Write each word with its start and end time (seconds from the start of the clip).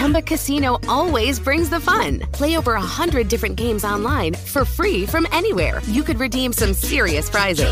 Chumba 0.00 0.22
Casino 0.22 0.78
always 0.88 1.38
brings 1.38 1.68
the 1.68 1.78
fun. 1.78 2.20
Play 2.32 2.56
over 2.56 2.72
a 2.72 2.80
hundred 2.80 3.28
different 3.28 3.56
games 3.56 3.84
online 3.84 4.32
for 4.32 4.64
free 4.64 5.04
from 5.04 5.26
anywhere. 5.30 5.82
You 5.88 6.02
could 6.02 6.18
redeem 6.18 6.54
some 6.54 6.72
serious 6.72 7.28
prizes. 7.28 7.70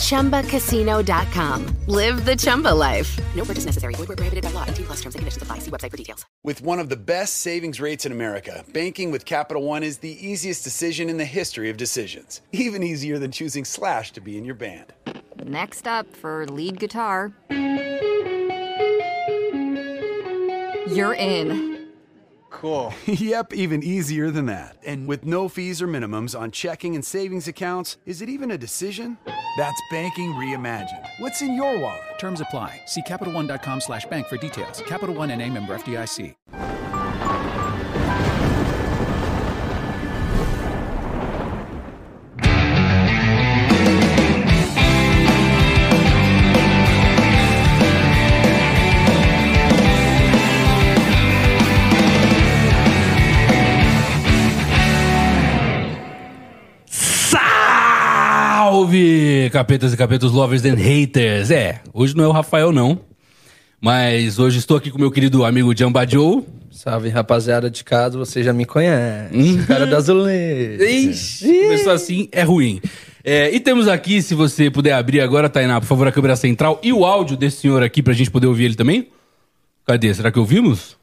Chumba. 0.00 0.42
ChumbaCasino.com. 0.42 1.76
Live 1.86 2.24
the 2.24 2.34
Chumba 2.34 2.74
life. 2.74 3.16
No 3.36 3.44
purchase 3.44 3.64
necessary. 3.64 3.94
Void 3.94 4.08
where 4.08 4.16
prohibited 4.16 4.42
by 4.42 4.50
law. 4.50 4.64
T 4.64 4.82
plus 4.82 5.00
terms 5.00 5.14
and 5.14 5.20
conditions 5.20 5.40
apply. 5.40 5.58
See 5.60 5.70
website 5.70 5.92
for 5.92 5.96
details. 5.96 6.26
With 6.42 6.62
one 6.62 6.80
of 6.80 6.88
the 6.88 6.96
best 6.96 7.38
savings 7.38 7.80
rates 7.80 8.04
in 8.04 8.10
America, 8.10 8.64
banking 8.72 9.12
with 9.12 9.24
Capital 9.24 9.62
One 9.62 9.84
is 9.84 9.98
the 9.98 10.26
easiest 10.26 10.64
decision 10.64 11.08
in 11.08 11.16
the 11.16 11.24
history 11.24 11.70
of 11.70 11.76
decisions. 11.76 12.40
Even 12.50 12.82
easier 12.82 13.20
than 13.20 13.30
choosing 13.30 13.64
Slash 13.64 14.10
to 14.14 14.20
be 14.20 14.36
in 14.36 14.44
your 14.44 14.56
band. 14.56 14.92
Next 15.44 15.86
up 15.86 16.12
for 16.16 16.44
lead 16.46 16.80
guitar. 16.80 17.32
You're 20.94 21.14
in. 21.14 21.88
Cool. 22.50 22.92
yep, 23.06 23.54
even 23.54 23.82
easier 23.82 24.30
than 24.30 24.46
that. 24.46 24.76
And 24.84 25.08
with 25.08 25.24
no 25.24 25.48
fees 25.48 25.80
or 25.80 25.88
minimums 25.88 26.38
on 26.38 26.50
checking 26.50 26.94
and 26.94 27.04
savings 27.04 27.48
accounts, 27.48 27.96
is 28.04 28.20
it 28.20 28.28
even 28.28 28.50
a 28.50 28.58
decision? 28.58 29.16
That's 29.56 29.80
banking 29.90 30.32
reimagined. 30.34 31.06
What's 31.18 31.40
in 31.40 31.54
your 31.54 31.78
wallet? 31.78 32.02
Terms 32.18 32.40
apply. 32.40 32.82
See 32.86 33.02
CapitalOne.com 33.02 33.80
slash 33.80 34.04
bank 34.06 34.26
for 34.26 34.36
details. 34.36 34.82
Capital 34.86 35.14
One 35.14 35.30
and 35.30 35.40
a 35.40 35.48
member 35.48 35.76
FDIC. 35.76 36.34
Salve, 58.82 59.48
capetas 59.52 59.94
e 59.94 59.96
capetos, 59.96 60.32
lovers 60.32 60.64
and 60.64 60.74
haters. 60.74 61.52
É, 61.52 61.80
hoje 61.94 62.16
não 62.16 62.24
é 62.24 62.26
o 62.26 62.32
Rafael, 62.32 62.72
não. 62.72 62.98
Mas 63.80 64.40
hoje 64.40 64.58
estou 64.58 64.76
aqui 64.76 64.90
com 64.90 64.98
meu 64.98 65.08
querido 65.08 65.44
amigo 65.44 65.72
Jamba 65.76 66.04
Joe. 66.04 66.42
Salve, 66.68 67.08
rapaziada 67.08 67.70
de 67.70 67.84
casa, 67.84 68.18
você 68.18 68.42
já 68.42 68.52
me 68.52 68.64
conhece. 68.64 69.62
Cara 69.68 69.86
do 69.86 69.94
azulejo. 69.94 70.82
Ixi, 70.82 71.62
começou 71.62 71.92
assim, 71.92 72.28
é 72.32 72.42
ruim. 72.42 72.80
É, 73.22 73.54
e 73.54 73.60
temos 73.60 73.86
aqui, 73.86 74.20
se 74.20 74.34
você 74.34 74.68
puder 74.68 74.94
abrir 74.94 75.20
agora, 75.20 75.48
Tainá, 75.48 75.80
por 75.80 75.86
favor, 75.86 76.08
a 76.08 76.12
câmera 76.12 76.34
central 76.34 76.80
e 76.82 76.92
o 76.92 77.04
áudio 77.04 77.36
desse 77.36 77.58
senhor 77.58 77.84
aqui 77.84 78.02
pra 78.02 78.12
gente 78.12 78.32
poder 78.32 78.48
ouvir 78.48 78.64
ele 78.64 78.74
também. 78.74 79.06
Cadê? 79.86 80.12
Será 80.12 80.32
que 80.32 80.40
ouvimos? 80.40 80.96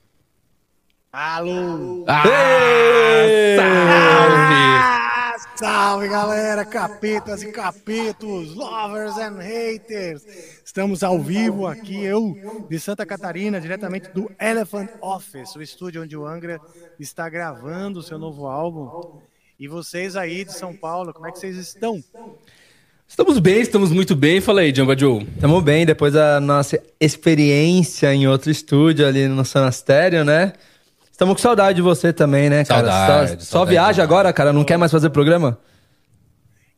Alô! 1.13 2.03
Ah, 2.09 2.23
salve! 3.55 4.98
Salve 5.59 6.07
galera, 6.07 6.63
capetas 6.63 7.43
e 7.43 7.51
capetos, 7.51 8.55
lovers 8.55 9.17
and 9.17 9.39
haters. 9.39 10.23
Estamos 10.63 11.03
ao 11.03 11.19
vivo 11.19 11.67
aqui, 11.67 12.01
eu 12.01 12.33
de 12.69 12.79
Santa 12.79 13.05
Catarina, 13.05 13.59
diretamente 13.59 14.09
do 14.11 14.31
Elephant 14.39 14.89
Office, 15.01 15.53
o 15.57 15.61
estúdio 15.61 16.01
onde 16.01 16.15
o 16.15 16.25
Angra 16.25 16.61
está 16.97 17.27
gravando 17.27 17.99
o 17.99 18.01
seu 18.01 18.17
novo 18.17 18.47
álbum. 18.47 19.19
E 19.59 19.67
vocês 19.67 20.15
aí 20.15 20.45
de 20.45 20.53
São 20.53 20.73
Paulo, 20.73 21.13
como 21.13 21.27
é 21.27 21.31
que 21.33 21.39
vocês 21.39 21.57
estão? 21.57 22.01
Estamos 23.05 23.37
bem, 23.37 23.59
estamos 23.59 23.91
muito 23.91 24.15
bem. 24.15 24.39
Fala 24.39 24.61
aí, 24.61 24.73
Jamba 24.73 24.97
Joe. 24.97 25.25
Tamo 25.41 25.59
bem, 25.59 25.85
depois 25.85 26.13
da 26.13 26.39
nossa 26.39 26.81
experiência 27.01 28.13
em 28.13 28.29
outro 28.29 28.49
estúdio 28.49 29.05
ali 29.05 29.27
no 29.27 29.43
Sanastério, 29.43 30.23
né? 30.23 30.53
Estamos 31.19 31.35
com 31.35 31.41
saudade 31.41 31.75
de 31.75 31.81
você 31.81 32.13
também, 32.13 32.49
né, 32.49 32.63
cara? 32.63 32.89
Saudade, 32.89 33.31
só, 33.31 33.39
só 33.39 33.45
saudade 33.57 33.71
viaja 33.71 34.01
agora, 34.01 34.31
cara? 34.31 34.53
Não 34.53 34.63
quer 34.63 34.77
mais 34.77 34.89
fazer 34.89 35.09
programa? 35.09 35.59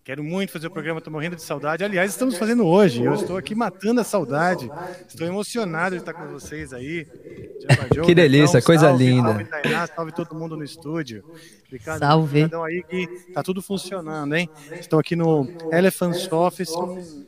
Quero 0.03 0.23
muito 0.23 0.51
fazer 0.51 0.65
o 0.65 0.71
programa, 0.71 0.99
tô 0.99 1.11
morrendo 1.11 1.35
de 1.35 1.43
saudade. 1.43 1.83
Aliás, 1.83 2.09
estamos 2.09 2.35
fazendo 2.39 2.65
hoje. 2.65 3.03
Eu 3.03 3.13
estou 3.13 3.37
aqui 3.37 3.53
matando 3.53 4.01
a 4.01 4.03
saudade. 4.03 4.67
Estou 5.07 5.27
emocionado 5.27 5.95
de 5.95 6.01
estar 6.01 6.11
com 6.13 6.25
vocês 6.29 6.73
aí. 6.73 7.05
Joe, 7.93 8.03
Que 8.03 8.15
delícia, 8.15 8.59
Betão, 8.59 8.65
coisa 8.65 8.87
salve, 8.87 9.05
linda. 9.05 9.29
Salve, 9.29 9.45
Tainá, 9.45 9.85
salve 9.85 10.11
todo 10.11 10.33
mundo 10.33 10.57
no 10.57 10.63
estúdio. 10.63 11.23
Obrigado, 11.67 11.99
Salve. 11.99 12.39
obrigadão 12.43 12.63
aí 12.63 12.81
que 12.81 13.07
tá 13.35 13.43
tudo 13.43 13.61
funcionando, 13.61 14.33
hein? 14.33 14.49
Estou 14.71 14.99
aqui 14.99 15.15
no 15.15 15.47
Elephant 15.71 16.17
Office, 16.31 16.73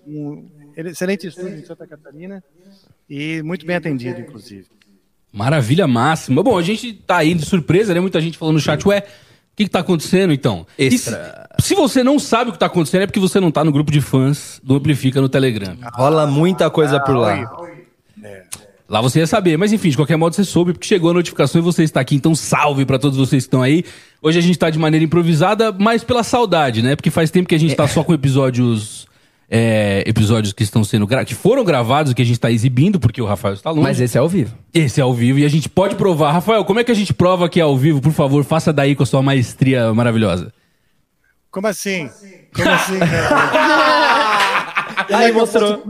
um 0.07 0.49
excelente 0.75 1.27
estúdio 1.27 1.59
em 1.59 1.63
Santa 1.63 1.85
Catarina 1.85 2.43
e 3.07 3.43
muito 3.43 3.67
bem 3.67 3.75
atendido, 3.75 4.19
inclusive. 4.19 4.65
Maravilha 5.33 5.87
máxima. 5.87 6.43
Bom, 6.43 6.57
a 6.57 6.61
gente 6.61 6.93
tá 6.93 7.17
aí 7.17 7.33
de 7.33 7.43
surpresa, 7.43 7.91
né? 7.93 7.99
Muita 7.99 8.21
gente 8.21 8.37
falando 8.37 8.55
no 8.55 8.61
chat, 8.61 8.87
ué, 8.87 8.99
o 8.99 9.55
que, 9.55 9.63
que 9.63 9.69
tá 9.69 9.79
acontecendo 9.79 10.31
então? 10.31 10.65
E 10.77 10.91
se, 10.91 11.09
Extra. 11.09 11.49
se 11.59 11.73
você 11.73 12.03
não 12.03 12.19
sabe 12.19 12.51
o 12.51 12.53
que 12.53 12.59
tá 12.59 12.67
acontecendo, 12.67 13.01
é 13.01 13.07
porque 13.07 13.19
você 13.19 13.39
não 13.39 13.51
tá 13.51 13.63
no 13.63 13.71
grupo 13.71 13.91
de 13.91 13.99
fãs 13.99 14.61
do 14.63 14.75
Amplifica 14.75 15.19
no 15.19 15.27
Telegram. 15.27 15.75
Rola 15.93 16.27
muita 16.27 16.69
coisa 16.69 16.99
por 16.99 17.15
lá. 17.15 17.51
Oi. 17.59 17.83
Lá 18.87 19.01
você 19.01 19.19
ia 19.19 19.27
saber, 19.27 19.57
mas 19.57 19.73
enfim, 19.73 19.89
de 19.89 19.95
qualquer 19.95 20.17
modo 20.17 20.35
você 20.35 20.43
soube, 20.43 20.73
porque 20.73 20.85
chegou 20.85 21.09
a 21.09 21.13
notificação 21.13 21.59
e 21.59 21.63
você 21.63 21.83
está 21.83 21.99
aqui, 21.99 22.15
então 22.15 22.35
salve 22.35 22.85
pra 22.85 22.99
todos 22.99 23.17
vocês 23.17 23.43
que 23.43 23.47
estão 23.47 23.63
aí. 23.63 23.83
Hoje 24.21 24.37
a 24.37 24.41
gente 24.41 24.59
tá 24.59 24.69
de 24.69 24.77
maneira 24.77 25.03
improvisada, 25.03 25.71
mas 25.71 26.03
pela 26.03 26.21
saudade, 26.21 26.83
né? 26.83 26.95
Porque 26.95 27.09
faz 27.09 27.31
tempo 27.31 27.49
que 27.49 27.55
a 27.55 27.59
gente 27.59 27.75
tá 27.75 27.87
só 27.87 28.03
com 28.03 28.13
episódios. 28.13 29.07
É, 29.49 30.03
episódios 30.07 30.53
que 30.53 30.63
estão 30.63 30.83
sendo 30.83 31.05
gra 31.05 31.25
que 31.25 31.35
foram 31.35 31.63
gravados 31.63 32.11
e 32.11 32.15
que 32.15 32.21
a 32.21 32.25
gente 32.25 32.39
tá 32.39 32.51
exibindo, 32.51 32.99
porque 32.99 33.21
o 33.21 33.25
Rafael 33.25 33.53
está 33.53 33.69
longe. 33.69 33.83
Mas 33.83 33.99
esse 33.99 34.17
é 34.17 34.19
ao 34.19 34.27
vivo. 34.27 34.55
Esse 34.73 34.99
é 34.99 35.03
ao 35.03 35.13
vivo 35.13 35.39
e 35.39 35.45
a 35.45 35.49
gente 35.49 35.69
pode 35.69 35.95
provar. 35.95 36.31
Rafael, 36.31 36.65
como 36.65 36.79
é 36.79 36.83
que 36.83 36.91
a 36.91 36.95
gente 36.95 37.13
prova 37.13 37.49
que 37.49 37.59
é 37.59 37.63
ao 37.63 37.77
vivo? 37.77 38.01
Por 38.01 38.13
favor, 38.13 38.43
faça 38.43 38.73
daí 38.73 38.95
com 38.95 39.03
a 39.03 39.05
sua 39.05 39.21
maestria 39.21 39.93
maravilhosa. 39.93 40.51
Como 41.51 41.67
assim? 41.67 42.09
Como 42.53 42.69
assim, 42.69 42.99
cara? 42.99 44.63
Como 45.07 45.21
é 45.21 45.25
Aí 45.25 45.31
mostrou. 45.31 45.83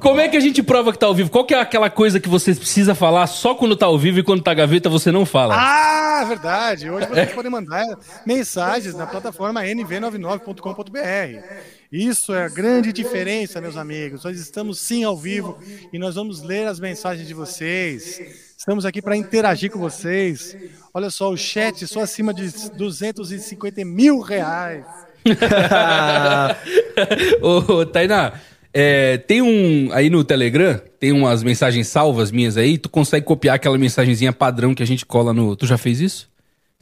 Como 0.00 0.20
é 0.20 0.28
que 0.28 0.36
a 0.36 0.40
gente 0.40 0.62
prova 0.62 0.92
que 0.92 0.98
tá 0.98 1.06
ao 1.06 1.14
vivo? 1.14 1.30
Qual 1.30 1.44
que 1.44 1.54
é 1.54 1.60
aquela 1.60 1.88
coisa 1.88 2.20
que 2.20 2.28
você 2.28 2.54
precisa 2.54 2.94
falar 2.94 3.26
só 3.26 3.54
quando 3.54 3.76
tá 3.76 3.86
ao 3.86 3.98
vivo 3.98 4.18
e 4.18 4.22
quando 4.22 4.42
tá 4.42 4.52
gaveta 4.52 4.88
você 4.88 5.10
não 5.10 5.24
fala? 5.24 5.54
Ah, 5.56 6.24
verdade. 6.24 6.90
Hoje 6.90 7.06
vocês 7.06 7.32
podem 7.32 7.50
mandar 7.50 7.84
mensagens 8.26 8.94
na 8.94 9.06
plataforma 9.06 9.62
nv99.com.br. 9.62 11.77
Isso 11.90 12.34
é 12.34 12.44
a 12.44 12.48
grande 12.48 12.92
diferença, 12.92 13.62
meus 13.62 13.76
amigos. 13.76 14.22
Nós 14.22 14.38
estamos 14.38 14.78
sim 14.78 15.04
ao 15.04 15.16
vivo 15.16 15.58
e 15.90 15.98
nós 15.98 16.16
vamos 16.16 16.42
ler 16.42 16.66
as 16.66 16.78
mensagens 16.78 17.26
de 17.26 17.32
vocês. 17.32 18.20
Estamos 18.58 18.84
aqui 18.84 19.00
para 19.00 19.16
interagir 19.16 19.70
com 19.70 19.78
vocês. 19.78 20.54
Olha 20.92 21.08
só, 21.08 21.30
o 21.30 21.36
chat 21.36 21.86
só 21.86 22.00
acima 22.00 22.34
de 22.34 22.50
250 22.76 23.84
mil 23.86 24.20
reais. 24.20 24.84
Ô, 27.40 27.86
Tainá, 27.86 28.34
é, 28.72 29.16
tem 29.16 29.40
um. 29.40 29.90
Aí 29.92 30.10
no 30.10 30.22
Telegram, 30.22 30.78
tem 31.00 31.12
umas 31.12 31.42
mensagens 31.42 31.88
salvas 31.88 32.30
minhas 32.30 32.58
aí. 32.58 32.76
Tu 32.76 32.90
consegue 32.90 33.24
copiar 33.24 33.56
aquela 33.56 33.78
mensagenzinha 33.78 34.32
padrão 34.32 34.74
que 34.74 34.82
a 34.82 34.86
gente 34.86 35.06
cola 35.06 35.32
no. 35.32 35.56
Tu 35.56 35.66
já 35.66 35.78
fez 35.78 36.02
isso? 36.02 36.28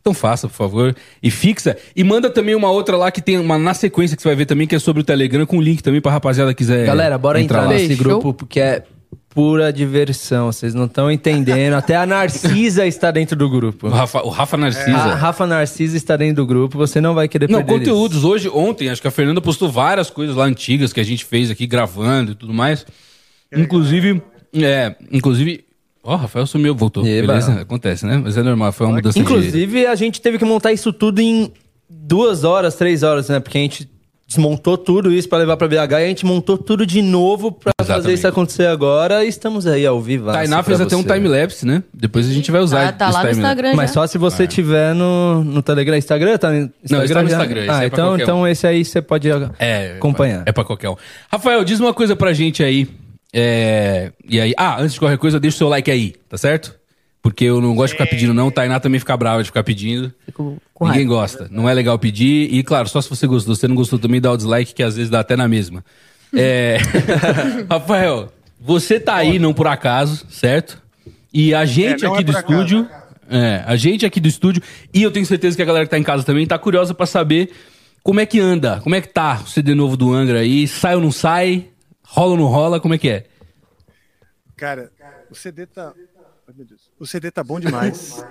Então 0.06 0.14
faça, 0.14 0.46
por 0.46 0.54
favor. 0.54 0.94
E 1.20 1.32
fixa. 1.32 1.76
E 1.96 2.04
manda 2.04 2.30
também 2.30 2.54
uma 2.54 2.70
outra 2.70 2.96
lá 2.96 3.10
que 3.10 3.20
tem 3.20 3.36
uma 3.40 3.58
na 3.58 3.74
sequência 3.74 4.16
que 4.16 4.22
você 4.22 4.28
vai 4.28 4.36
ver 4.36 4.46
também, 4.46 4.64
que 4.64 4.76
é 4.76 4.78
sobre 4.78 5.02
o 5.02 5.04
Telegram, 5.04 5.44
com 5.44 5.60
link 5.60 5.82
também 5.82 6.00
pra 6.00 6.12
rapaziada 6.12 6.54
que 6.54 6.58
quiser. 6.58 6.86
Galera, 6.86 7.18
bora 7.18 7.40
entrar, 7.40 7.62
lá. 7.62 7.70
nesse 7.70 7.96
grupo 7.96 8.32
porque 8.32 8.60
é 8.60 8.84
pura 9.28 9.72
diversão. 9.72 10.52
Vocês 10.52 10.74
não 10.74 10.84
estão 10.84 11.10
entendendo. 11.10 11.74
Até 11.74 11.96
a 11.96 12.06
Narcisa 12.06 12.86
está 12.88 13.10
dentro 13.10 13.34
do 13.34 13.50
grupo. 13.50 13.88
O 13.88 13.90
Rafa, 13.90 14.22
o 14.22 14.28
Rafa 14.28 14.56
Narcisa. 14.56 14.96
A 14.96 15.16
Rafa 15.16 15.44
Narcisa 15.44 15.96
está 15.96 16.16
dentro 16.16 16.36
do 16.36 16.46
grupo. 16.46 16.78
Você 16.78 17.00
não 17.00 17.12
vai 17.12 17.26
querer 17.26 17.50
Não, 17.50 17.58
perder 17.58 17.82
isso. 17.82 17.90
conteúdos. 17.90 18.22
Hoje, 18.22 18.48
ontem, 18.48 18.88
acho 18.88 19.02
que 19.02 19.08
a 19.08 19.10
Fernanda 19.10 19.40
postou 19.40 19.68
várias 19.68 20.08
coisas 20.08 20.36
lá 20.36 20.44
antigas 20.44 20.92
que 20.92 21.00
a 21.00 21.04
gente 21.04 21.24
fez 21.24 21.50
aqui 21.50 21.66
gravando 21.66 22.30
e 22.30 22.34
tudo 22.36 22.54
mais. 22.54 22.86
Inclusive, 23.52 24.22
é, 24.54 24.94
inclusive. 25.10 25.65
Ó, 26.06 26.14
o 26.14 26.16
Rafael 26.16 26.46
sumiu, 26.46 26.74
voltou. 26.74 27.04
Eba. 27.06 27.26
Beleza? 27.28 27.60
Acontece, 27.60 28.06
né? 28.06 28.20
Mas 28.22 28.36
é 28.36 28.42
normal, 28.42 28.72
foi 28.72 28.86
uma 28.86 28.94
mudança 28.96 29.18
de. 29.18 29.20
Inclusive, 29.24 29.86
a 29.86 29.94
gente 29.94 30.20
teve 30.20 30.38
que 30.38 30.44
montar 30.44 30.72
isso 30.72 30.92
tudo 30.92 31.20
em 31.20 31.52
duas 31.90 32.44
horas, 32.44 32.74
três 32.76 33.02
horas, 33.02 33.28
né? 33.28 33.40
Porque 33.40 33.58
a 33.58 33.60
gente 33.60 33.88
desmontou 34.28 34.76
tudo 34.76 35.12
isso 35.12 35.28
pra 35.28 35.38
levar 35.38 35.56
pra 35.56 35.68
BH 35.68 35.74
e 35.92 35.94
a 35.94 36.00
gente 36.08 36.26
montou 36.26 36.58
tudo 36.58 36.84
de 36.84 37.00
novo 37.00 37.52
pra 37.52 37.70
fazer 37.84 38.12
isso 38.12 38.26
acontecer 38.26 38.66
agora 38.66 39.24
e 39.24 39.28
estamos 39.28 39.68
aí 39.68 39.86
ao 39.86 40.00
vivo. 40.00 40.32
Tainá 40.32 40.64
fez 40.64 40.80
até 40.80 40.96
um 40.96 41.02
time-lapse, 41.04 41.64
né? 41.64 41.82
Depois 41.94 42.28
a 42.28 42.32
gente 42.32 42.50
vai 42.50 42.60
usar 42.60 42.92
Tá, 42.92 42.92
tá 42.92 43.08
esse 43.08 43.14
lá 43.18 43.22
no. 43.24 43.30
Instagram 43.30 43.74
Mas 43.76 43.90
já. 43.90 43.94
só 43.94 44.06
se 44.08 44.18
você 44.18 44.44
tiver 44.48 44.94
no, 44.96 45.44
no 45.44 45.62
Telegram. 45.62 45.96
Instagram? 45.96 46.38
Tá 46.38 46.50
no 46.50 46.70
Instagram? 46.82 47.04
está 47.04 47.22
no? 47.22 47.28
Instagram, 47.28 47.60
esse 47.62 47.70
Ah, 47.70 47.84
é 47.84 47.86
então, 47.86 48.16
então 48.18 48.40
um. 48.40 48.46
esse 48.48 48.66
aí 48.66 48.84
você 48.84 49.00
pode 49.00 49.28
É, 49.60 49.92
acompanhar. 49.96 50.42
É 50.44 50.50
pra 50.50 50.64
qualquer 50.64 50.90
um. 50.90 50.96
Rafael, 51.30 51.62
diz 51.62 51.78
uma 51.78 51.94
coisa 51.94 52.16
pra 52.16 52.32
gente 52.32 52.64
aí. 52.64 52.88
É, 53.38 54.12
E 54.26 54.40
aí, 54.40 54.54
ah, 54.56 54.80
antes 54.80 54.94
de 54.94 54.98
qualquer 54.98 55.18
coisa, 55.18 55.38
deixa 55.38 55.56
o 55.56 55.58
seu 55.58 55.68
like 55.68 55.90
aí, 55.90 56.14
tá 56.28 56.38
certo? 56.38 56.74
Porque 57.20 57.44
eu 57.44 57.60
não 57.60 57.74
gosto 57.74 57.88
de 57.92 57.98
ficar 57.98 58.06
pedindo, 58.08 58.32
não. 58.32 58.50
Tainá 58.50 58.80
também 58.80 58.98
fica 58.98 59.14
brava 59.16 59.42
de 59.42 59.46
ficar 59.48 59.62
pedindo. 59.62 60.10
Fico 60.24 60.56
com 60.72 60.86
Ninguém 60.86 61.02
raiva. 61.02 61.14
gosta. 61.20 61.48
Não 61.50 61.68
é 61.68 61.74
legal 61.74 61.98
pedir. 61.98 62.48
E, 62.54 62.62
claro, 62.62 62.88
só 62.88 63.00
se 63.02 63.10
você 63.10 63.26
gostou. 63.26 63.54
Se 63.54 63.60
você 63.62 63.68
não 63.68 63.74
gostou 63.74 63.98
também, 63.98 64.20
dá 64.20 64.30
o 64.32 64.36
dislike, 64.36 64.72
que 64.72 64.82
às 64.82 64.94
vezes 64.96 65.10
dá 65.10 65.20
até 65.20 65.36
na 65.36 65.46
mesma. 65.48 65.84
É... 66.34 66.78
Rafael, 67.70 68.32
você 68.60 68.98
tá 69.00 69.14
aí, 69.14 69.38
não 69.38 69.54
por 69.54 69.66
acaso, 69.68 70.26
certo? 70.28 70.82
E 71.32 71.54
a 71.54 71.64
gente 71.64 72.04
É, 72.04 72.08
não 72.08 72.14
aqui 72.14 72.22
é 72.22 72.24
do 72.26 72.32
por 72.32 72.38
acaso. 72.38 72.52
estúdio. 72.54 72.88
É, 73.30 73.62
a 73.66 73.76
gente 73.76 74.04
aqui 74.06 74.20
do 74.20 74.28
estúdio. 74.28 74.62
E 74.92 75.02
eu 75.02 75.10
tenho 75.10 75.24
certeza 75.26 75.56
que 75.56 75.62
a 75.62 75.64
galera 75.66 75.84
que 75.84 75.90
tá 75.90 75.98
em 75.98 76.02
casa 76.02 76.24
também 76.24 76.46
tá 76.46 76.58
curiosa 76.58 76.94
pra 76.94 77.06
saber 77.06 77.50
como 78.02 78.20
é 78.20 78.26
que 78.26 78.38
anda, 78.40 78.80
como 78.82 78.94
é 78.94 79.00
que 79.00 79.08
tá 79.08 79.40
o 79.44 79.48
CD 79.48 79.74
novo 79.74 79.96
do 79.96 80.12
Angra 80.12 80.40
aí. 80.40 80.66
Sai 80.68 80.94
ou 80.96 81.00
não 81.00 81.12
sai? 81.12 81.66
Rola 82.16 82.30
ou 82.30 82.36
não 82.38 82.46
rola? 82.46 82.80
Como 82.80 82.94
é 82.94 82.98
que 82.98 83.10
é? 83.10 83.26
Cara, 84.56 84.90
o 85.30 85.34
CD 85.34 85.66
tá. 85.66 85.92
O 86.98 87.06
CD 87.06 87.30
tá 87.30 87.44
bom 87.44 87.60
demais. 87.60 88.24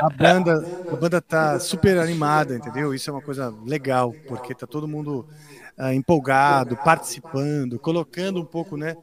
A 0.00 0.08
banda, 0.08 0.64
a 0.90 0.96
banda 0.96 1.20
tá 1.20 1.58
super 1.60 1.98
animada, 1.98 2.56
entendeu? 2.56 2.94
Isso 2.94 3.10
é 3.10 3.12
uma 3.12 3.20
coisa 3.20 3.54
legal, 3.66 4.14
porque 4.26 4.54
tá 4.54 4.66
todo 4.66 4.88
mundo 4.88 5.26
ah, 5.76 5.92
empolgado, 5.92 6.76
participando, 6.78 7.78
colocando 7.78 8.40
um 8.40 8.46
pouco, 8.46 8.76
né? 8.78 8.96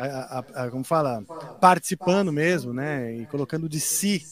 A, 0.00 0.38
a- 0.40 0.64
a- 0.66 0.70
como 0.70 0.84
fala? 0.84 1.24
Participando 1.58 2.32
mesmo, 2.32 2.72
né? 2.72 3.14
E 3.16 3.26
colocando 3.26 3.68
de 3.68 3.80
si 3.80 4.26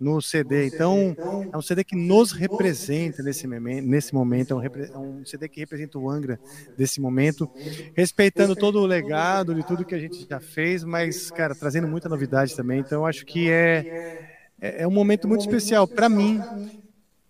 no 0.00 0.20
CD. 0.20 0.66
Então, 0.66 1.16
é 1.52 1.56
um 1.56 1.62
CD 1.62 1.84
que 1.84 1.94
nos 1.96 2.32
representa 2.32 3.22
nesse, 3.22 3.46
nesse 3.46 4.14
momento. 4.14 4.52
É 4.52 4.56
um, 4.56 4.62
é 4.94 4.98
um 4.98 5.24
CD 5.24 5.48
que 5.48 5.60
representa 5.60 5.98
o 5.98 6.10
Angra 6.10 6.40
desse 6.76 7.00
momento 7.00 7.48
respeitando 7.94 8.56
todo 8.56 8.80
o 8.80 8.86
legado 8.86 9.54
de 9.54 9.62
tudo 9.64 9.86
que 9.86 9.94
a 9.94 9.98
gente 10.00 10.26
já 10.28 10.40
fez, 10.40 10.82
mas, 10.84 11.30
cara, 11.30 11.54
trazendo 11.54 11.86
muita 11.88 12.08
novidade 12.08 12.54
também. 12.54 12.80
Então, 12.80 13.06
acho 13.06 13.24
que 13.24 13.48
é, 13.50 13.86
é, 14.60 14.82
é 14.84 14.88
um 14.88 14.92
momento 14.92 15.28
muito 15.28 15.42
especial. 15.42 15.88
Para 15.88 16.08
mim, 16.08 16.46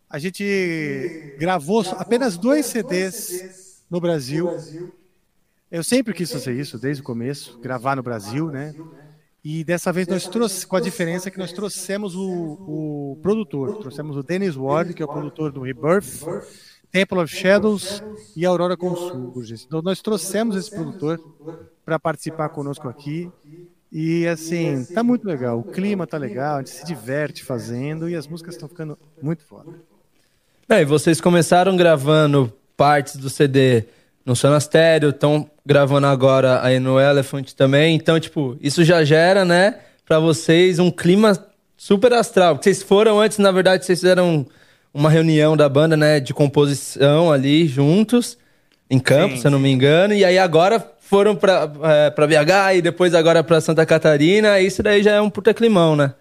a 0.09 0.19
gente 0.19 1.13
gravou 1.37 1.83
apenas 1.99 2.39
dois 2.39 2.67
CDs 2.67 3.47
no 3.91 4.01
Brasil. 4.01 4.55
Eu 5.73 5.83
sempre 5.83 6.13
quis 6.13 6.31
fazer 6.31 6.53
isso, 6.53 6.79
desde 6.79 7.01
o 7.01 7.05
começo, 7.05 7.59
gravar 7.59 7.97
no 7.97 8.03
Brasil, 8.03 8.49
né? 8.49 8.75
E 9.43 9.65
dessa 9.65 9.91
vez 9.91 10.07
nós 10.07 10.29
trouxemos, 10.29 10.67
com 10.67 10.77
a 10.77 10.81
diferença 10.81 11.31
que 11.31 11.39
nós 11.39 11.51
trouxemos 11.51 12.15
o, 12.15 12.23
o 12.23 13.19
produtor, 13.23 13.79
trouxemos 13.79 14.15
o 14.19 14.23
Dennis 14.23 14.55
Ward, 14.55 14.93
que 14.93 15.03
é 15.03 15.05
o 15.07 15.09
produtor 15.09 15.51
do 15.51 15.63
Rebirth, 15.63 16.27
Temple 16.91 17.21
of 17.21 17.35
Shadows 17.35 18.03
e 18.37 18.45
Aurora 18.45 18.77
Consurgence. 18.77 19.65
Então 19.67 19.81
nós 19.81 20.03
trouxemos 20.03 20.57
esse 20.57 20.71
produtor 20.71 21.19
para 21.87 21.99
participar 21.99 22.51
conosco 22.51 22.87
aqui. 22.87 23.33
E 23.91 24.27
assim, 24.27 24.85
tá 24.85 25.03
muito 25.03 25.27
legal. 25.27 25.59
O 25.59 25.65
clima 25.65 26.07
tá 26.07 26.19
legal, 26.19 26.57
a 26.57 26.59
gente 26.59 26.69
se 26.69 26.85
diverte 26.85 27.43
fazendo 27.43 28.11
e 28.11 28.15
as 28.15 28.27
músicas 28.27 28.57
estão 28.57 28.69
ficando 28.69 28.99
muito 29.23 29.43
foda. 29.47 29.73
É, 30.69 30.83
e 30.83 30.85
vocês 30.85 31.19
começaram 31.19 31.79
gravando 31.79 32.53
partes 32.77 33.17
do 33.17 33.31
CD 33.31 33.87
no 34.25 34.37
Sonastério, 34.37 35.09
estão 35.09 35.51
gravando 35.65 36.07
agora 36.07 36.65
aí 36.65 36.79
no 36.79 37.01
Elephant 37.01 37.53
também. 37.53 37.95
Então, 37.95 38.19
tipo, 38.19 38.57
isso 38.61 38.85
já 38.85 39.05
gera, 39.05 39.45
né, 39.45 39.79
pra 40.07 40.19
vocês 40.19 40.79
um 40.79 40.91
clima 40.91 41.37
super 41.77 42.13
astral. 42.13 42.57
Porque 42.57 42.65
vocês 42.65 42.83
foram 42.83 43.21
antes, 43.21 43.39
na 43.39 43.51
verdade, 43.51 43.85
vocês 43.85 43.99
fizeram 44.01 44.47
uma 44.93 45.09
reunião 45.09 45.57
da 45.57 45.69
banda, 45.69 45.97
né, 45.97 46.21
de 46.21 46.35
composição 46.35 47.33
ali 47.33 47.67
juntos, 47.67 48.37
em 48.91 48.99
campo, 48.99 49.39
se 49.39 49.47
eu 49.47 49.51
não 49.51 49.59
me 49.59 49.71
engano. 49.71 50.13
E 50.13 50.25
aí 50.25 50.39
agora 50.39 50.85
foram 51.01 51.35
pra, 51.35 51.71
é, 51.83 52.11
pra 52.11 52.27
BH 52.27 52.77
e 52.77 52.83
depois 52.83 53.15
agora 53.15 53.43
pra 53.43 53.61
Santa 53.61 53.87
Catarina. 53.87 54.61
Isso 54.61 54.83
daí 54.83 55.03
já 55.03 55.13
é 55.13 55.21
um 55.21 55.31
puta 55.31 55.55
climão, 55.55 55.97
né? 55.97 56.15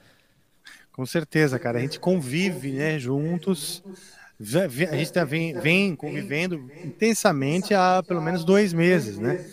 Com 0.91 1.05
certeza, 1.05 1.57
cara. 1.57 1.79
A 1.79 1.81
gente 1.81 1.99
convive, 1.99 2.71
né, 2.71 2.99
juntos. 2.99 3.83
A 4.91 4.95
gente 4.95 5.13
tá, 5.13 5.23
vem, 5.23 5.53
vem 5.53 5.95
convivendo 5.95 6.71
intensamente 6.83 7.73
há 7.73 8.01
pelo 8.01 8.21
menos 8.21 8.43
dois 8.43 8.73
meses, 8.73 9.19
né? 9.19 9.45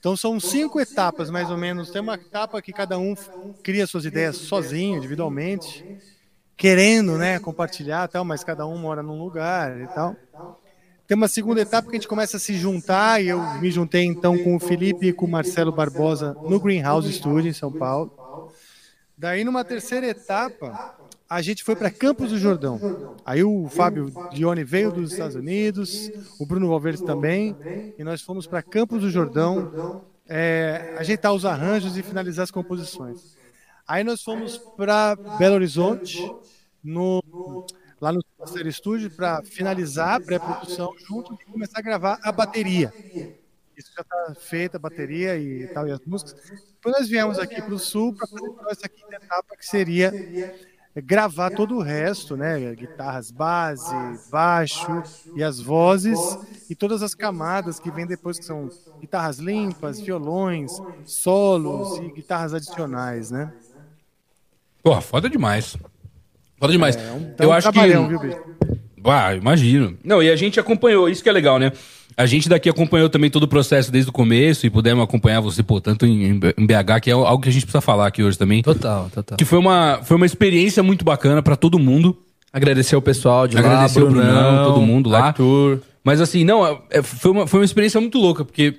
Então 0.00 0.16
são 0.16 0.38
cinco 0.40 0.80
etapas, 0.80 1.30
mais 1.30 1.50
ou 1.50 1.56
menos. 1.56 1.90
Tem 1.90 2.02
uma 2.02 2.14
etapa 2.14 2.60
que 2.60 2.72
cada 2.72 2.98
um 2.98 3.14
cria 3.62 3.86
suas 3.86 4.04
ideias 4.04 4.36
sozinho, 4.36 4.98
individualmente, 4.98 5.84
querendo, 6.56 7.16
né, 7.16 7.38
compartilhar, 7.38 8.08
tal, 8.08 8.24
mas 8.24 8.44
cada 8.44 8.66
um 8.66 8.76
mora 8.76 9.02
num 9.02 9.18
lugar 9.18 9.80
e 9.80 9.86
tal. 9.88 10.16
Tem 11.06 11.16
uma 11.16 11.28
segunda 11.28 11.60
etapa 11.60 11.88
que 11.88 11.96
a 11.96 11.98
gente 11.98 12.08
começa 12.08 12.38
a 12.38 12.40
se 12.40 12.54
juntar 12.54 13.22
e 13.22 13.28
eu 13.28 13.40
me 13.60 13.70
juntei 13.70 14.04
então 14.04 14.36
com 14.38 14.56
o 14.56 14.60
Felipe 14.60 15.08
e 15.08 15.12
com 15.12 15.26
o 15.26 15.30
Marcelo 15.30 15.70
Barbosa 15.70 16.34
no 16.48 16.58
Greenhouse 16.58 17.12
Studio 17.12 17.48
em 17.48 17.54
São 17.54 17.70
Paulo. 17.70 18.10
Daí, 19.16 19.44
numa 19.44 19.64
terceira 19.64 20.06
etapa, 20.06 20.96
a 21.28 21.40
gente 21.42 21.64
foi 21.64 21.74
para 21.74 21.90
Campos 21.90 22.30
do 22.30 22.38
Jordão. 22.38 23.16
Aí 23.24 23.42
o 23.42 23.68
Fábio 23.68 24.12
Dione 24.32 24.62
veio 24.62 24.92
dos 24.92 25.12
Estados 25.12 25.36
Unidos, 25.36 26.10
o 26.38 26.46
Bruno 26.46 26.68
Valverde 26.68 27.04
também, 27.04 27.56
e 27.98 28.04
nós 28.04 28.22
fomos 28.22 28.46
para 28.46 28.62
Campos 28.62 29.00
do 29.00 29.10
Jordão 29.10 30.04
é, 30.28 30.94
ajeitar 30.98 31.32
os 31.32 31.44
arranjos 31.44 31.96
e 31.96 32.02
finalizar 32.02 32.44
as 32.44 32.50
composições. 32.50 33.36
Aí 33.86 34.02
nós 34.02 34.22
fomos 34.22 34.58
para 34.58 35.14
Belo 35.38 35.56
Horizonte, 35.56 36.32
no, 36.82 37.22
lá 38.00 38.12
no 38.12 38.22
Master 38.38 38.72
Studio, 38.72 39.10
para 39.10 39.42
finalizar 39.42 40.16
a 40.16 40.20
pré-produção 40.20 40.94
junto 41.06 41.34
e 41.34 41.44
começar 41.50 41.78
a 41.78 41.82
gravar 41.82 42.18
a 42.22 42.32
bateria. 42.32 42.92
Isso 43.76 43.90
já 43.94 44.02
está 44.02 44.34
feita, 44.40 44.76
a 44.76 44.80
bateria 44.80 45.36
e 45.36 45.66
tal, 45.68 45.86
e 45.88 45.90
as 45.90 46.00
músicas. 46.06 46.34
Depois 46.74 46.96
nós 46.98 47.08
viemos 47.08 47.38
aqui 47.38 47.60
para 47.60 47.74
o 47.74 47.78
Sul 47.78 48.14
para 48.14 48.26
fazer 48.26 48.52
essa 48.70 48.88
quinta 48.88 49.16
etapa, 49.16 49.56
que 49.56 49.66
seria 49.66 50.12
gravar 51.02 51.50
todo 51.50 51.76
o 51.76 51.82
resto, 51.82 52.36
né? 52.36 52.74
Guitarras 52.74 53.30
base, 53.30 54.20
baixo 54.30 55.02
e 55.34 55.42
as 55.42 55.60
vozes 55.60 56.38
e 56.68 56.74
todas 56.74 57.02
as 57.02 57.14
camadas 57.14 57.78
que 57.78 57.90
vêm 57.90 58.06
depois, 58.06 58.38
que 58.38 58.44
são 58.44 58.70
guitarras 59.00 59.38
limpas, 59.38 60.00
violões, 60.00 60.80
solos 61.04 61.98
e 61.98 62.10
guitarras 62.10 62.54
adicionais, 62.54 63.30
né? 63.30 63.52
Porra, 64.82 65.00
foda 65.00 65.28
demais. 65.28 65.76
Foda 66.58 66.72
demais. 66.72 66.96
É 66.96 67.12
um, 67.12 67.34
eu 67.38 67.48
um 67.48 67.52
acho 67.52 67.72
que. 67.72 67.80
viu? 67.86 68.54
Ah, 69.04 69.34
imagino. 69.34 69.96
Não, 70.02 70.22
e 70.22 70.30
a 70.30 70.36
gente 70.36 70.58
acompanhou, 70.58 71.08
isso 71.08 71.22
que 71.22 71.28
é 71.28 71.32
legal, 71.32 71.58
né? 71.58 71.72
A 72.16 72.26
gente 72.26 72.48
daqui 72.48 72.68
acompanhou 72.68 73.08
também 73.08 73.28
todo 73.28 73.42
o 73.42 73.48
processo 73.48 73.90
desde 73.90 74.08
o 74.08 74.12
começo 74.12 74.66
e 74.66 74.70
pudemos 74.70 75.02
acompanhar 75.02 75.40
você, 75.40 75.62
pô, 75.62 75.80
tanto 75.80 76.06
em, 76.06 76.26
em 76.56 76.66
BH, 76.66 77.00
que 77.02 77.10
é 77.10 77.12
algo 77.12 77.40
que 77.42 77.48
a 77.48 77.52
gente 77.52 77.62
precisa 77.62 77.80
falar 77.80 78.06
aqui 78.06 78.22
hoje 78.22 78.38
também. 78.38 78.62
Total, 78.62 79.10
total. 79.12 79.36
Que 79.36 79.44
foi 79.44 79.58
uma, 79.58 80.00
foi 80.04 80.16
uma 80.16 80.26
experiência 80.26 80.82
muito 80.82 81.04
bacana 81.04 81.42
pra 81.42 81.56
todo 81.56 81.78
mundo. 81.78 82.16
Agradecer 82.52 82.94
o 82.94 83.02
pessoal 83.02 83.48
de 83.48 83.58
Agradecer 83.58 83.98
lá, 84.00 84.06
o 84.06 84.10
Brunão, 84.10 84.64
todo 84.64 84.80
mundo 84.82 85.10
lá. 85.10 85.18
Arthur. 85.26 85.82
Mas 86.04 86.20
assim, 86.20 86.44
não, 86.44 86.64
é- 86.64 86.78
é- 86.90 87.02
foi, 87.02 87.32
uma, 87.32 87.46
foi 87.48 87.60
uma 87.60 87.64
experiência 87.64 88.00
muito 88.00 88.16
louca, 88.18 88.44
porque 88.44 88.74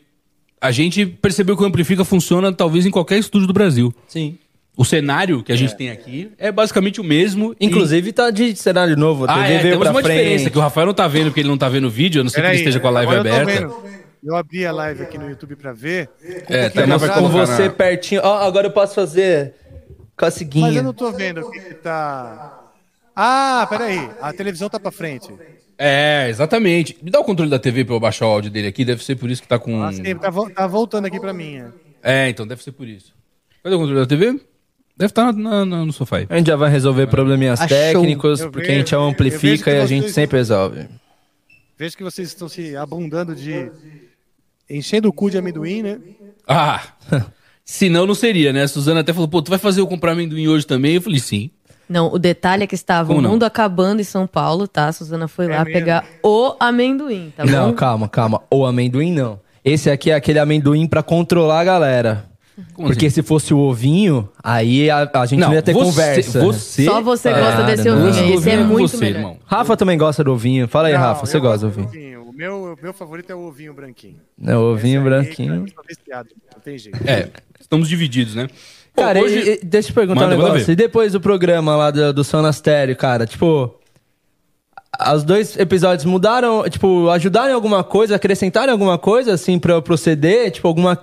a 0.61 0.71
gente 0.71 1.05
percebeu 1.05 1.57
que 1.57 1.63
o 1.63 1.65
Amplifica 1.65 2.05
funciona 2.05 2.53
talvez 2.53 2.85
em 2.85 2.91
qualquer 2.91 3.19
estúdio 3.19 3.47
do 3.47 3.53
Brasil. 3.53 3.93
Sim. 4.07 4.37
O 4.77 4.83
cenário 4.83 5.41
que 5.41 5.51
a 5.51 5.55
gente 5.55 5.75
tem 5.75 5.89
aqui 5.89 6.31
é 6.37 6.51
basicamente 6.51 6.99
o 6.99 7.03
mesmo. 7.03 7.55
e- 7.59 7.65
Inclusive 7.65 8.11
tá 8.11 8.29
de 8.29 8.55
cenário 8.55 8.95
novo, 8.97 9.23
a 9.23 9.27
TV 9.27 9.39
Ah, 9.39 9.45
é, 9.47 9.57
veio 9.59 9.61
temos 9.73 9.79
pra 9.79 9.91
uma 9.91 10.01
frente. 10.03 10.17
diferença, 10.17 10.49
que 10.49 10.57
o 10.57 10.61
Rafael 10.61 10.87
não 10.87 10.93
tá 10.93 11.07
vendo 11.07 11.25
porque 11.27 11.39
ele 11.39 11.47
não 11.49 11.57
tá 11.57 11.69
vendo 11.69 11.85
o 11.85 11.89
vídeo, 11.89 12.21
a 12.21 12.23
não 12.23 12.29
ser 12.29 12.41
que 12.41 12.47
ele 12.47 12.55
esteja 12.57 12.79
com 12.79 12.87
a 12.87 12.91
live 12.91 13.13
eu 13.13 13.23
tô 13.23 13.29
aberta. 13.29 13.45
vendo. 13.67 13.75
Eu 14.23 14.35
abri 14.35 14.65
a 14.65 14.71
live 14.71 15.03
aqui 15.03 15.17
no 15.17 15.29
YouTube 15.29 15.55
para 15.55 15.71
ver. 15.71 16.09
É, 16.49 16.67
tá 16.69 16.79
vai 16.81 16.87
gravado? 16.87 17.13
com 17.13 17.19
colocar 17.29 17.45
você 17.45 17.63
na- 17.65 17.69
pertinho. 17.69 18.21
Ó, 18.23 18.37
agora 18.47 18.67
eu 18.67 18.71
posso 18.71 18.95
fazer 18.95 19.53
coceguinha. 20.17 20.65
Mas 20.67 20.75
eu 20.75 20.83
não 20.83 20.93
tô 20.93 21.11
vendo 21.11 21.41
o 21.41 21.51
que, 21.51 21.59
tá. 21.75 22.59
Ah, 23.15 23.65
peraí. 23.69 24.09
A 24.21 24.33
televisão 24.33 24.67
tá 24.69 24.79
para 24.79 24.91
frente. 24.91 25.31
É, 25.77 26.27
exatamente. 26.29 26.97
Me 27.01 27.11
dá 27.11 27.19
o 27.19 27.23
controle 27.23 27.51
da 27.51 27.59
TV 27.59 27.85
pra 27.85 27.95
eu 27.95 27.99
baixar 27.99 28.25
o 28.25 28.29
áudio 28.29 28.49
dele 28.49 28.67
aqui, 28.67 28.83
deve 28.83 29.03
ser 29.03 29.15
por 29.15 29.29
isso 29.29 29.41
que 29.41 29.47
tá 29.47 29.59
com. 29.59 29.83
Ah, 29.83 29.91
sim, 29.93 30.15
tá, 30.15 30.29
vo- 30.29 30.49
tá 30.49 30.65
voltando 30.67 31.05
aqui 31.05 31.19
para 31.19 31.31
mim. 31.33 31.57
é. 31.57 32.25
É, 32.25 32.29
então 32.29 32.45
deve 32.47 32.63
ser 32.63 32.71
por 32.71 32.87
isso. 32.87 33.13
Cadê 33.63 33.75
o 33.75 33.79
controle 33.79 33.99
da 33.99 34.05
TV? 34.05 34.39
Deve 34.97 35.11
estar 35.11 35.33
no 35.33 35.91
sofá 35.91 36.17
aí. 36.17 36.27
A 36.29 36.37
gente 36.37 36.47
já 36.47 36.55
vai 36.55 36.69
resolver 36.69 37.07
probleminhas 37.07 37.59
Achou. 37.59 37.77
técnicos, 37.77 38.39
Eu 38.39 38.49
porque 38.51 38.67
vejo- 38.67 38.75
a 38.75 38.79
gente 38.79 38.95
amplifica 38.95 39.69
e 39.71 39.73
a 39.73 39.77
vocês- 39.79 39.89
gente 39.89 40.11
sempre 40.11 40.37
resolve. 40.37 40.87
Vejo 41.77 41.97
que 41.97 42.03
vocês 42.03 42.29
estão 42.29 42.47
se 42.47 42.75
abundando 42.77 43.35
de. 43.35 43.69
enchendo 44.69 45.09
o 45.09 45.13
cu 45.13 45.29
de 45.29 45.37
amendoim, 45.37 45.83
né? 45.83 45.99
Ah! 46.47 46.81
Senão 47.65 48.05
não 48.05 48.13
seria, 48.15 48.53
né? 48.53 48.63
A 48.63 48.67
Suzana 48.67 48.99
até 49.01 49.11
falou, 49.11 49.27
pô, 49.27 49.41
tu 49.41 49.49
vai 49.49 49.57
fazer 49.59 49.81
eu 49.81 49.87
comprar 49.87 50.11
amendoim 50.11 50.47
hoje 50.47 50.65
também? 50.67 50.93
Eu 50.95 51.01
falei, 51.01 51.19
sim. 51.19 51.49
Não, 51.89 52.11
o 52.13 52.17
detalhe 52.17 52.63
é 52.63 52.67
que 52.67 52.75
estava 52.75 53.07
Como 53.07 53.19
o 53.19 53.21
não? 53.21 53.31
mundo 53.31 53.43
acabando 53.43 53.99
em 54.01 54.03
São 54.03 54.25
Paulo, 54.25 54.67
tá? 54.67 54.87
A 54.87 54.91
Suzana 54.91 55.27
foi 55.27 55.47
lá 55.47 55.63
mesmo? 55.63 55.73
pegar 55.73 56.05
o 56.23 56.55
amendoim, 56.59 57.33
tá 57.35 57.43
não, 57.45 57.69
bom? 57.69 57.73
calma, 57.75 58.07
calma. 58.09 58.41
O 58.51 58.65
amendoim 58.65 59.11
não. 59.11 59.39
Esse 59.63 59.89
aqui 59.89 60.09
é 60.11 60.13
aquele 60.15 60.37
amendoim 60.39 60.87
pra 60.87 61.01
controlar 61.03 61.59
a 61.59 61.63
galera. 61.63 62.25
Como 62.73 62.87
porque 62.87 63.07
assim? 63.07 63.15
se 63.15 63.23
fosse 63.23 63.53
o 63.53 63.57
ovinho, 63.59 64.29
aí 64.43 64.89
a, 64.89 65.09
a 65.13 65.25
gente 65.25 65.39
não, 65.41 65.53
ia 65.53 65.61
ter 65.61 65.73
você, 65.73 65.83
conversa. 65.85 66.39
Você, 66.41 66.85
Só 66.85 67.01
você 67.01 67.29
Ah, 67.29 67.39
gosta 67.39 67.63
desse 67.63 67.89
não. 67.89 67.97
ovinho. 68.07 68.09
Esse 68.35 68.49
é 68.49 68.53
ovinho 68.53 68.65
muito 68.65 68.87
você, 68.89 68.97
melhor. 69.05 69.17
irmão. 69.19 69.37
Rafa 69.45 69.75
também 69.77 69.97
gosta 69.97 70.23
do 70.23 70.31
ovinho. 70.31 70.67
Fala 70.67 70.87
aí, 70.87 70.93
Não, 70.93 71.01
Rafa, 71.01 71.25
você 71.25 71.39
gosta 71.39 71.67
do 71.67 71.73
gosto 71.75 71.89
ovinho? 71.89 72.23
O 72.23 72.31
meu, 72.33 72.77
meu 72.81 72.93
favorito 72.93 73.29
é 73.29 73.35
o 73.35 73.39
ovinho 73.47 73.73
branquinho. 73.73 74.15
É, 74.45 74.55
o 74.57 74.71
ovinho 74.73 74.99
Esse 75.01 75.09
branquinho. 75.09 75.65
cara, 76.09 76.27
Não 76.53 76.61
tem 76.61 76.77
jeito. 76.77 76.97
É, 77.05 77.29
estamos 77.59 77.87
divididos, 77.89 78.35
né? 78.35 78.47
Cara, 78.95 79.19
hoje- 79.21 79.39
e- 79.39 79.53
e- 79.55 79.65
deixa 79.65 79.89
eu 79.89 79.93
perguntar 79.93 80.21
Manda, 80.21 80.35
um 80.35 80.43
negócio. 80.43 80.71
E 80.71 80.75
depois 80.75 81.11
do 81.11 81.19
programa 81.19 81.75
lá 81.75 81.91
do, 81.91 82.13
do 82.13 82.23
Sonastério, 82.23 82.95
cara, 82.95 83.25
tipo. 83.25 83.73
Os 85.13 85.23
dois 85.25 85.57
episódios 85.57 86.05
mudaram, 86.05 86.63
tipo, 86.69 87.09
ajudaram 87.09 87.49
em 87.49 87.53
alguma 87.53 87.83
coisa, 87.83 88.15
acrescentaram 88.15 88.71
alguma 88.71 88.97
coisa, 88.97 89.33
assim, 89.33 89.59
pra 89.59 89.73
eu 89.73 89.81
proceder? 89.81 90.51
Tipo, 90.51 90.69
alguma 90.69 90.97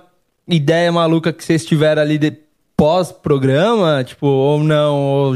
ideia 0.47 0.91
maluca 0.91 1.33
que 1.33 1.43
vocês 1.43 1.65
tiveram 1.65 2.01
ali 2.01 2.17
de 2.17 2.31
pós-programa? 2.75 4.03
Tipo, 4.03 4.27
ou 4.27 4.63
não, 4.63 4.95
ou 4.95 5.35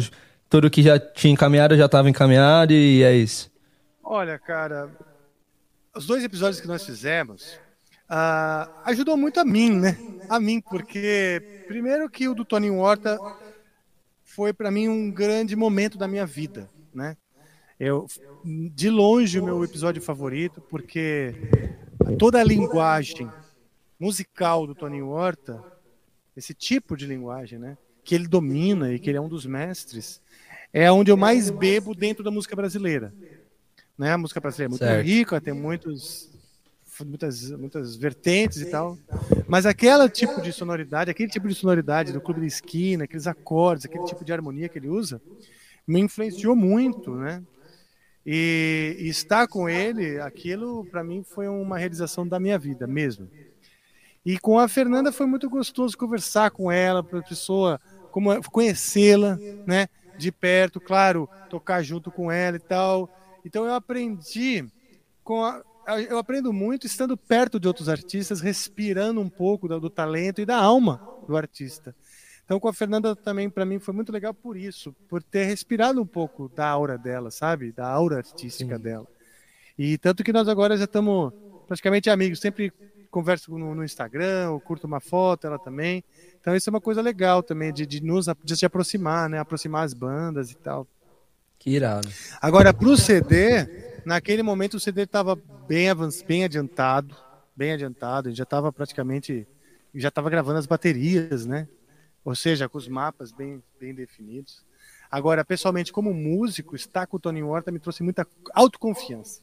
tudo 0.49 0.69
que 0.69 0.81
já 0.81 0.99
tinha 0.99 1.33
encaminhado 1.33 1.75
já 1.75 1.87
tava 1.87 2.09
encaminhado 2.09 2.73
e 2.73 3.03
é 3.03 3.15
isso. 3.15 3.51
Olha, 4.03 4.39
cara, 4.39 4.89
os 5.95 6.05
dois 6.05 6.23
episódios 6.23 6.61
que 6.61 6.67
nós 6.67 6.85
fizemos 6.85 7.59
ah, 8.09 8.69
ajudou 8.85 9.17
muito 9.17 9.39
a 9.39 9.45
mim, 9.45 9.71
né? 9.71 9.97
A 10.29 10.39
mim, 10.39 10.61
porque 10.61 11.63
primeiro 11.67 12.09
que 12.09 12.27
o 12.27 12.33
do 12.33 12.45
Toninho 12.45 12.79
Horta 12.79 13.19
foi 14.23 14.53
para 14.53 14.71
mim 14.71 14.87
um 14.87 15.11
grande 15.11 15.55
momento 15.55 15.97
da 15.97 16.07
minha 16.07 16.25
vida, 16.25 16.69
né? 16.93 17.17
Eu, 17.79 18.07
de 18.43 18.89
longe, 18.89 19.39
o 19.39 19.43
meu 19.43 19.63
episódio 19.63 20.01
favorito, 20.01 20.61
porque 20.61 21.35
toda 22.17 22.39
a 22.39 22.43
linguagem 22.43 23.29
musical 23.99 24.67
do 24.67 24.75
Toninho 24.75 25.09
Horta, 25.09 25.63
esse 26.35 26.53
tipo 26.53 26.95
de 26.95 27.05
linguagem, 27.05 27.57
né? 27.59 27.77
Que 28.03 28.15
ele 28.15 28.27
domina 28.27 28.93
e 28.93 28.99
que 28.99 29.09
ele 29.09 29.17
é 29.17 29.21
um 29.21 29.29
dos 29.29 29.45
mestres, 29.45 30.21
é 30.71 30.91
onde 30.91 31.11
eu 31.11 31.17
mais 31.17 31.49
bebo 31.49 31.95
dentro 31.95 32.23
da 32.23 32.31
música 32.31 32.55
brasileira 32.55 33.13
né? 33.97 34.11
A 34.13 34.17
música 34.17 34.39
brasileira 34.39 34.69
é 34.69 34.71
muito 34.71 34.83
Certo. 34.83 35.05
rica, 35.05 35.41
tem 35.41 35.53
muitos, 35.53 36.29
muitas, 37.03 37.51
muitas 37.51 37.95
vertentes 37.95 38.61
e 38.61 38.69
tal. 38.69 38.97
Mas 39.47 39.65
aquele 39.65 40.07
tipo 40.09 40.39
de 40.41 40.53
sonoridade, 40.53 41.09
aquele 41.09 41.29
tipo 41.29 41.47
de 41.47 41.55
sonoridade 41.55 42.13
do 42.13 42.21
Clube 42.21 42.41
da 42.41 42.45
Esquina, 42.45 43.05
aqueles 43.05 43.27
acordes, 43.27 43.85
aquele 43.85 44.05
tipo 44.05 44.23
de 44.23 44.31
harmonia 44.31 44.69
que 44.69 44.77
ele 44.77 44.89
usa, 44.89 45.19
me 45.87 45.99
influenciou 45.99 46.55
muito, 46.55 47.15
né? 47.15 47.41
E, 48.25 48.97
e 48.99 49.07
estar 49.07 49.47
com 49.47 49.69
ele, 49.69 50.19
aquilo 50.19 50.85
para 50.85 51.03
mim 51.03 51.23
foi 51.23 51.47
uma 51.47 51.77
realização 51.77 52.27
da 52.27 52.39
minha 52.39 52.59
vida 52.59 52.85
mesmo. 52.85 53.29
E 54.27 54.37
com 54.37 54.59
a 54.59 54.67
Fernanda 54.67 55.09
foi 55.09 55.25
muito 55.25 55.49
gostoso 55.49 55.97
conversar 55.97 56.51
com 56.51 56.69
ela, 56.69 57.01
para 57.01 57.19
a 57.19 57.23
pessoa 57.23 57.79
como 58.11 58.43
conhecê-la, 58.51 59.37
né, 59.65 59.87
de 60.17 60.33
perto, 60.33 60.81
claro, 60.81 61.29
tocar 61.49 61.81
junto 61.81 62.11
com 62.11 62.29
ela 62.29 62.57
e 62.57 62.59
tal. 62.59 63.09
Então 63.45 63.65
eu 63.65 63.73
aprendi 63.73 64.65
com 65.23 65.45
a, 65.45 65.63
eu 66.09 66.17
aprendo 66.17 66.51
muito 66.51 66.85
estando 66.85 67.15
perto 67.15 67.57
de 67.57 67.69
outros 67.69 67.87
artistas, 67.87 68.41
respirando 68.41 69.21
um 69.21 69.29
pouco 69.29 69.65
do, 69.65 69.79
do 69.79 69.89
talento 69.89 70.41
e 70.41 70.45
da 70.45 70.57
alma 70.57 70.99
do 71.25 71.37
artista. 71.37 71.95
Então 72.43 72.59
com 72.59 72.67
a 72.67 72.73
Fernanda 72.73 73.15
também 73.15 73.49
para 73.49 73.63
mim 73.63 73.79
foi 73.79 73.93
muito 73.93 74.11
legal 74.11 74.33
por 74.33 74.57
isso, 74.57 74.93
por 75.07 75.23
ter 75.23 75.45
respirado 75.45 76.01
um 76.01 76.05
pouco 76.05 76.51
da 76.53 76.67
aura 76.67 76.97
dela, 76.97 77.31
sabe? 77.31 77.71
Da 77.71 77.87
aura 77.87 78.17
artística 78.17 78.77
dela. 78.77 79.07
E 79.79 79.97
tanto 79.97 80.21
que 80.21 80.33
nós 80.33 80.49
agora 80.49 80.75
já 80.75 80.83
estamos 80.83 81.31
praticamente 81.65 82.09
amigos, 82.09 82.41
sempre 82.41 82.73
converso 83.07 83.57
no, 83.57 83.73
no 83.73 83.83
Instagram, 83.83 84.45
eu 84.45 84.59
curto 84.59 84.85
uma 84.87 84.99
foto, 84.99 85.47
ela 85.47 85.57
também. 85.59 86.03
Então 86.39 86.55
isso 86.55 86.69
é 86.69 86.71
uma 86.71 86.81
coisa 86.81 87.01
legal 87.01 87.41
também, 87.43 87.73
de, 87.73 87.85
de 87.85 88.01
nos 88.03 88.27
de 88.43 88.55
se 88.55 88.65
aproximar, 88.65 89.29
né? 89.29 89.39
Aproximar 89.39 89.83
as 89.85 89.93
bandas 89.93 90.51
e 90.51 90.55
tal. 90.55 90.87
Que 91.59 91.71
irado. 91.71 92.07
Agora, 92.41 92.73
pro 92.73 92.95
CD, 92.95 94.01
naquele 94.05 94.43
momento 94.43 94.75
o 94.75 94.79
CD 94.79 95.01
estava 95.03 95.35
bem, 95.67 95.89
avan- 95.89 96.09
bem 96.27 96.43
adiantado, 96.43 97.15
bem 97.55 97.73
adiantado, 97.73 98.33
já 98.33 98.43
estava 98.43 98.71
praticamente, 98.71 99.47
já 99.95 100.09
estava 100.09 100.29
gravando 100.29 100.59
as 100.59 100.67
baterias, 100.67 101.45
né? 101.45 101.67
Ou 102.23 102.35
seja, 102.35 102.69
com 102.69 102.77
os 102.77 102.87
mapas 102.87 103.31
bem, 103.31 103.63
bem 103.79 103.93
definidos. 103.93 104.65
Agora, 105.09 105.43
pessoalmente, 105.45 105.91
como 105.91 106.13
músico, 106.13 106.75
estar 106.75 107.07
com 107.07 107.17
o 107.17 107.19
Tony 107.19 107.41
Horta 107.41 107.71
me 107.71 107.79
trouxe 107.79 108.03
muita 108.03 108.27
autoconfiança. 108.53 109.41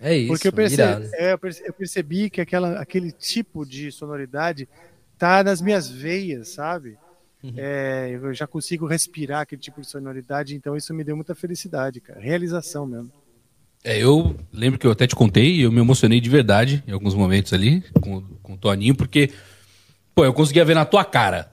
É 0.00 0.16
isso. 0.16 0.28
Porque 0.28 0.48
eu 0.48 0.52
percebi, 0.52 1.10
é, 1.14 1.32
eu 1.32 1.72
percebi 1.72 2.30
que 2.30 2.40
aquela, 2.40 2.80
aquele 2.80 3.12
tipo 3.12 3.66
de 3.66 3.92
sonoridade 3.92 4.66
tá 5.18 5.44
nas 5.44 5.60
minhas 5.60 5.90
veias, 5.90 6.48
sabe? 6.48 6.96
Uhum. 7.42 7.52
É, 7.56 8.18
eu 8.20 8.32
já 8.34 8.46
consigo 8.46 8.86
respirar 8.86 9.42
aquele 9.42 9.60
tipo 9.60 9.80
de 9.80 9.86
sonoridade, 9.86 10.54
então 10.54 10.76
isso 10.76 10.92
me 10.94 11.04
deu 11.04 11.14
muita 11.14 11.34
felicidade, 11.34 12.00
cara. 12.00 12.20
Realização 12.20 12.86
mesmo. 12.86 13.12
É, 13.82 13.98
eu 13.98 14.36
lembro 14.52 14.78
que 14.78 14.86
eu 14.86 14.90
até 14.90 15.06
te 15.06 15.14
contei 15.14 15.56
e 15.56 15.62
eu 15.62 15.72
me 15.72 15.80
emocionei 15.80 16.20
de 16.20 16.28
verdade 16.28 16.84
em 16.86 16.92
alguns 16.92 17.14
momentos 17.14 17.52
ali 17.52 17.82
com, 18.00 18.22
com 18.42 18.54
o 18.54 18.56
Toninho, 18.58 18.94
porque, 18.94 19.30
pô, 20.14 20.24
eu 20.24 20.34
conseguia 20.34 20.64
ver 20.64 20.74
na 20.74 20.84
tua 20.84 21.04
cara 21.04 21.50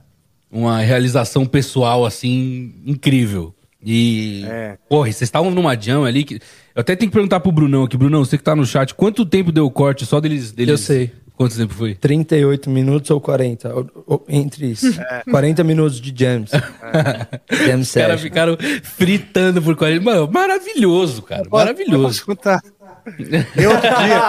uma 0.52 0.80
realização 0.80 1.46
pessoal, 1.46 2.06
assim, 2.06 2.82
incrível. 2.86 3.54
E, 3.84 4.44
É. 4.48 4.78
porra, 4.90 5.06
vocês 5.06 5.22
estavam 5.24 5.52
numa 5.52 5.76
jam 5.80 6.04
ali 6.04 6.24
que... 6.24 6.36
Eu 6.76 6.82
até 6.82 6.96
tenho 6.96 7.10
que 7.12 7.14
perguntar 7.16 7.40
pro 7.40 7.52
Brunão 7.52 7.84
aqui. 7.84 7.96
Brunão, 7.98 8.24
você 8.26 8.38
que 8.38 8.44
tá 8.44 8.56
no 8.56 8.66
chat, 8.66 8.94
quanto 8.94 9.26
tempo 9.26 9.52
deu 9.52 9.66
o 9.66 9.72
corte 9.72 10.06
só 10.06 10.20
deles... 10.20 10.52
deles... 10.52 10.72
Eu 10.72 10.78
sei. 10.78 11.12
Quanto 11.36 11.56
tempo 11.56 11.72
foi? 11.76 11.94
38 11.94 12.68
minutos 12.68 13.12
ou 13.12 13.22
40, 13.22 13.72
ou- 13.76 14.04
ou- 14.08 14.26
entre 14.28 14.72
isso. 14.72 14.88
40 15.30 15.64
minutos 15.64 16.02
de 16.02 16.12
jams. 16.18 16.50
Jam 16.52 17.80
Os 17.80 17.92
caras 17.94 18.20
ficaram 18.22 18.58
fritando 18.82 19.62
por 19.62 19.76
40... 19.76 20.04
Mano, 20.04 20.28
maravilhoso, 20.32 21.22
cara. 21.22 21.44
Posso 21.44 21.64
Maravilhoso. 21.66 22.26
contar? 22.26 22.60
Eu 23.56 23.70
outro 23.70 23.90
dia, 24.04 24.20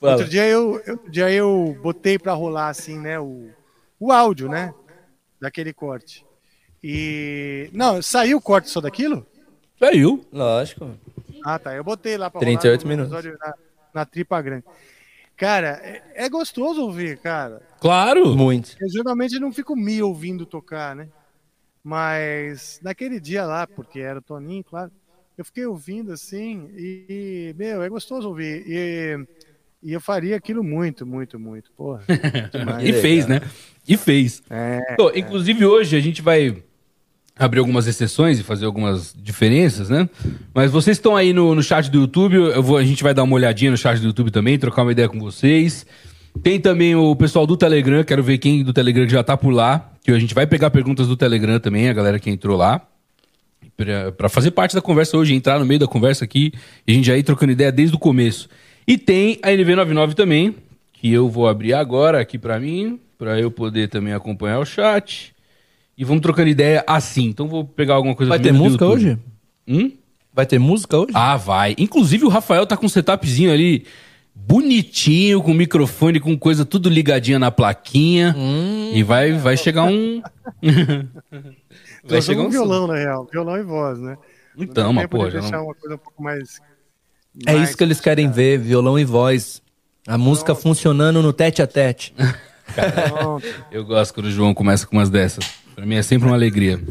Fala. 0.00 0.12
outro 0.12 0.28
dia 0.28 0.46
eu, 0.48 0.70
outro 0.88 1.10
dia 1.10 1.30
eu 1.30 1.76
botei 1.82 2.18
pra 2.18 2.32
rolar 2.32 2.68
assim, 2.68 2.98
né, 2.98 3.18
o, 3.20 3.48
o 4.00 4.10
áudio, 4.12 4.48
né, 4.48 4.72
daquele 5.40 5.72
corte. 5.72 6.23
E 6.86 7.70
não, 7.72 8.02
saiu 8.02 8.36
o 8.36 8.42
corte 8.42 8.68
só 8.68 8.78
daquilo? 8.78 9.26
Saiu. 9.78 10.22
Lógico. 10.30 10.90
Ah, 11.42 11.58
tá. 11.58 11.74
Eu 11.74 11.82
botei 11.82 12.18
lá 12.18 12.28
pra 12.28 12.38
38 12.42 12.82
rolar 12.82 12.84
no 12.84 12.90
minutos. 12.90 13.24
episódio 13.24 13.38
Na, 13.40 13.54
na 13.94 14.04
tripa 14.04 14.42
grande. 14.42 14.64
Cara, 15.34 15.80
é, 15.82 16.02
é 16.14 16.28
gostoso 16.28 16.82
ouvir, 16.82 17.16
cara. 17.16 17.62
Claro. 17.80 18.36
Muito. 18.36 18.76
Eu 18.78 18.90
geralmente 18.90 19.38
não 19.38 19.50
fico 19.50 19.74
me 19.74 20.02
ouvindo 20.02 20.44
tocar, 20.44 20.94
né? 20.94 21.08
Mas 21.82 22.78
naquele 22.82 23.18
dia 23.18 23.46
lá, 23.46 23.66
porque 23.66 24.00
era 24.00 24.18
o 24.18 24.22
Toninho, 24.22 24.62
claro, 24.62 24.92
eu 25.38 25.44
fiquei 25.44 25.64
ouvindo 25.64 26.12
assim 26.12 26.68
e, 26.76 27.54
meu, 27.56 27.82
é 27.82 27.88
gostoso 27.88 28.28
ouvir. 28.28 28.62
E, 28.66 29.26
e 29.82 29.92
eu 29.94 30.02
faria 30.02 30.36
aquilo 30.36 30.62
muito, 30.62 31.06
muito, 31.06 31.38
muito. 31.40 31.72
Porra. 31.72 32.02
E 32.84 32.92
fez, 32.92 33.26
né? 33.26 33.40
E 33.88 33.96
fez. 33.96 34.42
É, 34.50 34.94
Pô, 34.96 35.10
inclusive 35.14 35.64
hoje 35.64 35.96
a 35.96 36.00
gente 36.00 36.20
vai 36.20 36.62
abrir 37.36 37.58
algumas 37.58 37.86
exceções 37.86 38.38
e 38.38 38.42
fazer 38.42 38.64
algumas 38.64 39.14
diferenças, 39.16 39.88
né? 39.88 40.08
Mas 40.54 40.70
vocês 40.70 40.96
estão 40.96 41.16
aí 41.16 41.32
no, 41.32 41.54
no 41.54 41.62
chat 41.62 41.90
do 41.90 42.00
YouTube, 42.00 42.38
vou, 42.60 42.76
a 42.76 42.84
gente 42.84 43.02
vai 43.02 43.12
dar 43.12 43.24
uma 43.24 43.34
olhadinha 43.34 43.70
no 43.70 43.76
chat 43.76 43.98
do 43.98 44.06
YouTube 44.06 44.30
também, 44.30 44.58
trocar 44.58 44.82
uma 44.82 44.92
ideia 44.92 45.08
com 45.08 45.18
vocês. 45.18 45.84
Tem 46.42 46.60
também 46.60 46.94
o 46.94 47.14
pessoal 47.14 47.46
do 47.46 47.56
Telegram, 47.56 48.02
quero 48.04 48.22
ver 48.22 48.38
quem 48.38 48.62
do 48.62 48.72
Telegram 48.72 49.08
já 49.08 49.22
tá 49.22 49.36
por 49.36 49.50
lá, 49.50 49.92
que 50.02 50.10
a 50.10 50.18
gente 50.18 50.34
vai 50.34 50.46
pegar 50.46 50.70
perguntas 50.70 51.08
do 51.08 51.16
Telegram 51.16 51.58
também, 51.58 51.88
a 51.88 51.92
galera 51.92 52.18
que 52.18 52.30
entrou 52.30 52.56
lá. 52.56 52.80
Pra 54.16 54.28
fazer 54.28 54.52
parte 54.52 54.74
da 54.74 54.80
conversa 54.80 55.16
hoje, 55.16 55.34
entrar 55.34 55.58
no 55.58 55.66
meio 55.66 55.80
da 55.80 55.86
conversa 55.86 56.24
aqui 56.24 56.52
e 56.86 56.92
a 56.92 56.94
gente 56.94 57.06
já 57.06 57.16
ir 57.16 57.24
trocando 57.24 57.52
ideia 57.52 57.72
desde 57.72 57.96
o 57.96 57.98
começo. 57.98 58.48
E 58.86 58.96
tem 58.96 59.38
a 59.42 59.48
NV99 59.48 60.14
também, 60.14 60.54
que 60.92 61.12
eu 61.12 61.28
vou 61.28 61.48
abrir 61.48 61.72
agora 61.72 62.20
aqui 62.20 62.38
pra 62.38 62.60
mim, 62.60 63.00
pra 63.18 63.40
eu 63.40 63.50
poder 63.50 63.88
também 63.88 64.12
acompanhar 64.12 64.60
o 64.60 64.64
chat. 64.64 65.33
E 65.96 66.04
vamos 66.04 66.22
trocando 66.22 66.48
ideia 66.48 66.84
assim. 66.86 67.26
Então 67.26 67.48
vou 67.48 67.64
pegar 67.64 67.94
alguma 67.94 68.14
coisa 68.14 68.30
Vai 68.30 68.40
ter 68.40 68.52
música 68.52 68.86
hoje? 68.86 69.18
Hum? 69.66 69.92
Vai 70.32 70.46
ter 70.46 70.58
música 70.58 70.98
hoje? 70.98 71.12
Ah, 71.14 71.36
vai. 71.36 71.74
Inclusive 71.78 72.24
o 72.24 72.28
Rafael 72.28 72.66
tá 72.66 72.76
com 72.76 72.86
um 72.86 72.88
setupzinho 72.88 73.52
ali 73.52 73.86
bonitinho, 74.34 75.40
com 75.40 75.54
microfone, 75.54 76.18
com 76.18 76.36
coisa 76.36 76.64
tudo 76.64 76.88
ligadinha 76.88 77.38
na 77.38 77.50
plaquinha. 77.50 78.34
E 78.92 79.02
vai, 79.02 79.32
vai 79.32 79.56
chegar 79.56 79.84
um. 79.84 80.20
vai 82.04 82.20
chegar 82.20 82.42
um. 82.42 82.50
violão, 82.50 82.88
na 82.88 82.96
real. 82.96 83.28
Violão 83.30 83.56
e 83.56 83.62
voz, 83.62 83.98
né? 84.00 84.18
Então, 84.56 84.92
mas 84.92 85.06
pô, 85.06 85.30
já 85.30 85.40
não... 85.40 85.66
uma 85.66 85.74
coisa 85.74 85.94
um 85.94 85.98
pouco 85.98 86.22
mais. 86.22 86.60
É 87.46 87.54
mais 87.54 87.68
isso 87.68 87.78
que 87.78 87.84
eles 87.84 88.00
querem 88.00 88.30
ver, 88.30 88.58
violão 88.58 88.98
e 88.98 89.04
voz. 89.04 89.62
A 90.06 90.18
música 90.18 90.54
funcionando 90.54 91.22
no 91.22 91.32
tete 91.32 91.62
a 91.62 91.66
tete. 91.66 92.14
Pronto. 93.08 93.46
Eu 93.70 93.84
gosto 93.84 94.14
quando 94.14 94.26
o 94.26 94.30
João 94.30 94.52
começa 94.52 94.86
com 94.86 94.96
umas 94.96 95.08
dessas. 95.08 95.63
Pra 95.74 95.84
mim 95.86 95.96
é 95.96 96.02
sempre 96.02 96.26
uma 96.28 96.36
alegria. 96.36 96.78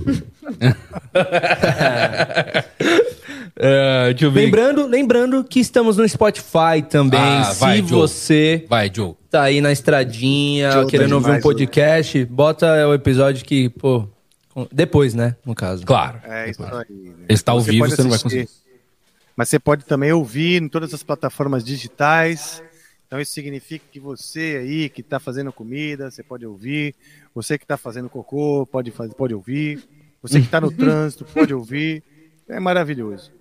É, 3.55 4.05
deixa 4.09 4.25
eu 4.25 4.31
ver. 4.31 4.45
Lembrando, 4.45 4.87
lembrando 4.87 5.43
que 5.43 5.59
estamos 5.59 5.97
no 5.97 6.09
Spotify 6.09 6.81
também. 6.89 7.19
Ah, 7.19 7.43
Se 7.43 7.59
vai, 7.59 7.81
você 7.83 8.65
Vai, 8.67 8.91
Joe. 8.93 9.13
tá 9.29 9.43
aí 9.43 9.61
na 9.61 9.71
estradinha, 9.71 10.71
Joe 10.71 10.83
tá 10.85 10.89
querendo 10.89 11.13
ouvir 11.13 11.31
um 11.31 11.39
podcast, 11.39 12.25
bota 12.25 12.87
o 12.87 12.93
episódio 12.95 13.45
que, 13.45 13.69
pô. 13.69 14.07
Depois, 14.71 15.13
né? 15.13 15.35
No 15.45 15.53
caso. 15.53 15.85
Claro. 15.85 16.19
É 16.23 16.49
isso 16.49 16.63
aí. 16.63 16.69
né? 17.09 17.25
Está 17.29 17.51
ao 17.51 17.61
Você 17.61 17.71
vivo, 17.71 17.87
você 17.87 18.01
não 18.03 18.09
vai 18.09 18.19
conseguir. 18.19 18.49
Mas 19.35 19.49
você 19.49 19.59
pode 19.59 19.85
também 19.85 20.11
ouvir 20.11 20.61
em 20.61 20.67
todas 20.67 20.93
as 20.93 21.01
plataformas 21.03 21.63
digitais. 21.63 22.61
Então 23.13 23.21
isso 23.21 23.31
significa 23.31 23.85
que 23.91 23.99
você 23.99 24.57
aí 24.59 24.89
que 24.89 25.01
está 25.01 25.19
fazendo 25.19 25.53
comida, 25.53 26.09
você 26.09 26.23
pode 26.23 26.47
ouvir. 26.47 26.95
Você 27.35 27.59
que 27.59 27.63
está 27.63 27.77
fazendo 27.77 28.09
cocô, 28.09 28.65
pode, 28.65 28.89
fazer, 28.89 29.13
pode 29.13 29.35
ouvir. 29.35 29.83
Você 30.19 30.39
que 30.39 30.45
está 30.47 30.59
no 30.59 30.71
trânsito, 30.73 31.23
pode 31.23 31.53
ouvir. 31.53 32.01
É 32.49 32.59
maravilhoso. 32.59 33.31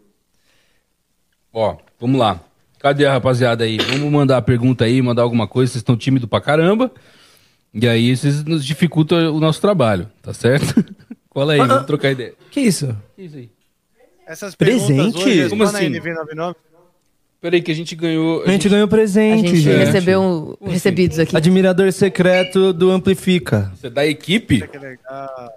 Ó, 1.50 1.78
vamos 1.98 2.20
lá. 2.20 2.38
Cadê 2.78 3.06
a 3.06 3.12
rapaziada 3.14 3.64
aí? 3.64 3.78
Vamos 3.78 4.12
mandar 4.12 4.36
a 4.36 4.42
pergunta 4.42 4.84
aí, 4.84 5.00
mandar 5.00 5.22
alguma 5.22 5.48
coisa. 5.48 5.72
Vocês 5.72 5.80
estão 5.80 5.96
tímidos 5.96 6.28
pra 6.28 6.38
caramba. 6.38 6.92
E 7.72 7.88
aí 7.88 8.14
vocês 8.14 8.44
nos 8.44 8.66
dificultam 8.66 9.34
o 9.34 9.40
nosso 9.40 9.62
trabalho, 9.62 10.06
tá 10.20 10.34
certo? 10.34 10.84
Cola 11.30 11.54
aí, 11.54 11.60
Ah, 11.60 11.64
vamos 11.64 11.82
ah. 11.84 11.86
trocar 11.86 12.10
ideia. 12.10 12.34
Que 12.50 12.60
isso? 12.60 12.94
Que 13.16 13.22
isso 13.22 13.36
aí? 13.38 13.50
Essas 14.26 14.54
Presente? 14.54 14.88
perguntas 14.88 15.22
hoje 15.22 15.48
Como 15.48 15.64
na 15.64 15.70
assim? 15.70 15.90
NV99. 15.90 16.56
Peraí 17.42 17.60
que 17.60 17.72
a 17.72 17.74
gente 17.74 17.96
ganhou... 17.96 18.44
A 18.46 18.50
gente 18.52 18.68
ganhou 18.68 18.84
A 18.84 18.88
presente, 18.88 19.48
gente 19.48 19.60
gente. 19.62 19.84
recebeu 19.84 20.22
um- 20.22 20.54
Como 20.56 20.70
recebidos 20.70 21.18
aqui. 21.18 21.36
Admirador 21.36 21.90
secreto 21.92 22.72
do 22.72 22.88
Amplifica. 22.92 23.72
Você 23.74 23.88
é 23.88 23.90
da 23.90 24.06
equipe 24.06 24.60
Que 24.68 24.78
legal. 24.78 25.50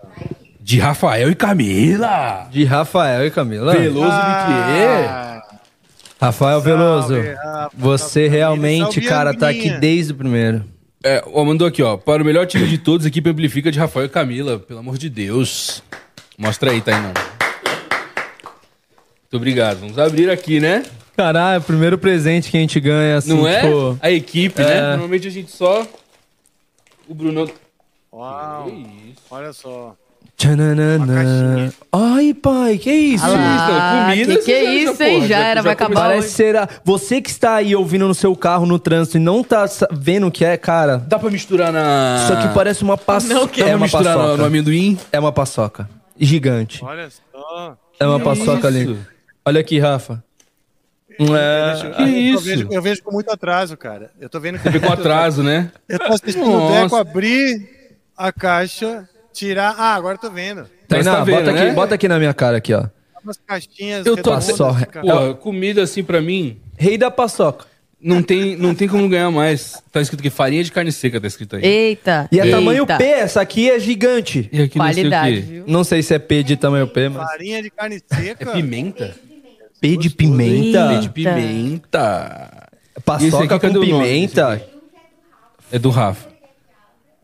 de 0.59 0.79
Rafael 0.79 1.29
e 1.29 1.35
Camila. 1.35 2.47
De 2.51 2.63
Rafael 2.63 3.27
e 3.27 3.29
Camila. 3.29 3.71
Veloso 3.73 3.99
Luthier. 4.07 5.05
Ah, 5.07 5.43
Rafael 6.19 6.59
Salve, 6.59 6.69
Veloso. 6.71 7.13
Rafa, 7.21 7.69
Você 7.77 8.21
Camila. 8.23 8.35
realmente, 8.35 8.93
Salve, 8.95 9.07
cara, 9.07 9.31
tá 9.35 9.49
aqui 9.49 9.59
Aninha. 9.67 9.79
desde 9.79 10.11
o 10.11 10.15
primeiro. 10.15 10.65
É, 11.03 11.23
ó, 11.31 11.45
mandou 11.45 11.67
aqui, 11.67 11.83
ó. 11.83 11.97
Para 11.97 12.23
o 12.23 12.25
melhor 12.25 12.47
time 12.47 12.65
de 12.67 12.79
todos, 12.79 13.05
equipe 13.05 13.29
amplifica 13.29 13.71
de 13.71 13.77
Rafael 13.77 14.07
e 14.07 14.09
Camila. 14.09 14.57
Pelo 14.57 14.79
amor 14.79 14.97
de 14.97 15.07
Deus. 15.07 15.83
Mostra 16.35 16.71
aí, 16.71 16.81
Tainan. 16.81 17.13
Muito 17.13 19.35
obrigado. 19.37 19.81
Vamos 19.81 19.99
abrir 19.99 20.31
aqui, 20.31 20.59
né? 20.59 20.81
Caralho, 21.15 21.55
é 21.55 21.59
o 21.59 21.61
primeiro 21.61 21.97
presente 21.97 22.49
que 22.51 22.57
a 22.57 22.59
gente 22.59 22.79
ganha, 22.79 23.17
assim, 23.17 23.33
Não 23.35 23.47
é? 23.47 23.61
tipo... 23.61 23.97
A 24.01 24.11
equipe, 24.11 24.61
É. 24.61 24.65
né? 24.65 24.81
Normalmente 24.91 25.27
a 25.27 25.31
gente 25.31 25.51
só. 25.51 25.85
O 27.07 27.13
Bruno. 27.13 27.49
Uau, 28.13 28.65
Que 28.65 28.71
isso? 29.11 29.21
olha 29.31 29.53
só. 29.53 29.95
Tchananana. 30.37 31.73
Ai, 31.91 32.33
pai, 32.33 32.77
que 32.77 32.91
isso? 32.91 33.23
Ah 33.25 33.29
lá, 33.29 34.05
Comida, 34.09 34.35
que 34.37 34.41
que 34.43 34.51
é 34.51 34.63
isso, 34.75 35.01
hein? 35.01 35.21
Já 35.21 35.27
já- 35.27 35.37
era, 35.47 35.55
já 35.59 35.61
vai 35.63 35.71
acabar 35.73 35.95
Parece 35.95 36.29
ser 36.29 36.55
a... 36.57 36.67
Você 36.83 37.21
que 37.21 37.29
está 37.29 37.55
aí 37.55 37.73
ouvindo 37.75 38.05
no 38.07 38.13
seu 38.13 38.35
carro, 38.35 38.65
no 38.65 38.77
trânsito, 38.77 39.17
e 39.17 39.19
não 39.21 39.41
tá 39.43 39.65
vendo 39.91 40.27
o 40.27 40.31
que 40.31 40.43
é, 40.43 40.57
cara... 40.57 40.97
Dá 40.97 41.17
pra 41.17 41.29
misturar 41.31 41.71
na. 41.71 42.19
Isso 42.23 42.33
aqui 42.33 42.53
parece 42.53 42.83
uma 42.83 42.97
paçoca. 42.97 43.33
Não 43.33 43.45
Dá 43.45 43.51
pra 43.53 43.67
É 43.69 43.75
uma 43.75 43.83
misturar 43.85 44.15
no, 44.17 44.21
paçoca. 44.23 44.37
no 44.37 44.45
amendoim? 44.45 44.97
É 45.11 45.19
uma 45.19 45.31
paçoca. 45.31 45.89
Gigante. 46.19 46.83
Olha 46.83 47.09
só. 47.09 47.77
É 47.99 48.05
uma 48.05 48.19
Que 48.19 48.25
paçoca 48.25 48.67
ali. 48.67 48.83
isso? 48.91 48.97
Olha 49.45 49.61
aqui, 49.61 49.79
Rafa. 49.79 50.21
É... 51.19 51.93
Que 51.95 52.01
eu, 52.01 52.07
isso? 52.07 52.43
vejo, 52.43 52.67
eu 52.71 52.81
vejo 52.81 53.03
com 53.03 53.11
muito 53.11 53.29
atraso, 53.31 53.75
cara. 53.77 54.11
Eu 54.19 54.29
tô 54.29 54.39
vendo 54.39 54.59
Teve 54.59 54.79
com 54.79 54.91
atraso, 54.91 55.41
né? 55.43 55.71
Eu 55.87 55.99
tô 55.99 56.13
assistindo 56.13 56.45
Nossa. 56.45 56.79
o 56.79 56.83
Deco 56.83 56.95
abrir 56.95 57.69
a 58.17 58.31
caixa, 58.31 59.07
tirar. 59.33 59.75
Ah, 59.77 59.95
agora 59.95 60.15
eu 60.15 60.19
tô 60.21 60.29
vendo. 60.29 60.67
Tainá, 60.87 61.15
tá 61.17 61.23
vendo, 61.23 61.35
bota, 61.37 61.51
né? 61.51 61.61
aqui, 61.63 61.75
bota 61.75 61.95
aqui 61.95 62.07
na 62.07 62.17
minha 62.19 62.33
cara, 62.33 62.57
aqui, 62.57 62.73
ó. 62.73 62.85
Umas 63.23 63.39
caixinhas 63.45 64.05
Eu 64.05 64.17
tô 64.17 64.39
só- 64.39 64.75
Pô, 65.01 65.35
comida 65.35 65.81
assim 65.81 66.03
pra 66.03 66.21
mim. 66.21 66.57
Rei 66.77 66.97
da 66.97 67.09
paçoca. 67.09 67.65
Não 67.99 68.21
tem, 68.21 68.55
não 68.55 68.75
tem 68.75 68.87
como 68.87 69.09
ganhar 69.09 69.31
mais. 69.31 69.81
Tá 69.91 69.99
escrito 69.99 70.19
aqui, 70.19 70.29
farinha 70.29 70.63
de 70.63 70.71
carne 70.71 70.91
seca, 70.91 71.19
tá 71.19 71.25
escrito 71.25 71.55
aí. 71.55 71.65
Eita. 71.65 72.27
E 72.31 72.39
é 72.39 72.45
eita. 72.45 72.57
tamanho 72.57 72.85
P, 72.85 73.03
essa 73.03 73.41
aqui 73.41 73.67
é 73.67 73.79
gigante. 73.79 74.47
E 74.51 74.61
aqui 74.61 74.77
Qualidade, 74.77 75.09
não 75.09 75.21
sei 75.23 75.39
o 75.39 75.41
quê. 75.41 75.51
viu? 75.53 75.63
Não 75.65 75.83
sei 75.83 76.03
se 76.03 76.13
é 76.13 76.19
P 76.19 76.43
de 76.43 76.55
tamanho 76.55 76.87
P, 76.87 77.09
mas... 77.09 77.27
Farinha 77.31 77.63
de 77.63 77.71
carne 77.71 77.99
seca. 78.07 78.51
É 78.51 78.53
pimenta? 78.53 79.15
P 79.87 79.97
de 79.97 80.09
pimenta. 80.09 80.87
P 80.89 80.99
de 81.01 81.09
pimenta. 81.09 82.67
Paçoca 83.03 83.59
com 83.59 83.67
nome 83.67 83.85
pimenta. 83.85 84.65
É 85.71 85.77
do 85.77 85.89
Rafa. 85.89 86.29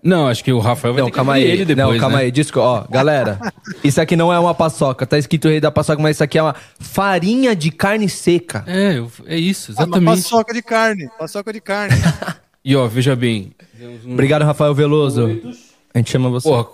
Não, 0.04 0.28
acho 0.28 0.44
que 0.44 0.52
o 0.52 0.58
Rafael 0.60 0.96
vai 0.96 1.02
Não, 1.02 1.08
ter 1.08 1.12
que 1.12 1.16
calma 1.16 1.34
aí. 1.34 1.44
ele 1.44 1.64
depois, 1.64 1.94
não, 1.94 2.00
calma 2.00 2.18
né? 2.18 2.24
aí. 2.24 2.32
Disco, 2.32 2.60
ó, 2.60 2.86
galera. 2.90 3.40
isso 3.84 4.02
aqui 4.02 4.16
não 4.16 4.34
é 4.34 4.40
uma 4.40 4.54
paçoca. 4.54 5.06
Tá 5.06 5.18
escrito 5.18 5.48
rei 5.48 5.60
da 5.60 5.70
paçoca, 5.72 6.02
mas 6.02 6.18
isso 6.18 6.24
aqui 6.24 6.40
é 6.40 6.42
uma 6.44 6.56
farinha 6.80 7.56
de 7.56 7.70
carne 7.70 8.10
seca. 8.10 8.64
É, 8.68 9.00
é 9.28 9.38
isso, 9.38 9.72
Ah, 9.72 9.84
uma 9.86 9.98
exatamente. 9.98 10.24
paçoca 10.24 10.54
de 10.54 10.62
carne. 10.64 11.10
Paçoca 11.20 11.54
de 11.54 11.62
carne. 11.62 11.96
E 12.64 12.76
ó, 12.76 12.88
veja 12.88 13.16
bem. 13.16 13.54
Obrigado, 14.06 14.44
Rafael 14.44 14.76
Veloso. 14.76 15.26
A 15.92 15.98
gente 15.98 16.12
chama 16.12 16.30
você. 16.30 16.48
Porra, 16.48 16.68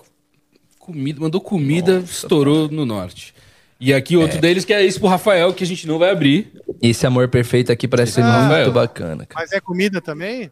comida, 0.78 1.18
mandou 1.18 1.40
comida, 1.40 2.00
estourou 2.04 2.68
no 2.68 2.84
norte. 2.84 3.34
E 3.80 3.94
aqui 3.94 4.16
outro 4.16 4.40
deles 4.40 4.64
que 4.64 4.72
é 4.72 4.84
isso 4.84 4.98
pro 4.98 5.08
Rafael, 5.08 5.52
que 5.52 5.62
a 5.62 5.66
gente 5.66 5.86
não 5.86 5.98
vai 5.98 6.10
abrir. 6.10 6.50
Esse 6.82 7.06
amor 7.06 7.28
perfeito 7.28 7.70
aqui 7.70 7.86
parece 7.86 8.12
ser 8.12 8.22
Ah, 8.22 8.24
muito 8.24 8.42
Rafael. 8.42 8.72
bacana, 8.72 9.24
cara. 9.26 9.40
Mas 9.44 9.52
é 9.52 9.60
comida 9.60 10.00
também? 10.00 10.50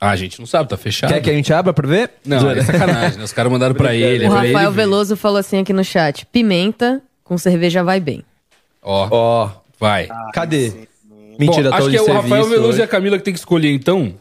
Ah, 0.00 0.10
a 0.10 0.16
gente 0.16 0.38
não 0.38 0.46
sabe, 0.46 0.68
tá 0.68 0.76
fechado. 0.76 1.12
Quer 1.12 1.20
que 1.20 1.30
a 1.30 1.32
gente 1.32 1.52
abra 1.52 1.72
pra 1.72 1.86
ver? 1.88 2.10
Não, 2.24 2.50
é 2.50 2.62
sacanagem, 2.62 3.18
né? 3.18 3.24
Os 3.24 3.32
caras 3.32 3.50
mandaram 3.52 3.74
pra 3.74 3.94
ele. 3.94 4.24
é 4.24 4.28
O 4.28 4.30
pra 4.32 4.44
ele 4.44 4.52
Rafael 4.52 4.70
ver. 4.72 4.76
Veloso 4.82 5.16
falou 5.16 5.38
assim 5.38 5.58
aqui 5.60 5.72
no 5.72 5.84
chat: 5.84 6.24
pimenta 6.26 7.02
com 7.24 7.36
cerveja 7.38 7.82
vai 7.82 7.98
bem. 8.00 8.24
Ó, 8.82 9.08
Ó, 9.10 9.50
vai. 9.78 10.08
cadê? 10.32 10.86
Mentira, 11.38 11.70
Bom, 11.70 11.70
tô 11.70 11.74
acho 11.76 11.90
de 11.90 11.96
que 11.96 11.96
é 11.96 12.02
o 12.02 12.12
Rafael 12.14 12.44
Veloso 12.44 12.68
hoje. 12.70 12.80
e 12.80 12.82
a 12.82 12.86
Camila 12.88 13.16
que 13.18 13.24
tem 13.24 13.32
que 13.32 13.40
escolher, 13.40 13.72
então. 13.72 14.14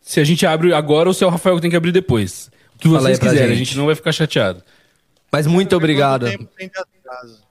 Se 0.00 0.20
a 0.20 0.24
gente 0.24 0.46
abre 0.46 0.72
agora 0.72 1.08
ou 1.08 1.14
se 1.14 1.22
é 1.22 1.26
o 1.26 1.30
Rafael 1.30 1.56
que 1.56 1.62
tem 1.62 1.70
que 1.70 1.76
abrir 1.76 1.92
depois. 1.92 2.50
O 2.74 2.78
que 2.78 2.88
Fala 2.88 3.00
vocês 3.02 3.18
pra 3.18 3.30
quiserem, 3.30 3.52
a 3.52 3.56
gente 3.56 3.76
não 3.76 3.86
vai 3.86 3.94
ficar 3.94 4.12
chateado. 4.12 4.62
Mas 5.30 5.46
muito 5.46 5.76
obrigado. 5.76 6.26
Tempo 6.26 6.48
tem 6.56 6.68
de 6.68 6.78
atraso? 6.78 7.48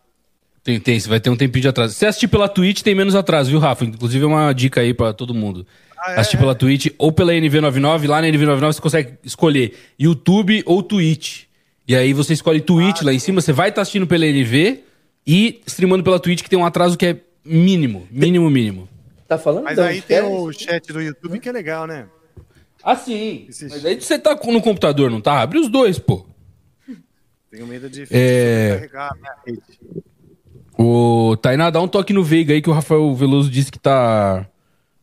Tem, 0.63 0.79
tem, 0.79 0.99
você 0.99 1.07
vai 1.07 1.19
ter 1.19 1.29
um 1.29 1.35
tempinho 1.37 1.61
de 1.61 1.67
atraso. 1.69 1.93
Se 1.93 2.05
assistir 2.05 2.27
pela 2.27 2.49
Twitch, 2.49 2.81
tem 2.81 2.93
menos 2.93 3.15
atraso, 3.15 3.49
viu, 3.49 3.59
Rafa? 3.59 3.85
Inclusive 3.85 4.25
é 4.25 4.27
uma 4.27 4.51
dica 4.51 4.81
aí 4.81 4.93
pra 4.93 5.13
todo 5.13 5.33
mundo. 5.33 5.65
Ah, 5.97 6.13
é? 6.13 6.19
assistir 6.19 6.37
pela 6.37 6.53
Twitch 6.53 6.87
ou 6.97 7.11
pela 7.11 7.31
NV99. 7.31 8.07
Lá 8.07 8.21
na 8.21 8.27
NV99 8.27 8.73
você 8.73 8.81
consegue 8.81 9.13
escolher 9.23 9.73
YouTube 9.97 10.63
ou 10.65 10.83
Twitch. 10.83 11.43
E 11.87 11.95
aí 11.95 12.11
você 12.11 12.33
escolhe 12.33 12.59
Twitch 12.59 13.01
lá 13.01 13.13
em 13.13 13.19
cima, 13.19 13.39
você 13.39 13.53
vai 13.53 13.69
estar 13.69 13.81
assistindo 13.81 14.05
pela 14.05 14.25
NV 14.25 14.83
e 15.25 15.61
streamando 15.65 16.03
pela 16.03 16.19
Twitch, 16.19 16.43
que 16.43 16.49
tem 16.49 16.59
um 16.59 16.65
atraso 16.65 16.97
que 16.97 17.05
é 17.05 17.17
mínimo. 17.45 18.05
Mínimo, 18.11 18.49
mínimo. 18.49 18.89
Tá 19.25 19.37
falando? 19.37 19.63
Mas 19.63 19.73
então, 19.73 19.85
aí 19.85 20.01
tem 20.01 20.21
o 20.21 20.51
chat 20.51 20.91
do 20.91 21.01
YouTube 21.01 21.39
que 21.39 21.47
é 21.47 21.51
legal, 21.51 21.87
né? 21.87 22.07
Ah, 22.83 22.95
sim. 22.95 23.47
Mas 23.47 23.85
aí 23.85 24.01
você 24.01 24.19
tá 24.19 24.35
no 24.35 24.61
computador, 24.61 25.09
não 25.09 25.21
tá? 25.21 25.41
Abre 25.41 25.59
os 25.59 25.69
dois, 25.69 25.97
pô. 25.97 26.25
Tenho 27.57 27.67
medo 27.67 27.89
de 27.89 28.05
É. 28.11 28.75
carregar 28.75 29.11
a 29.11 29.15
minha 29.15 29.33
rede. 29.47 29.61
O 30.77 31.35
Tainá, 31.41 31.71
dá 31.71 31.81
um 31.81 31.87
toque 31.87 32.13
no 32.13 32.23
Veiga 32.23 32.53
aí 32.53 32.61
que 32.61 32.69
o 32.69 32.73
Rafael 32.73 33.15
Veloso 33.15 33.49
disse 33.49 33.71
que 33.71 33.79
tá, 33.79 34.45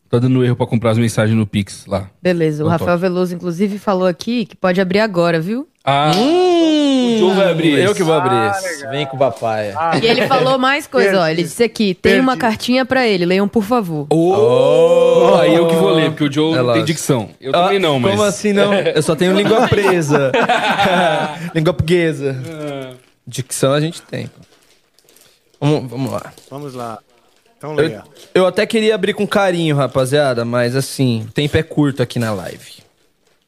tá 0.09 0.21
dando 0.21 0.45
erro 0.45 0.55
pra 0.55 0.67
comprar 0.69 0.91
as 0.93 0.99
mensagens 0.99 1.37
no 1.37 1.45
Pix 1.49 1.85
lá. 1.87 2.09
Beleza, 2.23 2.63
o 2.63 2.67
Então 2.67 2.71
Rafael 2.79 2.97
Veloso, 2.97 3.35
inclusive, 3.35 3.77
falou 3.77 4.07
aqui 4.07 4.47
que 4.47 4.55
pode 4.57 4.81
abrir 4.81 5.01
agora, 5.01 5.41
viu? 5.41 5.69
Ah, 5.87 6.13
o 6.17 7.19
Joe 7.19 7.35
vai 7.35 7.51
abrir. 7.51 7.79
Eu 7.79 7.95
que 7.95 8.03
vou 8.03 8.15
abrir 8.15 8.51
esse. 8.51 8.87
Vem 8.89 9.05
com 9.07 9.17
o 9.17 9.19
papai. 9.19 9.75
E 10.03 10.07
ele 10.07 10.27
falou 10.27 10.59
mais 10.59 10.87
coisa, 10.87 11.21
ó. 11.21 11.27
Ele 11.29 11.43
disse 11.43 11.63
aqui: 11.63 11.93
tem 11.95 12.19
uma 12.21 12.33
Perdi. 12.33 12.41
cartinha 12.41 12.87
pra 12.87 13.07
ele, 13.07 13.27
leiam 13.27 13.47
por 13.47 13.63
favor. 13.63 14.07
Oh, 14.11 15.35
aí 15.41 15.55
eu 15.55 15.69
que 15.69 15.75
vou 15.75 15.91
ler, 15.91 16.09
porque 16.11 16.25
o 16.25 16.33
Joe 16.33 16.53
É 16.55 16.57
não 16.57 16.57
tem 16.57 16.65
lógico. 16.67 16.87
dicção. 16.87 17.29
Eu 17.39 17.53
Ah, 17.55 17.65
também 17.65 17.79
não, 17.79 18.01
mas. 18.01 18.13
Como 18.13 18.23
assim 18.23 18.53
não? 18.55 18.73
Eu 18.73 19.03
só 19.03 19.15
tenho 19.15 19.35
língua 19.37 19.69
presa. 19.69 20.33
língua 21.55 21.75
portuguesa. 21.75 22.35
Dicção 23.27 23.73
a 23.75 23.81
gente 23.81 24.01
tem. 24.01 24.31
Vamos, 25.61 25.91
vamos 25.91 26.11
lá. 26.13 26.33
Vamos 26.51 26.73
lá. 26.75 26.99
Então 27.59 27.75
leia. 27.75 28.03
Eu, 28.35 28.43
eu 28.43 28.47
até 28.47 28.65
queria 28.65 28.95
abrir 28.95 29.13
com 29.13 29.27
carinho, 29.27 29.77
rapaziada, 29.77 30.45
mas 30.47 30.75
assim, 30.77 31.27
o 31.29 31.33
tempo 31.33 31.57
é 31.59 31.63
curto 31.63 32.03
aqui 32.03 32.19
na 32.19 32.33
live. 32.33 32.84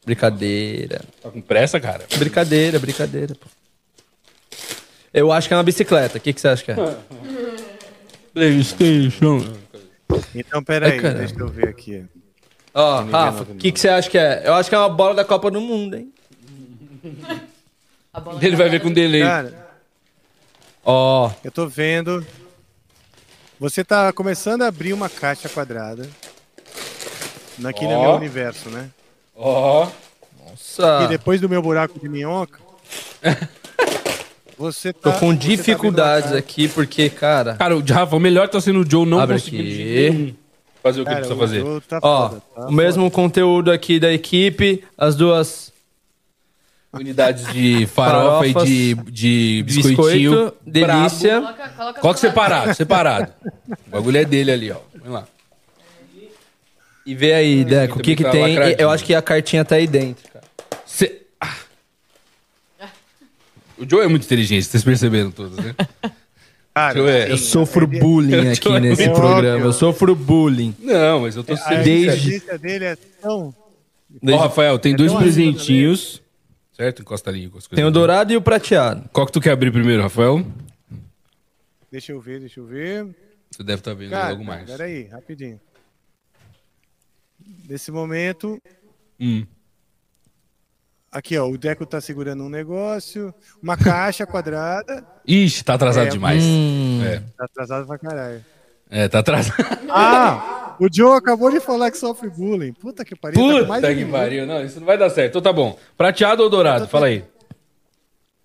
Brincadeira. 0.07 1.05
Tá 1.21 1.31
com 1.31 1.41
pressa, 1.41 1.81
cara? 1.81 2.07
Brincadeira, 2.17 2.79
brincadeira, 2.79 3.35
pô. 3.35 3.49
Eu 5.13 5.33
acho 5.33 5.49
que 5.49 5.55
é 5.55 5.57
uma 5.57 5.63
bicicleta. 5.65 6.19
O 6.19 6.21
que, 6.21 6.33
que 6.33 6.41
você 6.41 6.47
acha 6.49 6.65
que 6.65 6.71
é? 6.71 6.77
PlayStation. 8.33 9.53
Então, 10.35 10.63
peraí, 10.63 10.93
Ai, 10.93 11.01
caramba. 11.01 11.19
deixa 11.21 11.35
eu 11.39 11.49
ver 11.49 11.69
aqui. 11.69 12.05
Ó, 12.73 13.01
Rafa, 13.03 13.43
o 13.43 13.57
que, 13.57 13.73
que 13.73 13.81
você 13.81 13.89
acha 13.89 14.09
que 14.09 14.17
é? 14.19 14.43
Eu 14.45 14.55
acho 14.55 14.69
que 14.69 14.75
é 14.75 14.79
uma 14.79 14.89
bola 14.89 15.15
da 15.15 15.25
Copa 15.25 15.51
do 15.51 15.61
Mundo, 15.61 15.97
hein? 15.97 16.13
Ele 18.41 18.55
vai 18.57 18.69
ver 18.69 18.81
com 18.81 18.93
delay. 18.93 19.23
Cara, 19.23 19.67
Ó, 20.85 21.33
eu 21.43 21.51
tô 21.51 21.67
vendo. 21.67 22.25
Você 23.59 23.83
tá 23.83 24.13
começando 24.13 24.63
a 24.63 24.69
abrir 24.69 24.93
uma 24.93 25.09
caixa 25.09 25.49
quadrada. 25.49 26.09
Naquele 27.59 27.95
Ó. 27.95 28.03
meu 28.03 28.11
universo, 28.13 28.69
né? 28.69 28.91
Ó. 29.37 29.87
E 29.87 30.51
nossa. 30.51 31.07
depois 31.09 31.41
do 31.41 31.49
meu 31.49 31.61
buraco 31.63 31.99
de 31.99 32.09
minhoca. 32.09 32.59
Você 34.59 34.91
Tô 34.91 35.11
tá. 35.13 35.19
com 35.19 35.29
você 35.29 35.37
tá 35.39 35.47
dificuldades 35.49 36.31
vendo 36.31 36.39
aqui, 36.39 36.67
porque, 36.67 37.11
cara. 37.11 37.57
Cara, 37.57 37.77
o 37.77 37.85
Rafa, 37.85 38.17
o 38.17 38.19
melhor 38.19 38.49
tá 38.49 38.59
sendo 38.59 38.81
o 38.81 38.91
Joe 38.91 39.05
não 39.05 39.21
Abre 39.21 39.37
conseguindo 39.37 39.65
aqui. 39.65 40.35
fazer 40.83 41.01
o 41.03 41.05
que 41.05 41.11
Cara, 41.11 41.27
ele 41.27 41.35
precisa 41.37 41.65
o 41.65 41.73
fazer. 41.75 41.83
tá 41.87 41.99
Ó, 42.03 42.29
foda, 42.31 42.43
tá 42.55 42.67
o 42.69 42.73
mesmo 42.73 43.11
conteúdo 43.11 43.71
aqui 43.71 44.01
da 44.01 44.11
equipe, 44.11 44.83
as 44.97 45.15
duas 45.15 45.71
Unidades 46.91 47.53
de 47.53 47.87
farofa 47.87 48.47
Farofas, 48.51 48.67
e 48.67 48.95
de, 48.95 48.95
de 49.11 49.63
biscoitinho. 49.67 50.31
biscoito, 50.31 50.57
delícia. 50.65 51.43
Coloca 52.01 52.19
separado, 52.19 52.75
separado. 52.75 53.33
O 53.89 53.91
bagulho 53.91 54.17
é 54.17 54.25
dele 54.25 54.51
ali, 54.53 54.73
ó. 54.73 54.79
Vamos 54.95 55.13
lá. 55.13 55.29
E 57.07 57.15
vê 57.15 57.33
aí, 57.35 57.65
Deco, 57.65 57.99
o 58.01 58.03
que 58.03 58.17
que 58.17 58.23
tá 58.25 58.31
tem. 58.33 58.43
lacradinho. 58.43 58.77
Eu 58.81 58.91
acho 58.91 59.05
que 59.05 59.15
a 59.15 59.23
cartinha 59.23 59.65
tá 59.65 59.77
aí 59.77 59.87
dentro, 59.87 60.29
cara. 60.31 60.45
Cê- 60.85 61.23
Ah. 61.41 61.55
O 63.79 63.89
Joe 63.89 64.05
é 64.05 64.09
muito 64.09 64.25
inteligente, 64.25 64.65
vocês 64.65 64.83
perceberam 64.83 65.31
todos, 65.31 65.57
né? 65.59 65.75
Cara, 66.75 66.99
Joe 66.99 67.09
é- 67.11 67.31
Eu 67.31 67.39
sofro 67.39 67.87
bullying 67.87 68.49
aqui 68.53 68.69
Óbvio. 68.69 68.81
nesse 68.91 69.09
programa. 69.11 69.65
Eu 69.65 69.73
sofro 69.73 70.15
bullying. 70.15 70.75
Não, 70.79 71.21
mas 71.21 71.35
eu 71.37 71.43
tô 71.45 71.55
a 71.55 71.57
sendo 71.57 71.85
Desde- 71.85 72.07
inteligência 72.09 72.59
dele 72.59 72.85
é 72.85 72.97
tão... 73.23 73.55
Ó, 74.31 74.37
Rafael, 74.37 74.79
tem 74.79 74.95
dois 74.95 75.13
presentinhos. 75.15 76.21
Certo? 76.77 77.01
Encosta 77.01 77.31
ali. 77.31 77.49
com 77.49 77.57
as 77.57 77.67
Tem 77.67 77.77
o 77.77 77.77
coisas. 77.77 77.93
dourado 77.95 78.33
e 78.33 78.37
o 78.37 78.43
prateado. 78.43 79.09
Qual 79.11 79.25
que 79.27 79.33
tu 79.33 79.41
quer 79.41 79.53
abrir 79.53 79.71
primeiro, 79.71 80.03
Rafael? 80.03 80.45
Deixa 81.91 82.13
eu 82.13 82.21
ver, 82.21 82.41
deixa 82.41 82.61
eu 82.61 82.67
ver. 82.67 83.07
Você 83.51 83.63
deve 83.63 83.79
estar 83.81 83.95
vendo 83.95 84.11
Cara, 84.11 84.31
logo 84.31 84.45
mais. 84.45 84.69
peraí, 84.71 85.05
rapidinho. 85.07 85.59
Nesse 87.69 87.91
momento, 87.91 88.61
Hum. 89.21 89.45
aqui 91.11 91.37
ó, 91.37 91.49
o 91.49 91.59
Deco 91.59 91.85
tá 91.87 92.01
segurando 92.01 92.45
um 92.45 92.49
negócio, 92.49 93.35
uma 93.63 93.77
caixa 93.77 94.27
quadrada, 94.27 95.05
Ixi, 95.27 95.65
tá 95.65 95.75
atrasado 95.75 96.07
É, 96.07 96.11
demais. 96.11 96.43
Hum. 96.45 97.03
É. 97.05 97.21
tá 97.37 97.45
atrasado 97.45 97.87
pra 97.87 97.99
caralho. 97.99 98.45
É, 98.89 99.09
tá 99.09 99.19
atrasado. 99.19 99.57
Ah, 99.89 100.77
o 100.81 100.89
Joe 100.93 101.17
acabou 101.17 101.51
de 101.51 101.59
falar 101.61 101.91
que 101.91 101.97
sofre 101.97 102.29
bullying. 102.29 102.73
Puta 102.73 103.05
que 103.05 103.17
pariu. 103.17 103.41
tá 103.41 103.47
Puta 103.59 103.67
mais 103.67 103.83
de 103.83 103.95
que 103.95 104.05
pariu. 104.11 104.47
Não, 104.47 104.63
isso 104.65 104.79
não 104.79 104.87
vai 104.87 104.99
dar 104.99 105.09
certo. 105.11 105.31
Então 105.31 105.43
tá 105.43 105.53
bom. 105.53 105.79
Prateado 105.97 106.43
ou 106.43 106.51
dourado? 106.51 106.87
Fala 106.87 107.07
aí. 107.07 107.25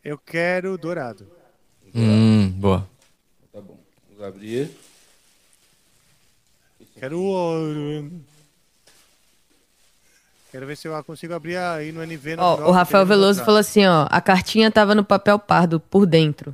Eu 0.04 0.18
quero 0.18 0.78
dourado. 0.78 1.28
Hum, 1.94 2.48
boa. 2.52 2.88
Tá 3.52 3.60
bom. 3.60 3.78
Vamos 4.10 4.24
abrir. 4.24 4.72
Quero 6.98 7.20
ouro. 7.22 8.12
Quero 10.52 10.68
ver 10.68 10.76
se 10.76 10.88
eu 10.88 11.04
consigo 11.06 11.34
abrir 11.34 11.56
aí 11.56 11.92
no 11.94 12.04
NV. 12.04 12.36
no 12.36 12.44
Ó, 12.44 12.56
final, 12.56 12.70
o 12.70 12.72
Rafael 12.74 13.06
Veloso 13.06 13.40
dourado. 13.40 13.46
falou 13.46 13.60
assim, 13.60 13.86
ó, 13.86 14.06
a 14.10 14.20
cartinha 14.20 14.70
tava 14.70 14.94
no 14.94 15.04
papel 15.04 15.40
pardo 15.40 15.80
por 15.80 16.06
dentro. 16.06 16.54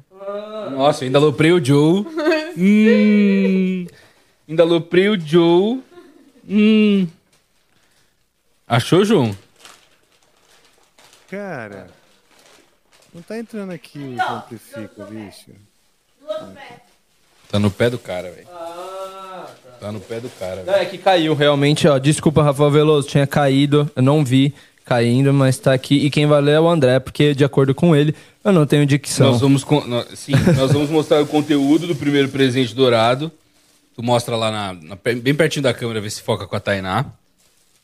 Nossa, 0.71 1.03
ainda 1.03 1.17
aloprei 1.17 1.51
o 1.51 1.63
Joe. 1.63 2.05
hum, 2.57 3.87
ainda 4.47 4.61
aloprei 4.63 5.09
o 5.09 5.19
Joe. 5.19 5.81
Hum. 6.47 7.07
Achou, 8.67 9.03
João? 9.03 9.35
Cara, 11.29 11.87
não 13.13 13.21
tá 13.21 13.37
entrando 13.37 13.71
aqui 13.71 14.15
o 14.17 14.21
amplifica, 14.21 15.05
bicho. 15.05 15.51
Tá 17.49 17.57
no 17.59 17.71
pé 17.71 17.89
do 17.89 17.97
cara, 17.97 18.29
velho. 18.31 18.47
Tá 19.79 19.91
no 19.91 19.99
pé 19.99 20.19
do 20.19 20.29
cara, 20.39 20.63
Não, 20.65 20.73
é 20.73 20.85
que 20.85 20.97
caiu, 20.97 21.33
realmente, 21.35 21.87
ó. 21.87 21.97
Desculpa, 21.99 22.41
Rafael 22.43 22.71
Veloso, 22.71 23.07
tinha 23.07 23.27
caído. 23.27 23.89
Eu 23.95 24.01
não 24.01 24.23
vi 24.25 24.53
caindo, 24.83 25.31
mas 25.33 25.57
tá 25.59 25.73
aqui. 25.73 25.95
E 26.05 26.09
quem 26.09 26.25
vai 26.25 26.41
ler 26.41 26.53
é 26.53 26.59
o 26.59 26.67
André, 26.67 26.99
porque 26.99 27.33
de 27.35 27.43
acordo 27.45 27.75
com 27.75 27.95
ele, 27.95 28.15
eu 28.43 28.51
não 28.51 28.65
tenho 28.65 28.85
dicção. 28.85 29.31
Nós 29.31 29.41
vamos, 29.41 29.63
con- 29.63 29.83
nó- 29.85 30.03
sim, 30.15 30.31
nós 30.55 30.71
vamos 30.71 30.89
mostrar 30.89 31.21
o 31.21 31.27
conteúdo 31.27 31.85
do 31.87 31.95
primeiro 31.95 32.29
presente 32.29 32.73
dourado. 32.73 33.31
Tu 33.95 34.01
mostra 34.03 34.35
lá 34.35 34.49
na, 34.51 34.73
na- 34.73 34.97
bem 35.21 35.35
pertinho 35.35 35.63
da 35.63 35.73
câmera, 35.73 36.01
ver 36.01 36.09
se 36.09 36.21
foca 36.21 36.47
com 36.47 36.55
a 36.55 36.59
Tainá. 36.59 37.05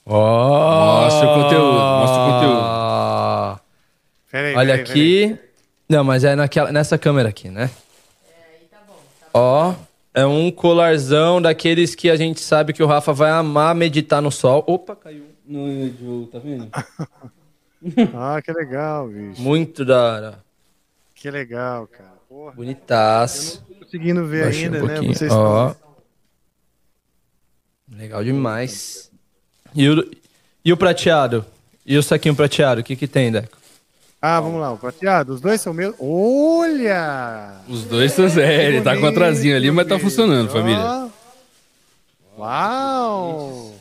Ó. 0.05 1.01
Mostra 1.03 1.27
o 1.29 1.43
conteúdo, 1.43 1.73
mostra 1.73 2.21
o 2.21 2.31
conteúdo. 2.31 3.59
Pera 4.31 4.47
aí, 4.47 4.55
Olha 4.55 4.77
pera 4.77 4.81
aí, 4.81 4.83
pera 4.87 4.99
aí. 4.99 5.23
aqui. 5.25 5.39
Não, 5.89 6.03
mas 6.03 6.23
é 6.23 6.35
naquela, 6.35 6.71
nessa 6.71 6.97
câmera 6.97 7.29
aqui, 7.29 7.49
né? 7.49 7.69
Ó, 9.33 9.73
é 10.13 10.25
um 10.25 10.51
colarzão 10.51 11.41
daqueles 11.41 11.95
que 11.95 12.09
a 12.09 12.15
gente 12.15 12.39
sabe 12.39 12.73
que 12.73 12.83
o 12.83 12.87
Rafa 12.87 13.11
vai 13.13 13.31
amar 13.31 13.73
meditar 13.73 14.21
no 14.21 14.31
sol. 14.31 14.63
Opa, 14.67 14.95
caiu. 14.95 15.25
Não, 15.45 15.67
Joe, 15.99 16.27
tá 16.27 16.39
vendo? 16.39 16.69
Ah, 18.15 18.41
que 18.41 18.49
legal, 18.53 19.09
bicho. 19.09 19.41
Muito 19.41 19.83
da 19.83 20.01
hora. 20.01 20.43
Que 21.13 21.29
legal, 21.29 21.85
cara. 21.85 22.13
Porra, 22.29 22.53
Bonitaço. 22.53 23.61
tô 23.67 23.75
conseguindo 23.75 24.25
ver 24.25 24.45
Baixei 24.45 24.65
ainda, 24.65 24.83
um 24.83 24.87
né? 24.87 25.01
Vocês 25.01 25.29
Ó. 25.29 25.75
Legal 27.91 28.23
demais. 28.23 29.11
E 29.75 29.89
o, 29.89 30.11
e 30.63 30.71
o 30.71 30.77
prateado? 30.77 31.45
E 31.85 31.97
o 31.97 32.03
saquinho 32.03 32.33
prateado? 32.33 32.79
O 32.79 32.83
que 32.85 32.95
que 32.95 33.05
tem, 33.05 33.29
Deco? 33.29 33.57
Ah, 34.25 34.39
vamos 34.39 34.61
lá, 34.61 34.71
o 34.71 34.77
prateado. 34.77 35.33
Os 35.33 35.41
dois 35.41 35.59
são 35.59 35.73
meus. 35.73 35.93
Olha! 35.99 37.55
Os 37.67 37.83
dois 37.83 38.11
estão 38.11 38.29
sérios, 38.29 38.75
ele 38.75 38.81
tá 38.81 38.95
com 38.95 39.05
atrasinho 39.05 39.53
ali, 39.53 39.69
mas 39.69 39.85
tá 39.85 39.99
funcionando, 39.99 40.49
família. 40.49 41.09
Uau! 42.39 43.73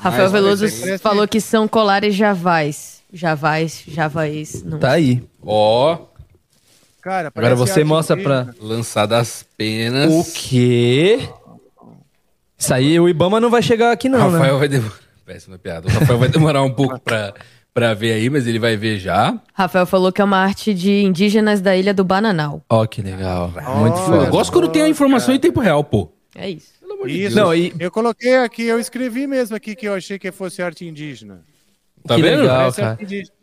Rafael 0.00 0.28
Veloso 0.30 0.66
falou 0.98 1.28
que 1.28 1.40
são 1.40 1.68
colares 1.68 2.12
javais. 2.16 3.02
Javais, 3.12 3.84
javaís. 3.86 4.64
Não. 4.64 4.80
Tá 4.80 4.90
aí. 4.90 5.22
Ó, 5.46 5.96
Cara, 7.00 7.30
Agora 7.32 7.54
você 7.54 7.84
mostra 7.84 8.16
pra... 8.16 8.48
lançadas 8.58 9.46
penas. 9.56 10.10
O 10.12 10.24
quê? 10.32 11.28
Isso 12.58 12.74
aí, 12.74 12.98
o 12.98 13.08
Ibama 13.08 13.38
não 13.38 13.50
vai 13.50 13.62
chegar 13.62 13.92
aqui 13.92 14.08
não, 14.08 14.18
Rafael 14.18 14.54
né? 14.54 14.58
vai 14.58 14.68
demorar. 14.68 14.98
Péssima 15.24 15.56
piada. 15.56 15.86
O 15.86 15.90
Rafael 15.92 16.18
vai 16.18 16.28
demorar 16.28 16.62
um 16.62 16.70
pouco 16.72 16.98
pra, 16.98 17.32
pra 17.74 17.92
ver 17.92 18.12
aí, 18.12 18.30
mas 18.30 18.46
ele 18.46 18.58
vai 18.60 18.76
ver 18.76 18.98
já. 18.98 19.38
Rafael 19.52 19.84
falou 19.84 20.12
que 20.12 20.22
é 20.22 20.24
uma 20.24 20.38
arte 20.38 20.72
de 20.72 21.02
indígenas 21.02 21.60
da 21.60 21.76
ilha 21.76 21.92
do 21.92 22.04
Bananal. 22.04 22.62
Ó, 22.70 22.86
que 22.86 23.02
legal. 23.02 23.48
Muito 23.50 23.96
Olha 23.96 24.06
foda. 24.06 24.24
Eu 24.26 24.30
gosto 24.30 24.52
quando 24.52 24.68
tem 24.68 24.82
a 24.82 24.88
informação 24.88 25.34
em 25.34 25.38
tempo 25.40 25.58
real, 25.60 25.82
pô. 25.82 26.08
É 26.36 26.48
isso. 26.48 26.72
Isso. 27.06 27.36
Não, 27.36 27.52
e- 27.54 27.74
Eu 27.78 27.90
coloquei 27.90 28.36
aqui, 28.36 28.62
eu 28.62 28.78
escrevi 28.78 29.26
mesmo 29.26 29.54
aqui 29.56 29.74
que 29.74 29.86
eu 29.86 29.92
achei 29.94 30.18
que 30.18 30.30
fosse 30.30 30.62
arte 30.62 30.86
indígena. 30.86 31.42
Tá 32.06 32.14
Que 32.14 32.22
vendo? 32.22 32.42
legal. 32.42 32.72
Cara. 32.72 32.90
arte 32.92 33.02
indígena. 33.04 33.34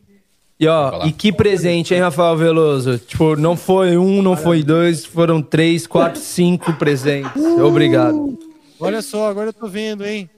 E 0.60 0.68
ó, 0.68 1.06
e 1.08 1.12
que 1.12 1.32
presente, 1.34 1.94
hein, 1.94 2.00
Rafael 2.02 2.38
Veloso? 2.38 2.98
Tipo, 3.00 3.36
não 3.36 3.58
foi 3.58 3.98
um, 3.98 4.22
não 4.22 4.38
foi 4.38 4.64
dois, 4.64 5.04
foram 5.04 5.42
três, 5.42 5.86
quatro, 5.88 6.22
cinco 6.22 6.72
presentes. 6.74 7.32
Obrigado. 7.60 8.38
Olha 8.80 9.02
só, 9.02 9.28
agora 9.30 9.50
eu 9.50 9.54
tô 9.54 9.68
vendo, 9.68 10.06
hein? 10.06 10.30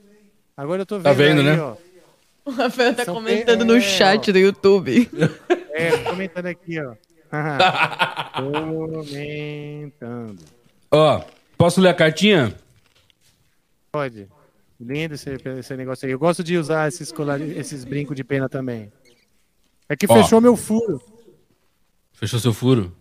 Agora 0.55 0.81
eu 0.81 0.85
tô 0.85 0.95
vendo. 0.95 1.03
Tá 1.03 1.11
vendo, 1.13 1.39
aí, 1.41 1.45
né? 1.45 1.61
ó. 1.61 1.73
O 2.45 2.51
Rafael 2.51 2.93
tá 2.93 3.05
São 3.05 3.15
comentando 3.15 3.59
bem- 3.59 3.67
no 3.67 3.75
é, 3.77 3.81
chat 3.81 4.31
do 4.31 4.39
YouTube. 4.39 5.09
É, 5.75 5.97
comentando 6.03 6.45
aqui, 6.45 6.79
ó. 6.79 6.93
comentando. 9.03 10.39
Ó, 10.91 11.23
posso 11.57 11.81
ler 11.81 11.89
a 11.89 11.93
cartinha? 11.95 12.53
Pode. 13.91 14.27
Lindo 14.79 15.15
esse, 15.15 15.31
esse 15.31 15.75
negócio 15.75 16.05
aí. 16.05 16.11
Eu 16.11 16.19
gosto 16.19 16.43
de 16.43 16.57
usar 16.57 16.87
esses, 16.87 17.11
colar, 17.11 17.41
esses 17.41 17.83
brincos 17.83 18.15
de 18.15 18.23
pena 18.23 18.47
também. 18.47 18.91
É 19.89 19.95
que 19.95 20.05
Ó. 20.07 20.13
fechou 20.21 20.39
meu 20.39 20.55
furo. 20.55 21.01
Fechou 22.13 22.39
seu 22.39 22.53
furo? 22.53 22.95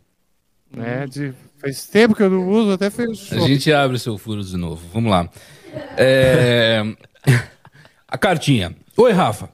Né? 0.71 1.07
De, 1.07 1.35
faz 1.59 1.87
tempo 1.87 2.15
que 2.15 2.23
eu 2.23 2.31
não 2.31 2.49
uso, 2.49 2.73
até 2.73 2.89
fechou. 2.89 3.37
A 3.45 3.47
gente 3.47 3.71
abre 3.71 3.97
o 3.97 4.01
seu 4.01 4.17
furo 4.17 4.43
de 4.43 4.57
novo. 4.57 4.83
Vamos 4.95 5.11
lá. 5.11 5.29
É, 5.97 6.81
A 8.09 8.17
cartinha. 8.17 8.75
Oi, 8.97 9.13
Rafa. 9.13 9.49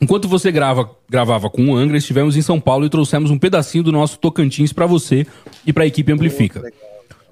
Enquanto 0.00 0.28
você 0.28 0.52
grava, 0.52 0.90
gravava 1.08 1.48
com 1.48 1.70
o 1.70 1.76
Angra, 1.76 1.96
estivemos 1.96 2.36
em 2.36 2.42
São 2.42 2.60
Paulo 2.60 2.84
e 2.84 2.90
trouxemos 2.90 3.30
um 3.30 3.38
pedacinho 3.38 3.82
do 3.82 3.92
nosso 3.92 4.18
Tocantins 4.18 4.72
pra 4.72 4.86
você 4.86 5.26
e 5.64 5.72
pra 5.72 5.86
equipe 5.86 6.12
Amplifica. 6.12 6.62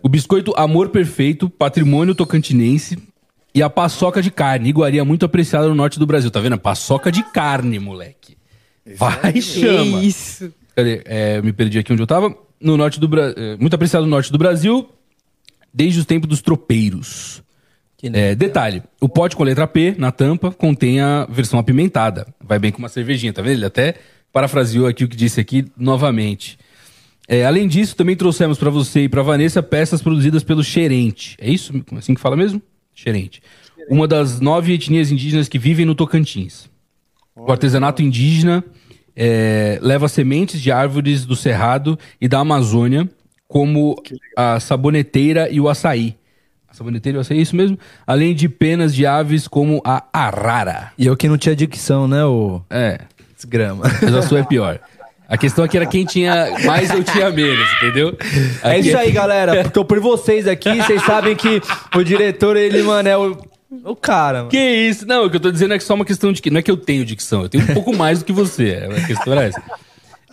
O 0.03 0.09
biscoito 0.09 0.53
Amor 0.57 0.89
Perfeito, 0.89 1.51
patrimônio 1.51 2.15
tocantinense 2.15 2.99
e 3.55 3.63
a 3.63 3.69
paçoca 3.69 4.23
de 4.23 4.31
carne, 4.31 4.69
iguaria 4.69 5.05
muito 5.05 5.27
apreciada 5.27 5.69
no 5.69 5.75
norte 5.75 5.99
do 5.99 6.07
Brasil. 6.07 6.31
Tá 6.31 6.41
vendo? 6.41 6.59
Paçoca 6.59 7.13
de 7.13 7.23
carne, 7.23 7.79
moleque. 7.79 8.37
Vai, 8.97 9.41
chama. 9.41 10.03
isso. 10.03 10.53
Cadê? 10.75 11.03
É, 11.05 11.43
me 11.43 11.53
perdi 11.53 11.79
aqui 11.79 11.93
onde 11.93 12.03
eu 12.03 12.07
tava. 12.07 12.35
No 12.61 12.77
norte 12.77 12.99
do 12.99 13.07
Brasil. 13.07 13.37
Muito 13.59 13.75
apreciado 13.75 14.05
no 14.05 14.11
norte 14.11 14.33
do 14.33 14.39
Brasil, 14.39 14.89
desde 15.73 16.01
os 16.01 16.07
tempos 16.07 16.29
dos 16.29 16.41
tropeiros. 16.41 17.44
É, 18.03 18.35
detalhe: 18.35 18.83
o 19.01 19.09
pote 19.09 19.37
com 19.37 19.43
a 19.43 19.47
letra 19.47 19.67
P 19.67 19.95
na 19.97 20.13
tampa 20.13 20.51
contém 20.51 21.01
a 21.01 21.27
versão 21.29 21.59
apimentada. 21.59 22.27
Vai 22.43 22.59
bem 22.59 22.71
com 22.71 22.79
uma 22.79 22.89
cervejinha, 22.89 23.33
tá 23.33 23.43
vendo? 23.43 23.53
Ele 23.53 23.67
até 23.67 23.95
parafraseou 24.33 24.87
aqui 24.87 25.05
o 25.05 25.09
que 25.09 25.17
disse 25.17 25.41
aqui 25.41 25.65
novamente. 25.77 26.59
É, 27.27 27.47
além 27.47 27.67
disso, 27.67 27.97
também 27.97 28.17
trouxemos 28.17 28.59
pra 28.59 28.69
você 28.69 29.05
e 29.05 29.09
pra 29.09 29.23
Vanessa 29.23 29.63
peças 29.63 30.03
produzidas 30.03 30.43
pelo 30.43 30.63
Xerente. 30.63 31.37
É 31.41 31.49
isso? 31.49 31.73
Assim 31.97 32.15
que 32.15 32.21
fala 32.21 32.37
mesmo? 32.37 32.61
Xerente. 32.95 33.41
Uma 33.89 34.07
das 34.07 34.41
nove 34.41 34.73
etnias 34.75 35.11
indígenas 35.11 35.49
que 35.49 35.59
vivem 35.59 35.87
no 35.87 35.95
Tocantins. 35.95 36.69
O 37.35 37.51
artesanato 37.51 38.03
indígena 38.03 38.63
é, 39.17 39.79
leva 39.81 40.09
sementes 40.09 40.61
de 40.61 40.71
árvores 40.71 41.25
do 41.25 41.35
Cerrado 41.35 41.99
e 42.21 42.29
da 42.29 42.41
Amazônia, 42.41 43.09
como 43.49 43.97
a 44.37 44.61
saboneteira 44.61 45.49
e 45.51 45.61
o 45.61 45.69
açaí. 45.69 46.17
A 46.75 46.77
saboneteira 46.77 47.19
e 47.19 47.21
açaí, 47.21 47.39
é 47.39 47.43
isso 47.43 47.55
mesmo? 47.55 47.79
Além 48.05 48.35
de 48.35 48.49
penas 48.49 48.93
de 48.93 49.07
aves 49.07 49.47
como 49.47 49.81
a 49.85 50.03
arara. 50.13 50.91
E 50.99 51.07
eu 51.07 51.17
que 51.17 51.29
não 51.29 51.39
tinha 51.39 51.55
dicção, 51.55 52.09
né, 52.09 52.25
o 52.25 52.61
É, 52.69 52.99
desgrama. 53.37 53.85
mas 54.03 54.15
a 54.15 54.23
sua 54.23 54.41
é 54.41 54.43
pior. 54.43 54.81
A 55.29 55.39
questão 55.39 55.65
aqui 55.65 55.77
era 55.77 55.87
quem 55.87 56.05
tinha 56.05 56.35
mais 56.65 56.91
ou 56.91 57.03
tinha 57.03 57.31
menos, 57.31 57.67
entendeu? 57.79 58.17
É 58.63 58.73
Aqui 58.73 58.89
isso 58.89 58.99
aí, 58.99 59.11
galera. 59.13 59.71
Tô 59.71 59.85
por 59.85 59.99
vocês 60.01 60.47
aqui. 60.49 60.75
Vocês 60.83 61.01
sabem 61.03 61.35
que 61.37 61.63
o 61.97 62.03
diretor, 62.03 62.57
ele, 62.57 62.83
mano, 62.83 63.09
é 63.09 63.17
o 63.17 63.37
O 63.85 63.97
cara, 63.97 64.39
mano. 64.41 64.51
Que 64.51 64.59
isso? 64.59 65.07
Não, 65.07 65.25
o 65.25 65.31
que 65.31 65.37
eu 65.37 65.41
tô 65.41 65.51
dizendo 65.51 65.73
é 65.75 65.79
que 65.79 65.85
só 65.85 65.95
uma 65.95 66.05
questão 66.05 66.31
de 66.33 66.43
que. 66.43 66.51
Não 66.51 66.59
é 66.59 66.63
que 66.63 66.71
eu 66.71 66.77
tenho 66.77 67.05
dicção, 67.07 67.43
eu 67.43 67.49
tenho 67.49 67.65
um 67.65 67.73
pouco 67.75 67.97
mais 67.97 68.19
do 68.19 68.25
que 68.27 68.33
você. 68.33 68.71
é, 68.71 68.87
A 69.03 69.07
questão 69.07 69.33
era 69.33 69.45
essa. 69.45 69.63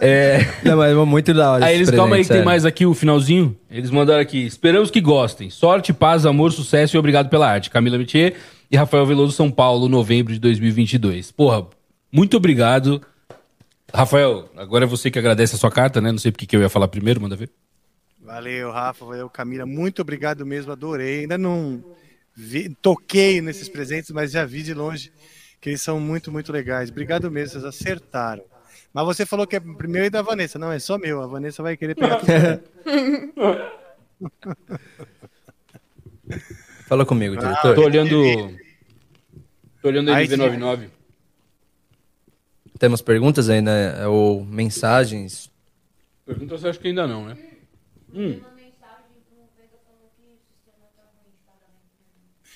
É. 0.01 0.39
Não, 0.65 0.77
mas 0.77 0.91
é 0.91 0.95
muito 1.05 1.31
da 1.33 1.51
hora. 1.51 1.65
Aí 1.65 1.75
eles, 1.75 1.91
calma 1.91 2.15
aí 2.15 2.23
que 2.23 2.27
tem 2.27 2.37
sério. 2.37 2.45
mais 2.45 2.65
aqui 2.65 2.85
o 2.87 2.93
finalzinho. 2.95 3.55
Eles 3.69 3.91
mandaram 3.91 4.19
aqui. 4.19 4.43
Esperamos 4.45 4.89
que 4.89 4.99
gostem. 4.99 5.49
Sorte, 5.51 5.93
paz, 5.93 6.25
amor, 6.25 6.51
sucesso 6.51 6.95
e 6.95 6.99
obrigado 6.99 7.29
pela 7.29 7.47
arte. 7.47 7.69
Camila 7.69 7.97
Metier 7.99 8.35
e 8.71 8.75
Rafael 8.75 9.05
Veloso 9.05 9.31
São 9.33 9.51
Paulo, 9.51 9.87
novembro 9.87 10.33
de 10.33 10.39
2022. 10.39 11.31
Porra, 11.31 11.67
muito 12.11 12.35
obrigado. 12.35 12.99
Rafael, 13.93 14.49
agora 14.57 14.85
é 14.85 14.87
você 14.87 15.11
que 15.11 15.19
agradece 15.19 15.55
a 15.55 15.57
sua 15.59 15.69
carta, 15.69 16.01
né? 16.01 16.11
Não 16.11 16.17
sei 16.19 16.31
porque 16.31 16.45
que 16.47 16.55
eu 16.55 16.61
ia 16.61 16.69
falar 16.69 16.87
primeiro, 16.87 17.21
manda 17.21 17.35
ver. 17.35 17.49
Valeu, 18.23 18.71
Rafa, 18.71 19.05
valeu, 19.05 19.29
Camila. 19.29 19.65
Muito 19.65 20.01
obrigado 20.01 20.45
mesmo, 20.45 20.71
adorei. 20.71 21.21
Ainda 21.21 21.37
não 21.37 21.83
vi- 22.35 22.69
toquei 22.81 23.41
nesses 23.41 23.67
presentes, 23.67 24.09
mas 24.11 24.31
já 24.31 24.45
vi 24.45 24.63
de 24.63 24.73
longe 24.73 25.11
que 25.59 25.69
eles 25.69 25.81
são 25.81 25.99
muito, 25.99 26.31
muito 26.31 26.51
legais. 26.51 26.89
Obrigado 26.89 27.29
mesmo, 27.29 27.51
vocês 27.51 27.65
acertaram. 27.65 28.43
Mas 28.93 29.05
você 29.05 29.25
falou 29.25 29.47
que 29.47 29.55
é 29.55 29.59
primeiro 29.59 30.07
e 30.07 30.09
da 30.09 30.21
Vanessa. 30.21 30.59
Não, 30.59 30.71
é 30.71 30.79
só 30.79 30.97
meu. 30.97 31.21
A 31.21 31.27
Vanessa 31.27 31.63
vai 31.63 31.77
querer 31.77 31.95
pegar 31.95 32.17
tudo. 32.17 32.31
Fala 36.87 37.05
comigo, 37.05 37.37
diretor. 37.37 37.75
Tô 37.75 37.85
olhando. 37.85 38.57
Tô 39.81 39.87
olhando 39.87 40.11
a 40.11 40.17
Aí 40.17 40.27
NV99. 40.27 40.89
Temos 42.77 43.01
perguntas 43.01 43.49
ainda, 43.49 44.09
ou 44.09 44.43
mensagens? 44.43 45.49
Pergunta 46.25 46.57
se 46.57 46.65
eu 46.65 46.69
acho 46.69 46.79
que 46.79 46.87
ainda 46.87 47.07
não, 47.07 47.25
né? 47.27 47.37
Hum. 48.13 48.39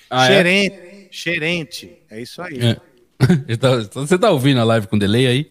Ah, 0.08 0.26
é? 0.26 0.28
Xerente, 0.36 1.08
xerente. 1.10 1.98
É 2.10 2.20
isso 2.20 2.40
aí. 2.42 2.58
É. 2.60 2.76
Ele 3.48 3.56
tá- 3.56 3.78
Você 3.92 4.18
tá 4.18 4.30
ouvindo 4.30 4.60
a 4.60 4.64
live 4.64 4.86
com 4.86 4.98
delay 4.98 5.26
aí? 5.26 5.50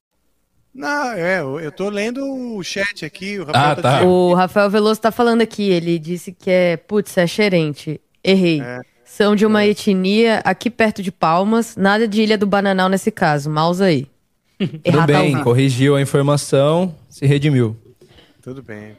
Não, 0.73 1.11
é, 1.11 1.41
eu 1.41 1.71
tô 1.71 1.89
lendo 1.89 2.23
o 2.55 2.63
chat 2.63 3.03
aqui. 3.05 3.37
O 3.39 3.43
Rafael 3.45 3.71
Ah, 3.71 3.75
tá. 3.75 3.91
dizendo- 3.95 4.09
O 4.11 4.33
Rafael 4.33 4.69
Veloso 4.69 5.01
tá 5.01 5.11
falando 5.11 5.41
aqui, 5.41 5.69
ele 5.69 5.99
disse 5.99 6.31
que 6.31 6.49
é, 6.49 6.77
putz, 6.77 7.17
é 7.17 7.27
xerente. 7.27 7.99
Errei. 8.23 8.61
É. 8.61 8.79
São 9.03 9.35
de 9.35 9.45
uma 9.45 9.65
etnia 9.65 10.39
aqui 10.45 10.69
perto 10.69 11.03
de 11.03 11.11
Palmas, 11.11 11.75
nada 11.75 12.07
de 12.07 12.21
Ilha 12.21 12.37
do 12.37 12.47
Bananal 12.47 12.87
nesse 12.87 13.11
caso. 13.11 13.49
Mouse 13.49 13.83
aí. 13.83 14.07
Tudo 14.57 14.97
tá 14.97 15.05
bem, 15.05 15.43
corrigiu 15.43 15.95
a 15.97 16.01
informação, 16.01 16.95
se 17.09 17.25
redimiu. 17.25 17.75
Tudo 18.41 18.63
bem. 18.63 18.95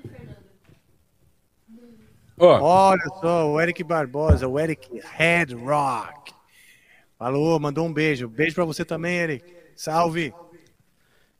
Ó, 2.38 2.58
Olha 2.60 3.02
só, 3.20 3.48
o 3.50 3.60
Eric 3.60 3.82
Barbosa, 3.84 4.46
o 4.48 4.58
Eric 4.58 4.88
Head 5.16 5.54
Rock. 5.54 6.32
Falou, 7.18 7.58
mandou 7.60 7.86
um 7.86 7.92
beijo. 7.92 8.28
Beijo 8.28 8.54
pra 8.54 8.64
você 8.64 8.84
também, 8.84 9.14
Eric. 9.16 9.44
Salve. 9.76 10.34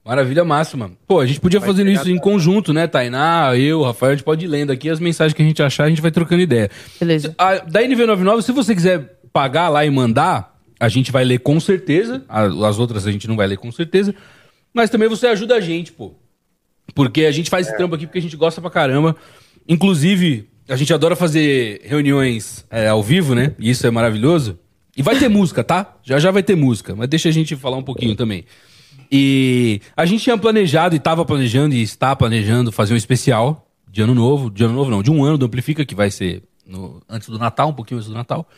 Maravilha 0.04 0.44
máxima. 0.44 0.92
Pô, 1.06 1.20
a 1.20 1.26
gente 1.26 1.40
podia 1.40 1.60
Vai 1.60 1.68
fazer 1.68 1.86
isso 1.86 2.10
em 2.10 2.16
tá. 2.16 2.22
conjunto, 2.22 2.72
né? 2.72 2.86
Tainá, 2.86 3.56
eu, 3.56 3.82
Rafael, 3.82 4.12
a 4.12 4.14
gente 4.14 4.24
pode 4.24 4.44
ir 4.44 4.48
lendo 4.48 4.72
aqui 4.72 4.90
as 4.90 5.00
mensagens 5.00 5.34
que 5.34 5.42
a 5.42 5.44
gente 5.44 5.62
achar, 5.62 5.84
a 5.84 5.88
gente 5.88 6.02
vai 6.02 6.10
trocando 6.10 6.42
ideia. 6.42 6.70
Beleza. 6.98 7.34
A, 7.38 7.58
da 7.58 7.82
NV99, 7.82 8.42
se 8.42 8.52
você 8.52 8.74
quiser 8.74 9.18
pagar 9.32 9.68
lá 9.68 9.84
e 9.84 9.90
mandar, 9.90 10.58
a 10.78 10.88
gente 10.88 11.12
vai 11.12 11.24
ler 11.24 11.38
com 11.38 11.58
certeza. 11.60 12.24
As 12.28 12.78
outras 12.78 13.06
a 13.06 13.12
gente 13.12 13.28
não 13.28 13.36
vai 13.36 13.46
ler 13.46 13.56
com 13.56 13.70
certeza. 13.70 14.14
Mas 14.74 14.90
também 14.90 15.08
você 15.08 15.26
ajuda 15.28 15.54
a 15.54 15.60
gente, 15.60 15.92
pô. 15.92 16.14
Porque 16.94 17.24
a 17.24 17.30
gente 17.30 17.48
faz 17.48 17.68
esse 17.68 17.76
trampo 17.76 17.94
aqui 17.94 18.06
porque 18.06 18.18
a 18.18 18.22
gente 18.22 18.36
gosta 18.36 18.60
pra 18.60 18.70
caramba. 18.70 19.16
Inclusive, 19.68 20.48
a 20.68 20.76
gente 20.76 20.92
adora 20.92 21.14
fazer 21.14 21.80
reuniões 21.84 22.66
é, 22.70 22.88
ao 22.88 23.02
vivo, 23.02 23.34
né? 23.34 23.54
E 23.58 23.70
isso 23.70 23.86
é 23.86 23.90
maravilhoso. 23.90 24.58
E 24.96 25.02
vai 25.02 25.18
ter 25.18 25.28
música, 25.28 25.62
tá? 25.62 25.96
Já 26.02 26.18
já 26.18 26.30
vai 26.30 26.42
ter 26.42 26.56
música. 26.56 26.94
Mas 26.94 27.08
deixa 27.08 27.28
a 27.28 27.32
gente 27.32 27.56
falar 27.56 27.76
um 27.76 27.82
pouquinho 27.82 28.14
também. 28.14 28.44
E 29.10 29.80
a 29.96 30.06
gente 30.06 30.22
tinha 30.24 30.38
planejado 30.38 30.94
e 30.94 30.98
estava 30.98 31.24
planejando 31.24 31.74
e 31.74 31.82
está 31.82 32.14
planejando 32.16 32.72
fazer 32.72 32.94
um 32.94 32.96
especial 32.96 33.66
de 33.90 34.00
ano 34.02 34.14
novo. 34.14 34.50
De 34.50 34.64
ano 34.64 34.74
novo 34.74 34.90
não, 34.90 35.02
de 35.02 35.10
um 35.10 35.22
ano 35.24 35.36
do 35.36 35.46
Amplifica, 35.46 35.84
que 35.84 35.94
vai 35.94 36.10
ser 36.10 36.42
no- 36.66 37.02
antes 37.08 37.28
do 37.28 37.38
Natal, 37.38 37.68
um 37.68 37.74
pouquinho 37.74 37.98
antes 37.98 38.08
do 38.08 38.14
Natal. 38.14 38.48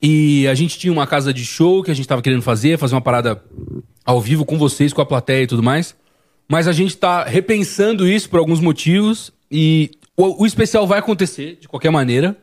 E 0.00 0.46
a 0.48 0.54
gente 0.54 0.78
tinha 0.78 0.92
uma 0.92 1.06
casa 1.06 1.32
de 1.32 1.44
show 1.44 1.82
que 1.82 1.90
a 1.90 1.94
gente 1.94 2.06
tava 2.08 2.22
querendo 2.22 2.42
fazer, 2.42 2.78
fazer 2.78 2.94
uma 2.94 3.00
parada 3.00 3.42
ao 4.04 4.20
vivo 4.20 4.44
com 4.44 4.58
vocês, 4.58 4.92
com 4.92 5.00
a 5.00 5.06
plateia 5.06 5.42
e 5.42 5.46
tudo 5.46 5.62
mais. 5.62 5.94
Mas 6.48 6.68
a 6.68 6.72
gente 6.72 6.96
tá 6.96 7.24
repensando 7.24 8.06
isso 8.08 8.30
por 8.30 8.38
alguns 8.38 8.60
motivos 8.60 9.32
e 9.50 9.90
o, 10.16 10.42
o 10.42 10.46
especial 10.46 10.86
vai 10.86 10.98
acontecer 11.00 11.58
de 11.60 11.68
qualquer 11.68 11.90
maneira. 11.90 12.36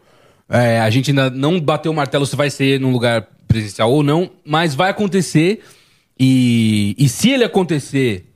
É, 0.50 0.80
a 0.82 0.90
gente 0.90 1.12
ainda 1.12 1.30
não 1.30 1.60
bateu 1.60 1.92
o 1.92 1.96
martelo 1.96 2.26
se 2.26 2.36
vai 2.36 2.50
ser 2.50 2.80
num 2.80 2.92
lugar 2.92 3.28
presencial 3.48 3.92
ou 3.92 4.04
não, 4.04 4.30
mas 4.46 4.76
vai 4.76 4.90
acontecer. 4.90 5.62
E, 6.20 6.96
e 6.98 7.10
se 7.10 7.30
ele 7.30 7.44
acontecer 7.44 8.30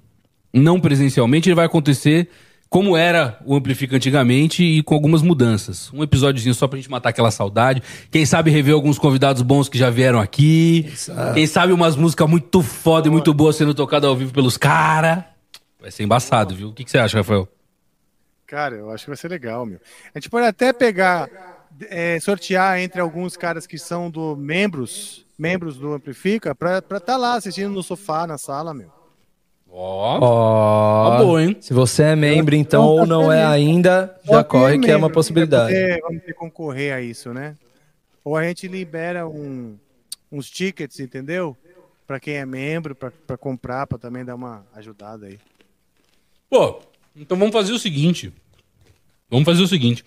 não 0.53 0.79
presencialmente, 0.79 1.49
ele 1.49 1.55
vai 1.55 1.65
acontecer 1.65 2.29
como 2.69 2.97
era 2.97 3.39
o 3.45 3.55
Amplifica 3.55 3.95
antigamente 3.95 4.63
e 4.63 4.83
com 4.83 4.93
algumas 4.93 5.21
mudanças. 5.21 5.91
Um 5.93 6.03
episódiozinho 6.03 6.53
só 6.53 6.67
pra 6.67 6.77
gente 6.77 6.89
matar 6.89 7.09
aquela 7.09 7.31
saudade. 7.31 7.81
Quem 8.11 8.25
sabe 8.25 8.51
rever 8.51 8.73
alguns 8.73 8.99
convidados 8.99 9.41
bons 9.41 9.69
que 9.69 9.77
já 9.77 9.89
vieram 9.89 10.19
aqui. 10.19 10.91
Quem 11.33 11.47
sabe 11.47 11.71
umas 11.71 11.95
músicas 11.95 12.29
muito 12.29 12.61
foda 12.61 13.07
e 13.07 13.11
muito 13.11 13.33
boas 13.33 13.55
sendo 13.55 13.73
tocadas 13.73 14.09
ao 14.09 14.15
vivo 14.15 14.33
pelos 14.33 14.57
caras. 14.57 15.23
Vai 15.79 15.91
ser 15.91 16.03
embaçado, 16.03 16.55
viu? 16.55 16.69
O 16.69 16.73
que, 16.73 16.83
que 16.83 16.91
você 16.91 16.97
acha, 16.97 17.17
Rafael? 17.17 17.47
Cara, 18.45 18.75
eu 18.75 18.89
acho 18.91 19.05
que 19.05 19.09
vai 19.09 19.17
ser 19.17 19.27
legal, 19.27 19.65
meu. 19.65 19.79
A 20.13 20.19
gente 20.19 20.29
pode 20.29 20.47
até 20.47 20.73
pegar, 20.73 21.29
é, 21.89 22.19
sortear 22.19 22.79
entre 22.79 22.99
alguns 22.99 23.37
caras 23.37 23.67
que 23.67 23.77
são 23.77 24.09
do 24.09 24.35
membros, 24.35 25.26
membros 25.37 25.77
do 25.77 25.93
Amplifica, 25.93 26.55
pra 26.55 26.79
estar 26.79 26.99
tá 26.99 27.17
lá 27.17 27.35
assistindo 27.35 27.69
no 27.71 27.83
sofá, 27.83 28.25
na 28.25 28.37
sala, 28.37 28.73
meu. 28.73 28.89
Ó. 29.69 30.19
Ó, 30.21 31.11
Tá 31.11 31.23
bom, 31.23 31.39
hein? 31.39 31.57
se 31.59 31.73
você 31.73 32.03
é 32.03 32.15
membro, 32.15 32.55
então, 32.55 32.83
ou 32.85 33.05
não 33.05 33.31
é 33.31 33.45
ainda, 33.45 34.19
já 34.25 34.43
corre 34.43 34.79
que 34.79 34.89
é 34.89 34.95
uma 34.95 35.09
possibilidade. 35.09 35.73
Vamos 35.73 35.87
ter, 35.95 36.01
vamos 36.01 36.19
ter 36.21 36.25
que 36.27 36.33
concorrer 36.33 36.93
a 36.93 37.01
isso, 37.01 37.33
né? 37.33 37.55
Ou 38.23 38.35
a 38.35 38.43
gente 38.43 38.67
libera 38.67 39.27
um- 39.27 39.77
uns 40.31 40.49
tickets, 40.49 40.99
entendeu? 40.99 41.55
Pra 42.07 42.19
quem 42.19 42.35
é 42.35 42.45
membro, 42.45 42.95
pra 42.95 43.37
comprar, 43.37 43.85
pra 43.85 43.97
também 43.97 44.23
dar 44.25 44.35
uma 44.35 44.65
ajudada 44.73 45.27
aí. 45.27 45.37
Pô, 46.49 46.79
então 47.15 47.37
vamos 47.37 47.53
fazer 47.53 47.73
o 47.73 47.79
seguinte. 47.79 48.31
Vamos 49.29 49.45
fazer 49.45 49.61
o 49.61 49.67
seguinte. 49.67 50.03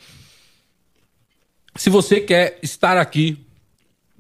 Se 1.77 1.91
você 1.91 2.21
quer 2.21 2.59
estar 2.63 2.97
aqui 2.97 3.39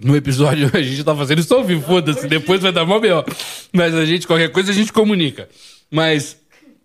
no 0.02 0.16
episódio, 0.16 0.70
a 0.74 0.82
gente 0.82 1.02
tá 1.04 1.14
fazendo 1.14 1.40
isso 1.40 1.54
ao 1.54 1.64
vivo, 1.64 1.82
foda-se, 1.86 2.26
depois 2.28 2.60
vai 2.60 2.72
dar 2.72 2.84
mó 2.84 2.98
B.O. 2.98 3.24
Mas 3.72 3.94
a 3.94 4.04
gente, 4.04 4.26
qualquer 4.26 4.50
coisa, 4.50 4.70
a 4.70 4.74
gente 4.74 4.92
comunica. 4.92 5.48
Mas 5.90 6.36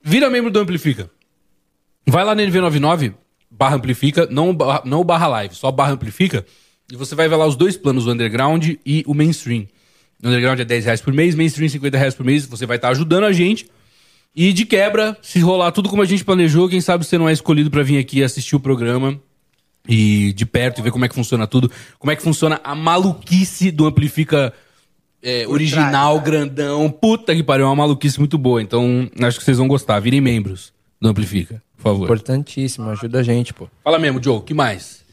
vira 0.04 0.30
membro 0.30 0.52
do 0.52 0.60
Amplifica. 0.60 1.10
Vai 2.08 2.24
lá 2.24 2.36
no 2.36 2.42
NV99, 2.42 3.14
barra 3.50 3.76
Amplifica, 3.78 4.28
não, 4.30 4.54
barra- 4.54 4.84
não 4.86 5.04
barra 5.04 5.28
live, 5.28 5.56
só 5.56 5.72
barra 5.72 5.94
Amplifica, 5.94 6.46
e 6.92 6.96
você 6.96 7.16
vai 7.16 7.28
ver 7.28 7.36
lá 7.36 7.48
os 7.48 7.56
dois 7.56 7.76
planos, 7.76 8.06
o 8.06 8.12
Underground 8.12 8.74
e 8.86 9.04
o 9.08 9.14
Mainstream. 9.14 9.66
O 10.24 10.28
Underground 10.28 10.60
é 10.60 10.66
10 10.66 10.86
reais 10.86 11.02
por 11.02 11.12
mês, 11.14 11.34
Mainstream 11.36 11.68
50 11.68 11.98
reais 11.98 12.14
por 12.14 12.26
mês, 12.26 12.46
você 12.46 12.66
vai 12.66 12.78
estar 12.78 12.90
ajudando 12.90 13.24
a 13.24 13.32
gente. 13.34 13.68
E 14.36 14.52
de 14.54 14.66
quebra, 14.66 15.18
se 15.22 15.40
rolar 15.40 15.72
tudo 15.72 15.90
como 15.90 16.02
a 16.02 16.06
gente 16.06 16.24
planejou, 16.24 16.68
quem 16.70 16.82
sabe 16.82 17.06
você 17.06 17.18
não 17.18 17.28
é 17.28 17.32
escolhido 17.34 17.72
pra 17.72 17.82
vir 17.84 17.98
aqui 17.98 18.22
assistir 18.22 18.56
o 18.56 18.60
programa 18.60 19.20
e 19.88 20.34
de 20.34 20.46
perto 20.46 20.80
e 20.80 20.82
ver 20.82 20.92
como 20.92 21.06
é 21.06 21.08
que 21.08 21.16
funciona 21.16 21.48
tudo, 21.48 21.72
como 22.00 22.12
é 22.12 22.16
que 22.16 22.22
funciona 22.22 22.60
a 22.64 22.76
maluquice 22.76 23.72
do 23.72 23.86
Amplifica 23.86 24.54
é, 25.26 25.48
original, 25.48 26.20
grandão. 26.20 26.90
Puta 26.90 27.36
que 27.36 27.44
pariu, 27.44 27.66
é 27.66 27.70
uma 27.70 27.76
maluquice 27.76 28.20
muito 28.20 28.38
boa. 28.38 28.62
Então, 28.62 29.10
acho 29.22 29.40
que 29.40 29.44
vocês 29.44 29.58
vão 29.58 29.68
gostar. 29.68 30.00
Virem 30.00 30.22
membros 30.22 30.72
do 31.02 31.10
Amplifica, 31.10 31.62
por 31.76 31.84
favor. 31.84 32.04
Importantíssimo, 32.06 32.90
ajuda 32.90 33.20
a 33.20 33.24
gente, 33.24 33.54
pô. 33.54 33.68
Fala 33.84 33.98
mesmo, 33.98 34.22
Joe, 34.24 34.42
que 34.42 34.54
mais? 34.54 35.04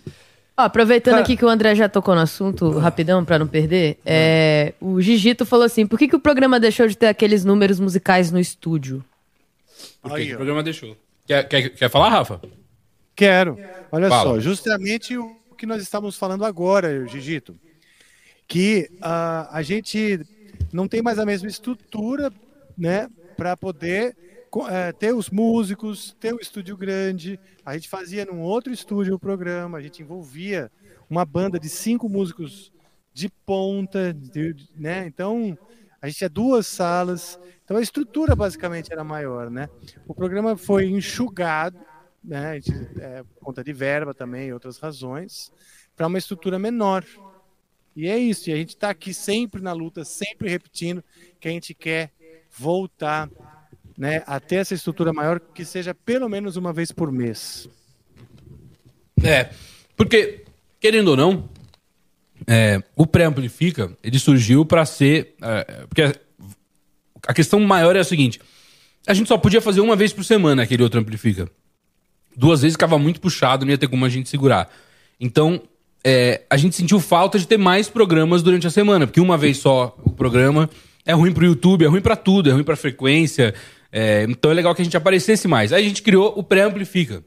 Ó, 0.55 0.63
aproveitando 0.63 1.19
aqui 1.19 1.35
que 1.35 1.45
o 1.45 1.49
André 1.49 1.75
já 1.75 1.89
tocou 1.89 2.15
no 2.15 2.21
assunto, 2.21 2.71
rapidão, 2.79 3.25
pra 3.25 3.39
não 3.39 3.47
perder, 3.47 3.99
é, 4.05 4.75
o 4.81 5.01
Gigito 5.01 5.47
falou 5.47 5.65
assim: 5.65 5.87
por 5.87 5.99
que, 5.99 6.07
que 6.07 6.17
o 6.17 6.21
programa 6.21 6.61
deixou 6.61 6.87
de 6.87 6.97
ter 6.97 7.07
aqueles 7.07 7.43
números 7.43 7.81
musicais 7.81 8.31
no 8.31 8.39
estúdio? 8.39 9.03
Por 10.03 10.15
que 10.15 10.27
que 10.27 10.33
o 10.35 10.37
programa 10.37 10.63
deixou? 10.63 10.95
Quer, 11.27 11.49
quer, 11.49 11.71
quer 11.71 11.89
falar, 11.89 12.11
Rafa? 12.11 12.41
Quero. 13.14 13.59
Olha 13.90 14.09
Fala. 14.09 14.35
só, 14.35 14.40
justamente 14.40 15.16
o 15.16 15.37
que 15.57 15.66
nós 15.66 15.83
estamos 15.83 16.16
falando 16.16 16.44
agora, 16.44 17.07
Gigito, 17.07 17.59
que 18.48 18.90
ah, 19.01 19.48
a 19.53 19.62
gente 19.62 20.20
não 20.72 20.88
tem 20.88 21.03
mais 21.03 21.18
a 21.18 21.27
mesma 21.27 21.48
estrutura, 21.48 22.33
né, 22.77 23.09
para 23.37 23.57
poder 23.57 24.16
eh, 24.70 24.92
ter 24.92 25.14
os 25.14 25.31
músicos, 25.31 26.14
ter 26.20 26.35
o 26.35 26.40
estúdio 26.40 26.77
grande. 26.77 27.38
A 27.64 27.75
gente 27.75 27.88
fazia 27.88 28.25
num 28.25 28.40
outro 28.40 28.72
estúdio 28.72 29.14
o 29.14 29.18
programa, 29.18 29.79
a 29.79 29.81
gente 29.81 30.03
envolvia 30.03 30.70
uma 31.09 31.25
banda 31.25 31.59
de 31.59 31.68
cinco 31.68 32.09
músicos 32.09 32.72
de 33.12 33.29
ponta, 33.46 34.12
de- 34.12 34.55
né? 34.77 35.07
Então 35.07 35.57
a 36.01 36.09
gente 36.09 36.18
tinha 36.18 36.31
duas 36.31 36.66
salas, 36.66 37.38
então 37.64 37.77
a 37.77 37.83
estrutura 37.83 38.35
basicamente 38.35 38.92
era 38.92 39.05
maior, 39.05 39.51
né? 39.51 39.68
O 40.07 40.14
programa 40.14 40.57
foi 40.57 40.87
enxugado, 40.87 41.79
né? 42.23 42.61
Gente, 42.61 42.73
é, 43.01 43.23
por 43.23 43.47
conta 43.47 43.65
de 43.65 43.73
verba 43.73 44.15
também 44.15 44.49
e 44.49 44.53
outras 44.53 44.79
razões, 44.79 45.53
para 45.97 46.07
uma 46.07 46.19
estrutura 46.19 46.59
menor. 46.59 47.05
E 47.95 48.09
é 48.09 48.19
isso, 48.19 48.49
e 48.49 48.53
a 48.53 48.57
gente 48.57 48.71
está 48.71 48.91
aqui 48.91 49.13
sempre 49.13 49.61
na 49.61 49.73
luta, 49.73 50.05
sempre 50.05 50.49
repetindo 50.49 51.05
que 51.39 51.49
a 51.49 51.51
gente 51.51 51.75
quer 51.75 52.11
voltar 52.57 53.31
né, 53.97 54.23
a 54.27 54.41
ter 54.41 54.57
essa 54.57 54.75
estrutura 54.75 55.13
maior 55.13 55.39
que 55.39 55.65
seja 55.65 55.95
pelo 55.95 56.29
menos 56.29 56.57
uma 56.57 56.73
vez 56.73 56.91
por 56.91 57.13
mês. 57.13 57.69
É, 59.23 59.51
porque, 59.97 60.45
querendo 60.81 61.09
ou 61.09 61.17
não, 61.17 61.49
é, 62.47 62.83
o 62.97 63.07
pré-amplifica, 63.07 63.97
ele 64.03 64.19
surgiu 64.19 64.65
pra 64.65 64.85
ser. 64.87 65.35
é, 65.43 65.87
porque 65.87 66.03
a 67.27 67.35
questão 67.35 67.61
maior 67.61 67.95
é 67.95 68.01
a 68.01 68.05
seguinte: 68.05 68.41
a 69.07 69.15
gente 69.15 69.29
só 69.29 69.39
podia 69.39 69.61
fazer 69.61 69.81
uma 69.81 69.97
vez 69.97 70.13
por 70.13 70.25
semana 70.25 70.63
aquele 70.63 70.83
outro 70.83 71.01
amplifica. 71.01 71.49
Duas 72.37 72.62
vezes 72.62 72.75
ficava 72.75 72.99
muito 72.99 73.21
puxado, 73.21 73.64
não 73.64 73.71
ia 73.73 73.79
ter 73.79 73.88
como 73.88 74.05
a 74.05 74.09
gente 74.09 74.29
segurar. 74.29 74.71
Então, 75.21 75.61
é, 76.05 76.42
a 76.51 76.57
gente 76.57 76.75
sentiu 76.75 76.99
falta 77.01 77.38
de 77.38 77.47
ter 77.47 77.57
mais 77.59 77.88
programas 77.88 78.42
durante 78.42 78.66
a 78.66 78.71
semana, 78.71 79.07
porque 79.07 79.21
uma 79.21 79.37
vez 79.37 79.59
só 79.59 79.97
o 80.05 80.11
programa 80.11 80.68
é 81.05 81.12
ruim 81.12 81.33
pro 81.33 81.45
YouTube, 81.45 81.85
é 81.85 81.88
ruim 81.88 82.01
pra 82.01 82.16
tudo, 82.16 82.49
é 82.51 82.53
ruim 82.53 82.64
pra 82.64 82.77
frequência. 82.77 83.55
é, 83.92 84.25
então 84.29 84.51
é 84.51 84.55
legal 84.55 84.75
que 84.75 84.81
a 84.83 84.85
gente 84.85 84.97
aparecesse 84.97 85.47
mais. 85.47 85.73
Aí 85.73 85.85
a 85.85 85.88
gente 85.88 86.03
criou 86.03 86.33
o 86.37 86.42
pré-amplifica. 86.42 87.23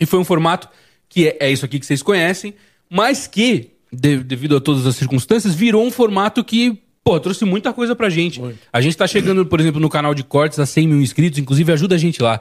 E 0.00 0.06
foi 0.06 0.18
um 0.18 0.24
formato 0.24 0.68
que 1.08 1.28
é, 1.28 1.36
é 1.40 1.50
isso 1.52 1.64
aqui 1.64 1.78
que 1.78 1.84
vocês 1.86 2.02
conhecem, 2.02 2.54
mas 2.88 3.26
que, 3.26 3.70
de- 3.92 4.18
devido 4.24 4.56
a 4.56 4.60
todas 4.60 4.86
as 4.86 4.96
circunstâncias, 4.96 5.54
virou 5.54 5.84
um 5.86 5.90
formato 5.90 6.42
que, 6.42 6.78
pô, 7.04 7.20
trouxe 7.20 7.44
muita 7.44 7.72
coisa 7.72 7.94
pra 7.94 8.08
gente. 8.08 8.40
A 8.72 8.80
gente 8.80 8.96
tá 8.96 9.06
chegando, 9.06 9.44
por 9.46 9.60
exemplo, 9.60 9.80
no 9.80 9.90
canal 9.90 10.14
de 10.14 10.24
cortes 10.24 10.58
a 10.58 10.64
100 10.66 10.88
mil 10.88 11.00
inscritos, 11.02 11.38
inclusive 11.38 11.70
ajuda 11.72 11.94
a 11.94 11.98
gente 11.98 12.22
lá. 12.22 12.40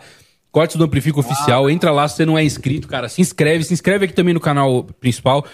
Cortes 0.51 0.75
do 0.75 0.83
Amplifica 0.83 1.19
Oficial, 1.19 1.69
entra 1.69 1.91
lá 1.91 2.07
se 2.07 2.17
você 2.17 2.25
não 2.25 2.37
é 2.37 2.43
inscrito, 2.43 2.87
cara, 2.87 3.07
se 3.07 3.21
inscreve, 3.21 3.63
se 3.63 3.73
inscreve 3.73 4.05
aqui 4.05 4.13
também 4.13 4.33
no 4.33 4.39
canal 4.39 4.83
principal. 4.99 5.45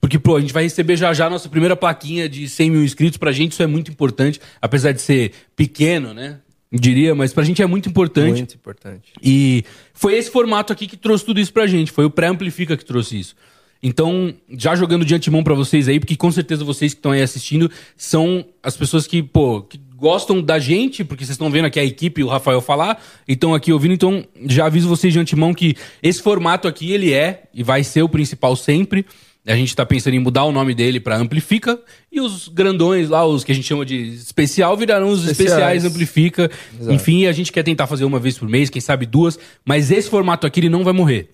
Porque, 0.00 0.18
pô, 0.18 0.36
a 0.36 0.40
gente 0.40 0.52
vai 0.52 0.64
receber 0.64 0.96
já 0.96 1.14
já 1.14 1.26
a 1.26 1.30
nossa 1.30 1.48
primeira 1.48 1.74
plaquinha 1.74 2.28
de 2.28 2.46
100 2.46 2.70
mil 2.70 2.84
inscritos. 2.84 3.16
Pra 3.16 3.32
gente 3.32 3.52
isso 3.52 3.62
é 3.62 3.66
muito 3.66 3.90
importante, 3.90 4.38
apesar 4.60 4.92
de 4.92 5.00
ser 5.00 5.32
pequeno, 5.56 6.12
né? 6.12 6.40
Diria, 6.70 7.14
mas 7.14 7.32
pra 7.32 7.42
gente 7.42 7.62
é 7.62 7.66
muito 7.66 7.88
importante. 7.88 8.36
Muito 8.36 8.54
importante. 8.54 9.12
E 9.22 9.64
foi 9.94 10.14
esse 10.14 10.30
formato 10.30 10.72
aqui 10.72 10.86
que 10.86 10.96
trouxe 10.96 11.24
tudo 11.24 11.40
isso 11.40 11.52
pra 11.52 11.66
gente. 11.66 11.90
Foi 11.90 12.04
o 12.04 12.10
pré-amplifica 12.10 12.76
que 12.76 12.84
trouxe 12.84 13.18
isso. 13.18 13.34
Então, 13.82 14.34
já 14.58 14.74
jogando 14.74 15.04
de 15.04 15.14
antemão 15.14 15.44
pra 15.44 15.54
vocês 15.54 15.88
aí, 15.88 16.00
porque 16.00 16.16
com 16.16 16.32
certeza 16.32 16.64
vocês 16.64 16.92
que 16.94 16.98
estão 16.98 17.12
aí 17.12 17.22
assistindo 17.22 17.70
são 17.96 18.44
as 18.62 18.76
pessoas 18.76 19.06
que, 19.06 19.22
pô, 19.22 19.62
que 19.62 19.78
gostam 20.04 20.42
da 20.42 20.58
gente, 20.58 21.02
porque 21.02 21.24
vocês 21.24 21.34
estão 21.34 21.50
vendo 21.50 21.64
aqui 21.64 21.80
a 21.80 21.84
equipe 21.84 22.20
e 22.20 22.24
o 22.24 22.28
Rafael 22.28 22.60
falar, 22.60 23.02
e 23.26 23.32
estão 23.32 23.54
aqui 23.54 23.72
ouvindo. 23.72 23.94
Então, 23.94 24.22
já 24.44 24.66
aviso 24.66 24.86
vocês 24.86 25.14
de 25.14 25.18
antemão 25.18 25.54
que 25.54 25.74
esse 26.02 26.20
formato 26.20 26.68
aqui, 26.68 26.92
ele 26.92 27.10
é 27.10 27.44
e 27.54 27.62
vai 27.62 27.82
ser 27.82 28.02
o 28.02 28.08
principal 28.08 28.54
sempre. 28.54 29.06
A 29.46 29.56
gente 29.56 29.74
tá 29.74 29.86
pensando 29.86 30.12
em 30.12 30.18
mudar 30.18 30.44
o 30.44 30.52
nome 30.52 30.74
dele 30.74 31.00
pra 31.00 31.16
Amplifica. 31.16 31.80
E 32.12 32.20
os 32.20 32.48
grandões 32.48 33.08
lá, 33.08 33.24
os 33.26 33.44
que 33.44 33.52
a 33.52 33.54
gente 33.54 33.66
chama 33.66 33.84
de 33.86 33.96
especial, 34.14 34.76
virarão 34.76 35.08
os 35.08 35.20
especiais, 35.26 35.40
Especiais. 35.40 35.84
Amplifica. 35.86 36.50
Exato. 36.78 36.94
Enfim, 36.94 37.24
a 37.24 37.32
gente 37.32 37.50
quer 37.50 37.62
tentar 37.62 37.86
fazer 37.86 38.04
uma 38.04 38.18
vez 38.18 38.36
por 38.36 38.46
mês, 38.46 38.68
quem 38.68 38.82
sabe 38.82 39.06
duas. 39.06 39.38
Mas 39.64 39.90
esse 39.90 40.10
formato 40.10 40.46
aqui, 40.46 40.60
ele 40.60 40.68
não 40.68 40.84
vai 40.84 40.92
morrer. 40.92 41.30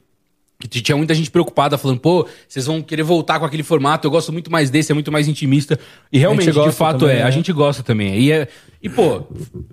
Que 0.68 0.80
tinha 0.82 0.94
muita 0.94 1.14
gente 1.14 1.30
preocupada, 1.30 1.78
falando, 1.78 2.00
pô, 2.00 2.28
vocês 2.46 2.66
vão 2.66 2.82
querer 2.82 3.02
voltar 3.02 3.38
com 3.38 3.46
aquele 3.46 3.62
formato, 3.62 4.06
eu 4.06 4.10
gosto 4.10 4.30
muito 4.30 4.52
mais 4.52 4.68
desse, 4.68 4.92
é 4.92 4.94
muito 4.94 5.10
mais 5.10 5.26
intimista. 5.26 5.78
E 6.12 6.18
realmente, 6.18 6.52
de 6.52 6.72
fato, 6.72 7.00
também, 7.00 7.16
é, 7.16 7.22
a 7.22 7.24
né? 7.24 7.30
gente 7.32 7.50
gosta 7.50 7.82
também. 7.82 8.18
E, 8.20 8.30
é, 8.30 8.46
e 8.82 8.88
pô, 8.88 9.22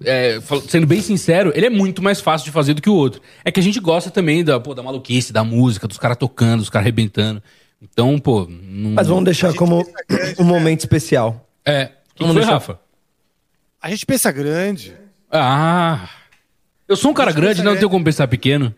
é, 0.06 0.40
sendo 0.70 0.88
bem 0.88 1.02
sincero, 1.02 1.52
ele 1.54 1.66
é 1.66 1.70
muito 1.70 2.02
mais 2.02 2.22
fácil 2.22 2.46
de 2.46 2.52
fazer 2.52 2.74
do 2.74 2.82
que 2.82 2.90
o 2.90 2.96
outro. 2.96 3.22
É 3.44 3.52
que 3.52 3.60
a 3.60 3.64
gente 3.64 3.82
gosta 3.82 4.10
também 4.10 4.46
da, 4.46 4.62
pô, 4.62 4.74
da 4.74 4.82
maluquice, 4.82 5.34
da 5.34 5.44
música, 5.44 5.90
dos 5.90 5.98
caras 5.98 6.16
tocando, 6.16 6.60
dos 6.62 6.70
caras 6.70 6.86
arrebentando. 6.86 7.44
Então, 7.82 8.18
pô. 8.18 8.48
Não... 8.50 8.92
Mas 8.92 9.08
vamos 9.08 9.26
deixar 9.26 9.54
como 9.54 9.86
um 10.40 10.44
momento 10.44 10.80
especial. 10.80 11.48
É. 11.66 11.84
O 11.84 12.16
que 12.16 12.24
Vamos 12.24 12.34
foi, 12.34 12.42
deixar- 12.42 12.54
Rafa? 12.54 12.80
A 13.82 13.90
gente 13.90 14.06
pensa 14.06 14.32
grande. 14.32 14.96
Ah. 15.30 16.10
Eu 16.88 16.96
sou 16.96 17.12
um 17.12 17.14
cara 17.14 17.32
grande, 17.32 17.58
não 17.58 17.66
grande. 17.66 17.80
tenho 17.80 17.90
como 17.90 18.06
pensar 18.06 18.28
pequeno. 18.28 18.74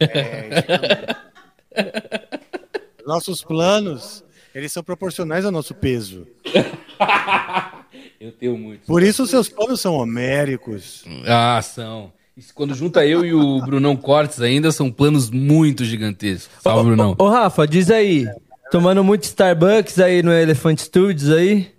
Nossos 3.06 3.42
planos, 3.42 4.24
eles 4.54 4.72
são 4.72 4.82
proporcionais 4.82 5.44
ao 5.44 5.52
nosso 5.52 5.74
peso. 5.74 6.26
Eu 8.20 8.32
tenho 8.32 8.58
muito. 8.58 8.86
Por 8.86 9.02
isso 9.02 9.22
os 9.22 9.30
seus 9.30 9.48
planos 9.48 9.80
são 9.80 9.94
homéricos. 9.94 11.04
Ah, 11.26 11.60
são. 11.62 12.12
E 12.36 12.42
quando 12.52 12.74
junta 12.74 13.04
eu 13.06 13.24
e 13.24 13.32
o 13.34 13.60
Brunão 13.62 13.96
Cortes 13.96 14.40
ainda, 14.40 14.70
são 14.70 14.92
planos 14.92 15.30
muito 15.30 15.84
gigantescos. 15.84 16.62
Salve, 16.62 16.90
Brunão. 16.90 17.16
Ô, 17.18 17.28
Rafa, 17.28 17.66
diz 17.66 17.90
aí. 17.90 18.26
Tomando 18.70 19.02
muito 19.02 19.24
Starbucks 19.24 19.98
aí 19.98 20.22
no 20.22 20.32
Elephant 20.32 20.78
Studios 20.78 21.30
aí? 21.30 21.72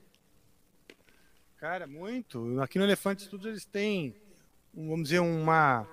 Cara, 1.57 1.85
muito. 1.85 2.59
Aqui 2.61 2.79
no 2.79 2.85
Elefante 2.85 3.23
Studios 3.23 3.51
eles 3.51 3.65
têm, 3.65 4.15
vamos 4.73 5.03
dizer, 5.03 5.19
uma 5.19 5.85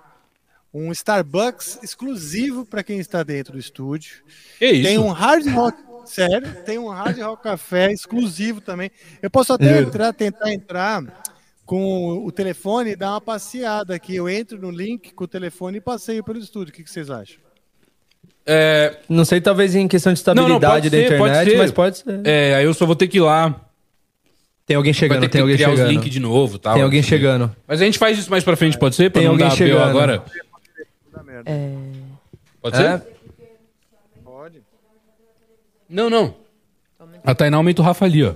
um 0.73 0.91
Starbucks 0.91 1.79
exclusivo 1.81 2.65
para 2.65 2.83
quem 2.83 2.99
está 2.99 3.23
dentro 3.23 3.53
do 3.53 3.59
estúdio. 3.59 4.23
Que 4.59 4.67
isso? 4.67 4.87
Tem 4.87 4.97
um 4.97 5.09
Hard 5.11 5.47
Rock, 5.47 5.77
sério, 6.05 6.47
tem 6.65 6.77
um 6.77 6.89
Hard 6.89 7.17
Rock 7.19 7.43
Café 7.43 7.91
exclusivo 7.91 8.61
também. 8.61 8.91
Eu 9.21 9.29
posso 9.29 9.53
até 9.53 9.75
Juro. 9.75 9.87
entrar, 9.87 10.13
tentar 10.13 10.53
entrar 10.53 11.03
com 11.65 12.25
o 12.25 12.31
telefone 12.31 12.91
e 12.91 12.95
dar 12.95 13.11
uma 13.11 13.21
passeada 13.21 13.95
aqui. 13.95 14.15
Eu 14.15 14.29
entro 14.29 14.57
no 14.57 14.71
link 14.71 15.13
com 15.13 15.23
o 15.25 15.27
telefone 15.27 15.77
e 15.77 15.81
passeio 15.81 16.23
pelo 16.23 16.39
estúdio. 16.39 16.71
O 16.71 16.75
que, 16.75 16.83
que 16.83 16.89
vocês 16.89 17.09
acham? 17.09 17.37
É... 18.45 18.97
Não 19.09 19.25
sei, 19.25 19.41
talvez 19.41 19.75
em 19.75 19.87
questão 19.87 20.13
de 20.13 20.23
Não, 20.27 20.33
não, 20.33 20.41
estabilidade 20.55 20.73
pode 20.73 20.89
da 20.89 20.97
ser, 20.97 21.03
internet, 21.05 21.33
pode 21.33 21.49
ser. 21.51 21.57
mas 21.57 21.71
pode 21.71 21.97
ser. 21.97 22.21
É, 22.23 22.55
aí 22.55 22.63
eu 22.63 22.73
só 22.73 22.85
vou 22.85 22.95
ter 22.95 23.07
que 23.07 23.17
ir 23.17 23.21
lá. 23.21 23.61
Tem 24.65 24.75
alguém 24.75 24.91
Vai 24.91 24.99
chegando, 24.99 25.19
ter 25.21 25.27
que 25.27 25.31
tem 25.31 25.41
alguém 25.41 25.55
criar 25.55 25.69
chegando. 25.69 25.85
os 25.85 25.91
links 25.93 26.09
de 26.09 26.19
novo 26.19 26.59
tal. 26.59 26.73
Tem 26.73 26.83
alguém 26.83 26.99
assim. 26.99 27.09
chegando. 27.09 27.55
Mas 27.65 27.81
a 27.81 27.85
gente 27.85 27.97
faz 27.97 28.17
isso 28.17 28.29
mais 28.29 28.43
pra 28.43 28.55
frente, 28.57 28.77
pode 28.77 28.95
ser? 28.95 29.09
Pra 29.09 29.19
Tem 29.21 29.25
não 29.27 29.33
alguém 29.35 29.47
dar 29.47 29.55
chegando. 29.55 29.83
Agora? 29.83 30.23
É... 31.45 31.77
Pode 32.61 32.75
É? 32.75 32.97
ser? 32.99 33.17
Não, 35.89 36.09
não. 36.09 36.35
A 37.23 37.35
Tainá 37.35 37.57
aumenta 37.57 37.81
o 37.81 37.85
Rafa 37.85 38.05
ali, 38.05 38.23
ó. 38.23 38.33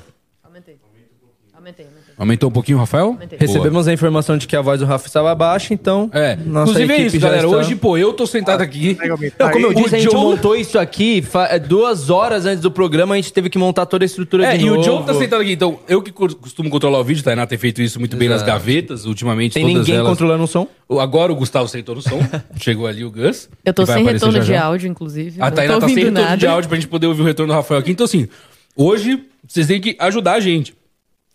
Aumentou 2.22 2.50
um 2.50 2.52
pouquinho 2.54 2.78
o 2.78 2.82
Rafael? 2.82 3.18
Recebemos 3.40 3.88
a 3.88 3.94
informação 3.94 4.38
de 4.38 4.46
que 4.46 4.56
a 4.56 4.62
voz 4.62 4.80
do 4.80 4.86
Rafa 4.86 5.08
estava 5.08 5.34
baixa, 5.34 5.74
então. 5.74 6.08
É. 6.14 6.36
Nossa 6.46 6.70
Inclusive 6.70 6.94
é 6.94 6.96
equipe 6.98 7.08
isso, 7.08 7.20
já 7.20 7.28
galera. 7.30 7.48
está- 7.48 7.58
Hoje, 7.58 7.76
pô, 7.76 7.98
eu 7.98 8.14
tô 8.14 8.28
sentado 8.28 8.62
aqui. 8.62 8.96
Não, 9.40 9.50
como 9.50 9.66
eu 9.66 9.70
O 9.72 9.74
disse, 9.74 9.96
a 9.96 10.00
gente 10.00 10.12
Joe- 10.12 10.22
montou 10.22 10.56
isso 10.56 10.78
aqui 10.78 11.24
fa- 11.24 11.48
é, 11.48 11.58
duas 11.58 12.12
horas 12.12 12.46
antes 12.46 12.62
do 12.62 12.70
programa, 12.70 13.16
a 13.16 13.18
gente 13.18 13.34
teve 13.34 13.50
que 13.50 13.58
montar 13.58 13.88
toda 13.88 14.06
a 14.06 14.08
estrutura 14.08 14.46
É, 14.46 14.56
de 14.56 14.66
e 14.66 14.70
novo. 14.70 14.82
o 14.82 14.84
Joe 14.84 15.04
tá 15.04 15.16
sentado 15.16 15.42
aqui. 15.42 15.54
Então, 15.54 15.80
eu 15.90 16.00
que 16.00 16.12
co- 16.12 16.36
costumo 16.36 16.70
controlar 16.70 17.00
o 17.00 17.04
vídeo, 17.04 17.24
Tainá 17.24 17.48
tem 17.48 17.58
feito 17.58 17.82
isso 17.82 17.98
muito 17.98 18.16
bem 18.16 18.30
nas 18.30 18.44
Exato. 18.44 18.52
gavetas, 18.52 19.06
ultimamente. 19.08 19.54
Tem 19.54 19.64
todas 19.64 19.78
ninguém 19.80 19.96
elas... 19.96 20.08
controlando 20.12 20.44
o 20.44 20.48
som? 20.48 20.68
O- 20.88 21.00
Agora 21.00 21.32
o 21.32 21.36
Gustavo 21.36 21.68
sentou 21.68 21.96
no 21.96 22.04
som. 22.04 22.20
Chegou 22.62 22.86
ali 22.86 23.04
o 23.04 23.10
Gus. 23.10 23.50
Eu 23.66 23.74
tô 23.74 23.82
que 23.82 23.88
vai 23.88 23.96
sem 23.96 24.04
aparecer 24.04 24.26
retorno 24.28 24.34
já 24.38 24.44
de 24.54 24.60
já. 24.60 24.64
áudio, 24.64 24.88
inclusive. 24.88 25.42
A 25.42 25.46
não 25.50 25.56
Tainá 25.56 25.74
tô 25.74 25.80
tá 25.80 25.88
sem 25.88 25.96
ouvindo 25.96 26.06
retorno 26.10 26.30
nada. 26.30 26.38
de 26.38 26.46
áudio 26.46 26.70
pra 26.70 26.78
gente 26.78 26.88
poder 26.88 27.08
ouvir 27.08 27.22
o 27.24 27.26
retorno 27.26 27.52
do 27.52 27.56
Rafael 27.56 27.80
aqui. 27.80 27.90
Então, 27.90 28.06
assim, 28.06 28.28
hoje 28.76 29.24
vocês 29.48 29.66
têm 29.66 29.82
que 29.82 29.96
ajudar 30.00 30.34
a 30.34 30.40
gente. 30.40 30.80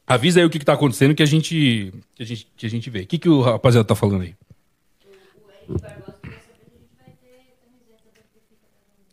Avisa 0.07 0.38
aí 0.40 0.46
o 0.46 0.50
que, 0.50 0.59
que 0.59 0.64
tá 0.64 0.72
acontecendo 0.74 1.14
que 1.14 1.22
a 1.22 1.26
gente, 1.26 1.92
que 2.14 2.22
a 2.22 2.26
gente, 2.26 2.46
que 2.57 2.66
a 2.66 2.70
gente 2.70 2.88
vê. 2.90 3.00
O 3.00 3.07
que, 3.07 3.18
que 3.18 3.28
o 3.28 3.40
rapaziada 3.40 3.86
tá 3.86 3.94
falando 3.94 4.22
aí? 4.22 4.34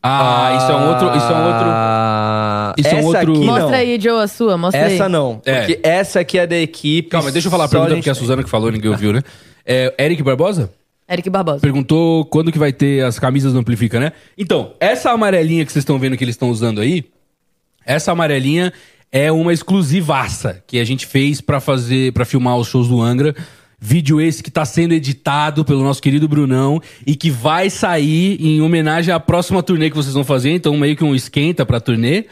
Ah, 0.05 0.57
isso 0.57 0.71
é 0.71 0.75
um 0.75 0.89
outro. 0.89 1.17
Isso 1.17 1.31
é 1.31 1.35
um 1.35 1.45
outro. 1.45 1.65
Ah, 1.65 2.73
Isso 2.77 2.87
é 2.89 2.95
um 2.95 2.97
essa 2.97 3.07
outro- 3.07 3.31
aqui 3.33 3.45
Mostra 3.45 3.67
não. 3.67 3.73
aí, 3.77 3.99
Joe, 4.01 4.21
a 4.23 4.27
sua, 4.27 4.57
mostra 4.57 4.85
aí. 4.85 4.93
Essa 4.95 5.07
não. 5.09 5.41
É. 5.45 5.59
Porque 5.59 5.79
essa 5.81 6.19
aqui 6.19 6.37
é 6.37 6.45
da 6.45 6.57
equipe. 6.57 7.07
Calma, 7.09 7.31
deixa 7.31 7.47
eu 7.47 7.51
falar 7.51 7.65
a 7.65 7.69
pergunta, 7.69 7.91
gente 7.91 7.99
porque 7.99 8.09
é 8.09 8.11
a. 8.11 8.15
Suzana 8.15 8.43
que 8.43 8.49
falou, 8.49 8.69
ninguém 8.69 8.91
ouviu, 8.91 9.13
né? 9.13 9.21
É, 9.65 9.93
Eric 9.97 10.21
Barbosa? 10.21 10.69
Eric 11.09 11.29
Barbosa. 11.29 11.59
Perguntou 11.61 12.25
quando 12.25 12.51
que 12.51 12.59
vai 12.59 12.73
ter 12.73 13.03
as 13.05 13.17
camisas 13.17 13.53
do 13.53 13.59
Amplifica, 13.59 13.99
né? 13.99 14.11
Então, 14.37 14.73
essa 14.79 15.09
amarelinha 15.11 15.65
que 15.65 15.71
vocês 15.71 15.83
estão 15.83 15.97
vendo 15.97 16.17
que 16.17 16.23
eles 16.23 16.33
estão 16.35 16.49
usando 16.49 16.81
aí, 16.81 17.05
essa 17.85 18.11
amarelinha 18.11 18.73
é 19.14 19.32
uma 19.32 19.53
exclusivaça 19.53 20.64
que 20.66 20.80
a 20.80 20.84
gente 20.84 21.05
fez 21.05 21.39
pra 21.39 21.59
fazer, 21.59 22.11
para 22.14 22.26
filmar 22.26 22.57
os 22.57 22.68
shows 22.68 22.88
do 22.88 22.99
Angra. 22.99 23.36
Vídeo 23.80 24.20
esse 24.20 24.41
que 24.41 24.49
tá 24.49 24.66
sendo 24.66 24.93
editado 24.93 25.64
pelo 25.64 25.84
nosso 25.84 26.01
querido 26.01 26.28
Brunão 26.28 26.82
e 27.05 27.16
que 27.16 27.30
vai 27.30 27.70
sair 27.70 28.43
em 28.43 28.59
homenagem 28.61 29.14
à 29.14 29.20
próxima 29.20 29.61
turnê 29.61 29.91
que 29.91 29.95
vocês 29.95 30.16
vão 30.16 30.24
fazer, 30.24 30.49
então 30.51 30.76
meio 30.78 30.95
que 30.95 31.03
um 31.03 31.14
esquenta 31.14 31.64
pra 31.64 31.80
turnê. 31.80 32.26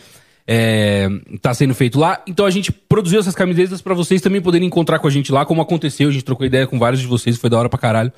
É, 0.48 1.08
tá 1.40 1.54
sendo 1.54 1.76
feito 1.76 2.00
lá. 2.00 2.24
Então 2.26 2.48
a 2.48 2.50
gente 2.50 2.72
produziu 2.72 3.20
essas 3.20 3.36
camisetas 3.36 3.80
pra 3.80 3.94
vocês 3.94 4.20
também 4.20 4.42
poderem 4.42 4.68
encontrar 4.68 4.98
com 4.98 5.08
a 5.08 5.12
gente 5.12 5.32
lá, 5.32 5.46
como 5.46 5.62
aconteceu. 5.62 6.10
A 6.10 6.12
gente 6.12 6.26
trocou 6.26 6.48
ideia 6.48 6.66
com 6.66 6.80
vários 6.80 7.00
de 7.00 7.06
vocês, 7.06 7.38
foi 7.38 7.50
da 7.50 7.60
hora 7.60 7.70
pra 7.70 7.78
caralho. 7.78 8.12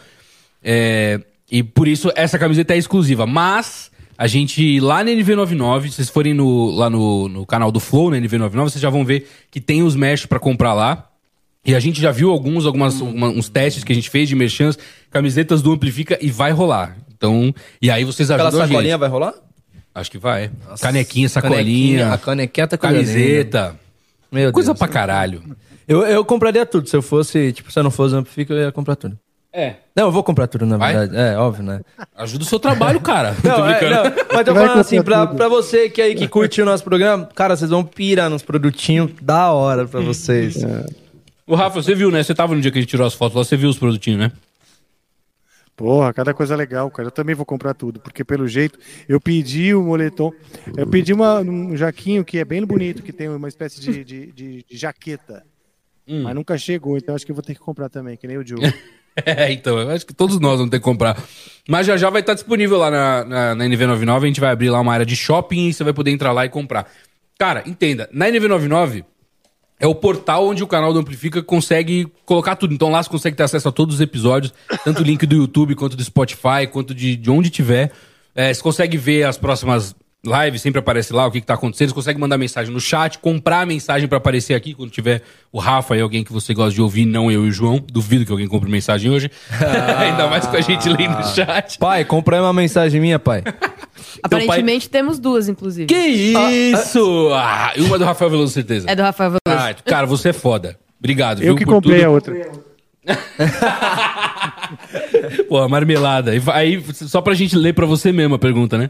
É, 0.64 1.20
e 1.52 1.62
por 1.62 1.88
isso 1.88 2.12
essa 2.16 2.40
camiseta 2.40 2.74
é 2.74 2.78
exclusiva. 2.78 3.28
Mas 3.28 3.92
a 4.24 4.28
gente 4.28 4.80
lá 4.80 5.04
na 5.04 5.12
NV99, 5.12 5.84
se 5.84 5.92
vocês 5.96 6.10
forem 6.10 6.34
no, 6.34 6.70
lá 6.72 6.90
no, 6.90 7.28
no 7.28 7.46
canal 7.46 7.72
do 7.72 7.80
Flow, 7.80 8.10
na 8.10 8.18
NV99, 8.18 8.50
vocês 8.64 8.82
já 8.82 8.90
vão 8.90 9.04
ver 9.04 9.28
que 9.52 9.60
tem 9.60 9.84
os 9.84 9.96
mesh 9.96 10.26
pra 10.26 10.40
comprar 10.40 10.74
lá. 10.74 11.10
E 11.66 11.74
a 11.76 11.80
gente 11.80 12.00
já 12.02 12.12
viu 12.12 12.30
alguns, 12.32 12.66
algumas, 12.66 13.00
uma- 13.02 13.28
uns 13.28 13.50
testes 13.50 13.84
que 13.84 13.92
a 13.92 13.96
gente 13.96 14.10
fez 14.10 14.28
de 14.30 14.36
merchans, 14.36 14.78
camisetas 15.12 15.62
do 15.62 15.72
Amplifica 15.72 16.18
e 16.22 16.30
vai 16.32 16.52
rolar. 16.52 16.98
Então, 17.16 17.54
e 17.82 17.90
aí 17.92 18.04
vocês 18.04 18.30
Aquela 18.32 18.50
ajudam 18.50 18.64
a 18.64 18.68
gente. 18.68 18.74
sacolinha 18.76 18.98
vai 18.98 19.10
rolar? 19.10 19.34
Acho 19.96 20.10
que 20.12 20.18
vai. 20.18 20.50
Canequinha, 20.82 21.30
sacolinha, 21.30 22.14
A 22.14 22.18
canequinha 22.18 22.68
coisa 22.68 22.94
linda. 22.94 23.04
camiseta. 23.06 23.80
Meu 24.32 24.52
Coisa 24.52 24.72
Deus. 24.72 24.80
pra 24.80 24.88
caralho. 24.88 25.44
Eu, 25.88 26.02
eu 26.04 26.24
compraria 26.26 26.66
tudo. 26.66 26.88
Se 26.90 26.96
eu 26.96 27.02
fosse, 27.02 27.52
tipo, 27.52 27.72
se 27.72 27.78
eu 27.80 27.84
não 27.84 27.92
fosse 27.92 28.16
Amplifica, 28.16 28.54
eu 28.54 28.60
ia 28.62 28.72
comprar 28.72 28.96
tudo. 28.96 29.18
É. 29.56 29.76
Não, 29.96 30.06
eu 30.06 30.12
vou 30.12 30.24
comprar 30.24 30.48
tudo, 30.48 30.66
na 30.66 30.78
Vai? 30.78 30.94
verdade. 30.98 31.16
É, 31.16 31.38
óbvio, 31.38 31.64
né? 31.64 31.82
Ajuda 32.16 32.44
o 32.44 32.48
seu 32.48 32.60
trabalho, 32.60 33.00
cara. 33.00 33.36
Tô 33.40 33.48
Não, 33.48 33.70
é, 33.70 33.78
brincando. 33.80 33.96
não, 34.10 34.26
mas 34.34 34.48
eu 34.48 34.54
Vai 34.56 34.64
falando 34.66 34.80
assim, 34.80 35.04
pra, 35.04 35.28
pra 35.28 35.48
você 35.48 35.90
que 35.92 36.02
aí 36.02 36.16
que 36.16 36.28
curte 36.28 36.60
o 36.60 36.66
nosso 36.66 36.84
programa, 36.84 37.30
cara, 37.36 37.56
vocês 37.56 37.70
vão 37.70 37.84
pirar 37.84 38.32
nos 38.32 38.42
produtinhos 38.42 39.12
da 39.22 39.52
hora 39.52 39.88
pra 39.88 40.02
vocês. 40.02 40.58
O 41.46 41.54
Rafa, 41.54 41.84
você 41.84 41.94
viu, 41.94 42.10
né? 42.10 42.24
Você 42.24 42.34
tava 42.34 42.56
no 42.56 42.62
dia 42.62 42.72
que 42.72 42.80
a 42.80 42.82
gente 42.82 42.90
tirou 42.90 43.06
as 43.06 43.14
fotos 43.14 43.38
lá, 43.38 43.44
você 43.44 43.56
viu 43.56 43.70
os 43.70 43.78
produtinhos, 43.78 44.20
né? 44.20 44.32
Porra, 45.76 46.14
cada 46.14 46.34
coisa 46.34 46.56
legal, 46.56 46.90
cara. 46.92 47.08
Eu 47.08 47.12
também 47.12 47.34
vou 47.36 47.46
comprar 47.46 47.74
tudo, 47.74 48.00
porque 48.00 48.24
pelo 48.24 48.48
jeito 48.48 48.78
eu 49.10 49.20
pedi 49.20 49.74
o 49.74 49.82
moletom. 49.84 50.32
Eu 50.78 50.88
pedi 50.88 51.12
uma, 51.14 51.40
um 51.42 51.76
jaquinho 51.76 52.24
que 52.24 52.38
é 52.38 52.46
bem 52.46 52.64
bonito, 52.66 53.02
que 53.04 53.12
tem 53.12 53.28
uma 53.30 53.48
espécie 53.48 53.82
de, 53.82 54.04
de, 54.04 54.32
de- 54.32 54.66
de 54.70 54.78
jaqueta. 54.78 55.44
Hum. 56.08 56.24
Mas 56.24 56.36
nunca 56.36 56.58
chegou, 56.58 56.98
então 56.98 57.16
acho 57.16 57.26
que 57.26 57.32
eu 57.32 57.36
vou 57.36 57.44
ter 57.44 57.54
que 57.56 57.60
comprar 57.60 57.90
também, 57.90 58.16
que 58.18 58.28
nem 58.28 58.38
o 58.38 58.46
Joe. 58.48 58.60
É, 59.26 59.52
então, 59.52 59.78
eu 59.78 59.90
acho 59.92 60.06
que 60.06 60.14
todos 60.14 60.40
nós 60.40 60.58
vamos 60.58 60.72
ter 60.72 60.80
que 60.80 60.84
comprar. 60.84 61.22
Mas 61.70 61.86
já 61.86 61.96
já 61.96 62.10
vai 62.10 62.22
estar 62.22 62.34
disponível 62.34 62.78
lá 62.78 62.90
na, 62.90 63.24
na, 63.24 63.56
na 63.56 63.66
NV99, 63.66 64.24
a 64.24 64.26
gente 64.26 64.40
vai 64.40 64.52
abrir 64.52 64.70
lá 64.70 64.82
uma 64.82 64.94
área 64.94 65.06
de 65.06 65.16
shopping 65.16 65.68
e 65.68 65.74
você 65.74 65.84
vai 65.84 65.94
poder 65.94 66.12
entrar 66.12 66.32
lá 66.32 66.46
e 66.46 66.50
comprar. 66.50 66.92
Cara, 67.38 67.64
entenda, 67.66 68.10
na 68.12 68.28
NV99 68.28 69.06
é 69.80 69.88
o 69.88 69.94
portal 69.94 70.48
onde 70.48 70.64
o 70.64 70.68
canal 70.68 70.94
do 70.94 71.00
Amplifica 71.00 71.44
consegue 71.44 72.08
colocar 72.26 72.56
tudo. 72.56 72.74
Então 72.74 72.90
lá 72.90 73.04
você 73.04 73.10
consegue 73.10 73.36
ter 73.36 73.44
acesso 73.44 73.68
a 73.68 73.72
todos 73.72 73.96
os 73.96 74.02
episódios, 74.02 74.54
tanto 74.84 75.02
o 75.02 75.06
link 75.06 75.26
do 75.26 75.36
YouTube, 75.36 75.76
quanto 75.76 75.98
do 75.98 76.04
Spotify, 76.04 76.68
quanto 76.72 76.94
de, 76.96 77.16
de 77.16 77.30
onde 77.30 77.50
tiver. 77.50 77.92
É, 78.36 78.54
você 78.54 78.62
consegue 78.62 78.98
ver 78.98 79.24
as 79.24 79.38
próximas 79.38 79.96
lives, 80.26 80.62
sempre 80.62 80.80
aparece 80.80 81.12
lá 81.12 81.28
o 81.28 81.32
que, 81.32 81.42
que 81.42 81.48
tá 81.48 81.56
acontecendo. 81.56 81.90
Você 81.90 81.96
consegue 81.96 82.18
mandar 82.20 82.38
mensagem 82.38 82.74
no 82.74 82.80
chat, 82.80 83.20
comprar 83.20 83.62
a 83.62 83.66
mensagem 83.66 84.08
pra 84.08 84.18
aparecer 84.18 84.54
aqui 84.54 84.74
quando 84.74 84.90
tiver 84.90 85.22
o 85.52 85.60
Rafa 85.60 85.98
e 85.98 86.02
alguém 86.02 86.24
que 86.24 86.32
você 86.32 86.54
gosta 86.54 86.74
de 86.74 86.82
ouvir, 86.82 87.06
não 87.06 87.30
eu 87.30 87.46
e 87.46 87.50
o 87.50 87.52
João. 87.52 87.84
Duvido 87.92 88.26
que 88.26 88.32
alguém 88.32 88.48
compre 88.48 88.72
mensagem 88.72 89.12
hoje. 89.12 89.30
Ainda 90.00 90.28
mais 90.28 90.48
com 90.48 90.56
a 90.56 90.62
gente 90.62 90.88
lendo 90.88 91.18
no 91.18 91.26
chat. 91.26 91.78
Pai, 91.78 92.06
compra 92.06 92.38
aí 92.38 92.42
uma 92.42 92.54
mensagem 92.54 93.02
minha, 93.02 93.20
pai. 93.20 93.44
Aparentemente 94.24 94.90
temos 94.90 95.20
duas, 95.20 95.50
inclusive. 95.50 95.88
Que 95.88 95.96
isso! 95.96 97.30
Ah, 97.34 97.74
e 97.76 97.82
uma 97.82 98.00
do 98.00 98.06
Rafael 98.06 98.32
Veloso, 98.32 98.54
certeza. 98.54 98.90
É 98.90 98.96
do 98.96 99.02
Rafael 99.02 99.32
Veloso. 99.32 99.42
Ah, 99.66 99.74
cara, 99.86 100.08
você 100.08 100.30
é 100.30 100.34
foda. 100.34 100.78
Obrigado, 101.00 101.40
Eu 101.42 101.48
viu, 101.48 101.56
que 101.58 101.66
por 101.66 101.74
comprei 101.76 101.98
tudo. 101.98 102.08
a 102.08 102.10
outra. 102.10 102.34
Pô, 105.50 105.68
marmelada. 105.68 106.34
E 106.34 106.42
Aí, 106.54 106.82
só 106.94 107.20
pra 107.22 107.34
gente 107.34 107.58
ler 107.58 107.74
pra 107.74 107.86
você 107.86 108.14
mesmo 108.14 108.36
a 108.36 108.40
pergunta, 108.40 108.78
né? 108.78 108.90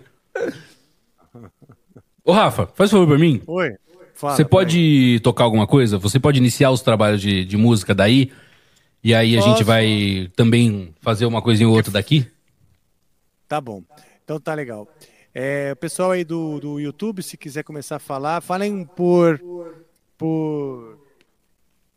Ô, 2.25 2.31
Rafa, 2.31 2.67
faz 2.73 2.91
um 2.93 2.97
favor 2.97 3.07
pra 3.09 3.17
mim. 3.19 3.41
Oi. 3.45 3.75
Fala, 4.13 4.35
Você 4.35 4.45
pode 4.45 5.19
tocar 5.21 5.43
alguma 5.43 5.67
coisa? 5.67 5.97
Você 5.97 6.19
pode 6.19 6.37
iniciar 6.37 6.71
os 6.71 6.81
trabalhos 6.81 7.21
de, 7.21 7.43
de 7.43 7.57
música 7.57 7.93
daí? 7.93 8.31
E 9.03 9.13
aí 9.13 9.35
a 9.37 9.41
gente 9.41 9.53
Posso. 9.55 9.65
vai 9.65 10.31
também 10.35 10.93
fazer 11.01 11.25
uma 11.25 11.41
coisinha 11.41 11.67
ou 11.67 11.75
outra 11.75 11.91
daqui? 11.91 12.25
Tá 13.47 13.59
bom. 13.59 13.83
Então 14.23 14.39
tá 14.39 14.53
legal. 14.53 14.87
É, 15.35 15.71
o 15.73 15.75
pessoal 15.75 16.11
aí 16.11 16.23
do, 16.23 16.59
do 16.59 16.79
YouTube, 16.79 17.21
se 17.21 17.35
quiser 17.35 17.63
começar 17.63 17.97
a 17.97 17.99
falar, 17.99 18.39
falem 18.39 18.85
por, 18.85 19.41
por 20.17 20.97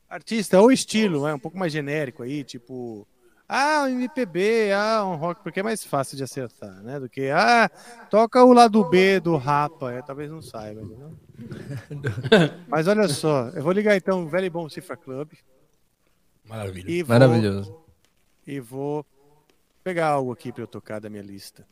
artista 0.09 0.61
ou 0.61 0.73
estilo, 0.73 1.25
né? 1.25 1.35
um 1.35 1.39
pouco 1.39 1.59
mais 1.59 1.73
genérico 1.73 2.23
aí, 2.23 2.43
tipo, 2.43 3.07
ah, 3.49 3.85
um 3.85 3.89
MPB, 3.89 4.73
ah, 4.73 5.05
um 5.05 5.15
rock, 5.15 5.43
porque 5.43 5.61
é 5.61 5.63
mais 5.63 5.85
fácil 5.85 6.17
de 6.17 6.25
acertar, 6.25 6.83
né? 6.83 6.99
Do 6.99 7.09
que, 7.09 7.31
ah, 7.31 7.71
toca 8.11 8.43
o 8.43 8.53
lado 8.53 8.83
B 8.89 9.21
do 9.21 9.37
Rapa, 9.37 9.93
é, 9.93 10.03
talvez 10.03 10.31
não 10.31 10.43
saiba, 10.43 10.83
entendeu? 10.83 11.13
Mas 12.67 12.89
olha 12.89 13.09
só, 13.09 13.51
eu 13.55 13.63
vou 13.63 13.73
ligar 13.73 13.97
então 13.97 14.25
o 14.25 14.29
velho 14.29 14.51
bom 14.51 14.69
Cifra 14.69 14.97
Club 14.97 15.33
Maravilha. 16.45 16.91
e 16.91 17.03
vou, 17.03 17.19
Maravilhoso. 17.19 17.77
e 18.47 18.59
vou 18.59 19.07
pegar 19.85 20.09
algo 20.09 20.33
aqui 20.33 20.51
para 20.51 20.63
eu 20.63 20.67
tocar 20.67 21.01
da 21.01 21.09
minha 21.09 21.23
lista. 21.23 21.65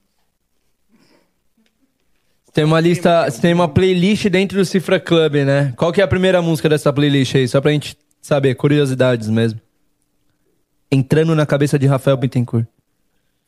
Tem 2.52 2.62
uma 2.62 2.78
lista, 2.78 3.26
tem 3.40 3.52
uma 3.52 3.66
playlist 3.66 4.28
dentro 4.28 4.56
do 4.56 4.64
Cifra 4.64 5.00
Club, 5.00 5.34
né? 5.44 5.72
Qual 5.76 5.92
que 5.92 6.00
é 6.00 6.04
a 6.04 6.08
primeira 6.08 6.40
música 6.40 6.68
dessa 6.68 6.92
playlist 6.92 7.34
aí? 7.34 7.48
Só 7.48 7.60
pra 7.60 7.72
gente 7.72 7.98
saber, 8.22 8.54
curiosidades 8.54 9.28
mesmo. 9.28 9.60
Entrando 10.94 11.34
na 11.34 11.44
cabeça 11.44 11.78
de 11.78 11.86
Rafael 11.86 12.16
Bittencourt. 12.16 12.66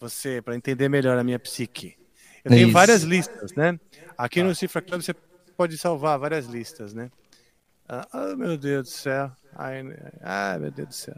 você 0.00 0.42
para 0.42 0.56
entender 0.56 0.88
melhor 0.88 1.16
a 1.16 1.22
minha 1.24 1.38
psique. 1.38 1.96
Eu 2.44 2.50
É 2.52 2.54
tenho 2.56 2.64
isso. 2.68 2.72
várias 2.74 3.02
listas, 3.02 3.52
né? 3.52 3.78
Aqui 4.18 4.42
no 4.42 4.54
Cifra 4.54 4.82
Club 4.82 5.00
você 5.00 5.14
pode 5.56 5.78
salvar 5.78 6.18
várias 6.18 6.46
listas, 6.46 6.92
né? 6.92 7.10
Ah, 7.88 8.06
oh, 8.12 8.36
meu 8.36 8.56
Deus 8.58 8.88
do 8.88 8.90
céu. 8.90 9.30
Ai, 9.54 9.80
ah, 10.22 10.58
meu 10.60 10.70
Deus 10.70 10.88
do 10.88 10.94
céu. 10.94 11.14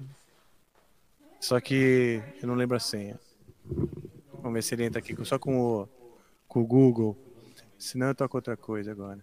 Só 1.41 1.59
que 1.61 2.21
eu 2.43 2.47
não 2.49 2.55
lembro 2.55 2.77
a 2.77 2.81
senha. 2.81 3.19
Vamos 4.35 4.53
ver 4.53 4.63
se 4.63 4.75
ele 4.75 4.85
entra 4.85 4.99
aqui 4.99 5.15
com- 5.15 5.25
só 5.25 5.39
com 5.39 5.59
o, 5.59 5.89
com 6.47 6.61
o 6.61 6.67
Google. 6.67 7.17
Senão 7.79 8.09
eu 8.09 8.15
toco 8.15 8.37
outra 8.37 8.57
coisa 8.57 8.91
agora. 8.93 9.19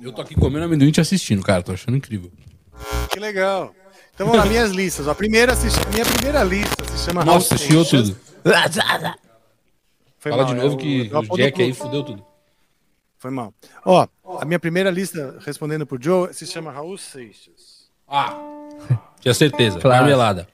Eu 0.00 0.12
tô 0.12 0.22
aqui 0.22 0.34
comendo 0.34 0.64
amendoim 0.64 0.88
e 0.88 0.92
te 0.92 1.00
assistindo, 1.00 1.42
cara. 1.42 1.62
Tô 1.62 1.72
achando 1.72 1.96
incrível. 1.96 2.30
Que 3.10 3.18
legal. 3.20 3.74
Então 4.14 4.26
vamos 4.26 4.42
lá, 4.42 4.46
minhas 4.46 4.70
listas. 4.70 5.06
A 5.08 5.14
primeira, 5.14 5.54
se 5.54 5.70
chama- 5.70 5.90
minha 5.90 6.04
primeira 6.04 6.42
lista 6.42 6.84
se 6.84 7.04
chama 7.04 7.24
Nossa, 7.24 7.50
House 7.54 7.62
chiou 7.62 7.84
tudo. 7.84 8.16
Foi 10.18 10.30
Fala 10.32 10.44
mal, 10.44 10.54
de 10.54 10.60
novo 10.60 10.74
eu- 10.74 10.78
que 10.78 11.10
eu 11.12 11.18
o 11.28 11.36
Jack 11.36 11.62
aí 11.62 11.72
fudeu 11.72 12.02
tudo. 12.02 12.24
Foi 13.18 13.30
mal. 13.30 13.52
Ó, 13.84 14.06
a 14.40 14.44
minha 14.44 14.58
primeira 14.58 14.90
lista, 14.90 15.38
respondendo 15.44 15.86
pro 15.86 15.98
Joe, 16.00 16.32
se 16.32 16.46
chama 16.46 16.72
Raul 16.72 16.96
Seixas. 16.98 17.90
Ah, 18.08 18.36
tinha 19.20 19.32
certeza. 19.34 19.78
Claro. 19.78 20.00
Marmelada. 20.02 20.48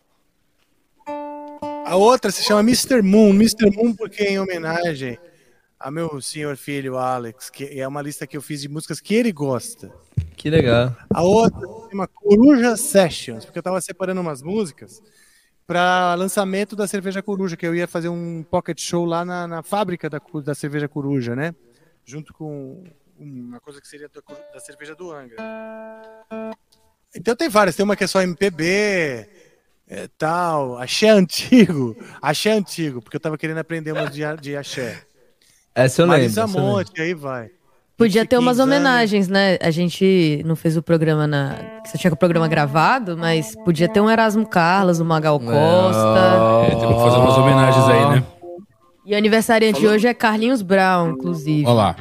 A 1.87 1.97
outra 1.97 2.31
se 2.31 2.43
chama 2.45 2.61
Mr. 2.61 3.03
Moon. 3.03 3.31
Mr. 3.31 3.71
Moon 3.75 3.95
porque 3.95 4.23
é 4.23 4.33
em 4.33 4.39
homenagem 4.39 5.19
a 5.79 5.91
meu 5.91 6.21
senhor 6.21 6.57
filho 6.57 6.97
Alex, 6.97 7.51
que 7.51 7.79
é 7.79 7.87
uma 7.87 8.03
lista 8.03 8.27
que 8.27 8.37
eu 8.37 8.43
fiz 8.43 8.61
de 8.61 8.69
músicas 8.69 9.01
que 9.01 9.15
ele 9.15 9.33
gosta. 9.33 9.93
Que 10.37 10.51
legal. 10.51 10.97
A 11.13 11.23
outra 11.23 11.61
chama 11.91 12.07
Coruja 12.07 12.77
Sessions, 12.77 13.45
porque 13.45 13.59
eu 13.59 13.63
tava 13.63 13.81
separando 13.81 14.21
umas 14.21 14.43
músicas 14.43 15.03
para 15.67 16.15
lançamento 16.15 16.75
da 16.75 16.87
Cerveja 16.87 17.23
Coruja, 17.23 17.57
que 17.57 17.67
eu 17.67 17.75
ia 17.75 17.87
fazer 17.87 18.09
um 18.09 18.43
pocket 18.43 18.81
show 18.81 19.05
lá 19.05 19.25
na, 19.25 19.47
na 19.47 19.63
fábrica 19.63 20.09
da, 20.09 20.21
da 20.43 20.55
Cerveja 20.55 20.89
Coruja, 20.89 21.37
né? 21.37 21.55
Junto 22.05 22.33
com 22.33 22.85
uma 23.19 23.61
coisa 23.61 23.81
que 23.81 23.89
seria 23.89 24.09
da, 24.09 24.21
da 24.53 24.61
cerveja 24.61 24.95
do 24.95 25.13
Angra. 25.13 25.37
Então 27.15 27.35
tem 27.35 27.49
várias, 27.49 27.75
tem 27.77 27.85
uma 27.85 27.97
que 27.97 28.05
é 28.05 28.07
só 28.07 28.23
MPB, 28.23 29.29
é, 29.89 30.09
tal, 30.17 30.79
axé 30.79 31.09
antigo, 31.09 31.97
axé 32.23 32.53
antigo, 32.53 33.03
porque 33.03 33.17
eu 33.17 33.21
tava 33.21 33.37
querendo 33.37 33.59
aprender 33.59 33.93
umas 33.93 34.15
de, 34.15 34.23
de 34.41 34.57
axé. 34.57 35.03
Essa 35.79 36.03
eu 36.03 36.07
lembro. 36.07 36.23
Marisa. 36.23 36.47
Monte, 36.47 37.01
aí 37.01 37.15
vai. 37.15 37.51
Podia 37.97 38.27
ter 38.27 38.37
umas 38.37 38.59
15 38.59 38.63
anos. 38.63 38.77
homenagens, 38.77 39.29
né? 39.29 39.59
A 39.61 39.71
gente 39.71 40.43
não 40.45 40.55
fez 40.57 40.77
o 40.77 40.83
programa 40.83 41.27
na. 41.27 41.57
Você 41.85 41.99
tinha 41.99 42.13
o 42.13 42.17
programa 42.17 42.47
gravado, 42.49 43.17
mas 43.17 43.55
podia 43.65 43.89
ter 43.89 44.01
um 44.01 44.11
Erasmo 44.11 44.47
Carlos, 44.47 45.01
um 45.01 45.05
Magal 45.05 45.39
Costa. 45.39 46.67
É, 46.67 46.71
tem 46.71 46.79
que 46.79 47.01
fazer 47.01 47.17
umas 47.17 47.39
homenagens 47.39 47.85
aí, 47.87 48.11
né? 48.11 48.25
E 49.07 49.15
o 49.15 49.17
aniversariante 49.17 49.81
de 49.81 49.87
hoje 49.87 50.07
é 50.07 50.15
Carlinhos 50.15 50.63
Brown, 50.63 51.11
inclusive. 51.11 51.65
Olha 51.65 51.75
lá. 51.75 51.97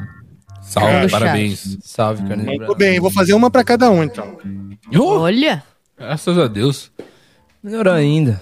Salve, 0.61 0.91
chat. 0.91 1.11
parabéns. 1.11 1.77
Salve, 1.81 2.27
Carlinhos 2.27 2.57
Muito 2.57 2.75
bem, 2.75 2.99
vou 2.99 3.11
fazer 3.11 3.33
uma 3.33 3.49
pra 3.49 3.63
cada 3.63 3.89
um, 3.89 4.03
então. 4.03 4.37
Olha! 4.99 5.63
Graças 5.97 6.37
a 6.37 6.47
Deus. 6.47 6.91
Melhor 7.63 7.87
ainda. 7.87 8.41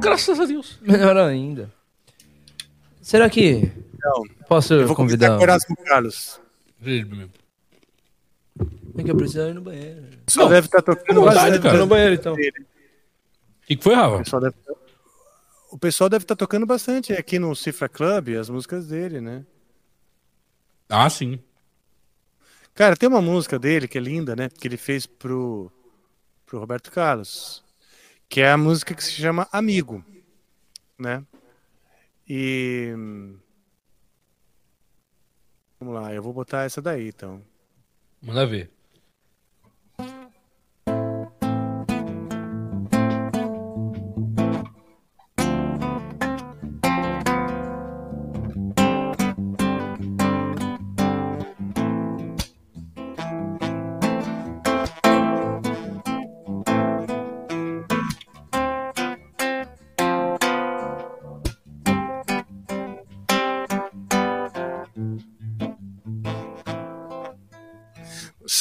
Graças 0.00 0.40
a 0.40 0.46
Deus. 0.46 0.78
Melhor 0.82 1.16
ainda. 1.16 1.70
Será 3.02 3.28
que 3.28 3.70
Então, 3.94 4.22
posso 4.48 4.74
eu 4.74 4.86
vou 4.86 4.96
convidar? 4.96 5.28
convidar 5.28 5.36
com 5.36 5.40
o 5.40 5.44
Erasmo 5.44 5.76
Carlos. 5.84 6.40
É 8.98 9.02
que 9.02 9.10
eu 9.10 9.16
preciso 9.16 9.48
ir 9.48 9.54
no 9.54 9.60
banheiro. 9.60 10.02
Só 10.28 10.48
deve 10.48 10.66
estar 10.66 10.82
tocando 10.82 11.20
vontade, 11.20 11.60
cara. 11.60 11.78
No 11.78 11.86
banheiro, 11.86 12.14
então. 12.14 12.34
O 12.34 12.36
que, 13.66 13.76
que 13.76 13.82
foi, 13.82 13.94
Rafa? 13.94 14.16
O 14.16 14.18
pessoal 14.24 14.42
deve 14.42 14.54
o 15.70 15.78
pessoal 15.78 16.10
deve 16.10 16.24
estar 16.24 16.36
tocando 16.36 16.66
bastante 16.66 17.14
aqui 17.14 17.38
no 17.38 17.56
Cifra 17.56 17.88
Club 17.88 18.36
as 18.38 18.50
músicas 18.50 18.88
dele, 18.88 19.22
né? 19.22 19.42
Ah, 20.88 21.08
sim. 21.08 21.40
Cara, 22.74 22.94
tem 22.94 23.08
uma 23.08 23.22
música 23.22 23.58
dele 23.58 23.88
que 23.88 23.96
é 23.96 24.00
linda, 24.00 24.36
né? 24.36 24.50
Que 24.50 24.68
ele 24.68 24.76
fez 24.76 25.06
pro, 25.06 25.72
pro 26.44 26.58
Roberto 26.58 26.90
Carlos. 26.90 27.64
Que 28.28 28.42
é 28.42 28.50
a 28.50 28.56
música 28.58 28.94
que 28.94 29.02
se 29.02 29.12
chama 29.12 29.48
Amigo, 29.50 30.04
né? 30.98 31.24
E. 32.34 32.94
Vamos 35.78 35.94
lá, 35.94 36.14
eu 36.14 36.22
vou 36.22 36.32
botar 36.32 36.62
essa 36.62 36.80
daí, 36.80 37.08
então. 37.08 37.42
Manda 38.22 38.46
ver. 38.46 38.70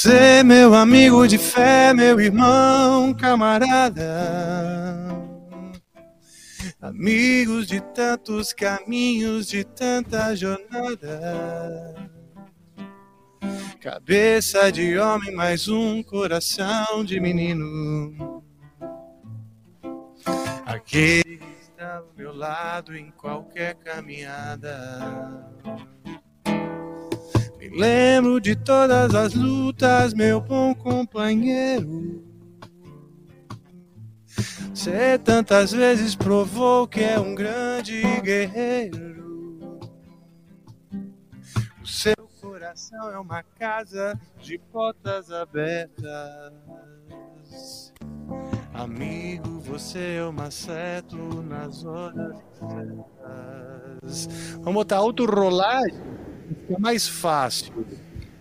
Você, 0.01 0.41
meu 0.41 0.73
amigo 0.73 1.27
de 1.27 1.37
fé, 1.37 1.93
meu 1.93 2.19
irmão, 2.19 3.13
camarada. 3.13 4.03
Amigos 6.81 7.67
de 7.67 7.79
tantos 7.93 8.51
caminhos, 8.51 9.45
de 9.47 9.63
tanta 9.63 10.35
jornada. 10.35 12.09
Cabeça 13.79 14.71
de 14.71 14.97
homem, 14.97 15.35
mais 15.35 15.67
um 15.67 16.01
coração 16.01 17.05
de 17.05 17.19
menino. 17.19 18.43
Aquele 20.65 21.37
que 21.37 21.57
está 21.61 21.97
ao 21.97 22.11
meu 22.17 22.35
lado 22.35 22.97
em 22.97 23.11
qualquer 23.11 23.75
caminhada. 23.75 25.47
Lembro 27.71 28.41
de 28.41 28.55
todas 28.55 29.15
as 29.15 29.33
lutas, 29.33 30.13
meu 30.13 30.41
bom 30.41 30.75
companheiro. 30.75 32.21
Você 34.73 35.17
tantas 35.19 35.71
vezes 35.71 36.15
provou 36.15 36.87
que 36.87 37.01
é 37.01 37.19
um 37.19 37.33
grande 37.33 38.01
guerreiro. 38.21 39.79
O 41.81 41.87
seu 41.87 42.15
coração 42.41 43.09
é 43.09 43.19
uma 43.19 43.43
casa 43.43 44.19
de 44.41 44.57
portas 44.57 45.31
abertas. 45.31 46.53
Amigo, 48.73 49.59
você 49.59 50.15
é 50.17 50.23
uma 50.25 50.49
certo 50.49 51.17
nas 51.43 51.85
horas 51.85 52.35
certas. 52.57 54.27
Vamos 54.55 54.73
botar 54.73 55.01
outro 55.01 55.25
rolagem, 55.25 56.01
fica 56.55 56.79
mais 56.79 57.07
fácil. 57.07 57.85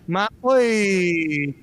Mas 0.07 0.29
oi! 0.41 1.55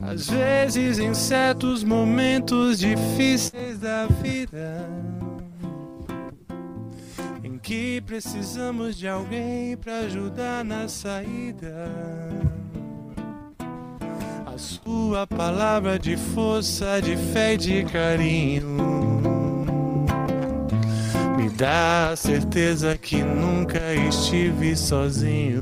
Às 0.00 0.28
vezes, 0.28 0.98
em 0.98 1.14
certos 1.14 1.82
momentos 1.82 2.78
difíceis 2.78 3.78
da 3.78 4.06
vida, 4.06 4.86
em 7.42 7.58
que 7.58 8.02
precisamos 8.02 8.96
de 8.96 9.08
alguém 9.08 9.76
para 9.76 10.00
ajudar 10.00 10.62
na 10.64 10.86
saída. 10.86 11.90
Sua 14.56 15.26
palavra 15.26 15.98
de 15.98 16.16
força, 16.16 17.00
de 17.02 17.16
fé 17.16 17.54
e 17.54 17.56
de 17.56 17.84
carinho 17.84 19.14
me 21.36 21.50
dá 21.50 22.10
a 22.10 22.16
certeza 22.16 22.96
que 22.96 23.22
nunca 23.22 23.78
estive 24.08 24.76
sozinho. 24.76 25.60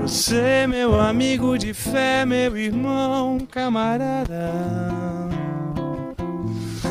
Você, 0.00 0.66
meu 0.68 1.00
amigo 1.00 1.56
de 1.56 1.72
fé, 1.72 2.24
meu 2.26 2.56
irmão, 2.56 3.38
camarada. 3.50 4.52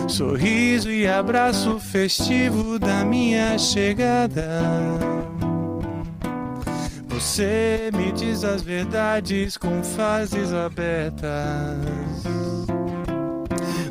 Sorriso 0.08 0.90
e 0.92 1.08
abraço 1.08 1.80
festivo 1.80 2.80
da 2.80 3.06
minha 3.06 3.58
chegada. 3.58 5.19
Você 7.20 7.92
me 7.94 8.14
diz 8.14 8.46
as 8.46 8.62
verdades 8.62 9.58
com 9.58 9.84
fases 9.84 10.54
abertas. 10.54 11.28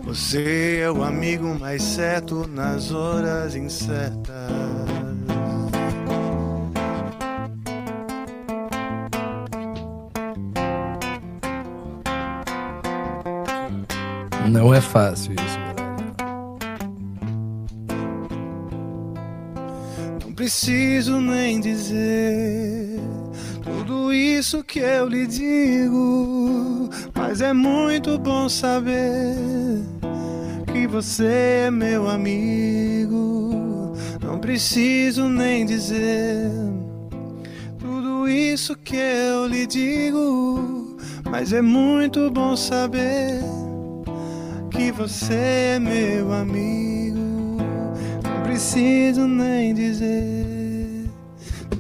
Você 0.03 0.81
é 0.83 0.91
o 0.91 1.05
amigo 1.05 1.55
mais 1.61 1.83
certo 1.83 2.49
nas 2.49 2.91
horas 2.91 3.55
incertas. 3.55 4.33
Não 14.51 14.73
é 14.73 14.81
fácil 14.81 15.35
isso, 15.35 15.58
preciso 20.49 21.21
nem 21.21 21.61
dizer 21.61 22.99
tudo 23.63 24.15
isso 24.15 24.65
que 24.65 24.79
eu 24.79 25.07
lhe 25.07 25.27
digo, 25.27 26.89
mas 27.15 27.43
é 27.43 27.53
muito 27.53 28.19
bom 28.19 28.49
saber 28.49 29.37
que 30.73 30.87
você 30.87 31.67
é 31.67 31.71
meu 31.71 32.09
amigo. 32.09 33.95
Não 34.23 34.39
preciso 34.39 35.29
nem 35.29 35.67
dizer 35.67 36.51
tudo 37.79 38.27
isso 38.27 38.75
que 38.75 38.97
eu 38.97 39.47
lhe 39.47 39.67
digo, 39.67 40.97
mas 41.31 41.53
é 41.53 41.61
muito 41.61 42.31
bom 42.31 42.57
saber 42.57 43.43
que 44.71 44.91
você 44.93 45.75
é 45.75 45.79
meu 45.79 46.33
amigo. 46.33 46.88
Não 48.59 48.65
preciso 48.65 49.29
nem 49.29 49.73
dizer 49.73 51.05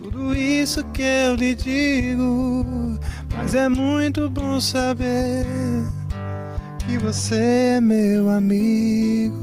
tudo 0.01 0.33
isso 0.33 0.85
que 0.93 1.03
eu 1.03 1.35
lhe 1.35 1.53
digo, 1.53 2.97
mas 3.37 3.53
é 3.57 3.69
muito 3.69 4.31
bom 4.31 4.61
saber 4.61 5.45
que 6.87 6.97
você 6.99 7.35
é 7.35 7.81
meu 7.81 8.31
amigo. 8.31 9.35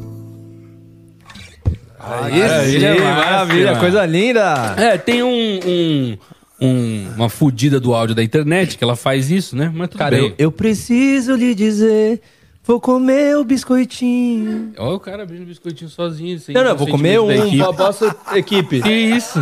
Aí, 1.99 2.39
maravilha, 2.39 3.01
maravilha, 3.03 3.79
coisa 3.81 4.05
linda. 4.05 4.73
É, 4.77 4.97
tem 4.97 5.21
um, 5.21 5.59
um- 5.67 6.17
um- 6.61 7.07
uma 7.17 7.27
fudida 7.27 7.81
do 7.81 7.93
áudio 7.93 8.15
da 8.15 8.23
internet 8.23 8.77
que 8.77 8.83
ela 8.83 8.95
faz 8.95 9.29
isso, 9.29 9.57
né? 9.57 9.69
Mas 9.75 9.89
tudo 9.89 9.97
Cara, 9.99 10.15
bem. 10.15 10.27
eu, 10.29 10.35
eu 10.37 10.51
preciso 10.53 11.35
lhe 11.35 11.53
dizer, 11.53 12.21
vou 12.65 12.81
comer 12.81 13.37
o 13.37 13.43
biscoitinho. 13.43 14.73
Olha 14.77 14.95
o 14.95 14.99
cara 14.99 15.23
abrindo 15.23 15.45
biscoitinho 15.45 15.89
sozinho. 15.89 16.39
sem 16.39 16.53
Não, 16.53 16.63
não, 16.63 16.75
vou 16.75 16.87
comer 16.87 17.19
um. 17.19 17.31
equipe. 17.31 17.75
Posso, 17.75 18.15
equipe? 18.33 18.81
Que 18.81 18.91
isso? 18.91 19.39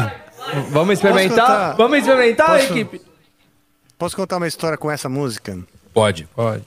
Vamos 0.69 0.93
experimentar? 0.93 1.75
Vamos 1.75 1.99
experimentar, 1.99 2.47
Posso? 2.47 2.73
equipe? 2.73 3.01
Posso 3.97 4.15
contar 4.15 4.37
uma 4.37 4.47
história 4.47 4.77
com 4.77 4.91
essa 4.91 5.07
música? 5.07 5.57
Pode. 5.93 6.27
Pode. 6.35 6.63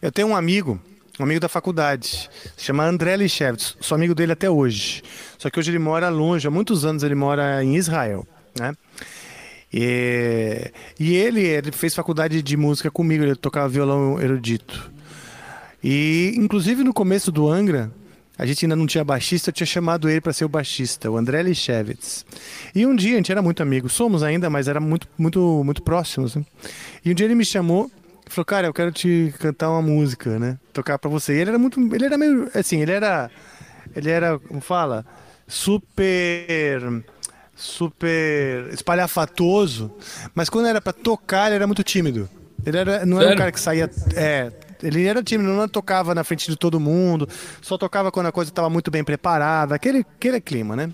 Eu 0.00 0.12
tenho 0.12 0.28
um 0.28 0.36
amigo, 0.36 0.80
um 1.18 1.24
amigo 1.24 1.40
da 1.40 1.48
faculdade, 1.48 2.28
se 2.56 2.64
chama 2.64 2.84
André 2.84 3.16
Lichevitz. 3.16 3.76
Sou 3.80 3.96
amigo 3.96 4.14
dele 4.14 4.32
até 4.32 4.48
hoje. 4.48 5.02
Só 5.38 5.50
que 5.50 5.58
hoje 5.58 5.70
ele 5.70 5.78
mora 5.78 6.08
longe, 6.08 6.46
há 6.46 6.50
muitos 6.50 6.84
anos 6.84 7.02
ele 7.02 7.14
mora 7.14 7.62
em 7.64 7.76
Israel, 7.76 8.26
né? 8.58 8.74
E, 9.72 10.70
e 11.00 11.16
ele, 11.16 11.40
ele 11.40 11.72
fez 11.72 11.94
faculdade 11.94 12.42
de 12.42 12.56
música 12.56 12.90
comigo, 12.90 13.24
ele 13.24 13.34
tocava 13.34 13.68
violão 13.68 14.20
erudito. 14.20 14.92
E, 15.82 16.34
inclusive, 16.36 16.84
no 16.84 16.92
começo 16.92 17.32
do 17.32 17.48
Angra, 17.48 17.90
a 18.38 18.46
gente 18.46 18.64
ainda 18.64 18.76
não 18.76 18.86
tinha 18.86 19.04
baixista, 19.04 19.50
eu 19.50 19.52
tinha 19.52 19.66
chamado 19.66 20.08
ele 20.08 20.20
para 20.20 20.32
ser 20.32 20.44
o 20.44 20.48
baixista, 20.48 21.10
o 21.10 21.16
André 21.16 21.42
Lichevitz. 21.42 22.24
E 22.74 22.86
um 22.86 22.94
dia, 22.94 23.14
a 23.14 23.16
gente 23.16 23.30
era 23.30 23.42
muito 23.42 23.62
amigo, 23.62 23.88
somos 23.88 24.22
ainda, 24.22 24.48
mas 24.48 24.68
era 24.68 24.80
muito, 24.80 25.08
muito, 25.18 25.62
muito 25.64 25.82
próximos. 25.82 26.36
Né? 26.36 26.44
E 27.04 27.10
um 27.10 27.14
dia 27.14 27.26
ele 27.26 27.34
me 27.34 27.44
chamou 27.44 27.90
e 28.26 28.32
falou, 28.32 28.44
cara, 28.44 28.66
eu 28.66 28.74
quero 28.74 28.90
te 28.90 29.34
cantar 29.38 29.70
uma 29.70 29.82
música, 29.82 30.38
né? 30.38 30.58
Tocar 30.72 30.98
para 30.98 31.10
você. 31.10 31.34
E 31.34 31.40
ele 31.40 31.50
era 31.50 31.58
muito, 31.58 31.78
ele 31.94 32.04
era 32.04 32.16
meio, 32.16 32.50
assim, 32.54 32.80
ele 32.80 32.92
era, 32.92 33.30
ele 33.94 34.08
era, 34.08 34.38
como 34.38 34.60
fala, 34.60 35.04
super 35.46 37.04
super 37.54 38.68
espalhafatoso, 38.72 39.92
mas 40.34 40.48
quando 40.50 40.66
era 40.66 40.80
para 40.80 40.92
tocar, 40.92 41.46
ele 41.46 41.56
era 41.56 41.66
muito 41.66 41.84
tímido. 41.84 42.28
Ele 42.64 42.76
era, 42.76 43.06
não 43.06 43.18
era 43.18 43.26
um 43.26 43.28
Sério? 43.28 43.38
cara 43.38 43.52
que 43.52 43.60
saía. 43.60 43.90
É, 44.14 44.52
ele 44.82 45.04
era 45.06 45.22
tímido, 45.22 45.52
não 45.52 45.68
tocava 45.68 46.14
na 46.14 46.24
frente 46.24 46.50
de 46.50 46.56
todo 46.56 46.80
mundo, 46.80 47.28
só 47.60 47.78
tocava 47.78 48.10
quando 48.10 48.26
a 48.26 48.32
coisa 48.32 48.50
estava 48.50 48.68
muito 48.68 48.90
bem 48.90 49.04
preparada, 49.04 49.74
aquele, 49.74 50.00
aquele 50.00 50.40
clima, 50.40 50.74
né? 50.76 50.90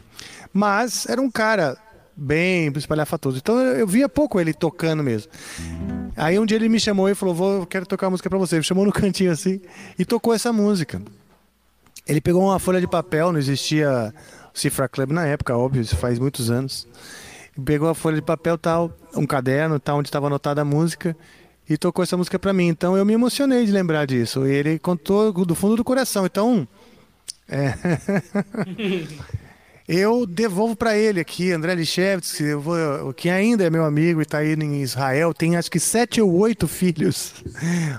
Mas 0.53 1.07
era 1.07 1.20
um 1.20 1.30
cara 1.30 1.76
bem 2.16 2.72
espalhafatoso. 2.74 3.39
Então 3.39 3.59
eu, 3.61 3.86
via 3.86 4.09
pouco 4.09 4.41
ele 4.41 4.53
tocando 4.53 5.03
mesmo. 5.03 5.30
Aí 6.16 6.39
um 6.39 6.45
dia 6.45 6.57
ele 6.57 6.68
me 6.68 6.80
chamou 6.80 7.09
e 7.09 7.14
falou: 7.14 7.34
Vou, 7.34 7.66
quero 7.66 7.86
tocar 7.86 8.07
uma 8.07 8.12
música 8.12 8.28
pra 8.28 8.39
você. 8.39 8.57
Me 8.57 8.64
chamou 8.64 8.84
no 8.84 8.93
cantinho 8.93 9.30
assim 9.30 9.61
e 9.99 10.05
tocou 10.05 10.34
essa 10.34 10.53
música. 10.53 11.01
Ele 12.07 12.20
pegou 12.20 12.43
uma 12.43 12.59
folha 12.59 12.80
de 12.80 12.89
papel, 12.89 13.32
não 13.32 13.39
existia 13.39 14.12
Cifra 14.55 14.89
Club 14.89 15.11
na 15.12 15.26
época, 15.26 15.57
óbvio, 15.57 15.82
isso 15.82 15.95
faz 15.97 16.18
muitos 16.18 16.51
anos. 16.51 16.89
Pegou 17.64 17.89
a 17.89 17.95
folha 17.95 18.16
de 18.16 18.22
papel, 18.22 18.57
tal, 18.57 18.91
um 19.14 19.26
caderno, 19.26 19.78
tal, 19.78 19.99
onde 19.99 20.09
estava 20.09 20.26
anotada 20.26 20.62
a 20.62 20.64
música, 20.64 21.14
e 21.69 21.77
tocou 21.77 22.03
essa 22.03 22.16
música 22.16 22.39
pra 22.39 22.53
mim. 22.53 22.69
Então 22.69 22.97
eu 22.97 23.05
me 23.05 23.12
emocionei 23.12 23.64
de 23.66 23.73
lembrar 23.73 24.07
disso. 24.07 24.47
E 24.47 24.51
ele 24.53 24.79
contou 24.79 25.33
do 25.33 25.55
fundo 25.55 25.77
do 25.77 25.85
coração. 25.85 26.25
Então, 26.27 26.66
é. 27.49 27.75
Eu 29.91 30.27
devolvo 30.27 30.77
pra 30.77 30.99
ele 30.99 31.19
aqui, 31.19 31.51
André 31.51 31.75
Lichevitz, 31.75 32.33
que, 32.33 32.43
eu 32.43 32.61
vou- 32.61 33.11
que 33.14 33.31
ainda 33.31 33.64
é 33.64 33.71
meu 33.71 33.87
amigo 33.87 34.21
e 34.21 34.25
tá 34.27 34.37
aí 34.37 34.53
em 34.53 34.83
Israel, 34.83 35.33
tem 35.33 35.57
acho 35.57 35.71
que 35.71 35.81
sete 35.81 36.21
ou 36.21 36.31
oito 36.41 36.69
filhos. 36.69 37.33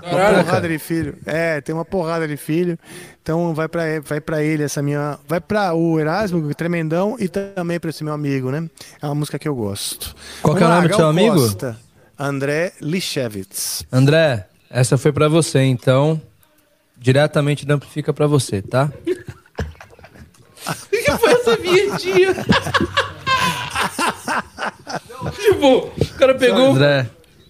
Caraca. 0.02 0.44
porrada 0.44 0.68
de 0.68 0.78
filho. 0.78 1.16
É, 1.26 1.60
tem 1.60 1.74
uma 1.74 1.84
porrada 1.84 2.28
de 2.28 2.36
filho. 2.36 2.78
Então 3.20 3.52
vai 3.54 3.66
pra 3.66 3.88
ele, 3.88 4.00
vai 4.02 4.20
para 4.20 4.40
ele 4.40 4.62
essa 4.62 4.80
minha, 4.80 5.18
vai 5.26 5.40
pra 5.40 5.74
o 5.74 5.98
Erasmo, 5.98 6.54
tremendão 6.54 7.16
e 7.18 7.28
também 7.28 7.80
pra 7.80 7.90
esse 7.90 8.04
meu 8.04 8.12
amigo, 8.14 8.52
né? 8.52 8.70
É 9.02 9.06
uma 9.06 9.16
música 9.16 9.36
que 9.36 9.48
eu 9.48 9.54
gosto. 9.56 10.14
Qual 10.42 10.54
que 10.54 10.62
é 10.62 10.66
o 10.66 10.70
nome 10.70 10.86
do 10.86 10.94
seu 10.94 11.08
amigo? 11.08 11.34
Costa, 11.34 11.76
André 12.30 12.72
Lichevitz. 12.82 13.84
André, 13.90 14.46
essa 14.68 14.98
foi 14.98 15.10
pra 15.10 15.26
você, 15.26 15.60
então. 15.62 16.20
Diretamente 16.98 17.64
da 17.64 17.74
Amplifica 17.74 18.12
pra 18.12 18.26
você, 18.26 18.60
tá? 18.60 18.92
O 19.06 20.88
que 20.90 21.10
foi 21.18 21.32
essa 21.32 21.56
vinhetinha? 21.56 22.34
tipo, 25.40 25.90
o 25.98 26.14
cara 26.18 26.34
pegou. 26.34 26.72
André, 26.72 27.06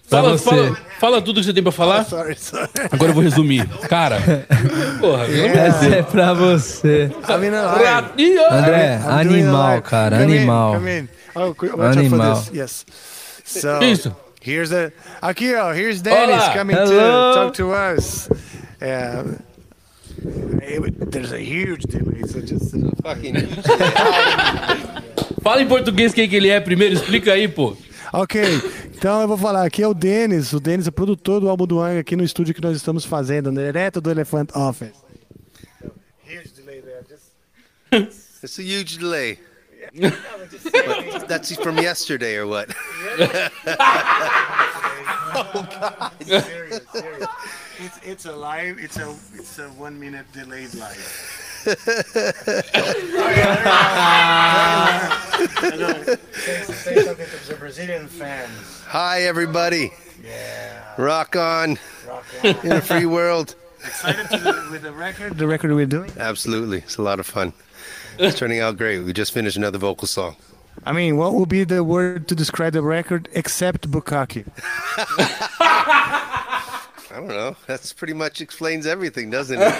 pra 0.09 0.21
Fala, 0.21 0.37
você. 0.37 0.49
fala, 0.49 0.77
fala 1.01 1.21
tudo 1.21 1.41
que 1.41 1.45
você 1.47 1.53
tem 1.53 1.61
pra 1.61 1.73
falar. 1.73 2.05
Sorry, 2.05 2.37
sorry. 2.37 2.69
Agora 2.91 3.11
eu 3.11 3.15
vou 3.15 3.23
resumir. 3.23 3.67
Cara, 3.89 4.19
porra, 5.01 5.25
Essa 5.27 5.85
é 5.87 6.01
pra 6.03 6.33
você. 6.33 7.11
Ratinho! 7.21 8.41
André, 8.53 9.01
I'm 9.03 9.09
animal, 9.19 9.81
cara, 9.81 10.17
Come 10.19 10.33
in, 10.33 10.37
animal. 10.37 10.73
come 10.75 10.99
in. 10.99 11.09
Oh, 11.35 11.53
Animal. 11.81 12.43
Yes. 12.53 12.85
So, 13.43 13.79
Que 13.79 13.85
isso? 13.85 14.15
Here's 14.41 14.69
the 14.69 14.91
aqui, 15.21 15.55
ó, 15.55 15.73
here's 15.73 16.01
Dennis 16.01 16.43
Olá. 16.43 16.53
coming 16.53 16.75
Hello. 16.75 16.89
to 16.89 17.39
talk 17.39 17.53
to 17.55 17.71
us. 17.71 18.27
Yeah. 18.81 19.23
There's 21.09 21.31
a 21.31 21.39
huge 21.39 21.83
delay, 21.83 22.23
so 22.27 22.41
just 22.41 22.71
Fala 25.41 25.61
em 25.61 25.67
português 25.67 26.13
quem 26.13 26.29
que 26.29 26.35
ele 26.35 26.49
é 26.49 26.59
primeiro, 26.59 26.93
explica 26.93 27.33
aí, 27.33 27.47
pô. 27.47 27.75
Ok, 28.13 28.41
então 28.95 29.21
eu 29.21 29.27
vou 29.27 29.37
falar. 29.37 29.65
Aqui 29.65 29.81
é 29.81 29.87
o 29.87 29.93
Denis. 29.93 30.53
O 30.53 30.59
Denis 30.59 30.87
é 30.87 30.91
produtor 30.91 31.39
do 31.39 31.49
álbum 31.49 31.65
do 31.65 31.79
Anga 31.79 32.01
aqui 32.01 32.15
no 32.15 32.23
estúdio 32.23 32.53
que 32.53 32.61
nós 32.61 32.75
estamos 32.75 33.05
fazendo, 33.05 33.51
direto 33.51 34.01
do 34.01 34.11
Elephant 34.11 34.49
Office. 34.55 34.91
It's 37.91 38.57
a 38.57 38.63
huge 38.63 38.97
delay. 38.97 39.37
What, 39.93 41.27
that's 41.27 41.53
from 41.57 41.77
yesterday 41.79 42.37
or 42.37 42.47
what? 42.47 42.69
oh 45.33 45.67
God! 45.69 46.11
Serious, 46.25 46.81
serious. 46.93 47.27
It's, 47.79 47.99
it's 48.03 48.25
a 48.25 48.31
live. 48.31 48.79
It's 48.79 48.97
a 48.97 49.09
it's 49.33 49.59
a 49.59 49.67
one 49.69 49.99
minute 49.99 50.25
delayed 50.31 50.73
live. 50.75 50.95
say, 51.61 51.75
say 56.63 57.03
something 57.03 57.27
to 57.27 57.47
the 57.47 57.55
Brazilian 57.59 58.07
fans. 58.07 58.81
Hi, 58.87 59.23
everybody. 59.23 59.91
Rock 60.97 61.35
on. 61.35 61.77
In 62.43 62.71
a 62.71 62.81
free 62.81 63.05
world. 63.05 63.55
Excited 63.83 64.29
to 64.29 64.37
the, 64.37 64.67
with 64.71 64.83
the 64.83 64.91
record. 64.91 65.37
The 65.37 65.47
record 65.47 65.73
we're 65.73 65.85
doing. 65.85 66.11
Absolutely. 66.17 66.79
It's 66.79 66.97
a 66.97 67.01
lot 67.01 67.19
of 67.19 67.25
fun. 67.25 67.53
It's 68.19 68.37
turning 68.37 68.59
out 68.59 68.77
great. 68.77 68.99
We 68.99 69.13
just 69.13 69.31
finished 69.31 69.57
another 69.57 69.77
vocal 69.77 70.07
song. 70.07 70.35
I 70.85 70.93
mean, 70.93 71.17
what 71.17 71.33
would 71.33 71.49
be 71.49 71.63
the 71.63 71.83
word 71.83 72.27
to 72.29 72.35
describe 72.35 72.73
the 72.73 72.81
record 72.81 73.29
except 73.33 73.89
bukkake? 73.91 74.45
I 77.11 77.15
don't 77.15 77.27
know. 77.27 77.55
That's 77.67 77.93
pretty 77.93 78.13
much 78.13 78.41
explains 78.41 78.85
everything, 78.87 79.29
doesn't 79.29 79.59
it? 79.61 79.73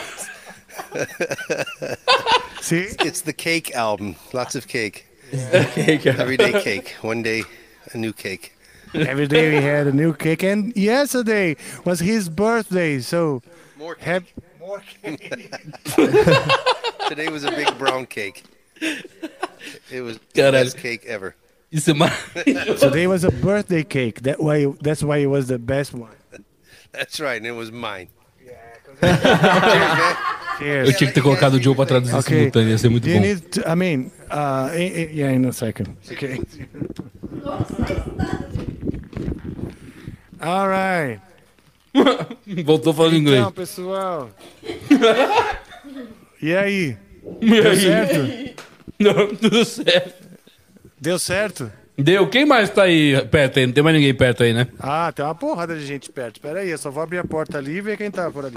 See? 2.61 2.87
It's 2.99 3.21
the 3.21 3.33
cake 3.33 3.73
album. 3.73 4.15
Lots 4.33 4.55
of 4.55 4.67
cake. 4.67 5.07
Cake 5.31 6.05
album. 6.05 6.21
Everyday 6.21 6.61
cake. 6.61 6.95
One 7.01 7.23
day, 7.23 7.43
a 7.93 7.97
new 7.97 8.11
cake. 8.11 8.53
Every 8.93 9.27
day 9.27 9.49
we 9.57 9.63
had 9.63 9.87
a 9.87 9.93
new 9.93 10.13
cake, 10.13 10.43
and 10.43 10.75
yesterday 10.75 11.55
was 11.85 12.01
his 12.01 12.27
birthday. 12.27 12.99
So, 12.99 13.41
More 13.77 13.95
hap- 14.79 15.03
Today 17.09 17.29
was 17.29 17.43
a 17.43 17.51
big 17.51 17.77
brown 17.77 18.05
cake. 18.05 18.43
It 19.91 20.01
was 20.01 20.17
the 20.33 20.41
Caralho. 20.41 20.63
best 20.63 20.77
cake 20.77 21.05
ever. 21.05 21.35
Isso 21.71 21.91
é 21.93 22.77
today 22.79 23.07
was 23.07 23.23
a 23.23 23.31
birthday 23.31 23.83
cake. 23.83 24.21
That 24.23 24.39
why 24.41 24.65
that's 24.81 25.01
why 25.03 25.19
it 25.19 25.27
was 25.27 25.47
the 25.47 25.57
best 25.57 25.93
one. 25.93 26.11
That's 26.91 27.19
right, 27.19 27.37
and 27.37 27.45
it 27.47 27.51
was 27.55 27.71
mine. 27.71 28.09
Cheers. 30.59 30.89
Eu 30.89 30.93
tinha 30.97 31.07
que 31.07 31.13
ter 31.15 31.21
colocado 31.21 31.53
o 31.55 31.61
Joe 31.61 31.73
pra 31.75 31.85
traduzir 31.85 32.13
Okay. 32.15 32.37
simultâneo, 32.37 32.69
ia 32.69 32.77
ser 32.77 32.89
muito 32.89 33.07
you 33.07 33.15
bom. 33.15 33.21
need 33.21 33.41
to- 33.51 33.61
I 33.67 33.75
mean, 33.75 34.11
uh, 34.29 34.69
i- 34.75 34.93
i- 35.03 35.09
yeah, 35.19 35.33
in 35.33 35.45
a 35.47 35.51
second. 35.53 35.95
Okay. 36.11 36.39
All 40.41 40.67
right. 40.67 41.19
Voltou 42.65 42.93
falando 42.93 43.15
inglês. 43.15 43.39
Então, 43.41 43.51
pessoal. 43.51 44.29
E 46.41 46.55
aí? 46.55 46.97
E 47.39 47.49
Deu 47.51 47.69
aí? 47.69 47.77
certo? 47.79 48.61
Não, 48.99 49.35
tudo 49.35 49.63
certo. 49.63 50.27
Deu 50.99 51.19
certo? 51.19 51.71
Deu. 51.97 52.27
Quem 52.29 52.45
mais 52.47 52.69
tá 52.71 52.83
aí 52.83 53.23
perto 53.29 53.59
aí? 53.59 53.67
Não 53.67 53.73
tem 53.73 53.83
mais 53.83 53.95
ninguém 53.95 54.13
perto 54.13 54.41
aí, 54.41 54.51
né? 54.53 54.67
Ah, 54.79 55.11
tem 55.15 55.23
uma 55.23 55.35
porrada 55.35 55.75
de 55.75 55.85
gente 55.85 56.09
perto. 56.11 56.37
Espera 56.37 56.61
aí, 56.61 56.69
eu 56.71 56.77
só 56.79 56.89
vou 56.89 57.03
abrir 57.03 57.19
a 57.19 57.23
porta 57.23 57.59
ali 57.59 57.73
e 57.77 57.81
ver 57.81 57.95
quem 57.97 58.09
tá 58.09 58.31
por 58.31 58.45
ali. 58.45 58.55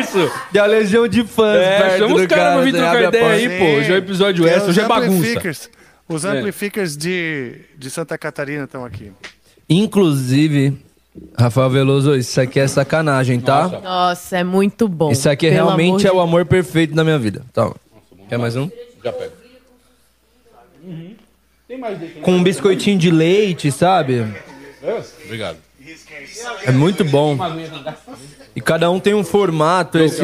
Isso! 0.00 0.28
E 0.52 0.58
a 0.58 0.66
legião 0.66 1.06
de 1.06 1.22
fãs 1.24 1.56
É, 1.56 1.78
perto 1.82 1.98
chama 1.98 2.14
os 2.16 2.26
caras 2.26 2.54
pra 2.54 2.62
vir 2.64 2.72
trocar 2.72 3.02
ideia 3.04 3.26
aí, 3.28 3.58
pô. 3.58 3.64
Hoje 3.78 3.90
é 3.92 3.94
o 3.94 3.98
episódio 3.98 4.44
Tem 4.44 4.52
extra, 4.54 4.70
hoje 4.70 4.80
é 4.80 4.86
bagunça. 4.88 5.16
amplificers. 5.16 5.70
Os 6.08 6.24
É. 6.24 6.28
amplificers 6.30 6.96
de, 6.96 7.60
de 7.78 7.90
Santa 7.90 8.18
Catarina 8.18 8.64
estão 8.64 8.84
aqui. 8.84 9.12
Inclusive, 9.68 10.76
Rafael 11.38 11.70
Veloso, 11.70 12.14
isso 12.16 12.40
aqui 12.40 12.58
é 12.58 12.66
sacanagem, 12.66 13.40
tá? 13.40 13.68
Nossa, 13.82 14.38
é 14.38 14.44
muito 14.44 14.88
bom. 14.88 15.12
Isso 15.12 15.28
aqui 15.28 15.48
Pelo 15.48 15.60
amor 15.60 15.76
realmente 15.76 16.00
de 16.00 16.06
é 16.08 16.12
o 16.12 16.20
amor 16.20 16.44
perfeito 16.44 16.94
da 16.94 17.04
minha 17.04 17.18
vida. 17.18 17.42
Toma. 17.52 17.76
Quer 18.28 18.38
mais 18.38 18.56
um? 18.56 18.68
Já 19.02 19.12
pego. 19.12 19.32
Com 22.22 22.32
um 22.32 22.42
biscoitinho 22.42 22.98
de 22.98 23.10
leite, 23.10 23.70
sabe? 23.70 24.24
Obrigado. 25.24 25.56
É 26.64 26.72
muito 26.72 27.04
bom. 27.04 27.36
E 28.54 28.60
cada 28.60 28.90
um 28.90 28.98
tem 29.00 29.14
um 29.14 29.24
formato. 29.24 29.98
Quer 29.98 30.04
Esse... 30.04 30.22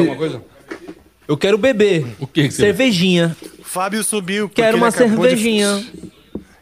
Eu 1.27 1.37
quero 1.37 1.57
beber. 1.57 2.05
O 2.19 2.27
que 2.27 2.47
que 2.47 2.51
você 2.53 2.63
Cervejinha. 2.63 3.35
Fábio 3.63 4.03
subiu. 4.03 4.49
Quero 4.49 4.77
uma 4.77 4.87
acabou 4.89 5.09
de- 5.25 5.29
cervejinha. 5.29 5.85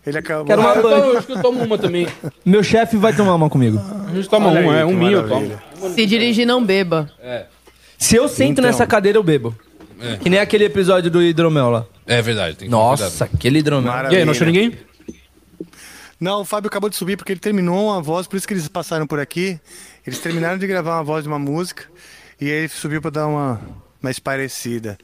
Ele 0.10 0.18
acabou. 0.18 0.45
Quero 0.45 0.62
uma 0.62 0.72
Ah, 0.74 0.76
eu, 0.76 0.84
banho. 0.84 1.01
tomo- 1.03 1.18
acho 1.18 1.28
que 1.28 1.34
eu 1.34 1.41
tomo 1.41 1.64
uma 1.64 1.78
também. 1.78 2.07
Meu 2.45 2.64
chefe 2.64 2.97
vai 2.97 3.16
tomar 3.16 3.36
uma 3.36 3.49
comigo. 3.49 3.80
A 4.10 4.14
gente 4.16 4.28
toma 4.30 4.49
Olha 4.49 4.62
uma, 4.62 4.74
aí, 4.74 4.80
é 4.82 4.86
um 4.86 4.89
que 4.89 4.95
minho, 4.95 5.18
eu 5.20 5.28
tomo. 5.28 5.62
Se 5.93 6.05
dirigir, 6.05 6.45
não 6.45 6.64
beba. 6.64 7.10
É. 7.22 7.45
Se 7.97 8.16
eu 8.16 8.28
sento 8.28 8.51
Então. 8.60 8.66
nessa 8.66 8.86
cadeira, 8.88 9.18
eu 9.18 9.24
bebo. 9.24 9.55
É. 10.01 10.18
Que 10.18 10.30
nem 10.30 10.39
aquele 10.39 10.66
episódio 10.66 11.10
do 11.12 11.22
hidromel 11.22 11.70
lá. 11.70 11.86
É 12.07 12.22
verdade. 12.22 12.55
Tem 12.57 12.68
que 12.68 12.72
Nossa, 12.72 13.10
cuidado. 13.10 13.30
aquele 13.36 13.60
hidromel. 13.60 13.91
Maravilha. 13.91 14.18
E 14.18 14.20
aí, 14.20 14.26
não 14.26 14.32
achou 14.32 14.47
ninguém? 14.47 14.78
Não, 16.20 16.41
o 16.41 16.45
Fábio 16.45 16.68
acabou 16.68 16.89
de 16.89 16.95
subir 16.97 17.16
porque 17.18 17.32
ele 17.32 17.39
terminou 17.39 17.88
uma 17.88 18.01
voz, 18.01 18.28
por 18.28 18.36
isso 18.36 18.47
que 18.47 18.53
eles 18.53 18.68
passaram 18.68 19.07
por 19.07 19.20
aqui. 19.20 19.60
Eles 20.05 20.20
terminaram 20.20 20.57
de 20.57 20.68
gravar 20.68 20.95
uma 20.97 21.03
voz 21.03 21.24
de 21.24 21.30
uma 21.30 21.39
música 21.39 21.84
e 22.41 22.49
ele 22.49 22.68
subiu 22.68 23.01
para 23.01 23.12
dar 23.12 23.28
uma 23.28 23.60
mais 24.01 24.20
parecida. 24.20 24.97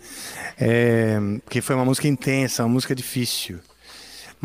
É, 0.59 1.17
porque 1.43 1.61
foi 1.61 1.75
uma 1.75 1.85
música 1.85 2.07
intensa, 2.07 2.63
uma 2.63 2.69
música 2.69 2.93
difícil. 2.95 3.59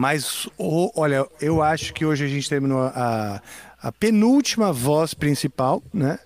Mas, 0.00 0.48
o- 0.56 0.90
olha, 0.98 1.26
eu 1.42 1.62
acho 1.62 1.92
que 1.92 2.06
hoje 2.06 2.24
a 2.24 2.26
gente 2.26 2.48
terminou 2.48 2.80
a, 2.80 3.42
a 3.82 3.92
penúltima 3.92 4.72
voz 4.72 5.12
principal, 5.12 5.82
né? 5.92 6.18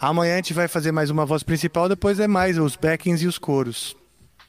Amanhã 0.00 0.32
a 0.32 0.36
gente 0.36 0.54
vai 0.54 0.68
fazer 0.68 0.90
mais 0.90 1.10
uma 1.10 1.26
voz 1.26 1.42
principal, 1.42 1.86
depois 1.86 2.18
é 2.18 2.26
mais 2.26 2.56
os 2.58 2.76
backings 2.76 3.22
e 3.22 3.26
os 3.26 3.36
coros. 3.36 3.94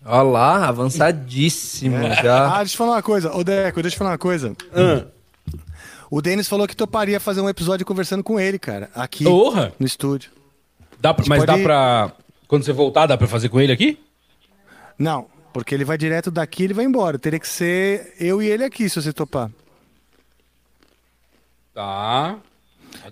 Olha 0.05 0.21
lá, 0.23 0.67
avançadíssimo 0.69 1.97
já. 2.23 2.53
Ah, 2.55 2.57
deixa 2.59 2.75
eu 2.75 2.77
falar 2.77 2.91
uma 2.93 3.03
coisa. 3.03 3.35
Ô, 3.35 3.43
Deco, 3.43 3.81
deixa 3.81 3.95
eu 3.95 3.97
falar 3.97 4.11
uma 4.11 4.17
coisa. 4.17 4.55
O 6.09 6.21
Denis 6.21 6.47
falou 6.47 6.65
que 6.65 6.77
toparia 6.77 7.19
fazer 7.19 7.41
um 7.41 7.49
episódio 7.49 7.85
conversando 7.85 8.23
com 8.23 8.39
ele, 8.39 8.57
cara. 8.57 8.89
Aqui 8.95 9.25
Porra! 9.25 9.73
no 9.77 9.85
estúdio. 9.85 10.31
Dá 11.01 11.13
pra- 11.13 11.25
mas 11.27 11.43
dá 11.43 11.53
pode- 11.53 11.63
pra. 11.63 12.11
Quando 12.47 12.63
você 12.63 12.71
voltar, 12.71 13.05
dá 13.05 13.17
pra 13.17 13.27
fazer 13.27 13.49
com 13.49 13.59
ele 13.59 13.73
aqui? 13.73 13.99
Não, 14.97 15.27
porque 15.55 15.73
ele 15.73 15.85
vai 15.85 15.97
direto 15.97 16.29
daqui 16.29 16.63
e 16.63 16.65
ele 16.65 16.73
vai 16.73 16.83
embora. 16.83 17.17
Teria 17.17 17.39
que 17.39 17.47
ser 17.47 18.13
eu 18.19 18.43
e 18.43 18.47
ele 18.49 18.65
aqui, 18.65 18.89
se 18.89 19.01
você 19.01 19.13
topar. 19.13 19.49
Tá. 21.73 22.37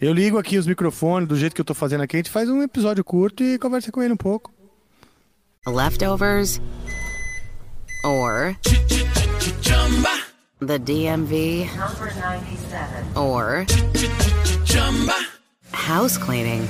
Eu 0.01 0.11
ligo 0.11 0.37
aqui 0.37 0.57
os 0.57 0.67
microfones, 0.67 1.29
do 1.29 1.37
jeito 1.37 1.55
que 1.55 1.61
eu 1.61 1.65
tô 1.65 1.73
fazendo 1.73 2.01
aqui, 2.01 2.17
a 2.17 2.19
gente 2.19 2.29
faz 2.29 2.49
um 2.49 2.61
episódio 2.61 3.01
curto 3.01 3.41
e 3.41 3.57
conversa 3.57 3.93
com 3.93 4.03
ele 4.03 4.11
um 4.11 4.17
pouco. 4.17 4.51
Leftovers 5.65 6.59
or 8.03 8.57
the 10.59 10.77
DMV 10.79 11.69
Number 11.77 12.13
97. 12.13 13.15
or 13.15 13.65
house 15.71 16.17
cleaning 16.17 16.67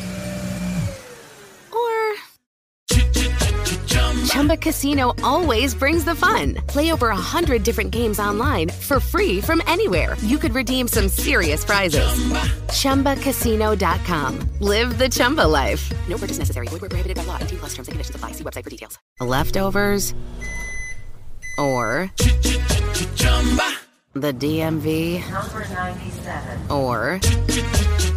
Chumba 4.33 4.57
Casino 4.57 5.13
always 5.23 5.75
brings 5.75 6.05
the 6.05 6.15
fun. 6.15 6.55
Play 6.65 6.91
over 6.91 7.09
a 7.09 7.15
hundred 7.15 7.61
different 7.61 7.91
games 7.91 8.19
online 8.19 8.69
for 8.69 8.99
free 8.99 9.39
from 9.39 9.61
anywhere. 9.67 10.17
You 10.21 10.39
could 10.39 10.53
redeem 10.55 10.87
some 10.87 11.07
serious 11.07 11.63
prizes. 11.63 12.09
ChumbaCasino.com. 12.69 14.39
Live 14.59 14.97
the 14.97 15.07
Chumba 15.07 15.45
life. 15.45 15.87
No 16.09 16.17
purchase 16.17 16.39
necessary. 16.39 16.67
Void 16.69 16.81
where 16.81 16.89
prohibited 16.89 17.15
by 17.15 17.25
law. 17.25 17.37
18 17.41 17.59
plus 17.59 17.73
terms 17.75 17.87
and 17.87 17.93
conditions 17.93 18.15
apply. 18.15 18.31
See 18.31 18.43
website 18.43 18.63
for 18.63 18.71
details. 18.71 18.97
Leftovers 19.19 20.15
or 21.59 22.11
chumba 23.15 23.75
the 24.15 24.33
DMV 24.33 25.21
Number 25.31 25.59
97. 25.59 26.71
or 26.71 27.19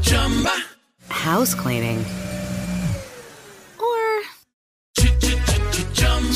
chumba 0.00 0.62
house 1.10 1.54
cleaning 1.54 2.02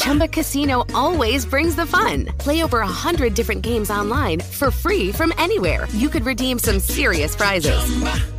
Chumba 0.01 0.27
Casino 0.29 0.85
always 0.95 1.45
brings 1.47 1.77
the 1.77 1.85
fun. 1.87 2.27
Play 2.39 2.63
over 2.65 2.81
a 2.81 2.87
hundred 2.87 3.35
different 3.35 3.63
games 3.63 3.91
online 3.91 4.41
for 4.41 4.71
free 4.71 5.13
from 5.13 5.33
anywhere. 5.39 5.87
You 5.95 6.09
could 6.09 6.25
redeem 6.25 6.59
some 6.59 6.81
serious 6.81 7.37
prizes. 7.37 7.79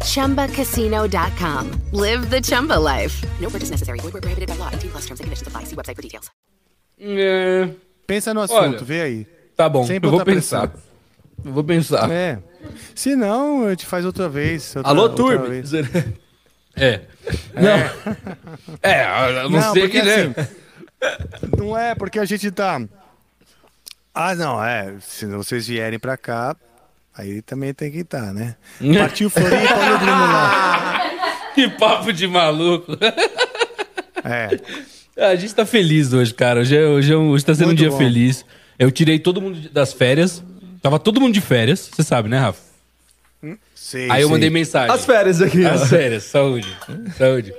Chumba. 0.03 0.47
ChumbaCasino.com. 0.47 1.71
Live 1.93 2.29
the 2.29 2.41
Chumba 2.41 2.79
life. 2.79 3.23
No 3.39 3.49
purchase 3.49 3.69
necessary. 3.69 3.99
Void 3.99 4.13
where 4.13 4.21
prohibited 4.21 4.49
by 4.49 4.55
law. 4.57 4.69
18 4.73 4.89
plus 4.91 5.05
terms 5.05 5.19
and 5.19 5.25
conditions 5.27 5.47
apply. 5.47 5.63
See 5.65 5.75
website 5.75 5.95
for 5.95 6.01
details. 6.01 6.29
É. 6.99 7.69
Pensa 8.07 8.33
no 8.33 8.41
assunto, 8.41 8.59
Olha, 8.59 8.83
vê 8.83 9.01
aí. 9.01 9.27
Tá 9.55 9.67
bom, 9.69 9.85
Sem 9.85 9.99
eu 10.01 10.09
vou 10.11 10.23
pensar. 10.25 10.67
pressão. 10.67 10.83
Eu 11.45 11.51
vou 11.53 11.63
pensar. 11.63 12.09
É. 12.11 12.39
Se 12.93 13.15
não, 13.15 13.65
a 13.65 13.69
gente 13.71 13.85
faz 13.85 14.05
outra 14.05 14.27
vez. 14.29 14.75
outra- 14.75 14.91
Alô, 14.91 15.03
outra 15.03 15.17
turma. 15.17 15.45
vez. 15.47 15.71
É. 16.73 17.01
Não. 17.53 18.15
É, 18.81 19.43
eu 19.43 19.49
não, 19.49 19.73
sei 19.73 19.81
porque 19.89 19.99
que 19.99 20.05
né? 20.05 20.33
Não 21.57 21.77
é, 21.77 21.95
porque 21.95 22.19
a 22.19 22.25
gente 22.25 22.49
tá. 22.51 22.81
Ah, 24.13 24.35
não, 24.35 24.63
é. 24.63 24.93
Se 25.01 25.25
vocês 25.25 25.67
vierem 25.67 25.97
pra 25.99 26.17
cá, 26.17 26.55
aí 27.15 27.41
também 27.41 27.73
tem 27.73 27.91
que 27.91 27.99
estar, 27.99 28.33
né? 28.33 28.55
Partiu 28.97 29.29
Floripa, 29.29 29.73
olha 29.77 29.95
o 29.95 29.99
Bruno 29.99 30.11
lá. 30.25 31.11
Que 31.53 31.69
papo 31.69 32.13
de 32.13 32.27
maluco. 32.27 32.93
É. 34.23 34.57
A 35.17 35.35
gente 35.35 35.53
tá 35.53 35.65
feliz 35.65 36.13
hoje, 36.13 36.33
cara. 36.33 36.61
Hoje, 36.61 36.77
é- 36.77 36.85
hoje, 36.87 37.11
é 37.11 37.17
um- 37.17 37.29
hoje 37.31 37.43
tá 37.43 37.53
sendo 37.53 37.67
Muito 37.67 37.79
um 37.79 37.81
dia 37.81 37.89
bom. 37.91 37.97
feliz. 37.97 38.45
Eu 38.79 38.89
tirei 38.89 39.19
todo 39.19 39.41
mundo 39.41 39.69
das 39.69 39.91
férias. 39.91 40.41
Tava 40.81 40.97
todo 40.97 41.19
mundo 41.19 41.33
de 41.33 41.41
férias, 41.41 41.89
você 41.93 42.03
sabe, 42.03 42.29
né, 42.29 42.39
Rafa? 42.39 42.61
Sei, 43.75 44.09
Aí 44.09 44.21
eu 44.21 44.27
sei. 44.29 44.33
mandei 44.35 44.49
mensagem. 44.49 44.95
As 44.95 45.05
férias 45.05 45.41
aqui. 45.41 45.65
As 45.65 45.89
férias, 45.89 46.23
saúde. 46.23 46.73
Saúde. 47.17 47.53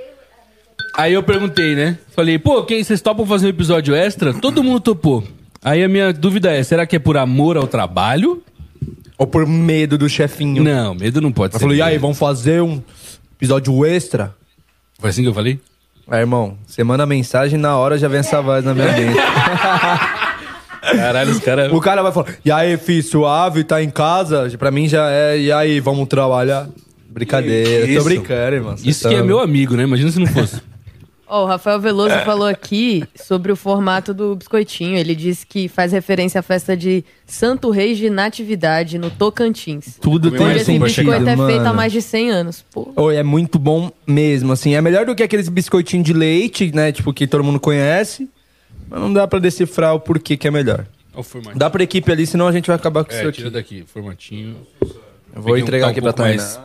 Aí 0.95 1.15
eu 1.15 1.23
perguntei, 1.23 1.75
né? 1.75 1.99
Falei, 2.15 2.39
pô, 2.39 2.63
quem 2.65 2.83
vocês 2.85 3.01
topam 3.01 3.25
fazer 3.27 3.47
um 3.47 3.51
episódio 3.51 3.95
extra? 3.95 4.35
Todo 4.35 4.63
mundo 4.63 4.81
topou. 4.81 5.25
Aí 5.65 5.83
a 5.83 5.89
minha 5.89 6.13
dúvida 6.13 6.51
é, 6.53 6.63
será 6.63 6.85
que 6.87 6.97
é 6.97 6.99
por 6.99 7.17
amor 7.17 7.57
ao 7.57 7.67
trabalho? 7.67 8.43
Ou 9.17 9.27
por 9.27 9.47
medo 9.47 9.97
do 9.97 10.09
chefinho. 10.09 10.63
Não, 10.63 10.95
medo 10.95 11.21
não 11.21 11.31
pode 11.33 11.55
Eu 11.55 11.61
ser. 11.61 11.65
falei, 11.65 11.79
e 11.79 11.83
aí, 11.83 11.99
vamos 11.99 12.19
fazer 12.19 12.61
um 12.63 12.83
episódio 13.37 13.85
extra? 13.87 14.35
Foi 14.99 15.11
assim 15.11 15.23
que 15.23 15.29
eu 15.29 15.35
falei? 15.35 15.61
É, 16.11 16.19
irmão, 16.19 16.59
você 16.67 16.83
manda 16.83 17.07
mensagem, 17.07 17.59
na 17.59 17.77
hora 17.77 17.97
já 17.97 18.09
vem 18.09 18.19
essa 18.21 18.43
voz 18.43 18.65
na 18.65 18.75
minha 18.75 18.91
mente. 18.93 19.17
Caralho, 20.97 21.31
os 21.31 21.39
caras... 21.39 21.73
o 21.73 21.81
cara 21.81 22.03
vai 22.03 22.13
falar, 22.13 22.35
e 22.45 22.51
aí, 22.51 22.77
filho, 22.77 23.03
suave, 23.03 23.63
tá 23.63 23.81
em 23.83 23.89
casa? 23.89 24.51
Pra 24.59 24.71
mim 24.71 24.89
já 24.89 25.09
é, 25.11 25.39
e 25.39 25.53
aí, 25.53 25.79
vamos 25.79 26.09
trabalhar? 26.09 26.69
Brincadeira, 27.09 27.99
tô 27.99 28.05
brincando, 28.05 28.57
irmão. 28.57 28.75
Isso 28.83 29.09
que 29.09 29.15
é 29.15 29.23
meu 29.23 29.39
amigo, 29.39 29.77
né? 29.77 29.85
Imagina 29.85 30.11
se 30.11 30.19
não 30.19 30.27
fosse. 30.27 30.61
Ó, 31.35 31.45
o 31.45 31.47
Rafael 31.47 31.81
Veloso 31.81 32.15
falou 32.27 32.47
aqui 32.47 33.05
sobre 33.15 33.51
o 33.51 33.57
formato 33.57 34.13
do 34.13 34.37
biscoitinho. 34.37 34.99
Ele 34.99 35.15
disse 35.15 35.47
que 35.47 35.67
faz 35.67 35.91
referência 35.91 36.41
à 36.41 36.43
festa 36.43 36.77
de 36.77 37.03
Santo 37.27 37.71
Reis 37.71 37.97
de 37.97 38.11
Natividade, 38.11 38.99
no 38.99 39.11
Tocantins. 39.11 39.97
Tudo 39.99 40.31
tem 40.31 40.41
Onde 40.41 40.53
um 40.53 40.57
esse 40.57 40.79
pra 40.79 40.87
biscoito 40.87 41.29
é 41.31 41.37
feito 41.47 41.65
há 41.67 41.73
mais 41.73 41.91
de 41.91 42.03
100 42.03 42.31
anos. 42.31 42.63
Pô. 42.71 42.93
Oi, 42.97 43.17
é 43.17 43.23
muito 43.23 43.59
bom 43.59 43.91
mesmo, 44.07 44.53
assim. 44.53 44.75
É 44.75 44.83
melhor 44.83 45.07
do 45.07 45.15
que 45.15 45.23
aqueles 45.23 45.49
biscoitinhos 45.49 46.05
de 46.05 46.13
leite, 46.13 46.71
né? 46.75 46.93
Tipo, 46.93 47.15
que 47.15 47.27
todo 47.27 47.43
mundo 47.43 47.59
conhece. 47.59 48.29
Mas 48.91 49.01
não 49.01 49.11
dá 49.11 49.27
pra 49.27 49.39
decifrar 49.39 49.95
o 49.95 50.01
porquê 50.01 50.37
que 50.37 50.47
é 50.47 50.51
melhor. 50.51 50.85
Dá 51.57 51.71
pra 51.71 51.83
equipe 51.83 52.13
ali, 52.13 52.27
senão 52.27 52.47
a 52.47 52.53
gente 52.53 52.67
vai 52.67 52.77
acabar 52.77 53.05
com 53.05 53.11
isso 53.11 53.21
É, 53.25 53.29
aqui. 53.29 53.39
tira 53.39 53.51
daqui, 53.51 53.85
formatinho. 53.87 54.55
Eu 54.83 55.41
vou 55.41 55.45
Peguei 55.45 55.63
um 55.63 55.65
entregar 55.65 55.87
que 55.95 55.99
aqui 55.99 56.01
tá 56.03 56.11
um 56.11 56.13
pra 56.13 56.25
Tainá. 56.25 56.43
mais 56.43 56.61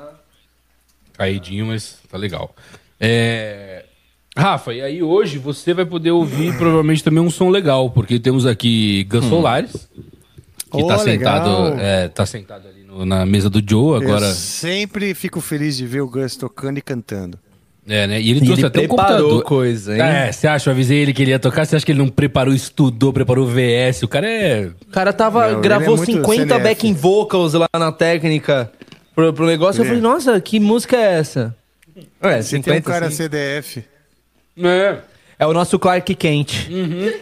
Caidinho, 1.14 1.68
mas 1.68 2.00
tá 2.12 2.18
legal. 2.18 2.54
É... 3.00 3.86
Rafa, 4.38 4.74
e 4.74 4.82
aí 4.82 5.02
hoje 5.04 5.38
você 5.38 5.74
vai 5.74 5.86
poder 5.86 6.12
ouvir 6.12 6.56
provavelmente 6.58 7.04
também 7.04 7.22
um 7.24 7.30
som 7.30 7.50
legal, 7.50 7.90
porque 7.90 8.20
temos 8.20 8.46
aqui 8.46 9.04
Gus 9.06 9.26
Solares, 9.26 9.72
que 10.72 10.82
Oh, 10.84 10.88
tá 10.88 10.98
sentado, 11.00 11.80
é, 11.80 12.08
tá 12.08 12.26
sentado 12.26 12.68
ali 12.68 12.84
no- 12.84 13.06
na 13.06 13.26
mesa 13.26 13.50
do 13.50 13.62
Joe 13.68 13.98
agora. 14.04 14.28
Eu 14.28 14.34
sempre 14.34 15.14
fico 15.16 15.42
feliz 15.42 15.76
de 15.78 15.86
ver 15.88 16.02
o 16.02 16.08
Gus 16.08 16.36
tocando 16.36 16.78
e 16.78 16.82
cantando. 16.82 17.40
É, 17.90 18.06
né? 18.06 18.20
E 18.22 18.30
ele 18.30 18.40
E 18.42 18.46
trouxe 18.46 18.62
ele 18.62 18.68
até 18.68 18.82
um 18.82 18.88
computador. 18.90 19.44
coisa, 19.44 19.96
hein? 19.96 20.02
É, 20.02 20.30
você 20.32 20.46
acha? 20.46 20.70
Eu 20.70 20.74
avisei 20.74 20.98
ele 21.00 21.14
que 21.14 21.22
ele 21.22 21.32
ia 21.32 21.40
tocar. 21.40 21.66
Você 21.66 21.78
acha 21.78 21.86
que 21.86 21.92
ele 21.94 22.00
não 22.00 22.10
preparou, 22.10 22.54
estudou, 22.54 23.14
preparou 23.14 23.48
VS? 23.48 24.04
O 24.04 24.10
cara 24.10 24.30
é. 24.30 24.66
O 24.82 24.92
cara 24.92 25.14
tava, 25.14 25.44
Não, 25.48 25.52
ele 25.54 25.62
gravou 25.62 25.94
é 25.94 25.98
muito 25.98 26.12
50 26.12 26.48
CNF. 26.56 26.64
backing 26.64 26.94
vocals 26.94 27.54
lá 27.54 27.68
na 27.80 27.92
técnica 27.94 28.70
pro, 29.16 29.32
pro 29.32 29.46
negócio. 29.46 29.80
Eu 29.80 29.86
É. 29.86 29.88
falei, 29.88 30.02
nossa, 30.02 30.40
que 30.42 30.60
música 30.60 30.98
é 30.98 31.14
essa? 31.20 31.56
É, 32.22 32.42
Você 32.42 32.60
tem 32.60 32.60
um 32.60 32.64
50 32.76 32.82
cara 32.92 33.10
sim. 33.10 33.16
CDF. 33.16 33.84
É. 34.58 35.00
É 35.40 35.46
o 35.46 35.54
nosso 35.54 35.78
Clark 35.78 36.14
Kent. 36.16 36.68
Uhum. 36.70 37.14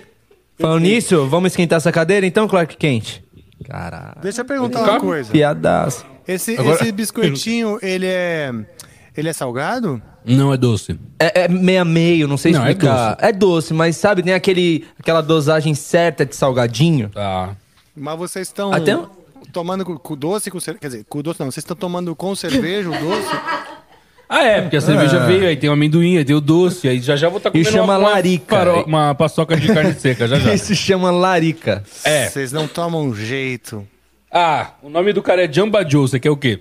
Falando 0.58 0.82
nisso, 0.84 1.28
vamos 1.28 1.52
esquentar 1.52 1.78
essa 1.78 1.92
cadeira 1.92 2.26
então, 2.26 2.48
Clark 2.48 2.78
Kent? 2.78 3.22
Caralho. 3.68 4.16
Deixa 4.22 4.42
eu 4.42 4.46
perguntar 4.46 4.84
uma 4.84 5.00
coisa. 5.00 5.32
Piadaço. 5.32 6.06
Esse, 6.28 6.58
Agora- 6.58 6.76
esse 6.82 6.92
biscoitinho, 6.92 7.78
ele 7.82 8.06
é. 8.08 8.52
Ele 9.16 9.30
é 9.30 9.34
salgado? 9.34 10.02
Não 10.26 10.52
é 10.54 10.58
doce. 10.58 11.00
É, 11.20 11.44
é 11.44 11.48
meio 11.48 11.82
a 11.82 11.86
meio, 11.86 12.28
não 12.28 12.36
sei 12.38 12.52
Não, 12.52 12.66
é 12.66 12.72
explicar. 12.72 13.16
É 13.22 13.32
doce. 13.32 13.74
mas 13.74 13.96
sabe, 13.96 14.24
tem 14.24 14.34
aquele, 14.34 14.86
aquela 15.00 15.22
dosagem 15.22 15.74
certa 15.76 16.26
de 16.26 16.36
salgadinho. 16.36 17.10
Tá. 17.10 17.56
Mas 17.96 18.18
vocês 18.18 18.48
estão 18.48 18.74
Até 18.74 18.98
um- 18.98 19.08
tomando 19.54 19.86
com, 19.86 19.96
com 19.98 20.16
doce 20.18 20.50
com 20.52 20.60
cerveja. 20.60 20.80
Quer 20.82 20.88
dizer, 20.88 21.06
com 21.08 21.22
doce 21.22 21.40
não, 21.40 21.52
vocês 21.52 21.64
estão 21.64 21.78
tomando 21.78 22.14
com 22.16 22.36
cerveja 22.36 22.90
o 22.90 22.92
doce? 22.92 23.30
Ah, 24.28 24.44
é, 24.44 24.62
porque 24.62 24.78
a 24.78 24.82
cerveja 24.82 25.20
veio, 25.26 25.48
aí 25.48 25.56
tem 25.56 25.70
o 25.70 25.74
amendoim, 25.74 26.18
aí 26.18 26.26
tem 26.26 26.36
o 26.36 26.42
doce, 26.42 26.88
aí 26.88 27.00
já 27.00 27.16
já 27.16 27.30
vou 27.30 27.38
estar 27.38 27.50
E 27.50 27.52
comendo 27.52 27.70
chama 27.72 27.98
uma, 27.98 28.10
larica. 28.10 28.56
Uma, 28.56 28.66
paro- 28.66 28.84
uma 28.88 29.16
paçoca 29.16 29.56
de 29.56 29.68
carne 29.72 29.94
seca, 29.94 30.28
já 30.28 30.40
já. 30.40 30.54
Isso 30.54 30.74
chama 30.76 31.12
larica. 31.12 31.84
É. 32.04 32.28
Vocês 32.28 32.52
não 32.52 32.68
tomam 32.68 33.14
jeito 33.14 33.88
Ah, 34.32 34.72
o 34.82 34.90
nome 34.90 35.14
do 35.14 35.22
cara 35.22 35.46
é 35.46 35.52
Jamba 35.52 35.88
Joe, 35.88 36.08
você 36.08 36.20
quer 36.20 36.32
o 36.32 36.38
quê? 36.38 36.60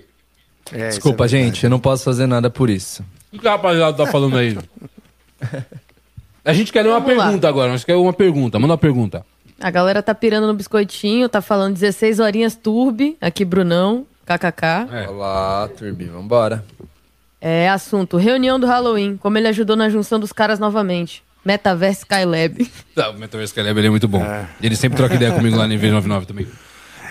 É, 0.71 0.89
Desculpa, 0.89 1.27
gente, 1.27 1.63
eu 1.63 1.69
não 1.69 1.79
posso 1.79 2.03
fazer 2.03 2.25
nada 2.27 2.49
por 2.49 2.69
isso. 2.69 3.03
O 3.33 3.39
que 3.39 3.47
o 3.47 3.49
rapaziada 3.49 3.95
tá 3.97 4.05
falando 4.11 4.37
aí? 4.37 4.57
A 6.43 6.53
gente 6.53 6.71
quer 6.71 6.83
ler 6.83 6.89
uma 6.89 6.99
Vamos 6.99 7.17
lá. 7.17 7.23
pergunta 7.25 7.49
agora, 7.49 7.71
nós 7.71 7.83
queremos 7.83 8.05
uma 8.05 8.13
pergunta. 8.13 8.59
Manda 8.59 8.73
uma 8.73 8.77
pergunta. 8.77 9.25
A 9.59 9.71
galera 9.71 10.03
tá 10.03 10.13
pirando 10.13 10.45
no 10.47 10.53
biscoitinho, 10.53 11.27
tá 11.29 11.41
falando 11.41 11.73
16 11.73 12.19
horinhas 12.19 12.55
turbi. 12.55 13.17
Aqui, 13.21 13.43
Brunão, 13.43 14.05
kkk. 14.25 14.87
É. 14.91 15.09
Olá, 15.09 15.69
Turbi, 15.77 16.05
vambora. 16.05 16.63
É 17.47 17.69
assunto, 17.69 18.17
reunião 18.17 18.59
do 18.59 18.65
Halloween. 18.65 19.17
Como 19.17 19.37
ele 19.37 19.47
ajudou 19.47 19.75
na 19.75 19.87
junção 19.87 20.19
dos 20.19 20.33
caras 20.33 20.57
novamente. 20.57 21.23
Metaverse 21.45 21.99
Skylab. 21.99 22.71
Tá, 22.95 23.11
o 23.11 23.19
Metaverse 23.19 23.53
Caleb 23.53 23.77
ele 23.79 23.87
é 23.87 23.89
muito 23.91 24.07
bom. 24.07 24.23
Ele 24.61 24.75
sempre 24.75 24.97
troca 24.97 25.13
ideia 25.13 25.31
comigo 25.33 25.55
lá 25.57 25.67
no 25.67 25.73
NV99 25.75 26.25
também. 26.25 26.47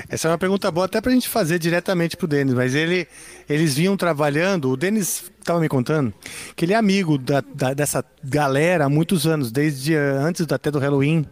Essa 0.08 0.26
é 0.26 0.30
uma 0.32 0.38
pergunta 0.38 0.68
boa 0.72 0.86
até 0.86 1.00
pra 1.00 1.12
gente 1.12 1.28
fazer 1.28 1.58
diretamente 1.60 2.16
pro 2.16 2.26
Denis, 2.26 2.52
mas 2.54 2.74
ele, 2.74 3.06
eles 3.48 3.74
vinham 3.76 3.96
trabalhando, 3.96 4.70
o 4.70 4.76
Denis 4.76 5.30
estava 5.38 5.60
me 5.60 5.68
contando, 5.68 6.12
que 6.56 6.64
ele 6.64 6.72
é 6.72 6.76
amigo 6.76 7.16
da, 7.16 7.42
da- 7.54 7.74
dessa 7.74 8.04
galera 8.24 8.86
há 8.86 8.88
muitos 8.88 9.24
anos, 9.26 9.52
desde 9.52 9.94
antes 9.94 10.50
até 10.50 10.70
do 10.70 10.78
Halloween, 10.80 11.24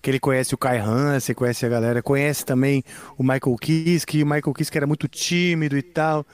que 0.00 0.10
ele 0.10 0.18
conhece 0.18 0.54
o 0.54 0.58
Kai 0.58 0.78
Hansen, 0.78 1.34
conhece 1.34 1.66
a 1.66 1.68
galera, 1.68 2.00
conhece 2.02 2.44
também 2.44 2.82
o 3.18 3.22
Michael 3.22 3.56
Kiske, 3.60 4.22
o 4.22 4.26
Michael 4.26 4.54
Kiske 4.54 4.76
era 4.78 4.86
muito 4.86 5.06
tímido 5.06 5.76
e 5.76 5.82
tal, 5.82 6.24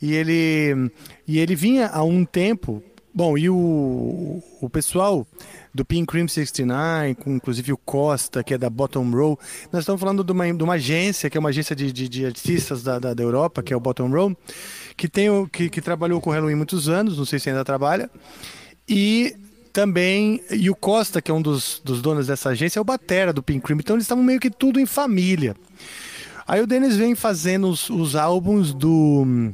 e 0.00 0.14
ele, 0.14 0.90
e 1.26 1.38
ele 1.38 1.54
vinha 1.54 1.88
há 1.88 2.02
um 2.02 2.24
tempo, 2.24 2.82
bom, 3.14 3.36
e 3.36 3.48
o, 3.50 4.42
o 4.60 4.70
pessoal 4.70 5.26
do 5.72 5.84
Pink 5.84 6.06
Cream 6.06 6.26
69, 6.26 7.14
com 7.16 7.30
inclusive 7.36 7.72
o 7.72 7.76
Costa, 7.76 8.42
que 8.42 8.54
é 8.54 8.58
da 8.58 8.68
Bottom 8.68 9.08
Row. 9.10 9.38
Nós 9.72 9.82
estamos 9.82 10.00
falando 10.00 10.24
de 10.24 10.32
uma, 10.32 10.52
de 10.52 10.62
uma 10.64 10.74
agência, 10.74 11.30
que 11.30 11.36
é 11.36 11.40
uma 11.40 11.50
agência 11.50 11.76
de, 11.76 11.92
de, 11.92 12.08
de 12.08 12.26
artistas 12.26 12.82
da, 12.82 12.98
da, 12.98 13.14
da 13.14 13.22
Europa, 13.22 13.62
que 13.62 13.72
é 13.72 13.76
o 13.76 13.80
Bottom 13.80 14.08
Row, 14.10 14.36
que, 14.96 15.08
tem, 15.08 15.30
o- 15.30 15.46
que, 15.46 15.68
que 15.68 15.80
trabalhou 15.80 16.20
com 16.20 16.30
o 16.30 16.32
Halloween 16.32 16.56
muitos 16.56 16.88
anos, 16.88 17.16
não 17.18 17.24
sei 17.24 17.38
se 17.38 17.48
ainda 17.50 17.64
trabalha. 17.64 18.10
E 18.88 19.36
também, 19.72 20.42
e 20.50 20.68
o 20.68 20.74
Costa, 20.74 21.22
que 21.22 21.30
é 21.30 21.34
um 21.34 21.40
dos, 21.40 21.80
dos 21.84 22.02
donos 22.02 22.26
dessa 22.26 22.48
agência, 22.48 22.80
é 22.80 22.82
o 22.82 22.84
Batera 22.84 23.32
do 23.32 23.40
Pink 23.42 23.60
Cream. 23.64 23.78
Então 23.78 23.94
eles 23.94 24.04
estavam 24.04 24.24
meio 24.24 24.40
que 24.40 24.50
tudo 24.50 24.80
em 24.80 24.86
família. 24.86 25.54
Aí 26.48 26.60
o 26.60 26.66
Dennis 26.66 26.96
vem 26.96 27.14
fazendo 27.14 27.68
os, 27.68 27.88
os 27.88 28.16
álbuns 28.16 28.74
do, 28.74 29.52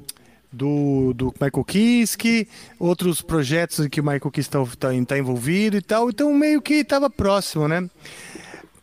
do, 0.57 1.13
do 1.15 1.35
Michael 1.41 1.65
Kiske, 1.65 2.49
outros 2.79 3.21
projetos 3.21 3.81
em 3.81 3.89
que 3.89 4.01
o 4.01 4.05
Michael 4.05 4.31
Kiske 4.31 4.57
está 4.57 4.89
tá, 5.07 5.19
envolvido 5.19 5.77
e 5.77 5.83
tal. 5.83 6.09
Então 6.09 6.33
meio 6.35 6.63
que 6.63 6.75
estava 6.75 7.11
próximo, 7.11 7.69
né? 7.69 7.89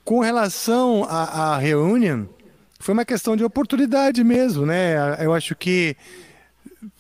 Com 0.06 0.20
relação 0.20 1.06
à, 1.06 1.54
à 1.54 1.58
reunião, 1.58 2.30
foi 2.80 2.94
uma 2.94 3.06
questão 3.06 3.36
de 3.36 3.44
oportunidade 3.44 4.24
mesmo, 4.24 4.66
né? 4.66 4.96
Eu 5.24 5.34
acho 5.34 5.56
que 5.56 5.96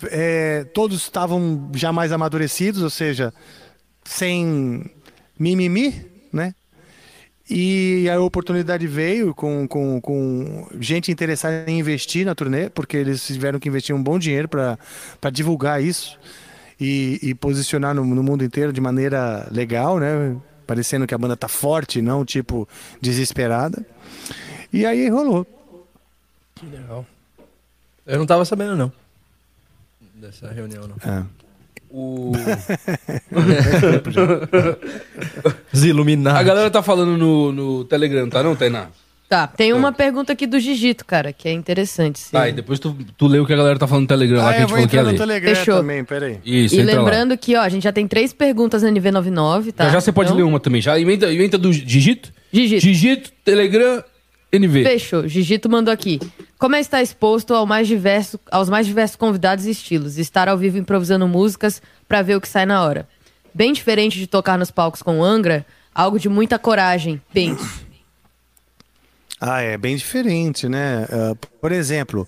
é, 0.06 0.64
todos 0.74 1.02
estavam 1.02 1.70
já 1.74 1.92
mais 1.92 2.12
amadurecidos, 2.12 2.82
ou 2.82 2.90
seja, 2.90 3.34
sem 4.04 4.90
mimimi, 5.38 6.06
né? 6.32 6.56
E 7.50 8.10
a 8.10 8.20
oportunidade 8.22 8.88
veio 8.88 9.36
com, 9.36 9.68
com, 9.68 10.00
com 10.00 10.68
gente 10.80 11.12
interessada 11.12 11.70
em 11.70 11.80
investir 11.80 12.26
na 12.26 12.34
turnê, 12.34 12.70
porque 12.70 12.96
eles 12.96 13.26
tiveram 13.26 13.60
que 13.60 13.68
investir 13.68 13.94
um 13.94 14.02
bom 14.02 14.18
dinheiro 14.18 14.48
para 14.48 15.30
divulgar 15.32 15.84
isso 15.84 16.18
e, 16.80 17.20
e 17.22 17.36
posicionar 17.36 17.94
no, 17.94 18.06
no 18.06 18.24
mundo 18.24 18.44
inteiro 18.44 18.72
de 18.72 18.80
maneira 18.80 19.48
legal, 19.52 20.00
né? 20.00 20.38
Parecendo 20.66 21.06
que 21.06 21.14
a 21.14 21.18
banda 21.18 21.36
tá 21.36 21.50
forte, 21.50 22.02
não 22.02 22.24
tipo 22.24 22.68
desesperada. 23.02 23.86
E 24.72 24.86
aí 24.86 25.10
rolou. 25.10 25.46
Que 26.56 26.66
legal. 26.66 27.06
Eu 28.06 28.20
não 28.20 28.26
tava 28.26 28.46
sabendo, 28.46 28.76
não. 28.76 28.92
Dessa 30.16 30.50
reunião, 30.50 30.88
não. 30.88 30.96
É. 31.12 31.43
O... 31.96 32.32
Os 35.72 35.84
iluminados. 35.86 36.40
A 36.40 36.44
galera 36.44 36.72
tá 36.72 36.82
falando 36.82 37.16
no, 37.18 37.52
no 37.52 37.86
Telegram, 37.86 38.28
tá 38.28 38.42
não, 38.42 38.56
Tainá? 38.56 38.88
Tá, 39.30 39.46
tem 39.48 39.74
uma 39.74 39.92
pergunta 39.92 40.34
aqui 40.34 40.46
do 40.46 40.60
Gigito, 40.60 41.06
cara, 41.06 41.32
que 41.34 41.48
é 41.48 41.52
interessante. 41.54 42.20
sim. 42.20 42.32
Tá, 42.32 42.50
e 42.50 42.52
depois 42.52 42.80
tu, 42.80 42.96
tu 43.18 43.26
lê 43.28 43.40
o 43.40 43.46
que 43.46 43.54
a 43.54 43.56
galera 43.56 43.80
tá 43.80 43.88
falando 43.88 44.04
no 44.04 44.08
Telegram 44.08 44.38
lá, 44.44 44.50
Ah, 44.50 44.54
que 44.54 44.58
a 44.58 44.60
gente 44.62 44.70
vou 44.70 44.78
falou 44.78 44.90
que 44.90 44.96
ia 44.96 45.02
ler. 45.04 45.18
Telegram 45.18 45.56
Fechou. 45.56 45.76
também, 45.78 46.04
peraí. 46.04 46.40
Isso, 46.46 46.76
e 46.76 46.82
entra 46.82 46.96
lá. 46.96 47.02
lembrando 47.02 47.38
que, 47.38 47.56
ó, 47.56 47.62
a 47.62 47.70
gente 47.70 47.84
já 47.84 47.92
tem 47.92 48.08
três 48.08 48.32
perguntas 48.34 48.84
na 48.84 48.90
NV99, 48.92 49.72
tá? 49.74 49.86
Já, 49.86 49.92
já 49.94 50.02
você 50.02 50.12
pode 50.12 50.30
Então, 50.30 50.38
ler 50.38 50.44
uma 50.44 50.60
também. 50.60 50.82
Já 50.82 51.00
inventa, 51.00 51.32
inventa 51.34 51.58
do 51.58 51.72
Digito? 51.72 52.32
Digito. 52.52 52.82
Digito, 52.82 53.32
Telegram, 53.44 54.04
NV. 54.52 54.84
Fechou. 54.84 55.28
Gigito 55.28 55.68
mandou 55.70 55.92
aqui. 55.92 56.20
Como 56.64 56.78
é 56.78 56.80
estar 56.80 57.02
exposto 57.02 57.54
ao 57.54 57.66
mais 57.66 57.90
diverso, 57.90 58.40
aos 58.50 58.70
mais 58.70 58.88
diversos 58.88 59.18
convidados 59.18 59.66
e 59.66 59.72
estilos? 59.72 60.18
Estar 60.18 60.48
ao 60.48 60.58
vivo 60.58 60.78
improvisando 60.78 61.28
músicas 61.28 61.82
pra 62.08 62.22
ver 62.22 62.38
o 62.38 62.40
que 62.40 62.48
sai 62.48 62.66
na 62.66 62.82
hora. 62.82 63.06
Bem 63.54 63.74
diferente 63.74 64.18
de 64.18 64.28
tocar 64.28 64.58
nos 64.58 64.72
palcos 64.72 65.02
com 65.02 65.22
Angra, 65.22 65.66
algo 65.94 66.18
de 66.18 66.30
muita 66.30 66.58
coragem, 66.58 67.22
penso. 67.34 67.86
Ah, 69.42 69.60
é 69.60 69.78
bem 69.78 69.98
diferente, 69.98 70.70
né? 70.70 71.06
Ah, 71.12 71.36
por 71.60 71.74
exemplo, 71.74 72.26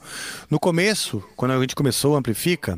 no 0.51 0.59
começo, 0.59 1.23
quando 1.37 1.51
a 1.51 1.61
gente 1.61 1.73
começou 1.73 2.11
o 2.11 2.17
Amplifica, 2.17 2.77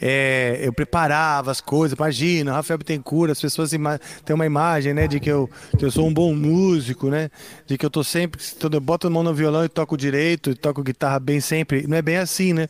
é, 0.00 0.58
eu 0.62 0.72
preparava 0.72 1.50
as 1.50 1.60
coisas, 1.60 1.96
imagina, 1.96 2.52
Rafael 2.52 2.78
Bittencourt, 2.78 3.30
as 3.30 3.40
pessoas 3.40 3.70
têm 3.70 4.34
uma 4.34 4.46
imagem, 4.46 4.92
né, 4.92 5.08
de 5.08 5.18
que 5.18 5.30
eu, 5.30 5.48
que 5.78 5.84
eu 5.84 5.90
sou 5.90 6.06
um 6.06 6.12
bom 6.12 6.34
músico, 6.34 7.08
né, 7.08 7.30
de 7.66 7.78
que 7.78 7.86
eu 7.86 7.90
tô 7.90 8.04
sempre, 8.04 8.40
eu 8.72 8.80
boto 8.80 9.06
a 9.06 9.10
mão 9.10 9.22
no 9.22 9.32
violão 9.32 9.64
e 9.64 9.68
toco 9.68 9.96
direito, 9.96 10.50
e 10.50 10.54
toco 10.54 10.82
guitarra 10.82 11.18
bem 11.18 11.40
sempre, 11.40 11.86
não 11.86 11.96
é 11.96 12.02
bem 12.02 12.18
assim, 12.18 12.52
né, 12.52 12.68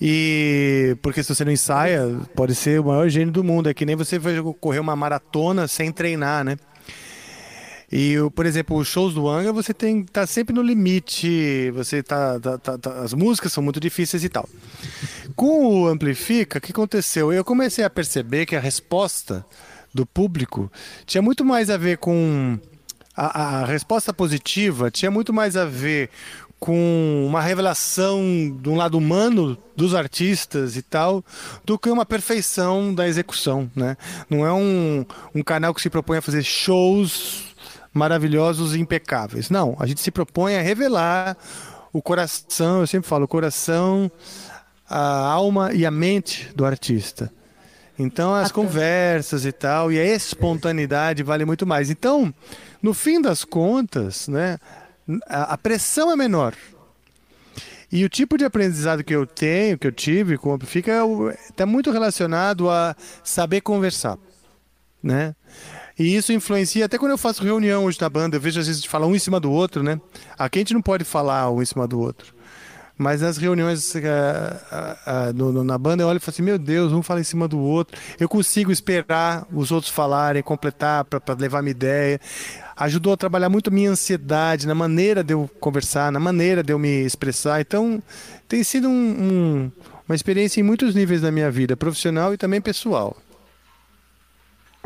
e 0.00 0.96
porque 1.02 1.22
se 1.22 1.34
você 1.34 1.44
não 1.44 1.52
ensaia, 1.52 2.18
pode 2.34 2.54
ser 2.54 2.80
o 2.80 2.84
maior 2.84 3.08
gênio 3.08 3.32
do 3.32 3.44
mundo, 3.44 3.68
é 3.68 3.74
que 3.74 3.84
nem 3.84 3.96
você 3.96 4.18
vai 4.18 4.34
correr 4.60 4.78
uma 4.78 4.96
maratona 4.96 5.68
sem 5.68 5.92
treinar, 5.92 6.44
né, 6.44 6.56
e, 7.90 8.16
por 8.34 8.44
exemplo, 8.44 8.76
os 8.76 8.86
shows 8.86 9.14
do 9.14 9.28
Anga, 9.28 9.52
você 9.52 9.72
tem 9.72 10.00
estar 10.00 10.26
sempre 10.26 10.54
no 10.54 10.60
limite, 10.62 11.70
você 11.70 12.02
tá, 12.02 12.38
tá- 12.38 12.58
tá- 12.58 12.78
tá- 12.78 13.00
as 13.00 13.14
músicas 13.14 13.52
são 13.52 13.62
muito 13.62 13.80
difíceis 13.80 14.22
e 14.24 14.28
tal. 14.28 14.48
Com 15.34 15.82
o 15.82 15.88
Amplifica, 15.88 16.58
o 16.58 16.60
que 16.60 16.72
aconteceu? 16.72 17.32
Eu 17.32 17.44
comecei 17.44 17.84
a 17.84 17.90
perceber 17.90 18.44
que 18.44 18.54
a 18.54 18.60
resposta 18.60 19.44
do 19.94 20.04
público 20.04 20.70
tinha 21.06 21.22
muito 21.22 21.44
mais 21.44 21.70
a 21.70 21.78
ver 21.78 21.96
com 21.96 22.58
a, 23.16 23.60
a 23.62 23.64
resposta 23.64 24.12
positiva, 24.12 24.90
tinha 24.90 25.10
muito 25.10 25.32
mais 25.32 25.56
a 25.56 25.64
ver 25.64 26.10
com 26.60 27.24
uma 27.26 27.40
revelação 27.40 28.20
de 28.60 28.68
um 28.68 28.74
lado 28.76 28.98
humano 28.98 29.56
dos 29.76 29.94
artistas 29.94 30.76
e 30.76 30.82
tal, 30.82 31.24
do 31.64 31.78
que 31.78 31.88
uma 31.88 32.04
perfeição 32.04 32.92
da 32.92 33.06
execução, 33.08 33.70
né? 33.74 33.96
Não 34.28 34.44
é 34.44 34.52
um, 34.52 35.06
um 35.34 35.42
canal 35.42 35.72
que 35.72 35.80
se 35.80 35.88
propõe 35.88 36.18
a 36.18 36.22
fazer 36.22 36.42
shows 36.42 37.44
maravilhosos 37.92 38.74
e 38.74 38.80
impecáveis. 38.80 39.50
Não, 39.50 39.76
a 39.78 39.86
gente 39.86 40.00
se 40.00 40.10
propõe 40.10 40.56
a 40.56 40.62
revelar 40.62 41.36
o 41.92 42.02
coração, 42.02 42.80
eu 42.80 42.86
sempre 42.86 43.08
falo, 43.08 43.24
o 43.24 43.28
coração, 43.28 44.10
a 44.88 45.26
alma 45.26 45.72
e 45.72 45.84
a 45.84 45.90
mente 45.90 46.50
do 46.54 46.64
artista. 46.64 47.32
Então 47.98 48.32
as 48.34 48.52
conversas 48.52 49.44
e 49.44 49.50
tal, 49.50 49.90
e 49.90 49.98
a 49.98 50.04
espontaneidade 50.04 51.22
vale 51.22 51.44
muito 51.44 51.66
mais. 51.66 51.90
Então, 51.90 52.32
no 52.80 52.94
fim 52.94 53.20
das 53.20 53.44
contas, 53.44 54.28
né, 54.28 54.58
a, 55.26 55.54
a 55.54 55.58
pressão 55.58 56.12
é 56.12 56.16
menor. 56.16 56.54
E 57.90 58.04
o 58.04 58.08
tipo 58.08 58.36
de 58.36 58.44
aprendizado 58.44 59.02
que 59.02 59.14
eu 59.14 59.26
tenho, 59.26 59.78
que 59.78 59.86
eu 59.86 59.92
tive 59.92 60.36
com 60.36 60.50
o 60.50 60.52
Amplifica, 60.52 61.00
está 61.48 61.64
muito 61.64 61.90
relacionado 61.90 62.70
a 62.70 62.94
saber 63.24 63.62
conversar, 63.62 64.18
né? 65.02 65.34
E 65.98 66.14
isso 66.14 66.32
influencia, 66.32 66.84
até 66.84 66.96
quando 66.96 67.10
eu 67.12 67.18
faço 67.18 67.42
reunião 67.42 67.84
hoje 67.84 67.98
na 68.00 68.08
banda, 68.08 68.36
eu 68.36 68.40
vejo 68.40 68.60
às 68.60 68.66
vezes 68.68 68.80
de 68.82 68.88
falar 68.88 69.06
um 69.06 69.16
em 69.16 69.18
cima 69.18 69.40
do 69.40 69.50
outro, 69.50 69.82
né? 69.82 70.00
Aqui 70.38 70.58
a 70.58 70.60
gente 70.60 70.74
não 70.74 70.82
pode 70.82 71.02
falar 71.04 71.50
um 71.50 71.60
em 71.60 71.64
cima 71.64 71.88
do 71.88 71.98
outro. 71.98 72.32
Mas 72.96 73.20
nas 73.20 73.36
reuniões 73.36 73.94
ah, 73.96 74.60
ah, 74.72 74.96
ah, 75.06 75.32
no- 75.32 75.52
no- 75.52 75.62
na 75.64 75.78
banda 75.78 76.02
eu 76.02 76.08
olho 76.08 76.16
e 76.16 76.20
falo 76.20 76.34
assim, 76.34 76.42
meu 76.42 76.58
Deus, 76.58 76.92
um 76.92 77.00
fala 77.02 77.20
em 77.20 77.24
cima 77.24 77.46
do 77.46 77.58
outro. 77.58 77.96
Eu 78.18 78.28
consigo 78.28 78.72
esperar 78.72 79.46
os 79.52 79.70
outros 79.70 79.92
falarem, 79.92 80.42
completar 80.42 81.04
para 81.04 81.20
levar 81.38 81.62
minha 81.62 81.70
ideia. 81.70 82.20
Ajudou 82.76 83.12
a 83.12 83.16
trabalhar 83.16 83.48
muito 83.48 83.68
a 83.68 83.72
minha 83.72 83.90
ansiedade, 83.90 84.66
na 84.66 84.74
maneira 84.74 85.22
de 85.22 85.32
eu 85.32 85.48
conversar, 85.60 86.10
na 86.10 86.18
maneira 86.20 86.62
de 86.62 86.72
eu 86.72 86.78
me 86.78 87.04
expressar. 87.04 87.60
Então, 87.60 88.02
tem 88.48 88.64
sido 88.64 88.88
um- 88.88 88.92
um- 88.92 89.72
uma 90.08 90.14
experiência 90.16 90.60
em 90.60 90.64
muitos 90.64 90.92
níveis 90.94 91.20
da 91.22 91.30
minha 91.30 91.50
vida, 91.52 91.76
profissional 91.76 92.34
e 92.34 92.36
também 92.36 92.60
pessoal. 92.60 93.16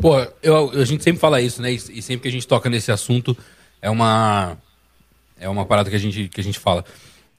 Pô, 0.03 0.17
eu, 0.41 0.71
a 0.71 0.83
gente 0.83 1.01
sempre 1.01 1.21
fala 1.21 1.41
isso, 1.41 1.61
né? 1.61 1.71
E, 1.71 1.75
e 1.75 2.01
sempre 2.01 2.23
que 2.23 2.27
a 2.27 2.31
gente 2.31 2.45
toca 2.45 2.69
nesse 2.69 2.91
assunto, 2.91 3.37
é 3.81 3.89
uma. 3.89 4.57
É 5.39 5.47
uma 5.47 5.65
parada 5.65 5.89
que 5.89 5.95
a 5.95 5.99
gente, 5.99 6.27
que 6.27 6.41
a 6.41 6.43
gente 6.43 6.59
fala. 6.59 6.83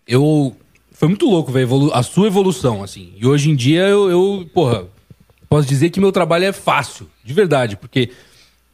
Eu. 0.08 0.56
Foi 0.90 1.06
muito 1.06 1.28
louco, 1.28 1.52
velho, 1.52 1.92
a 1.92 2.02
sua 2.02 2.26
evolução, 2.26 2.82
assim. 2.82 3.12
E 3.18 3.26
hoje 3.26 3.50
em 3.50 3.54
dia 3.54 3.82
eu, 3.82 4.08
eu, 4.08 4.50
porra, 4.54 4.86
posso 5.46 5.68
dizer 5.68 5.90
que 5.90 6.00
meu 6.00 6.10
trabalho 6.10 6.46
é 6.46 6.52
fácil, 6.52 7.06
de 7.22 7.34
verdade, 7.34 7.76
porque 7.76 8.08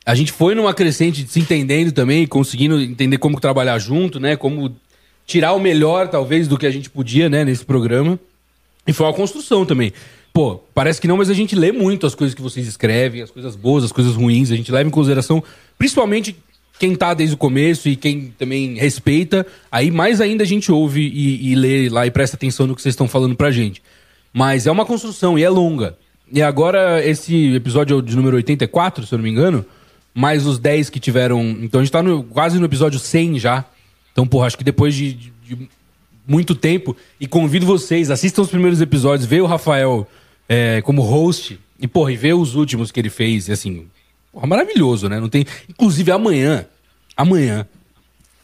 a 0.06 0.14
gente 0.14 0.30
foi 0.30 0.54
numa 0.54 0.72
crescente 0.72 1.24
de 1.24 1.32
se 1.32 1.40
entendendo 1.40 1.90
também, 1.90 2.28
conseguindo 2.28 2.80
entender 2.80 3.18
como 3.18 3.40
trabalhar 3.40 3.78
junto, 3.80 4.20
né? 4.20 4.36
Como 4.36 4.72
tirar 5.26 5.52
o 5.52 5.58
melhor, 5.58 6.06
talvez, 6.06 6.46
do 6.46 6.56
que 6.56 6.66
a 6.66 6.70
gente 6.70 6.88
podia, 6.88 7.28
né, 7.28 7.44
nesse 7.44 7.64
programa. 7.64 8.20
E 8.86 8.92
foi 8.92 9.06
uma 9.06 9.14
construção 9.14 9.66
também. 9.66 9.92
Pô, 10.32 10.60
parece 10.74 11.00
que 11.00 11.08
não, 11.08 11.16
mas 11.16 11.28
a 11.28 11.34
gente 11.34 11.56
lê 11.56 11.72
muito 11.72 12.06
as 12.06 12.14
coisas 12.14 12.34
que 12.34 12.40
vocês 12.42 12.66
escrevem, 12.66 13.20
as 13.22 13.30
coisas 13.30 13.56
boas, 13.56 13.82
as 13.84 13.92
coisas 13.92 14.14
ruins, 14.14 14.50
a 14.50 14.56
gente 14.56 14.70
leva 14.70 14.88
em 14.88 14.92
consideração, 14.92 15.42
principalmente 15.76 16.36
quem 16.78 16.94
tá 16.94 17.12
desde 17.12 17.34
o 17.34 17.38
começo 17.38 17.88
e 17.88 17.96
quem 17.96 18.32
também 18.38 18.74
respeita. 18.76 19.46
Aí 19.70 19.90
mais 19.90 20.20
ainda 20.20 20.44
a 20.44 20.46
gente 20.46 20.70
ouve 20.72 21.00
e, 21.00 21.50
e 21.50 21.54
lê 21.54 21.88
lá 21.88 22.06
e 22.06 22.10
presta 22.10 22.36
atenção 22.36 22.66
no 22.66 22.74
que 22.76 22.80
vocês 22.80 22.92
estão 22.92 23.08
falando 23.08 23.34
pra 23.34 23.50
gente. 23.50 23.82
Mas 24.32 24.66
é 24.66 24.70
uma 24.70 24.86
construção 24.86 25.38
e 25.38 25.42
é 25.42 25.50
longa. 25.50 25.96
E 26.32 26.40
agora, 26.40 27.04
esse 27.04 27.54
episódio 27.54 27.98
é 27.98 28.02
de 28.02 28.14
número 28.16 28.36
84, 28.36 29.04
se 29.04 29.12
eu 29.12 29.18
não 29.18 29.24
me 29.24 29.30
engano, 29.30 29.66
mais 30.14 30.46
os 30.46 30.58
10 30.60 30.88
que 30.88 31.00
tiveram. 31.00 31.42
Então 31.60 31.80
a 31.80 31.84
gente 31.84 31.92
tá 31.92 32.02
no- 32.02 32.22
quase 32.22 32.58
no 32.58 32.64
episódio 32.66 33.00
100 33.00 33.38
já. 33.40 33.64
Então, 34.12 34.24
porra, 34.26 34.46
acho 34.46 34.56
que 34.56 34.62
depois 34.64 34.94
de, 34.94 35.12
de- 35.12 35.32
de 35.42 35.68
muito 36.30 36.54
tempo, 36.54 36.96
e 37.18 37.26
convido 37.26 37.66
vocês, 37.66 38.08
assistam 38.08 38.42
os 38.42 38.48
primeiros 38.48 38.80
episódios, 38.80 39.28
vê 39.28 39.40
o 39.40 39.46
Rafael 39.46 40.06
é, 40.48 40.80
como 40.82 41.02
host, 41.02 41.58
e, 41.76 41.88
porra, 41.88 42.12
e 42.12 42.16
vê 42.16 42.32
os 42.32 42.54
últimos 42.54 42.92
que 42.92 43.00
ele 43.00 43.10
fez, 43.10 43.48
e 43.48 43.52
assim, 43.52 43.88
porra, 44.32 44.46
maravilhoso, 44.46 45.08
né? 45.08 45.18
Não 45.18 45.28
tem. 45.28 45.44
Inclusive, 45.68 46.12
amanhã, 46.12 46.64
amanhã, 47.16 47.66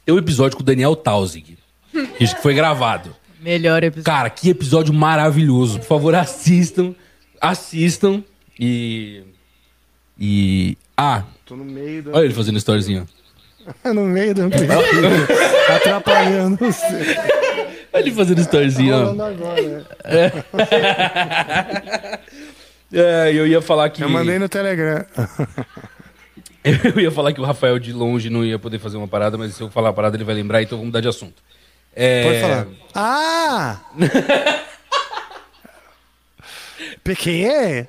tem 0.04 0.12
um 0.12 0.18
episódio 0.18 0.56
com 0.56 0.64
o 0.64 0.66
Daniel 0.66 0.96
Tausig, 0.96 1.56
que 2.18 2.26
foi 2.42 2.54
gravado. 2.54 3.14
Melhor 3.40 3.84
episódio. 3.84 4.04
Cara, 4.04 4.30
que 4.30 4.50
episódio 4.50 4.92
maravilhoso. 4.92 5.78
Por 5.78 5.86
favor, 5.86 6.14
assistam. 6.16 6.92
Assistam. 7.40 8.24
E. 8.58 9.22
E. 10.18 10.76
Ah, 10.96 11.22
Tô 11.44 11.54
no 11.54 11.64
meio 11.64 12.02
do. 12.02 12.10
olha 12.12 12.24
ele 12.24 12.34
fazendo 12.34 12.56
storyzinho. 12.56 13.06
no 13.94 14.06
meio 14.06 14.34
do 14.34 14.42
Atrapalhando 15.72 16.56
você. 16.56 17.35
Olha 17.96 18.02
ele 18.02 18.12
fazendo 18.12 18.40
storyzinho, 18.40 18.94
ó. 18.94 19.06
Falando 19.06 19.22
agora. 19.22 19.86
É, 22.92 23.32
eu 23.32 23.48
ia 23.48 23.60
falar 23.60 23.90
que. 23.90 24.00
Eu 24.00 24.08
mandei 24.08 24.38
no 24.38 24.48
Telegram. 24.48 25.04
Eu 26.64 27.00
ia 27.00 27.10
falar 27.12 27.32
que 27.32 27.40
o 27.40 27.44
Rafael 27.44 27.78
de 27.78 27.92
longe 27.92 28.30
não 28.30 28.44
ia 28.44 28.58
poder 28.58 28.78
fazer 28.80 28.96
uma 28.96 29.06
parada, 29.06 29.38
mas 29.38 29.54
se 29.54 29.62
eu 29.62 29.70
falar 29.70 29.90
a 29.90 29.92
parada 29.92 30.16
ele 30.16 30.24
vai 30.24 30.34
lembrar, 30.34 30.62
então 30.62 30.78
vamos 30.78 30.88
mudar 30.88 31.00
de 31.00 31.06
assunto. 31.06 31.40
É... 31.94 32.24
Pode 32.24 32.40
falar. 32.40 32.66
Ah! 32.92 33.80
PQE? 37.04 37.86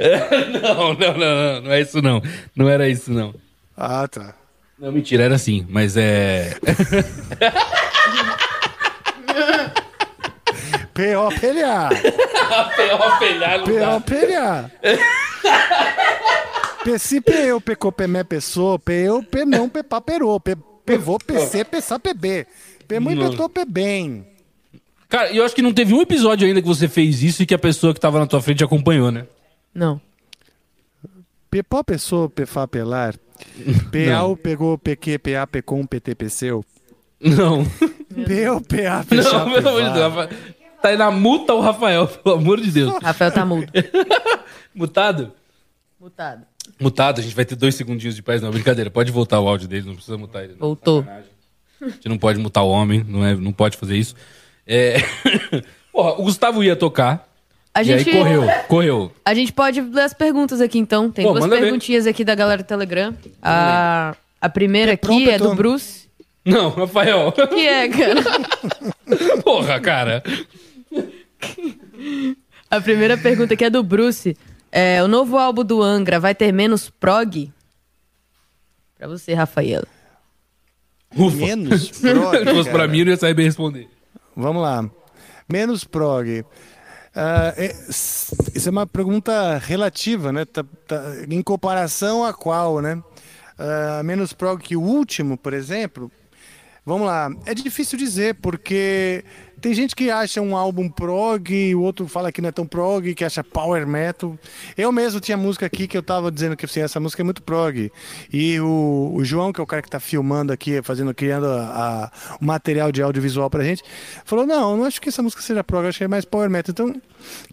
não, 0.62 0.94
não, 0.94 1.18
não, 1.18 1.18
não, 1.18 1.62
não 1.62 1.72
é 1.72 1.82
isso 1.82 2.02
não. 2.04 2.22
Não 2.56 2.70
era 2.70 2.88
isso 2.88 3.12
não. 3.12 3.34
Ah, 3.76 4.08
tá. 4.08 4.36
Não, 4.78 4.92
mentira, 4.92 5.24
era 5.24 5.36
assim, 5.36 5.66
mas 5.70 5.98
é. 5.98 6.56
P.O.P.L.A. 10.98 11.90
P.O.P.L.A. 12.76 13.60
P.O.P.L.A. 13.64 14.72
Peci, 16.84 17.22
P.Eu, 17.22 17.62
Pecô, 17.62 17.92
Pemé, 17.92 18.24
Pessoa, 18.24 18.80
P.Eu, 18.80 19.22
P 19.22 19.46
não, 19.46 19.70
Pepá, 19.70 20.02
Perô, 20.02 20.40
P- 20.40 20.58
Pevô, 20.84 21.20
PC, 21.20 21.66
Pessá, 21.66 22.00
PB. 22.00 22.48
Pemui, 22.88 23.14
Nossa. 23.14 23.32
Petô, 23.32 23.48
Pebem. 23.48 24.26
Cara, 25.08 25.32
eu 25.32 25.46
acho 25.46 25.54
que 25.54 25.62
não 25.62 25.72
teve 25.72 25.94
um 25.94 26.02
episódio 26.02 26.48
ainda 26.48 26.62
que 26.62 26.68
você 26.68 26.88
fez 26.88 27.22
isso 27.22 27.44
e 27.44 27.46
que 27.46 27.54
a 27.54 27.60
pessoa 27.60 27.94
que 27.94 28.00
tava 28.00 28.20
na 28.20 28.26
tua 28.26 28.42
frente 28.42 28.64
acompanhou, 28.64 29.12
né? 29.12 29.28
Não. 29.76 30.02
Pepó, 31.52 31.84
Pessoa, 31.84 32.28
Pefá, 32.28 32.68
Pelar. 32.68 33.14
P.A.U, 33.92 34.36
Pegou, 34.42 34.78
PQ, 34.80 35.20
P.A., 35.20 35.46
Pecom, 35.46 35.86
PT, 35.86 36.16
Peceu. 36.16 36.66
Não. 37.22 37.64
P.Eu, 38.26 38.62
P.A., 38.62 39.04
Pechá, 39.04 39.46
Não, 39.46 39.52
pelo 39.54 39.70
amor 39.70 39.84
de 39.84 39.94
Deus. 39.94 40.57
Tá 40.82 40.90
aí 40.90 40.98
na 40.98 41.10
multa 41.12 41.54
o 41.54 41.60
Rafael, 41.62 42.08
pelo 42.08 42.36
amor 42.36 42.60
de 42.62 42.72
Deus. 42.72 42.94
Rafael 43.02 43.32
tá 43.32 43.46
mudo. 43.46 43.72
Mutado? 44.74 45.32
Mutado. 46.00 46.44
Mutado, 46.80 47.20
a 47.20 47.24
gente 47.24 47.36
vai 47.36 47.46
ter 47.46 47.56
dois 47.56 47.74
segundinhos 47.76 48.16
de 48.16 48.22
paz, 48.22 48.42
não. 48.42 48.52
Brincadeira, 48.52 48.92
pode 48.92 49.12
voltar 49.12 49.40
o 49.40 49.48
áudio 49.48 49.68
dele, 49.68 49.88
não 49.88 49.96
precisa 49.96 50.18
mutar 50.18 50.44
ele. 50.44 50.54
não. 50.54 50.60
Voltou. 50.60 51.06
A 51.82 51.86
gente 51.90 52.08
não 52.10 52.18
pode 52.18 52.40
mutar 52.40 52.64
o 52.64 52.70
homem, 52.70 53.04
não, 53.08 53.26
é, 53.26 53.36
não 53.36 53.52
pode 53.52 53.78
fazer 53.78 53.98
isso. 53.98 54.16
É... 54.66 54.98
Porra, 55.92 56.12
o 56.20 56.24
Gustavo 56.24 56.64
ia 56.64 56.76
tocar. 56.76 57.28
A 57.74 57.82
e 57.82 57.86
gente- 57.86 58.10
aí 58.10 58.16
correu, 58.18 58.44
correu. 58.68 59.12
A 59.26 59.34
gente 59.34 59.52
pode 59.54 59.82
ler 59.82 60.02
as 60.04 60.14
perguntas 60.14 60.62
aqui, 60.62 60.78
então. 60.80 61.12
Tem 61.12 61.24
Pô, 61.26 61.32
duas 61.32 61.44
manda 61.44 61.56
ver. 61.56 61.62
perguntinhas 61.64 62.06
aqui 62.08 62.24
da 62.24 62.36
galera 62.36 62.62
do 62.64 62.66
Telegram. 62.68 63.16
A, 63.42 64.16
a 64.42 64.50
primeira 64.50 64.92
Petron, 64.94 65.16
aqui 65.18 65.30
é 65.30 65.38
do 65.38 65.54
Bruce. 65.56 66.08
Não, 66.44 66.70
Rafael. 66.70 67.32
Que 67.32 67.68
é, 67.68 67.88
cara? 67.90 68.22
Porra, 69.44 69.80
cara. 69.80 70.24
A 72.70 72.82
primeira 72.82 73.18
pergunta 73.18 73.54
aqui 73.54 73.64
é 73.66 73.70
do 73.70 73.82
Bruce. 73.84 74.36
É, 74.72 75.02
o 75.02 75.08
novo 75.08 75.38
álbum 75.38 75.64
do 75.64 75.82
Angra 75.82 76.20
vai 76.20 76.36
ter 76.36 76.52
menos 76.52 76.90
prog? 76.90 77.52
Pra 78.98 79.08
você, 79.08 79.34
Rafael. 79.34 79.84
Ufa. 81.16 81.38
Menos 81.38 81.90
prog, 82.02 82.38
Se 82.38 82.46
fosse 82.54 82.70
pra 82.70 82.88
mim, 82.88 83.00
eu 83.00 83.06
não 83.06 83.12
ia 83.14 83.18
saber 83.18 83.44
responder. 83.44 83.88
Vamos 84.36 84.62
lá. 84.62 84.90
Menos 85.50 85.84
prog. 85.86 86.44
É- 87.16 87.72
s- 87.90 88.36
isso 88.54 88.68
é 88.68 88.72
uma 88.72 88.86
pergunta 88.86 89.58
relativa, 89.58 90.32
né? 90.34 90.44
Tá- 90.46 90.66
tá- 90.86 91.04
em 91.30 91.42
comparação 91.42 92.24
a 92.26 92.34
qual, 92.34 92.82
né? 92.82 93.02
Ah, 93.58 94.02
menos 94.04 94.34
prog 94.34 94.62
que 94.62 94.76
o 94.76 94.82
último, 94.82 95.38
por 95.38 95.54
exemplo. 95.54 96.12
Vamos 96.88 97.06
lá. 97.06 97.30
É 97.46 97.54
difícil 97.54 98.00
dizer, 98.00 98.36
porque 98.36 99.22
tem 99.60 99.74
gente 99.74 99.94
que 99.94 100.10
acha 100.10 100.40
um 100.42 100.56
álbum 100.56 100.88
prog 100.88 101.76
o 101.76 101.82
outro 101.82 102.08
fala 102.08 102.32
que 102.32 102.40
não 102.42 102.48
é 102.48 102.52
tão 102.54 102.66
prog, 102.66 103.14
que 103.14 103.26
acha 103.26 103.44
power 103.44 103.86
metal. 103.86 104.40
Eu 104.78 104.90
mesmo 104.90 105.20
tinha 105.20 105.36
música 105.36 105.66
aqui 105.66 105.86
que 105.86 105.98
eu 105.98 106.02
tava 106.02 106.32
dizendo 106.32 106.56
que 106.56 106.64
assim, 106.64 106.80
essa 106.80 106.98
música 106.98 107.22
é 107.22 107.26
muito 107.26 107.44
prog. 107.44 107.92
E 108.32 108.58
o, 108.62 109.12
o 109.16 109.26
João, 109.26 109.52
que 109.52 109.60
é 109.60 109.64
o 109.64 109.68
cara 109.68 109.82
que 109.82 109.90
tá 109.90 110.00
filmando 110.00 110.54
aqui, 110.54 110.82
fazendo, 110.82 111.14
criando 111.14 111.48
a- 111.48 111.60
a- 112.06 112.38
o 112.40 112.46
material 112.46 112.90
de 112.90 113.02
audiovisual 113.02 113.50
pra 113.50 113.66
gente, 113.66 113.84
falou: 114.24 114.48
não, 114.48 114.78
não 114.78 114.86
acho 114.86 115.02
que 115.02 115.10
essa 115.10 115.22
música 115.22 115.42
seja 115.42 115.66
prog, 115.66 115.86
acho 115.88 115.98
que 115.98 116.06
é 116.06 116.08
mais 116.08 116.24
power 116.24 116.50
metal. 116.50 116.72
Então, 116.72 117.02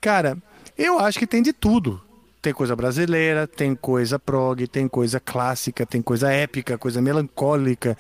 cara, 0.01 0.39
eu 0.79 1.01
acho 1.01 1.19
que 1.19 1.27
tem 1.27 1.43
de 1.43 1.53
tudo. 1.53 2.01
Tem 2.45 2.53
coisa 2.53 2.77
brasileira, 2.77 3.47
tem 3.47 3.75
coisa 3.75 4.19
prog, 4.19 4.67
tem 4.67 4.87
coisa 4.87 5.19
clássica, 5.19 5.87
tem 5.87 6.03
coisa 6.03 6.31
épica, 6.31 6.77
coisa 6.77 7.01
melancólica, 7.01 7.97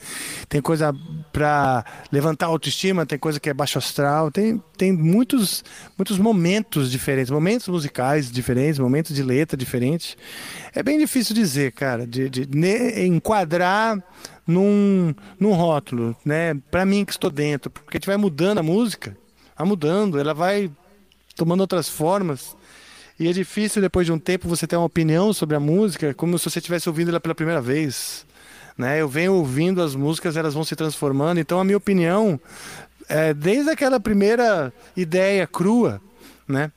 tem 0.51 0.61
coisa 0.61 0.95
pra 1.32 1.82
levantar 2.12 2.45
a 2.45 2.49
autoestima, 2.51 3.07
tem 3.07 3.18
coisa 3.18 3.40
que 3.40 3.49
é 3.49 3.55
baixo 3.55 3.78
astral, 3.78 4.30
tem, 4.30 4.62
tem 4.76 4.92
muitos, 4.92 5.64
muitos 5.97 6.18
momentos 6.18 6.90
diferentes, 6.90 7.30
momentos 7.30 7.68
musicais 7.68 8.30
diferentes, 8.30 8.78
momentos 8.78 9.16
de 9.16 9.22
letra 9.22 9.57
diferentes. 9.57 10.14
É 10.74 10.82
bem 10.82 10.99
difícil 10.99 11.34
dizer, 11.34 11.72
cara, 11.72 12.07
de, 12.07 12.28
de 12.28 12.47
enquadrar 13.07 13.97
num, 14.47 15.14
num 15.40 15.55
rótulo, 15.55 16.14
né? 16.22 16.53
Pra 16.70 16.84
mim 16.84 17.03
que 17.03 17.12
estou 17.12 17.30
dentro, 17.30 17.70
porque 17.70 17.97
a 17.97 17.99
gente 17.99 18.07
vai 18.07 18.18
mudando 18.18 18.59
a 18.59 18.62
música, 18.62 19.16
vai 19.57 19.66
mudando, 19.66 20.20
ela 20.20 20.34
vai 20.34 20.70
tomando 21.34 21.62
outras 21.62 21.88
formas. 21.88 22.55
E 23.19 23.29
é 23.29 23.33
difícil, 23.33 23.81
depois 23.81 24.07
de 24.07 24.12
um 24.12 24.19
tempo, 24.19 24.49
você 24.49 24.67
ter 24.67 24.77
uma 24.77 24.87
opinião 24.87 25.33
sobre 25.33 25.55
a 25.55 25.61
música, 25.61 26.12
como 26.15 26.37
se 26.39 26.51
você 26.51 26.59
estivesse 26.59 26.89
ouvindo 26.89 27.11
ela 27.11 27.21
pela 27.21 27.35
primeira 27.35 27.61
vez. 27.61 28.27
Né? 28.77 29.01
Eu 29.01 29.09
venho 29.09 29.35
ouvindo 29.35 29.81
as 29.81 29.95
músicas, 29.95 30.37
elas 30.37 30.55
vão 30.55 30.65
se 30.65 30.75
transformando. 30.75 31.39
Então, 31.39 31.61
a 31.61 31.65
minha 31.65 31.77
opinião, 31.77 32.41
é, 33.09 33.33
desde 33.33 33.71
aquela 33.71 34.01
primeira 34.01 34.73
ideia 34.97 35.47
crua, 35.47 36.01
né? 36.47 36.73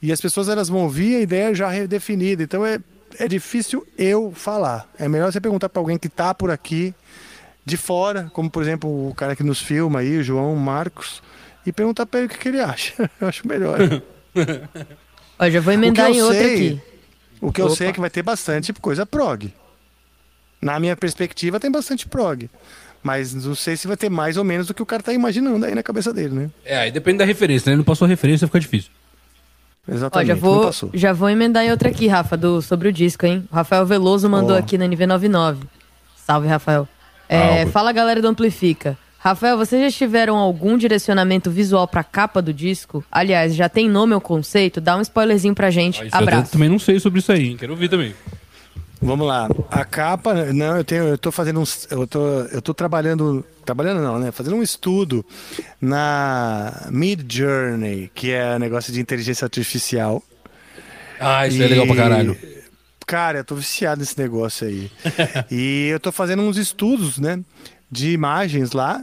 e 0.00 0.12
as 0.12 0.20
pessoas 0.20 0.48
elas 0.48 0.68
vão 0.68 0.82
ouvir 0.82 1.16
a 1.16 1.20
ideia 1.20 1.54
já 1.54 1.68
redefinida. 1.68 2.42
Então, 2.42 2.64
é, 2.64 2.78
é 3.18 3.28
difícil 3.28 3.86
eu 3.98 4.32
falar. 4.34 4.88
É 4.98 5.08
melhor 5.08 5.30
você 5.30 5.40
perguntar 5.40 5.68
para 5.68 5.80
alguém 5.80 5.98
que 5.98 6.06
está 6.06 6.32
por 6.32 6.50
aqui, 6.50 6.94
de 7.64 7.76
fora, 7.76 8.30
como, 8.32 8.48
por 8.48 8.62
exemplo, 8.62 9.10
o 9.10 9.14
cara 9.14 9.34
que 9.34 9.42
nos 9.42 9.60
filma 9.60 10.00
aí, 10.00 10.18
o 10.18 10.22
João 10.22 10.54
Marcos, 10.56 11.22
e 11.66 11.72
perguntar 11.72 12.06
para 12.06 12.20
ele 12.20 12.28
o 12.28 12.30
que, 12.30 12.38
que 12.38 12.48
ele 12.48 12.60
acha. 12.60 13.10
Eu 13.20 13.28
acho 13.28 13.46
melhor. 13.46 13.78
Ó, 15.38 15.48
já 15.50 15.60
vou 15.60 15.72
emendar 15.72 16.10
em 16.10 16.22
outra 16.22 16.38
sei- 16.38 16.54
aqui. 16.54 16.80
O 17.40 17.52
que 17.52 17.60
eu 17.60 17.66
Opa. 17.66 17.74
sei 17.76 17.88
é 17.88 17.92
que 17.92 18.00
vai 18.00 18.10
ter 18.10 18.22
bastante 18.22 18.72
coisa 18.74 19.04
prog. 19.04 19.52
Na 20.60 20.80
minha 20.80 20.96
perspectiva, 20.96 21.60
tem 21.60 21.70
bastante 21.70 22.08
prog. 22.08 22.48
Mas 23.02 23.34
não 23.34 23.54
sei 23.54 23.76
se 23.76 23.86
vai 23.86 23.96
ter 23.96 24.08
mais 24.10 24.36
ou 24.36 24.42
menos 24.44 24.66
do 24.66 24.74
que 24.74 24.82
o 24.82 24.86
cara 24.86 25.02
tá 25.02 25.12
imaginando 25.12 25.64
aí 25.64 25.74
na 25.74 25.82
cabeça 25.82 26.12
dele, 26.12 26.34
né? 26.34 26.50
É, 26.64 26.78
aí 26.78 26.90
depende 26.90 27.18
da 27.18 27.24
referência, 27.24 27.68
né? 27.68 27.72
Ele 27.74 27.78
não 27.78 27.84
passou 27.84 28.06
a 28.06 28.08
referência, 28.08 28.46
fica 28.48 28.58
difícil. 28.58 28.90
Ó, 29.88 29.92
Exatamente. 29.94 30.28
já 30.28 30.34
não 30.34 30.40
vou, 30.40 30.62
passou. 30.64 30.90
já 30.92 31.12
vou 31.12 31.28
emendar 31.30 31.62
em 31.64 31.70
outra 31.70 31.88
aqui, 31.90 32.08
Rafa, 32.08 32.36
do, 32.36 32.60
sobre 32.62 32.88
o 32.88 32.92
disco, 32.92 33.24
hein? 33.26 33.46
O 33.52 33.54
Rafael 33.54 33.86
Veloso 33.86 34.28
mandou 34.28 34.56
Ó. 34.56 34.58
aqui 34.58 34.76
na 34.76 34.86
NV99. 34.86 35.58
Salve, 36.16 36.48
Rafael. 36.48 36.88
É, 37.28 37.58
Salve. 37.58 37.70
fala, 37.72 37.92
galera 37.92 38.20
do 38.20 38.26
Amplifica. 38.26 38.98
Rafael, 39.18 39.56
vocês 39.56 39.92
já 39.92 39.98
tiveram 39.98 40.36
algum 40.36 40.78
direcionamento 40.78 41.50
visual 41.50 41.88
pra 41.88 42.04
capa 42.04 42.40
do 42.40 42.52
disco? 42.52 43.04
Aliás, 43.10 43.54
já 43.54 43.68
tem 43.68 43.88
nome 43.88 44.14
ou 44.14 44.20
conceito? 44.20 44.80
Dá 44.80 44.96
um 44.96 45.00
spoilerzinho 45.00 45.54
pra 45.54 45.70
gente. 45.70 46.02
Aí, 46.02 46.08
isso 46.08 46.16
eu 46.16 46.22
Abraço. 46.22 46.52
também 46.52 46.68
não 46.68 46.78
sei 46.78 47.00
sobre 47.00 47.18
isso 47.18 47.32
aí, 47.32 47.48
hein? 47.48 47.56
Quero 47.56 47.72
ouvir 47.72 47.88
também. 47.88 48.14
Vamos 49.00 49.26
lá. 49.26 49.48
A 49.70 49.84
capa, 49.84 50.52
não, 50.52 50.76
eu 50.76 50.84
tenho, 50.84 51.04
eu 51.04 51.18
tô 51.18 51.30
fazendo 51.30 51.60
uns, 51.60 51.86
eu 51.90 52.06
tô, 52.06 52.40
eu 52.44 52.62
tô 52.62 52.72
trabalhando, 52.72 53.44
trabalhando 53.64 54.00
não, 54.00 54.18
né? 54.18 54.32
Fazendo 54.32 54.56
um 54.56 54.62
estudo 54.62 55.24
na 55.80 56.88
Mid 56.90 57.20
Journey, 57.30 58.10
que 58.14 58.32
é 58.32 58.56
um 58.56 58.58
negócio 58.58 58.92
de 58.92 59.00
inteligência 59.00 59.44
artificial. 59.44 60.22
Ah, 61.20 61.46
isso 61.46 61.62
é 61.62 61.66
legal 61.66 61.86
pra 61.86 61.96
caralho. 61.96 62.36
Cara, 63.06 63.38
eu 63.38 63.44
tô 63.44 63.54
viciado 63.54 64.00
nesse 64.00 64.18
negócio 64.18 64.66
aí. 64.66 64.90
e 65.50 65.88
eu 65.88 66.00
tô 66.00 66.10
fazendo 66.10 66.42
uns 66.42 66.56
estudos, 66.56 67.18
né, 67.18 67.40
de 67.90 68.10
imagens 68.12 68.72
lá. 68.72 69.02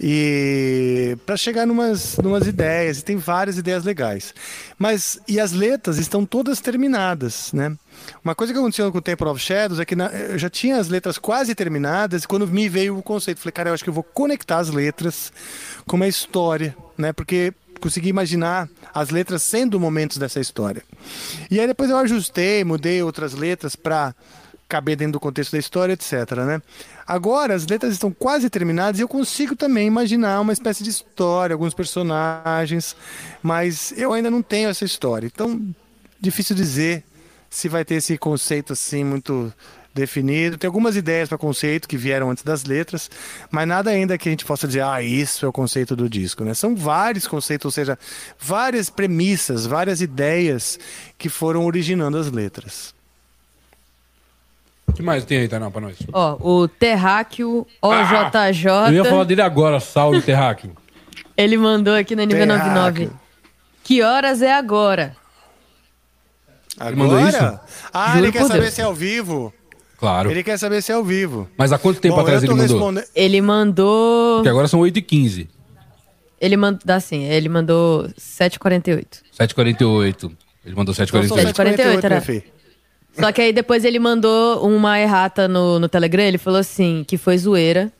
E 0.00 1.16
para 1.26 1.36
chegar 1.36 1.66
numas, 1.66 2.16
numas 2.18 2.46
ideias, 2.46 2.98
e 3.00 3.04
tem 3.04 3.16
várias 3.16 3.58
ideias 3.58 3.84
legais. 3.84 4.34
Mas 4.78 5.20
e 5.28 5.38
as 5.38 5.52
letras 5.52 5.98
estão 5.98 6.24
todas 6.24 6.60
terminadas, 6.60 7.52
né? 7.52 7.76
Uma 8.24 8.34
coisa 8.34 8.52
que 8.52 8.58
aconteceu 8.58 8.90
com 8.90 8.98
o 8.98 9.02
Temple 9.02 9.28
of 9.28 9.40
Shadows 9.40 9.78
é 9.78 9.84
que 9.84 9.94
na- 9.94 10.08
eu 10.10 10.38
já 10.38 10.50
tinha 10.50 10.76
as 10.78 10.88
letras 10.88 11.18
quase 11.18 11.54
terminadas 11.54 12.24
e 12.24 12.28
quando 12.28 12.46
me 12.48 12.68
veio 12.68 12.96
o 12.98 13.02
conceito, 13.02 13.38
falei, 13.40 13.52
cara, 13.52 13.70
eu 13.70 13.74
acho 13.74 13.84
que 13.84 13.90
eu 13.90 13.94
vou 13.94 14.02
conectar 14.02 14.58
as 14.58 14.70
letras 14.70 15.32
com 15.86 15.96
uma 15.96 16.08
história, 16.08 16.74
né? 16.96 17.12
Porque 17.12 17.52
consegui 17.80 18.08
imaginar 18.08 18.68
as 18.94 19.10
letras 19.10 19.42
sendo 19.42 19.78
momentos 19.78 20.16
dessa 20.16 20.40
história. 20.40 20.82
E 21.50 21.60
aí 21.60 21.66
depois 21.66 21.90
eu 21.90 21.96
ajustei, 21.98 22.64
mudei 22.64 23.02
outras 23.02 23.34
letras 23.34 23.74
para 23.76 24.14
caber 24.68 24.96
dentro 24.96 25.12
do 25.14 25.20
contexto 25.20 25.52
da 25.52 25.58
história, 25.58 25.92
etc. 25.92 26.12
Né? 26.46 26.62
Agora 27.06 27.54
as 27.54 27.66
letras 27.66 27.92
estão 27.92 28.10
quase 28.10 28.48
terminadas 28.48 28.98
e 28.98 29.02
eu 29.02 29.08
consigo 29.08 29.56
também 29.56 29.86
imaginar 29.86 30.40
uma 30.40 30.52
espécie 30.52 30.82
de 30.82 30.90
história, 30.90 31.54
alguns 31.54 31.74
personagens, 31.74 32.96
mas 33.42 33.92
eu 33.96 34.12
ainda 34.12 34.30
não 34.30 34.42
tenho 34.42 34.68
essa 34.68 34.84
história. 34.84 35.26
Então, 35.26 35.60
difícil 36.20 36.54
dizer 36.54 37.04
se 37.50 37.68
vai 37.68 37.84
ter 37.84 37.96
esse 37.96 38.16
conceito 38.16 38.72
assim 38.72 39.04
muito 39.04 39.52
definido. 39.94 40.56
Tem 40.56 40.66
algumas 40.66 40.96
ideias 40.96 41.28
para 41.28 41.38
conceito 41.38 41.88
que 41.88 41.96
vieram 41.96 42.30
antes 42.30 42.42
das 42.42 42.64
letras, 42.64 43.10
mas 43.50 43.68
nada 43.68 43.90
ainda 43.90 44.16
que 44.16 44.28
a 44.28 44.32
gente 44.32 44.44
possa 44.44 44.66
dizer, 44.66 44.82
ah, 44.82 45.02
isso 45.02 45.44
é 45.44 45.48
o 45.48 45.52
conceito 45.52 45.94
do 45.94 46.08
disco, 46.08 46.44
né? 46.44 46.54
São 46.54 46.74
vários 46.74 47.26
conceitos, 47.26 47.66
ou 47.66 47.70
seja, 47.70 47.98
várias 48.38 48.88
premissas, 48.88 49.66
várias 49.66 50.00
ideias 50.00 50.78
que 51.18 51.28
foram 51.28 51.66
originando 51.66 52.16
as 52.16 52.30
letras. 52.30 52.94
O 54.92 54.94
que 54.94 55.02
mais 55.02 55.24
tem 55.24 55.38
aí, 55.38 55.48
Tainá, 55.48 55.70
pra 55.70 55.80
nós? 55.80 55.96
Ó, 56.12 56.36
o 56.40 56.68
Terráqueo 56.68 57.66
OJJ. 57.80 58.66
Eu 58.88 58.92
ia 58.92 59.04
falar 59.06 59.24
dele 59.24 59.40
agora, 59.40 59.80
salve 59.80 60.20
Terráqueo. 60.20 60.72
Ele 61.36 61.56
mandou 61.56 61.94
aqui 61.94 62.14
na 62.14 62.24
NV99. 62.24 63.10
Que 63.82 64.02
horas 64.02 64.42
é 64.42 64.52
agora? 64.52 65.16
Agora? 66.78 66.96
mandou 66.96 67.20
isso? 67.26 67.58
Ah, 67.92 68.12
Juro 68.12 68.24
ele 68.26 68.32
quer 68.32 68.38
por 68.40 68.48
saber 68.48 68.60
Deus. 68.60 68.74
se 68.74 68.80
é 68.80 68.84
ao 68.84 68.94
vivo. 68.94 69.52
Claro. 69.98 70.30
Ele 70.30 70.42
quer 70.42 70.58
saber 70.58 70.82
se 70.82 70.92
é 70.92 70.94
ao 70.94 71.02
vivo. 71.04 71.48
Mas 71.56 71.72
há 71.72 71.78
quanto 71.78 72.00
tempo 72.00 72.16
Bom, 72.16 72.20
atrás 72.22 72.42
eu 72.42 72.50
ele 72.50 72.54
tô 72.54 72.56
mandou? 72.76 72.90
responde- 72.90 73.08
Ele 73.14 73.40
mandou. 73.40 74.36
Porque 74.36 74.48
agora 74.48 74.68
são 74.68 74.80
8h15. 74.80 75.48
Ele 76.40 76.56
mandou. 76.56 76.80
Assim, 76.94 77.22
ele 77.24 77.48
mandou 77.48 78.08
7h48. 78.18 79.06
7h48. 79.38 80.30
Ele 80.66 80.74
mandou 80.74 80.94
7h48. 80.94 81.28
7h48 81.28 82.04
era. 82.04 82.14
meu 82.16 82.22
filho. 82.22 82.42
Só 83.18 83.30
que 83.30 83.40
aí 83.42 83.52
depois 83.52 83.84
ele 83.84 83.98
mandou 83.98 84.66
uma 84.66 84.98
errata 84.98 85.46
no, 85.46 85.78
no 85.78 85.88
Telegram. 85.88 86.22
Ele 86.24 86.38
falou 86.38 86.58
assim: 86.60 87.04
que 87.06 87.16
foi 87.18 87.36
zoeira. 87.38 87.92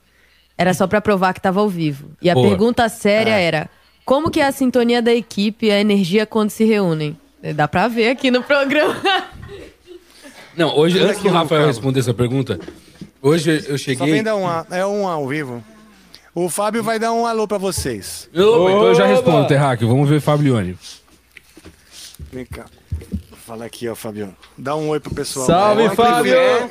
Era 0.56 0.72
só 0.74 0.86
pra 0.86 1.00
provar 1.00 1.32
que 1.34 1.40
tava 1.40 1.60
ao 1.60 1.68
vivo. 1.68 2.10
E 2.20 2.30
a 2.30 2.34
pergunta 2.34 2.88
séria 2.88 3.32
era: 3.38 3.68
como 4.04 4.30
que 4.30 4.40
é 4.40 4.46
a 4.46 4.52
sintonia 4.52 5.02
da 5.02 5.12
equipe 5.14 5.66
e 5.66 5.70
a 5.70 5.80
energia 5.80 6.24
quando 6.26 6.50
se 6.50 6.64
reúnem? 6.64 7.16
Dá 7.54 7.66
pra 7.66 7.88
ver 7.88 8.10
aqui 8.10 8.30
no 8.30 8.42
programa. 8.42 8.94
Não, 10.56 10.76
hoje, 10.76 10.98
antes 10.98 11.18
do 11.22 11.28
no 11.28 11.34
Rafael 11.34 11.66
responder 11.66 12.00
essa 12.00 12.12
pergunta, 12.12 12.60
hoje 13.22 13.50
eu 13.66 13.78
Só 13.78 13.84
cheguei. 13.84 14.12
vem 14.12 14.22
dar 14.22 14.36
um 14.36 14.46
a- 14.46 14.66
é 14.70 14.84
um 14.86 15.08
ao 15.08 15.26
vivo. 15.26 15.64
O 16.34 16.48
Fábio 16.48 16.82
vai 16.82 16.98
dar 16.98 17.12
um 17.12 17.26
alô 17.26 17.48
pra 17.48 17.58
vocês. 17.58 18.28
Opa, 18.32 18.40
então 18.70 18.84
eu 18.86 18.94
já 18.94 19.06
respondo, 19.06 19.46
Terráqueo. 19.46 19.88
Vamos 19.88 20.08
ver 20.08 20.20
Fabione. 20.20 20.78
Vem 22.30 22.44
cá. 22.46 22.66
Fala 23.53 23.66
aqui, 23.66 23.86
ó, 23.86 23.94
Fábio. 23.94 24.34
Dá 24.57 24.74
um 24.74 24.88
oi 24.88 24.98
pro 24.98 25.14
pessoal. 25.14 25.44
Salve, 25.46 25.82
É, 25.82 25.90
Fábio! 25.90 26.70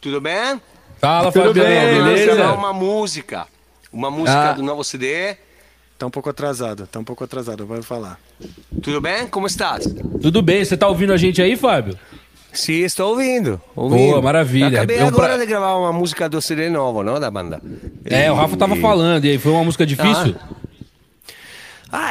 Tudo 0.00 0.18
bem? 0.18 0.58
Fala, 0.98 1.30
Tudo 1.30 1.48
Fabiano, 1.48 1.68
bem, 1.68 1.98
Vamos 1.98 2.04
beleza? 2.14 2.34
gravar 2.36 2.52
uma 2.54 2.72
música. 2.72 3.46
Uma 3.92 4.10
música 4.10 4.48
Ah. 4.48 4.52
do 4.54 4.62
novo 4.62 4.82
CD. 4.82 5.36
Tá 5.98 6.06
um 6.06 6.10
pouco 6.10 6.30
atrasado, 6.30 6.86
tá 6.86 6.98
um 6.98 7.04
pouco 7.04 7.22
atrasado, 7.22 7.66
vai 7.66 7.82
falar. 7.82 8.18
Tudo 8.82 8.98
bem? 8.98 9.26
Como 9.26 9.46
estás? 9.46 9.84
Tudo 10.22 10.40
bem, 10.40 10.64
você 10.64 10.74
tá 10.74 10.88
ouvindo 10.88 11.12
a 11.12 11.18
gente 11.18 11.42
aí, 11.42 11.54
Fábio? 11.54 11.98
Sim, 12.50 12.80
estou 12.84 13.10
ouvindo. 13.10 13.60
ouvindo. 13.74 13.98
Boa, 13.98 14.22
maravilha. 14.22 14.68
Acabei 14.68 14.96
É 14.96 15.04
um 15.04 15.08
agora 15.08 15.34
pra- 15.34 15.36
de 15.36 15.44
gravar 15.44 15.74
uma 15.76 15.92
música 15.92 16.30
do 16.30 16.40
CD 16.40 16.70
novo, 16.70 17.02
não? 17.02 17.20
Da 17.20 17.30
banda. 17.30 17.60
É, 18.06 18.32
o 18.32 18.34
Rafa 18.34 18.56
tava 18.56 18.74
E- 18.74 18.80
falando, 18.80 19.22
e 19.26 19.32
aí 19.32 19.38
foi 19.38 19.52
uma 19.52 19.64
música 19.64 19.84
difícil? 19.84 20.34
Ah, 20.40 20.56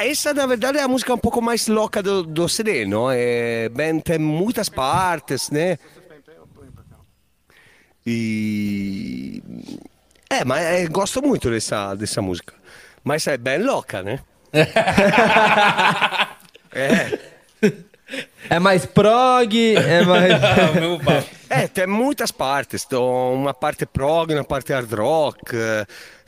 essa 0.04 0.34
na 0.34 0.46
verdade 0.46 0.78
é 0.78 0.82
a 0.82 0.88
música 0.88 1.14
um 1.14 1.18
pouco 1.18 1.42
mais 1.42 1.68
louca 1.68 2.02
do, 2.02 2.24
do 2.24 2.48
CD, 2.50 2.86
não? 2.86 3.10
É, 3.12 3.70
bem, 3.70 4.00
tem 4.00 4.20
muitas 4.20 4.70
partes, 4.70 5.50
né? 5.50 5.78
E. 8.06 9.42
É, 10.30 10.46
mas 10.46 10.64
é, 10.64 10.86
gosto 10.88 11.22
muito 11.22 11.50
dessa, 11.50 11.96
dessa 11.96 12.22
música. 12.22 12.54
Mas 13.04 13.26
é 13.28 13.38
bem 13.38 13.64
louca, 13.64 14.04
né? 14.04 14.20
é. 16.72 17.20
É 18.50 18.60
mais 18.60 18.86
prog, 18.86 19.76
é 19.76 20.04
mais. 20.04 20.34
Papo. 21.04 21.28
É, 21.50 21.68
tem 21.68 21.88
muitas 21.88 22.32
partes. 22.32 22.84
Então, 22.86 23.34
uma 23.34 23.54
parte 23.54 23.86
prog, 23.86 24.34
uma 24.34 24.44
parte 24.44 24.72
hard 24.72 24.94
rock, 24.94 25.56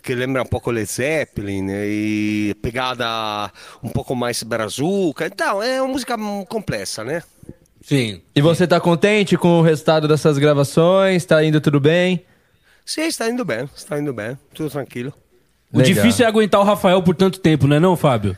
que 0.08 0.16
lembra 0.16 0.42
um 0.42 0.46
pouco 0.46 0.72
Led 0.72 0.90
Zeppelin, 0.90 1.70
eh, 1.70 1.86
e 1.86 2.56
pegada 2.62 3.52
um 3.84 3.90
pouco 3.90 4.16
mais 4.16 4.42
brazuca. 4.42 5.26
Então, 5.26 5.62
é 5.62 5.82
uma 5.82 5.92
música 5.92 6.16
complexa, 6.48 7.04
né? 7.04 7.22
Sim. 7.82 8.22
E 8.34 8.42
você 8.42 8.66
tá 8.66 8.80
contente 8.80 9.36
com 9.36 9.60
o 9.60 9.62
resultado 9.62 10.08
dessas 10.08 10.38
gravações? 10.38 11.26
Tá 11.26 11.44
indo 11.44 11.60
tudo 11.60 11.82
bem? 11.82 12.26
Sim, 12.86 13.02
está 13.02 13.30
indo 13.30 13.44
bem, 13.44 13.70
está 13.76 14.00
indo 14.00 14.14
bem, 14.14 14.38
tudo 14.54 14.70
tranquilo. 14.70 15.14
O 15.74 15.82
difícil 15.82 16.24
é 16.24 16.30
aguentar 16.30 16.62
o 16.62 16.64
Rafael 16.64 17.04
por 17.04 17.14
tanto 17.14 17.42
tempo, 17.42 17.68
não 17.68 17.76
é 17.76 17.80
não, 17.82 17.98
Fábio? 17.98 18.38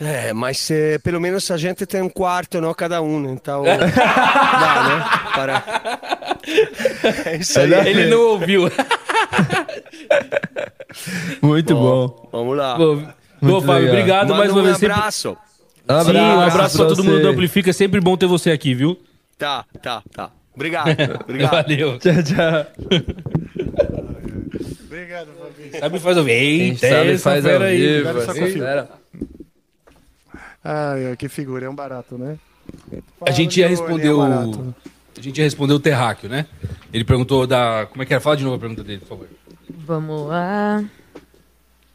É, 0.00 0.32
mas 0.32 0.70
eh, 0.70 0.98
pelo 0.98 1.20
menos 1.20 1.50
a 1.50 1.56
gente 1.56 1.84
tem 1.86 2.02
um 2.02 2.08
quarto, 2.08 2.60
não 2.60 2.72
cada 2.72 3.02
um, 3.02 3.20
né? 3.20 3.32
então 3.32 3.64
dá, 3.66 3.76
né? 3.76 5.04
Para... 5.34 5.64
É 7.26 7.36
isso 7.36 7.58
aí. 7.58 7.72
Ele 7.88 8.06
não 8.06 8.20
ouviu. 8.20 8.70
Muito 11.42 11.74
bom. 11.74 12.28
Vamos 12.32 12.56
lá. 12.56 12.78
Muito 12.78 13.14
Pô, 13.40 13.60
Fábio, 13.60 13.74
legal. 13.74 13.94
obrigado 13.94 14.28
Manda 14.28 14.38
mais 14.38 14.52
uma 14.52 14.60
um 14.60 14.64
vez. 14.64 14.76
Sempre... 14.76 14.94
abraço. 14.94 15.36
Sim, 16.04 16.16
um 16.16 16.40
abraço 16.40 16.76
pra 16.76 16.86
todo 16.86 17.04
mundo 17.04 17.20
do 17.20 17.28
Amplifica. 17.28 17.70
É 17.70 17.72
sempre 17.72 18.00
bom 18.00 18.16
ter 18.16 18.26
você 18.26 18.50
aqui, 18.50 18.74
viu? 18.74 19.00
Tá, 19.38 19.64
tá, 19.82 20.02
tá. 20.12 20.30
Obrigado, 20.54 20.88
obrigado. 21.24 21.50
Valeu. 21.50 21.98
Tchau, 21.98 22.22
tchau. 22.22 22.66
Obrigado, 24.84 25.28
Fábio. 25.38 25.80
Sabe 25.80 25.98
faz 25.98 26.18
ao 26.18 26.24
vivo. 26.24 26.78
Sabe 26.78 27.18
faz 27.18 27.46
ao 27.46 27.60
vivo. 27.60 28.08
Ó, 30.62 31.16
que 31.16 31.28
figura, 31.28 31.66
é 31.66 31.70
um 31.70 31.74
barato, 31.74 32.18
né? 32.18 32.36
A 33.26 33.30
gente 33.30 33.60
ia 33.60 33.68
responder 33.68 34.08
é 34.08 34.14
um 34.14 34.50
o... 34.50 34.74
A 35.20 35.22
gente 35.22 35.36
ia 35.36 35.44
responder 35.44 35.74
o 35.74 35.78
Terráqueo, 35.78 36.30
né? 36.30 36.46
Ele 36.90 37.04
perguntou 37.04 37.46
da... 37.46 37.86
Como 37.90 38.02
é 38.02 38.06
que 38.06 38.14
era? 38.14 38.22
Fala 38.22 38.38
de 38.38 38.42
novo 38.42 38.56
a 38.56 38.58
pergunta 38.58 38.82
dele, 38.82 39.00
por 39.00 39.08
favor. 39.08 39.26
Vamos 39.68 40.26
lá. 40.28 40.82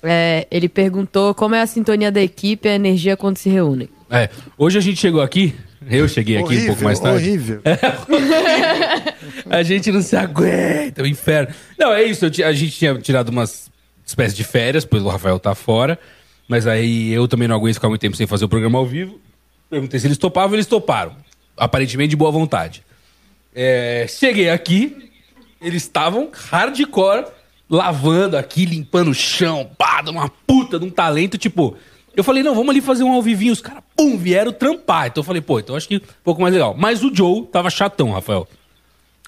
É, 0.04 0.46
ele 0.52 0.70
perguntou 0.70 1.34
como 1.34 1.56
é 1.56 1.62
a 1.62 1.66
sintonia 1.66 2.12
da 2.12 2.22
equipe 2.22 2.68
e 2.68 2.72
a 2.72 2.76
energia 2.76 3.18
quando 3.18 3.38
se 3.38 3.50
reúnem. 3.50 3.90
É, 4.12 4.30
hoje 4.56 4.78
a 4.78 4.82
gente 4.82 5.00
chegou 5.00 5.22
aqui... 5.22 5.56
Eu 5.90 6.08
cheguei 6.08 6.38
aqui 6.38 6.58
um 6.58 6.66
pouco 6.68 6.84
mais 6.84 7.00
tarde. 7.00 7.30
Horrível. 7.30 7.62
A 9.48 9.62
gente 9.62 9.92
não 9.92 10.02
se 10.02 10.16
aguenta, 10.16 11.04
o 11.04 11.06
inferno. 11.06 11.54
Não, 11.78 11.94
é 11.94 12.02
isso. 12.04 12.26
eu 12.26 12.48
A 12.48 12.54
gente 12.54 12.72
tinha 12.72 12.96
tirado 12.98 13.30
umas 13.30 13.70
espécies 14.04 14.36
de 14.36 14.44
férias, 14.44 14.84
pois 14.84 15.04
o 15.04 15.08
Rafael 15.08 15.38
tá 15.38 15.54
fora. 15.54 16.00
Mas 16.48 16.66
aí 16.66 17.12
eu 17.12 17.28
também 17.28 17.48
não 17.48 17.56
aguento 17.56 17.76
ficar 17.76 17.88
muito 17.88 18.02
tempo 18.02 18.18
sem 18.18 18.26
fazer 18.26 18.46
o 18.46 18.50
programa 18.50 18.80
ao 18.80 18.86
vivo. 18.86 19.20
Perguntei 19.70 20.00
se 20.00 20.08
eles 20.08 20.18
topavam, 20.18 20.56
eles 20.56 20.66
toparam. 20.66 21.16
Aparentemente 21.56 22.10
de 22.10 22.16
boa 22.16 22.32
vontade. 22.32 22.84
É, 23.56 24.06
cheguei 24.10 24.50
aqui, 24.50 25.10
eles 25.62 25.84
estavam 25.84 26.30
hardcore, 26.32 27.26
lavando 27.70 28.38
aqui, 28.38 28.66
limpando 28.66 29.12
o 29.12 29.14
chão, 29.14 29.72
pá, 29.78 30.02
dando 30.02 30.18
uma 30.18 30.30
puta 30.30 30.78
de 30.78 30.86
um 30.86 30.90
talento, 30.90 31.38
tipo. 31.38 31.76
Eu 32.16 32.24
falei, 32.24 32.44
não, 32.44 32.54
vamos 32.56 32.70
ali 32.70 32.82
fazer 32.82 33.04
um 33.04 33.12
ao 33.12 33.22
vivinho. 33.22 33.52
Os 33.52 33.62
caras, 33.62 33.84
pum, 33.96 34.18
vieram 34.18 34.52
trampar. 34.52 35.08
Então 35.08 35.22
eu 35.22 35.26
falei, 35.26 35.42
pô, 35.42 35.60
então 35.60 35.76
acho 35.76 35.88
que 35.88 35.98
um 35.98 36.02
pouco 36.24 36.42
mais 36.42 36.54
legal. 36.54 36.74
Mas 36.78 37.04
o 37.04 37.14
Joe 37.14 37.46
tava 37.48 37.70
chatão, 37.70 38.12
Rafael. 38.12 38.48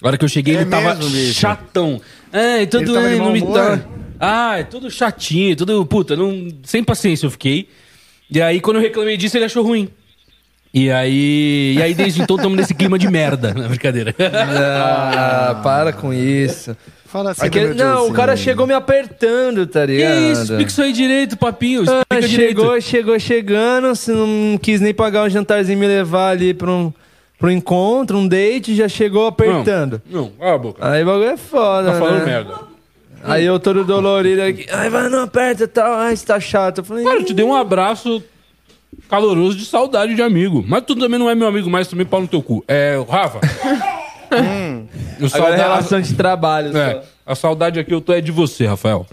A 0.02 0.06
hora 0.06 0.16
que 0.16 0.24
eu 0.24 0.28
cheguei, 0.28 0.56
É 0.56 0.60
ele 0.60 0.70
tava 0.70 0.94
mesmo, 0.94 1.32
chatão. 1.34 2.00
É, 2.32 2.64
todo 2.66 2.96
Ele 2.96 3.08
de 3.08 3.14
é, 3.14 3.18
não 3.18 3.32
me 3.32 3.42
tá. 3.42 3.84
Ah, 4.20 4.58
é 4.58 4.62
tudo 4.62 4.90
chatinho, 4.90 5.54
tudo. 5.56 5.84
Puta, 5.86 6.16
não, 6.16 6.48
sem 6.62 6.82
paciência 6.82 7.26
eu 7.26 7.30
fiquei. 7.30 7.68
E 8.30 8.40
aí, 8.40 8.60
quando 8.60 8.76
eu 8.76 8.82
reclamei 8.82 9.16
disso, 9.16 9.36
ele 9.36 9.44
achou 9.44 9.62
ruim. 9.62 9.88
E 10.72 10.90
aí, 10.90 11.74
e 11.78 11.82
aí 11.82 11.94
desde 11.94 12.20
então 12.22 12.36
estamos 12.36 12.56
nesse 12.56 12.74
clima 12.74 12.98
de 12.98 13.08
merda, 13.08 13.54
na 13.54 13.68
brincadeira. 13.68 14.14
Ah, 14.18 15.60
para 15.62 15.92
com 15.92 16.12
isso. 16.12 16.76
Fala 17.06 17.30
assim, 17.30 17.46
Aquele- 17.46 17.72
não, 17.72 18.08
o 18.08 18.12
cara 18.12 18.36
chegou 18.36 18.66
me 18.66 18.74
apertando, 18.74 19.66
tá 19.66 19.80
Que 19.86 19.92
ligado? 19.92 20.20
isso? 20.20 20.42
Explica 20.42 20.70
isso 20.70 20.82
aí 20.82 20.92
direito, 20.92 21.36
papinho. 21.38 21.82
Explica 21.82 22.04
Ah, 22.10 22.20
direito. 22.20 22.48
chegou, 22.60 22.80
chegou 22.82 23.18
chegando, 23.18 23.96
se 23.96 24.10
não 24.12 24.58
quis 24.60 24.78
nem 24.80 24.92
pagar 24.92 25.24
um 25.24 25.28
jantarzinho 25.30 25.76
e 25.78 25.80
me 25.80 25.86
levar 25.86 26.30
ali 26.32 26.52
pra 26.52 26.70
um, 26.70 26.92
pra 27.38 27.48
um 27.48 27.50
encontro, 27.50 28.18
um 28.18 28.28
date, 28.28 28.74
já 28.74 28.88
chegou 28.88 29.26
apertando. 29.26 30.02
Não, 30.10 30.22
não, 30.24 30.30
cala 30.32 30.54
a 30.54 30.58
boca. 30.58 30.86
Aí 30.90 31.02
o 31.02 31.06
bagulho 31.06 31.30
é 31.30 31.36
foda, 31.38 31.92
Tá 31.92 31.98
falando 31.98 32.18
né? 32.18 32.24
merda. 32.26 32.54
Aí 33.24 33.44
eu 33.46 33.58
todo 33.58 33.84
dolorido 33.84 34.42
aqui, 34.42 34.66
ai, 34.70 34.90
vai, 34.90 35.08
não 35.08 35.22
aperta 35.22 35.64
e 35.64 35.66
tal, 35.66 35.90
ai, 35.94 36.14
você 36.14 36.26
tá 36.26 36.38
chato. 36.38 36.78
Eu 36.78 36.84
falei, 36.84 37.04
Cara, 37.04 37.16
eu 37.20 37.24
te 37.24 37.32
dei 37.32 37.44
um 37.44 37.54
abraço 37.54 38.22
caloroso 39.08 39.56
de 39.56 39.64
saudade 39.64 40.14
de 40.14 40.22
amigo. 40.22 40.64
Mas 40.66 40.82
tu 40.86 40.94
também 40.94 41.18
não 41.18 41.28
é 41.30 41.34
meu 41.34 41.48
amigo 41.48 41.68
mais, 41.70 41.88
também 41.88 42.06
pau 42.06 42.20
no 42.20 42.28
teu 42.28 42.42
cu. 42.42 42.64
É, 42.68 42.96
o 42.98 43.04
Rafa. 43.04 43.40
O 44.30 45.34
agora 45.34 45.54
é 45.54 45.56
relação 45.56 46.00
de 46.02 46.14
trabalho. 46.14 46.76
É, 46.76 46.92
só. 46.94 47.02
a 47.26 47.34
saudade 47.34 47.80
aqui 47.80 47.92
eu 47.92 48.00
tô 48.00 48.12
é 48.12 48.20
de 48.20 48.30
você, 48.30 48.66
Rafael. 48.66 49.06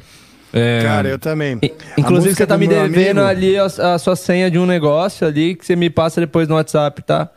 É, 0.54 0.82
Cara, 0.84 1.08
eu 1.08 1.18
também. 1.18 1.60
Inclusive, 1.98 2.36
você 2.36 2.46
tá 2.46 2.58
me 2.58 2.68
devendo 2.68 3.20
amigo- 3.22 3.26
ali 3.26 3.58
a, 3.58 3.66
a 3.94 3.98
sua 3.98 4.16
senha 4.16 4.52
de 4.52 4.60
um 4.60 4.66
negócio 4.66 5.26
ali 5.26 5.56
que 5.56 5.66
você 5.66 5.76
me 5.76 5.90
passa 5.90 6.20
depois 6.22 6.48
no 6.48 6.56
WhatsApp, 6.56 7.02
tá? 7.02 7.30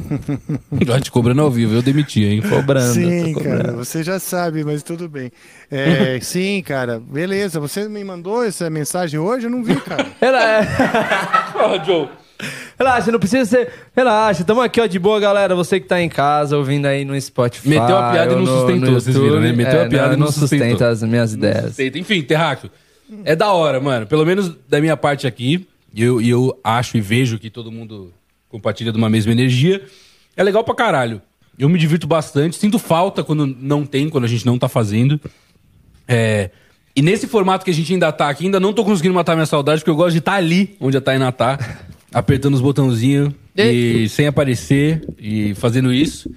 Já 0.86 1.00
te 1.00 1.10
cobrando 1.10 1.42
ao 1.42 1.50
vivo, 1.50 1.74
eu 1.74 1.82
demiti, 1.82 2.24
hein? 2.24 2.42
Cobrando. 2.42 2.92
Sim, 2.94 3.32
tô 3.34 3.40
cara, 3.40 3.56
cobrando. 3.58 3.78
você 3.84 4.02
já 4.02 4.18
sabe, 4.18 4.64
mas 4.64 4.82
tudo 4.82 5.08
bem. 5.08 5.30
É, 5.70 6.18
sim, 6.22 6.62
cara, 6.64 7.00
beleza. 7.00 7.58
Você 7.60 7.88
me 7.88 8.02
mandou 8.04 8.44
essa 8.44 8.68
mensagem 8.70 9.18
hoje? 9.18 9.46
Eu 9.46 9.50
não 9.50 9.62
vi, 9.64 9.76
cara. 9.76 10.06
Ela 10.20 11.84
Joe. 11.84 12.08
Relaxa, 12.78 13.12
não 13.12 13.18
precisa 13.20 13.44
ser. 13.44 13.70
Relaxa, 13.94 14.42
tamo 14.44 14.60
aqui, 14.60 14.80
ó, 14.80 14.86
de 14.86 14.98
boa, 14.98 15.20
galera. 15.20 15.54
Você 15.54 15.78
que 15.78 15.86
tá 15.86 16.00
em 16.02 16.08
casa 16.08 16.56
ouvindo 16.56 16.86
aí 16.86 17.04
no 17.04 17.18
Spotify. 17.20 17.68
Meteu 17.68 17.96
a 17.96 18.10
piada 18.10 18.32
e 18.32 18.34
não 18.36 18.42
no- 18.42 18.46
sustentou, 18.58 18.90
no 18.90 19.00
vocês 19.00 19.16
viram, 19.16 19.40
né? 19.40 19.52
Meteu 19.52 19.80
a 19.80 19.84
É, 19.84 19.88
piada 19.88 20.14
e 20.14 20.16
não 20.16 20.26
sustenta 20.26 20.64
sustentou. 20.64 20.86
as 20.88 21.02
minhas 21.04 21.32
ideias. 21.32 21.64
Aceita. 21.66 21.98
Enfim, 21.98 22.20
Terráqueo, 22.22 22.70
é 23.24 23.36
da 23.36 23.52
hora, 23.52 23.80
mano. 23.80 24.06
Pelo 24.06 24.26
menos 24.26 24.52
da 24.68 24.80
minha 24.80 24.96
parte 24.96 25.26
aqui, 25.26 25.66
e 25.94 26.02
eu, 26.02 26.20
e 26.20 26.28
eu 26.28 26.58
acho 26.64 26.96
e 26.96 27.00
vejo 27.00 27.38
que 27.38 27.48
todo 27.48 27.70
mundo 27.70 28.12
compartilha 28.54 28.92
de 28.92 28.98
uma 28.98 29.10
mesma 29.10 29.32
energia. 29.32 29.82
É 30.36 30.42
legal 30.42 30.62
pra 30.62 30.74
caralho. 30.74 31.20
Eu 31.58 31.68
me 31.68 31.78
divirto 31.78 32.06
bastante, 32.06 32.56
sinto 32.56 32.78
falta 32.78 33.24
quando 33.24 33.46
não 33.46 33.84
tem, 33.84 34.08
quando 34.08 34.24
a 34.24 34.28
gente 34.28 34.46
não 34.46 34.58
tá 34.58 34.68
fazendo. 34.68 35.20
É, 36.06 36.50
e 36.94 37.02
nesse 37.02 37.26
formato 37.26 37.64
que 37.64 37.70
a 37.70 37.74
gente 37.74 37.92
ainda 37.92 38.12
tá 38.12 38.28
aqui, 38.28 38.44
ainda 38.44 38.60
não 38.60 38.72
tô 38.72 38.84
conseguindo 38.84 39.14
matar 39.14 39.34
minha 39.34 39.46
saudade, 39.46 39.80
porque 39.80 39.90
eu 39.90 39.96
gosto 39.96 40.12
de 40.12 40.18
estar 40.18 40.34
ali 40.34 40.76
onde 40.80 40.96
a 40.96 41.00
Tainá 41.00 41.32
tá, 41.32 41.58
apertando 42.12 42.54
os 42.54 42.60
botãozinhos 42.60 43.32
e 43.56 44.08
sem 44.08 44.26
aparecer 44.26 45.02
e 45.18 45.54
fazendo 45.54 45.92
isso. 45.92 46.30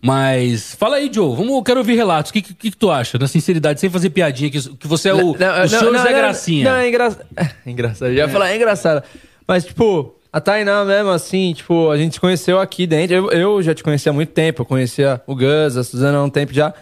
Mas 0.00 0.74
fala 0.74 0.96
aí, 0.96 1.10
Joe, 1.12 1.34
vamos, 1.34 1.54
eu 1.54 1.62
quero 1.62 1.80
ouvir 1.80 1.96
relatos. 1.96 2.30
O 2.30 2.32
que, 2.32 2.40
que, 2.40 2.54
que 2.54 2.76
tu 2.76 2.90
acha? 2.90 3.18
Na 3.18 3.26
sinceridade, 3.26 3.80
sem 3.80 3.90
fazer 3.90 4.10
piadinha, 4.10 4.50
que, 4.50 4.60
que 4.76 4.86
você 4.86 5.08
é 5.08 5.14
o, 5.14 5.32
o 5.32 5.68
senhor 5.68 5.98
Zé 5.98 6.12
Gracinha. 6.12 6.70
Não, 6.70 6.76
é 6.76 6.88
engraçado. 6.88 7.26
É 7.66 7.70
engraçado. 7.70 8.08
Eu 8.08 8.14
ia 8.14 8.28
falar, 8.28 8.50
é 8.50 8.56
engraçado. 8.56 9.02
Mas, 9.46 9.64
tipo, 9.64 10.17
a 10.32 10.40
Tainá 10.40 10.84
mesmo, 10.84 11.10
assim, 11.10 11.52
tipo, 11.54 11.90
a 11.90 11.96
gente 11.96 12.14
se 12.14 12.20
conheceu 12.20 12.58
aqui 12.60 12.86
dentro. 12.86 13.14
Eu, 13.16 13.30
eu 13.30 13.62
já 13.62 13.74
te 13.74 13.82
conhecia 13.82 14.10
há 14.10 14.12
muito 14.14 14.30
tempo. 14.32 14.62
Eu 14.62 14.66
conhecia 14.66 15.20
o 15.26 15.34
Gus, 15.34 15.76
a 15.76 15.82
Suzana 15.84 16.18
há 16.18 16.22
um 16.24 16.30
tempo 16.30 16.52
já. 16.52 16.72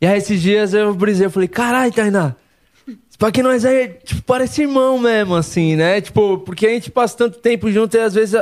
E 0.00 0.06
aí, 0.06 0.16
esses 0.18 0.40
dias 0.40 0.72
eu 0.74 0.94
brisei, 0.94 1.26
eu 1.26 1.30
falei, 1.30 1.48
caralho, 1.48 1.92
Tainá. 1.92 2.34
Pra 3.18 3.32
que 3.32 3.42
nós 3.42 3.64
é, 3.64 3.88
tipo, 3.88 4.22
parece 4.22 4.62
irmão 4.62 4.98
mesmo, 4.98 5.34
assim, 5.34 5.74
né? 5.74 6.00
Tipo, 6.00 6.38
porque 6.38 6.66
a 6.66 6.70
gente 6.70 6.90
passa 6.90 7.16
tanto 7.16 7.38
tempo 7.38 7.70
junto 7.70 7.96
e 7.96 8.00
às 8.00 8.14
vezes, 8.14 8.40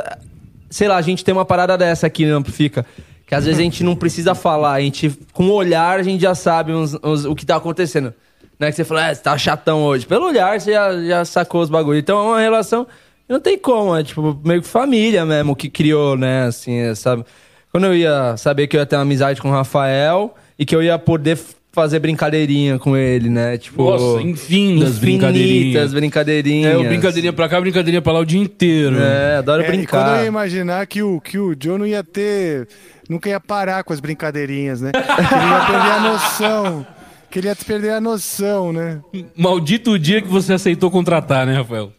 sei 0.69 0.87
lá, 0.87 0.97
a 0.97 1.01
gente 1.01 1.25
tem 1.25 1.33
uma 1.33 1.45
parada 1.45 1.75
dessa 1.77 2.05
aqui 2.07 2.25
no 2.25 2.37
Amplifica. 2.37 2.85
Que 3.25 3.33
às 3.35 3.43
vezes 3.45 3.59
a 3.59 3.63
gente 3.63 3.83
não 3.83 3.95
precisa 3.95 4.33
falar, 4.35 4.73
a 4.73 4.79
gente, 4.79 5.09
com 5.33 5.47
o 5.47 5.51
olhar, 5.53 5.99
a 5.99 6.03
gente 6.03 6.21
já 6.21 6.33
sabe 6.35 6.71
uns- 6.73 6.95
uns- 7.03 7.25
o 7.25 7.35
que 7.35 7.45
tá 7.45 7.55
acontecendo. 7.57 8.13
Né? 8.59 8.69
Que 8.69 8.75
você 8.77 8.83
fala, 8.85 9.07
é, 9.09 9.13
você 9.15 9.21
tá 9.21 9.37
chatão 9.37 9.83
hoje. 9.83 10.05
Pelo 10.05 10.27
olhar, 10.27 10.59
você 10.61 10.71
já, 10.71 11.03
já 11.03 11.25
sacou 11.25 11.61
os 11.61 11.69
bagulhos. 11.69 11.99
Então 12.01 12.17
é 12.19 12.21
uma 12.23 12.39
relação, 12.39 12.87
não 13.27 13.39
tem 13.39 13.57
como, 13.57 13.95
é 13.95 14.03
tipo, 14.03 14.39
meio 14.43 14.61
que 14.61 14.67
família 14.67 15.25
mesmo 15.25 15.55
que 15.55 15.69
criou, 15.69 16.15
né? 16.17 16.43
Assim, 16.45 16.73
é, 16.77 16.95
sabe? 16.95 17.23
Quando 17.71 17.85
eu 17.87 17.95
ia 17.95 18.35
saber 18.37 18.67
que 18.67 18.75
eu 18.75 18.79
ia 18.79 18.85
ter 18.85 18.95
uma 18.95 19.01
amizade 19.03 19.41
com 19.41 19.49
o 19.49 19.51
Rafael 19.51 20.33
e 20.57 20.65
que 20.65 20.75
eu 20.75 20.81
ia 20.81 20.97
poder 20.97 21.37
fazer 21.71 21.99
brincadeirinha 21.99 22.79
com 22.79 22.97
ele, 22.97 23.29
né? 23.29 23.55
Tipo, 23.57 23.83
Nossa, 23.91 24.19
infindas 24.21 24.43
infinitas 24.49 24.97
brincadeirinhas. 24.97 25.93
brincadeirinhas. 25.93 26.73
É, 26.73 26.77
o 26.77 26.83
brincadeirinha 26.83 27.33
pra 27.33 27.47
cá, 27.47 27.61
brincadeirinha 27.61 28.01
pra 28.01 28.13
lá 28.13 28.19
o 28.21 28.25
dia 28.25 28.39
inteiro. 28.41 28.97
É, 28.99 29.35
adoro 29.37 29.61
É, 29.61 29.65
e 29.65 29.67
quando 29.67 29.73
eu 29.73 29.77
brincar. 29.77 30.21
ia 30.21 30.25
imaginar 30.27 30.87
que 30.87 31.03
o, 31.03 31.21
que 31.21 31.37
o 31.37 31.55
Joe 31.61 31.77
não 31.77 31.85
ia 31.85 32.03
ter. 32.03 32.67
Nunca 33.07 33.29
ia 33.29 33.39
parar 33.39 33.83
com 33.83 33.93
as 33.93 33.99
brincadeirinhas, 33.99 34.81
né? 34.81 34.91
Que 34.91 34.99
ele 35.35 35.45
ia 35.45 35.65
perder 35.67 35.91
a 35.91 35.99
noção. 35.99 36.87
Que 37.29 37.39
ele 37.39 37.47
ia 37.47 37.55
perder 37.55 37.89
a 37.91 38.01
noção, 38.01 38.73
né? 38.73 38.99
Maldito 39.37 39.91
o 39.91 39.99
dia 39.99 40.19
que 40.21 40.27
você 40.27 40.53
aceitou 40.53 40.89
contratar, 40.89 41.45
né, 41.45 41.53
Rafael? 41.57 41.91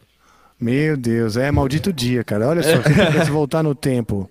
Meu 0.59 0.97
Deus, 0.97 1.37
é 1.37 1.51
maldito 1.51 1.91
dia, 1.93 2.23
cara. 2.23 2.47
Olha 2.47 2.61
só, 2.61 2.81
se 2.83 2.89
eu 2.99 3.05
pudesse 3.07 3.31
voltar 3.31 3.63
no 3.63 3.73
tempo. 3.73 4.29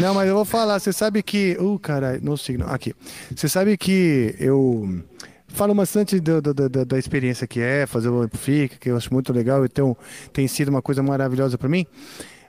Não, 0.00 0.12
mas 0.14 0.28
eu 0.28 0.34
vou 0.34 0.44
falar, 0.44 0.80
você 0.80 0.92
sabe 0.92 1.22
que. 1.22 1.56
Uh, 1.60 1.78
caralho, 1.78 2.20
no 2.22 2.36
signo. 2.36 2.66
Aqui. 2.68 2.92
Você 3.34 3.48
sabe 3.48 3.76
que 3.76 4.34
eu 4.40 5.00
falo 5.46 5.72
bastante 5.74 6.18
do- 6.18 6.42
do- 6.42 6.54
do- 6.54 6.84
da 6.84 6.98
experiência 6.98 7.46
que 7.46 7.60
é 7.60 7.86
fazer 7.86 8.08
o 8.08 8.22
Amplifica, 8.22 8.76
que 8.80 8.90
eu 8.90 8.96
acho 8.96 9.12
muito 9.12 9.32
legal, 9.32 9.64
então 9.64 9.96
tem 10.32 10.48
sido 10.48 10.68
uma 10.68 10.82
coisa 10.82 11.02
maravilhosa 11.02 11.56
para 11.56 11.68
mim. 11.68 11.86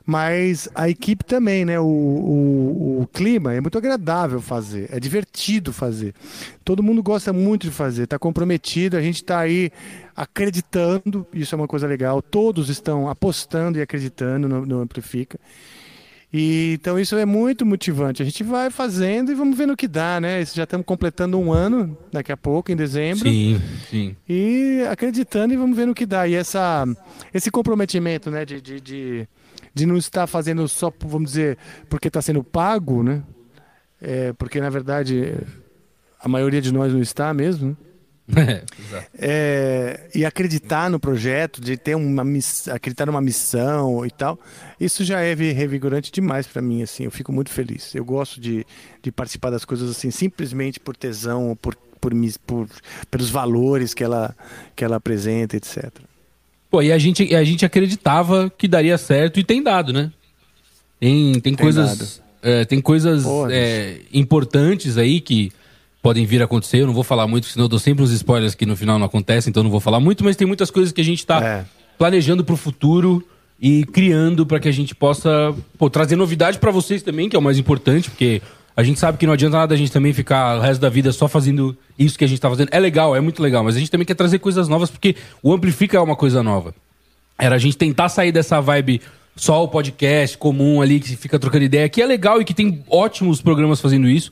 Mas 0.05 0.67
a 0.75 0.89
equipe 0.89 1.23
também, 1.23 1.63
né? 1.63 1.79
O, 1.79 1.85
o, 1.85 3.01
o 3.03 3.07
clima 3.07 3.53
é 3.53 3.61
muito 3.61 3.77
agradável 3.77 4.41
fazer, 4.41 4.89
é 4.91 4.99
divertido 4.99 5.71
fazer. 5.71 6.13
Todo 6.63 6.83
mundo 6.83 7.01
gosta 7.01 7.31
muito 7.31 7.67
de 7.67 7.71
fazer, 7.71 8.03
está 8.03 8.19
comprometido, 8.19 8.97
a 8.97 9.01
gente 9.01 9.17
está 9.17 9.39
aí 9.39 9.71
acreditando, 10.15 11.25
isso 11.33 11.55
é 11.55 11.57
uma 11.57 11.67
coisa 11.67 11.87
legal. 11.87 12.21
Todos 12.21 12.69
estão 12.69 13.09
apostando 13.09 13.77
e 13.77 13.81
acreditando 13.81 14.49
no, 14.49 14.65
no 14.65 14.81
Amplifica. 14.81 15.39
E, 16.33 16.73
então 16.73 16.99
isso 16.99 17.15
é 17.15 17.25
muito 17.25 17.63
motivante. 17.63 18.23
A 18.23 18.25
gente 18.25 18.43
vai 18.43 18.71
fazendo 18.71 19.31
e 19.31 19.35
vamos 19.35 19.55
vendo 19.55 19.73
o 19.73 19.77
que 19.77 19.87
dá, 19.87 20.19
né? 20.19 20.41
Isso 20.41 20.55
Já 20.55 20.63
estamos 20.63 20.83
completando 20.85 21.39
um 21.39 21.53
ano 21.53 21.95
daqui 22.11 22.31
a 22.31 22.37
pouco, 22.37 22.71
em 22.71 22.75
dezembro. 22.75 23.29
Sim, 23.29 23.61
sim. 23.87 24.15
E 24.27 24.83
acreditando 24.89 25.53
e 25.53 25.57
vamos 25.57 25.77
vendo 25.77 25.91
o 25.91 25.95
que 25.95 26.07
dá. 26.07 26.27
E 26.27 26.33
essa, 26.33 26.85
esse 27.31 27.51
comprometimento, 27.51 28.31
né, 28.31 28.43
de, 28.43 28.59
de, 28.59 28.81
de, 28.81 29.27
de 29.73 29.85
não 29.85 29.97
estar 29.97 30.27
fazendo 30.27 30.67
só, 30.67 30.91
vamos 31.05 31.31
dizer, 31.31 31.57
porque 31.89 32.07
está 32.07 32.21
sendo 32.21 32.43
pago, 32.43 33.03
né? 33.03 33.23
É, 34.01 34.33
porque 34.33 34.59
na 34.59 34.69
verdade 34.69 35.33
a 36.19 36.27
maioria 36.27 36.61
de 36.61 36.71
nós 36.71 36.93
não 36.93 37.01
está 37.01 37.33
mesmo, 37.33 37.75
né? 38.27 38.63
exato. 38.79 39.07
É, 39.17 40.09
e 40.15 40.25
acreditar 40.25 40.89
no 40.89 40.99
projeto, 40.99 41.59
de 41.59 41.75
ter 41.75 41.95
uma 41.95 42.23
miss, 42.23 42.67
acreditar 42.67 43.05
numa 43.05 43.21
missão 43.21 44.05
e 44.05 44.11
tal, 44.11 44.39
isso 44.79 45.03
já 45.03 45.19
é 45.19 45.35
vi- 45.35 45.51
revigorante 45.51 46.11
demais 46.11 46.47
para 46.47 46.61
mim, 46.61 46.81
assim, 46.81 47.03
eu 47.03 47.11
fico 47.11 47.31
muito 47.31 47.49
feliz. 47.49 47.93
Eu 47.93 48.05
gosto 48.05 48.39
de, 48.39 48.65
de 49.01 49.11
participar 49.11 49.49
das 49.49 49.65
coisas 49.65 49.89
assim, 49.89 50.11
simplesmente 50.11 50.79
por 50.79 50.95
tesão, 50.95 51.57
por, 51.61 51.75
por, 51.99 52.13
por 52.45 52.67
pelos 53.11 53.29
valores 53.29 53.93
que 53.93 54.03
ela, 54.03 54.35
que 54.75 54.83
ela 54.83 54.97
apresenta, 54.97 55.57
etc. 55.57 55.91
Pô, 56.73 56.81
e 56.81 56.91
a 56.91 56.97
gente, 56.97 57.35
a 57.35 57.43
gente 57.43 57.63
acreditava 57.63 58.51
que 58.57 58.67
daria 58.67 58.97
certo 58.97 59.39
e 59.39 59.43
tem 59.43 59.61
dado, 59.61 59.93
né? 59.93 60.11
Tem, 60.99 61.39
tem, 61.39 61.53
coisas. 61.53 62.19
é, 62.41 62.65
tem 62.65 62.81
coisas 62.81 63.23
é, 63.51 63.97
importantes 64.11 64.97
aí 64.97 65.21
que 65.21 65.51
podem 66.01 66.25
vir 66.25 66.41
a 66.41 66.45
acontecer. 66.45 66.77
Eu 66.81 66.87
não 66.87 66.93
vou 66.95 67.03
falar 67.03 67.27
muito, 67.27 67.45
senão 67.45 67.65
eu 67.65 67.69
dou 67.69 67.77
sempre 67.77 68.03
uns 68.03 68.09
spoilers 68.09 68.55
que 68.55 68.65
no 68.65 68.75
final 68.75 68.97
não 68.97 69.05
acontecem, 69.05 69.51
então 69.51 69.61
não 69.61 69.69
vou 69.69 69.79
falar 69.79 69.99
muito, 69.99 70.23
mas 70.23 70.35
tem 70.35 70.47
muitas 70.47 70.71
coisas 70.71 70.91
que 70.91 70.99
a 70.99 71.03
gente 71.03 71.23
tá 71.23 71.43
É. 71.43 71.65
planejando 71.95 72.43
pro 72.43 72.57
futuro 72.57 73.23
e 73.61 73.83
criando 73.85 74.43
para 74.43 74.59
que 74.59 74.67
a 74.67 74.73
gente 74.73 74.95
possa 74.95 75.53
pô, 75.77 75.91
trazer 75.91 76.15
novidade 76.15 76.57
para 76.57 76.71
vocês 76.71 77.03
também, 77.03 77.29
que 77.29 77.35
é 77.35 77.39
o 77.39 77.43
mais 77.43 77.59
importante, 77.59 78.09
porque 78.09 78.41
a 78.75 78.83
gente 78.83 78.99
sabe 78.99 79.17
que 79.17 79.25
não 79.25 79.33
adianta 79.33 79.57
nada 79.57 79.73
a 79.73 79.77
gente 79.77 79.91
também 79.91 80.13
ficar 80.13 80.57
o 80.57 80.61
resto 80.61 80.81
da 80.81 80.89
vida 80.89 81.11
só 81.11 81.27
fazendo 81.27 81.77
isso 81.97 82.17
que 82.17 82.23
a 82.23 82.27
gente 82.27 82.41
tá 82.41 82.49
fazendo. 82.49 82.69
É 82.71 82.79
legal, 82.79 83.15
é 83.15 83.21
muito 83.21 83.41
legal, 83.41 83.63
mas 83.63 83.75
a 83.75 83.79
gente 83.79 83.91
também 83.91 84.05
quer 84.05 84.15
trazer 84.15 84.39
coisas 84.39 84.67
novas, 84.67 84.89
porque 84.89 85.15
o 85.41 85.53
Amplifica 85.53 85.97
é 85.97 85.99
uma 85.99 86.15
coisa 86.15 86.41
nova. 86.41 86.73
Era 87.37 87.55
a 87.55 87.59
gente 87.59 87.77
tentar 87.77 88.09
sair 88.09 88.31
dessa 88.31 88.59
vibe 88.59 89.01
só 89.35 89.63
o 89.63 89.67
podcast 89.67 90.37
comum 90.37 90.81
ali, 90.81 90.99
que 90.99 91.15
fica 91.15 91.37
trocando 91.39 91.65
ideia, 91.65 91.89
que 91.89 92.01
é 92.01 92.05
legal 92.05 92.41
e 92.41 92.45
que 92.45 92.53
tem 92.53 92.83
ótimos 92.89 93.41
programas 93.41 93.81
fazendo 93.81 94.07
isso, 94.07 94.31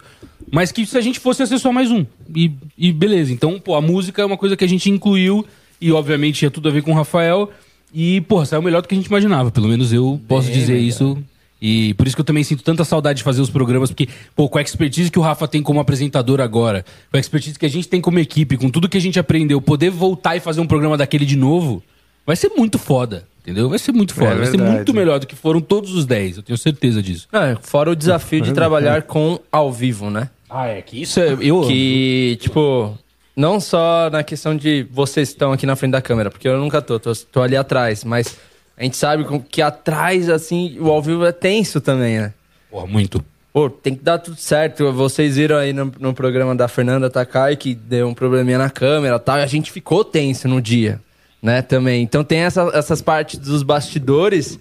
mas 0.51 0.71
que 0.71 0.85
se 0.85 0.97
a 0.97 1.01
gente 1.01 1.19
fosse 1.19 1.45
ser 1.45 1.59
só 1.59 1.71
mais 1.71 1.91
um. 1.91 2.05
E, 2.35 2.51
e 2.77 2.91
beleza. 2.91 3.31
Então, 3.31 3.59
pô, 3.59 3.75
a 3.75 3.81
música 3.81 4.21
é 4.21 4.25
uma 4.25 4.37
coisa 4.37 4.55
que 4.55 4.63
a 4.63 4.67
gente 4.67 4.89
incluiu 4.89 5.45
e, 5.79 5.91
obviamente, 5.91 6.39
tinha 6.39 6.51
tudo 6.51 6.69
a 6.69 6.71
ver 6.71 6.83
com 6.83 6.91
o 6.91 6.95
Rafael. 6.95 7.49
E, 7.93 8.21
pô, 8.21 8.43
saiu 8.45 8.61
melhor 8.61 8.81
do 8.81 8.87
que 8.87 8.95
a 8.95 8.97
gente 8.97 9.07
imaginava. 9.07 9.51
Pelo 9.51 9.67
menos 9.67 9.91
eu 9.91 10.19
posso 10.27 10.51
dizer 10.51 10.77
isso. 10.77 11.17
E 11.61 11.93
por 11.93 12.07
isso 12.07 12.15
que 12.15 12.21
eu 12.21 12.25
também 12.25 12.43
sinto 12.43 12.63
tanta 12.63 12.83
saudade 12.83 13.17
de 13.17 13.23
fazer 13.23 13.39
os 13.39 13.49
programas, 13.49 13.91
porque, 13.91 14.09
pô, 14.35 14.49
com 14.49 14.57
a 14.57 14.61
expertise 14.61 15.11
que 15.11 15.19
o 15.19 15.21
Rafa 15.21 15.47
tem 15.47 15.61
como 15.61 15.79
apresentador 15.79 16.41
agora, 16.41 16.83
com 17.11 17.17
a 17.17 17.19
expertise 17.19 17.59
que 17.59 17.65
a 17.65 17.69
gente 17.69 17.87
tem 17.87 18.01
como 18.01 18.17
equipe, 18.17 18.57
com 18.57 18.69
tudo 18.69 18.89
que 18.89 18.97
a 18.97 19.01
gente 19.01 19.19
aprendeu, 19.19 19.61
poder 19.61 19.91
voltar 19.91 20.35
e 20.35 20.39
fazer 20.39 20.59
um 20.59 20.65
programa 20.65 20.97
daquele 20.97 21.25
de 21.25 21.35
novo, 21.35 21.83
vai 22.25 22.35
ser 22.35 22.49
muito 22.49 22.79
foda. 22.79 23.29
Entendeu? 23.41 23.69
Vai 23.69 23.79
ser 23.79 23.91
muito 23.91 24.13
foda. 24.13 24.33
É 24.33 24.35
vai 24.35 24.45
ser 24.45 24.61
muito 24.61 24.93
melhor 24.93 25.19
do 25.19 25.25
que 25.25 25.35
foram 25.35 25.59
todos 25.59 25.95
os 25.95 26.05
10. 26.05 26.37
Eu 26.37 26.43
tenho 26.43 26.57
certeza 26.57 27.01
disso. 27.01 27.27
Não, 27.31 27.57
fora 27.59 27.89
o 27.89 27.95
desafio 27.95 28.39
de 28.41 28.53
trabalhar 28.53 29.01
com 29.03 29.39
ao 29.51 29.71
vivo, 29.71 30.11
né? 30.11 30.29
Ah, 30.47 30.67
é 30.67 30.81
que 30.81 31.01
isso 31.01 31.19
é. 31.19 31.35
Eu 31.41 31.61
Que, 31.61 32.37
tipo, 32.39 32.95
não 33.35 33.59
só 33.59 34.09
na 34.11 34.21
questão 34.21 34.55
de 34.55 34.85
vocês 34.91 35.29
estão 35.29 35.51
aqui 35.51 35.65
na 35.65 35.75
frente 35.75 35.93
da 35.93 36.01
câmera, 36.01 36.29
porque 36.29 36.47
eu 36.47 36.59
nunca 36.59 36.81
tô, 36.81 36.99
tô, 36.99 37.13
tô 37.15 37.41
ali 37.41 37.55
atrás, 37.55 38.03
mas 38.03 38.37
a 38.81 38.83
gente 38.83 38.97
sabe 38.97 39.23
que 39.47 39.61
atrás, 39.61 40.27
assim, 40.27 40.75
o 40.79 40.89
ao 40.89 41.01
vivo 41.03 41.23
é 41.23 41.31
tenso 41.31 41.79
também, 41.79 42.17
né? 42.19 42.33
Pô, 42.71 42.87
muito. 42.87 43.23
Pô, 43.53 43.69
tem 43.69 43.93
que 43.93 44.03
dar 44.03 44.17
tudo 44.17 44.37
certo. 44.37 44.91
Vocês 44.91 45.35
viram 45.35 45.57
aí 45.57 45.71
no, 45.71 45.91
no 45.99 46.15
programa 46.15 46.55
da 46.55 46.67
Fernanda 46.67 47.07
Takai 47.07 47.55
que 47.55 47.75
deu 47.75 48.07
um 48.07 48.13
probleminha 48.15 48.57
na 48.57 48.71
câmera 48.71 49.17
e 49.17 49.19
tal, 49.19 49.37
e 49.37 49.43
a 49.43 49.45
gente 49.45 49.71
ficou 49.71 50.03
tenso 50.03 50.47
no 50.47 50.59
dia, 50.59 50.99
né, 51.43 51.61
também. 51.61 52.01
Então 52.01 52.23
tem 52.23 52.39
essa- 52.39 52.71
essas 52.73 53.03
partes 53.03 53.37
dos 53.37 53.61
bastidores 53.61 54.59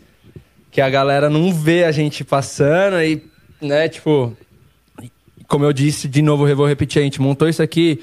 que 0.70 0.82
a 0.82 0.90
galera 0.90 1.30
não 1.30 1.51
vê 1.55 1.84
a 1.84 1.90
gente 1.92 2.22
passando 2.22 3.01
e, 3.02 3.24
né, 3.59 3.88
tipo, 3.88 4.36
como 5.48 5.64
eu 5.64 5.72
disse, 5.72 6.06
de 6.06 6.20
novo, 6.20 6.47
eu 6.47 6.55
vou 6.56 6.66
repetir, 6.66 7.01
a 7.01 7.05
gente 7.05 7.22
montou 7.22 7.48
isso 7.48 7.62
aqui 7.62 8.02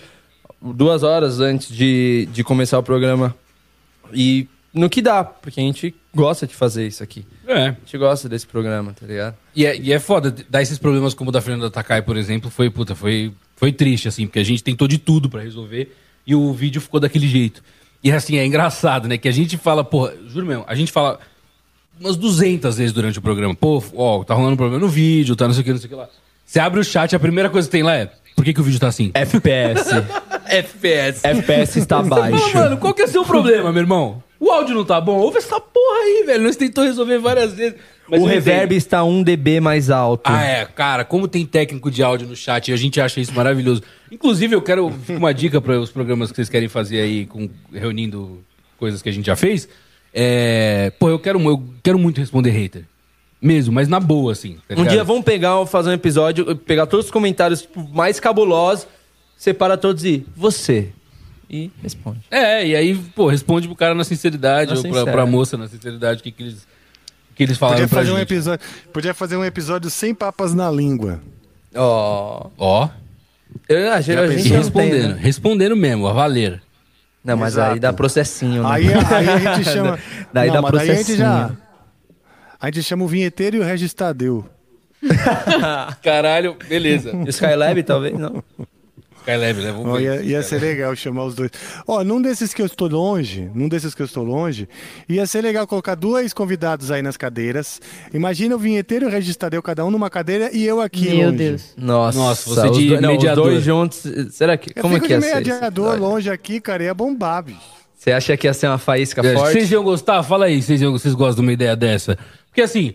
duas 0.60 1.04
horas 1.04 1.40
antes 1.40 1.70
de, 1.72 2.28
de 2.34 2.44
começar 2.44 2.80
o 2.80 2.84
programa. 2.84 3.36
E 4.12 4.48
no 4.74 4.90
que 4.90 5.02
dá, 5.02 5.24
porque 5.24 5.60
a 5.60 5.64
gente 5.64 5.96
gosta 6.14 6.46
de 6.46 6.54
fazer 6.54 6.88
isso 6.88 7.04
aqui. 7.04 7.26
É. 7.48 7.68
A 7.68 7.72
gente 7.72 7.98
gosta 7.98 8.28
desse 8.28 8.46
programa, 8.46 8.94
tá 8.94 9.06
ligado? 9.06 9.36
E 9.56 9.66
é, 9.66 9.78
e 9.78 9.94
é 9.94 10.00
foda, 10.00 10.36
dar 10.50 10.62
esses 10.62 10.78
problemas 10.78 11.14
como 11.14 11.30
o 11.30 11.34
da 11.34 11.42
Fernanda 11.42 11.70
Takai, 11.70 12.02
por 12.02 12.18
exemplo, 12.18 12.50
foi, 12.50 12.70
puta, 12.70 12.96
foi, 12.96 13.32
foi 13.56 13.72
triste, 13.72 14.08
assim, 14.08 14.28
porque 14.28 14.40
a 14.40 14.44
gente 14.44 14.64
tentou 14.64 14.88
de 14.88 14.98
tudo 14.98 15.30
pra 15.30 15.42
resolver 15.42 15.96
e 16.26 16.36
o 16.36 16.54
vídeo 16.54 16.82
ficou 16.82 17.00
daquele 17.00 17.28
jeito. 17.28 17.64
E 18.04 18.12
assim, 18.12 18.38
é 18.38 18.46
engraçado, 18.46 19.08
né? 19.08 19.18
Que 19.18 19.28
a 19.28 19.32
gente 19.32 19.58
fala, 19.58 19.84
porra, 19.84 20.14
juro 20.28 20.46
mesmo, 20.46 20.66
a 20.68 20.76
gente 20.76 20.92
fala 20.92 21.20
umas 22.00 22.16
200 22.16 22.78
vezes 22.78 22.94
durante 22.94 23.20
o 23.20 23.22
programa. 23.22 23.56
Pô, 23.56 23.84
ó, 23.96 24.24
tá 24.24 24.34
rolando 24.34 24.54
um 24.54 24.58
problema 24.58 24.80
no 24.80 24.90
vídeo, 24.90 25.36
tá 25.36 25.48
não 25.48 25.54
sei 25.54 25.62
o 25.62 25.64
que, 25.64 25.72
não 25.72 25.80
sei 25.80 25.88
o 25.88 25.90
que 25.90 25.96
lá. 25.96 26.10
Você 26.46 26.60
abre 26.60 26.80
o 26.80 26.84
chat, 26.84 27.16
a 27.16 27.20
primeira 27.20 27.50
coisa 27.50 27.68
que 27.68 27.72
tem 27.72 27.84
lá 27.84 27.96
é, 27.96 28.12
por 28.38 28.46
que, 28.46 28.54
que 28.54 28.62
o 28.62 28.64
vídeo 28.64 28.80
tá 28.80 28.88
assim? 28.88 29.10
FPS. 29.16 29.90
FPS. 30.48 31.26
FPS 31.26 31.80
está 31.80 32.04
baixo. 32.04 32.56
mano, 32.56 32.78
qual 32.78 32.94
que 32.94 33.02
é 33.02 33.06
o 33.06 33.08
seu 33.08 33.26
problema, 33.26 33.72
meu 33.72 33.82
irmão? 33.82 34.24
O 34.40 34.52
áudio 34.52 34.76
não 34.76 34.86
tá 34.86 35.02
bom? 35.02 35.18
Ouve 35.18 35.40
essa 35.40 35.60
porra 35.60 35.98
aí, 36.04 36.24
velho. 36.24 36.44
Nós 36.44 36.56
tentou 36.56 36.84
resolver 36.84 37.18
várias 37.18 37.54
vezes. 37.54 37.80
mas 38.08 38.22
o 38.22 38.26
reverb 38.26 38.66
entendo. 38.66 38.78
está 38.78 39.04
1 39.04 39.24
dB 39.24 39.60
mais 39.60 39.90
alto. 39.90 40.30
Ah, 40.32 40.44
é, 40.44 40.66
cara, 40.66 41.04
como 41.04 41.28
tem 41.28 41.48
técnico 41.48 41.90
de 41.90 42.04
áudio 42.04 42.28
no 42.28 42.36
chat, 42.36 42.72
a 42.72 42.78
gente 42.78 43.02
acha 43.02 43.20
isso 43.20 43.34
maravilhoso. 43.34 43.82
Inclusive, 44.12 44.56
eu 44.56 44.62
quero 44.62 44.94
uma 45.10 45.34
dica 45.34 45.60
para 45.60 45.80
os 45.80 45.90
programas 45.90 46.30
que 46.30 46.36
vocês 46.36 46.50
querem 46.50 46.70
fazer 46.70 47.02
aí, 47.02 47.26
com, 47.26 47.50
reunindo 47.74 48.40
coisas 48.78 49.02
que 49.02 49.10
a 49.10 49.12
gente 49.12 49.26
já 49.26 49.36
fez. 49.36 49.68
É, 50.14 50.92
pô, 51.00 51.10
eu 51.10 51.18
quero, 51.18 51.42
eu 51.42 51.64
quero 51.82 51.98
muito 51.98 52.22
responder 52.22 52.52
hater. 52.52 52.84
Mesmo, 53.42 53.74
mas 53.74 53.88
na 53.88 54.00
boa, 54.00 54.32
assim. 54.32 54.58
tá 54.68 54.74
Um 54.74 54.78
ligado? 54.80 54.90
dia 54.94 55.04
vamos 55.04 55.24
pegar, 55.24 55.64
fazer 55.68 55.90
um 55.90 55.94
episódio, 55.94 56.56
pegar 56.56 56.88
todos 56.88 57.06
os 57.06 57.12
comentários 57.12 57.62
tipo, 57.62 57.88
mais 57.94 58.20
cabulosos, 58.20 58.88
separa 59.38 59.78
todos 59.78 60.04
e 60.04 60.26
você. 60.36 60.90
E 61.50 61.72
responde. 61.82 62.20
É, 62.32 62.66
e 62.68 62.76
aí, 62.76 62.96
pô, 63.16 63.28
responde 63.28 63.68
pro 63.68 63.76
cara 63.76 63.94
na 63.94 64.04
sinceridade, 64.04 64.72
Na 64.74 64.78
ou 64.80 64.90
pra, 65.06 65.12
pra 65.12 65.26
moça 65.26 65.56
na 65.56 65.68
sinceridade, 65.68 66.20
o 66.20 66.24
que, 66.24 66.32
que 66.32 66.44
eles, 66.44 66.68
que 67.36 67.44
eles 67.44 67.58
falaram 67.58 67.78
Podia 67.82 67.88
pra 67.88 68.00
fazer, 68.00 68.12
um 68.12 68.18
gente. 68.18 68.34
episódio, 68.34 68.66
podia 68.92 69.14
fazer 69.14 69.38
um 69.38 69.46
episódio 69.46 69.90
sem 69.90 70.14
papas 70.16 70.54
na 70.56 70.70
língua. 70.72 71.22
Ó. 71.76 72.48
Ó. 72.58 72.90
Eu, 73.70 73.94
a 73.94 74.02
gente, 74.02 74.16
Já 74.16 74.22
a 74.24 74.28
gente 74.28 74.46
E 74.48 74.50
respondendo, 74.52 74.92
tem, 75.00 75.08
né? 75.10 75.18
respondendo 75.22 75.76
mesmo, 75.76 76.08
a 76.08 76.14
valer. 76.14 76.62
Não, 77.24 77.38
mas 77.38 77.54
Exato. 77.54 77.74
aí 77.74 77.80
dá 77.80 77.94
processinho, 77.94 78.64
né? 78.64 78.70
Aí, 78.72 78.88
aí 78.94 79.30
a 79.48 79.54
gente 79.56 79.66
chama. 79.72 80.00
daí 80.34 80.48
Não, 80.48 80.56
dá 80.56 80.62
mas 80.64 80.72
daí 80.72 80.82
a 80.82 80.94
gente 80.96 81.06
processinho. 81.06 81.18
já. 81.18 81.52
A 82.60 82.68
gente 82.68 82.84
chama 82.84 83.04
o 83.04 83.08
vinheteiro 83.08 83.58
e 83.58 83.60
o 83.60 83.64
Regis 83.64 83.94
Tadeu. 83.94 84.46
Caralho, 86.04 86.56
beleza. 86.68 87.12
Skylab, 87.28 87.84
talvez, 87.84 88.18
não. 88.18 88.44
Skylab, 89.20 89.62
né? 89.62 89.72
Vamos 89.72 90.00
ver. 90.00 90.04
ia, 90.04 90.22
ia 90.24 90.42
ser 90.44 90.60
legal 90.62 90.96
chamar 90.96 91.26
os 91.26 91.36
dois. 91.36 91.52
Ó, 91.88 92.04
num 92.04 92.22
desses 92.22 92.54
que 92.54 92.62
eu 92.62 92.66
estou 92.66 92.88
longe, 92.88 93.52
num 93.54 93.68
desses 93.68 93.94
que 93.94 94.02
eu 94.02 94.06
estou 94.06 94.24
longe, 94.24 94.68
ia 95.08 95.26
ser 95.28 95.42
legal 95.42 95.68
colocar 95.68 95.96
dois 95.96 96.34
convidados 96.34 96.90
aí 96.92 97.02
nas 97.02 97.18
cadeiras. 97.18 97.80
Imagina 98.14 98.56
o 98.56 98.60
vinheteiro 98.60 99.06
e 99.06 99.08
o 99.08 99.12
Regis 99.12 99.36
Tadeu, 99.36 99.62
cada 99.62 99.86
um 99.86 99.92
numa 99.92 100.10
cadeira 100.10 100.50
e 100.54 100.66
eu 100.66 100.80
aqui 100.82 101.10
Meu 101.10 101.26
longe. 101.28 101.38
Deus. 101.38 101.74
Nossa, 101.78 102.18
Nossa, 102.18 102.50
você 102.50 102.68
os 102.70 102.78
de 102.78 102.88
dois- 102.90 103.02
não, 103.02 103.10
os 103.12 103.16
mediador. 103.18 103.50
dois 103.52 103.64
juntos. 103.64 104.04
Será 104.32 104.58
que. 104.58 104.72
Eu 104.76 104.82
Como 104.82 104.96
é 104.96 105.00
que 105.00 105.12
ia 105.12 105.22
ser? 105.22 105.36
mediador 105.36 106.00
longe 106.00 106.30
aqui, 106.30 106.60
cara, 106.62 106.84
ia 106.84 106.94
bombar, 106.94 107.44
bicho. 107.44 107.77
Você 107.98 108.12
acha 108.12 108.38
que 108.38 108.46
ia 108.48 108.54
ser 108.54 108.68
uma 108.68 108.78
faísca 108.78 109.26
É, 109.26 109.34
forte? 109.34 109.54
Vocês 109.54 109.72
iam 109.72 109.84
gostar? 109.84 110.22
Fala 110.22 110.46
aí, 110.46 110.62
vocês, 110.62 110.80
iam- 110.82 110.92
vocês 110.92 111.16
gostam 111.16 111.44
de 111.44 111.48
uma 111.50 111.52
ideia 111.54 111.76
dessa? 111.76 112.16
Porque 112.46 112.62
assim, 112.62 112.94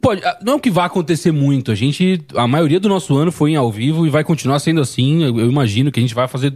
pode, 0.00 0.22
ah, 0.24 0.38
não 0.44 0.56
é 0.56 0.58
que 0.60 0.70
vai 0.70 0.84
acontecer 0.84 1.32
muito. 1.32 1.72
A 1.72 1.74
gente, 1.74 2.20
a 2.36 2.46
maioria 2.46 2.78
do 2.78 2.88
nosso 2.88 3.16
ano 3.16 3.32
foi 3.32 3.52
em 3.52 3.56
ao 3.56 3.72
vivo 3.72 4.06
e 4.06 4.10
vai 4.10 4.22
continuar 4.22 4.58
sendo 4.58 4.82
assim. 4.82 5.24
Eu, 5.24 5.40
eu 5.40 5.50
imagino 5.50 5.90
que 5.90 5.98
a 5.98 6.02
gente 6.02 6.14
vai 6.14 6.28
fazer 6.28 6.52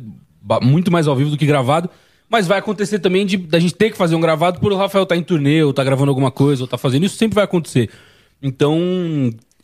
muito 0.63 0.91
mais 0.93 1.07
ao 1.09 1.17
vivo 1.17 1.31
do 1.31 1.37
que 1.39 1.47
gravado. 1.47 1.89
Mas 2.31 2.47
vai 2.47 2.59
acontecer 2.59 2.99
também 2.99 3.25
de 3.25 3.39
da 3.39 3.59
gente 3.59 3.75
ter 3.75 3.91
que 3.91 3.97
fazer 3.97 4.15
um 4.15 4.21
gravado 4.21 4.61
por 4.61 4.71
o 4.71 4.77
Rafael 4.77 5.07
tá 5.07 5.17
em 5.17 5.23
turnê, 5.23 5.63
ou 5.63 5.73
tá 5.73 5.83
gravando 5.83 6.11
alguma 6.11 6.31
coisa, 6.31 6.63
ou 6.63 6.69
tá 6.69 6.77
fazendo 6.77 7.07
isso, 7.07 7.17
sempre 7.17 7.37
vai 7.37 7.45
acontecer. 7.45 7.89
Então, 8.43 8.79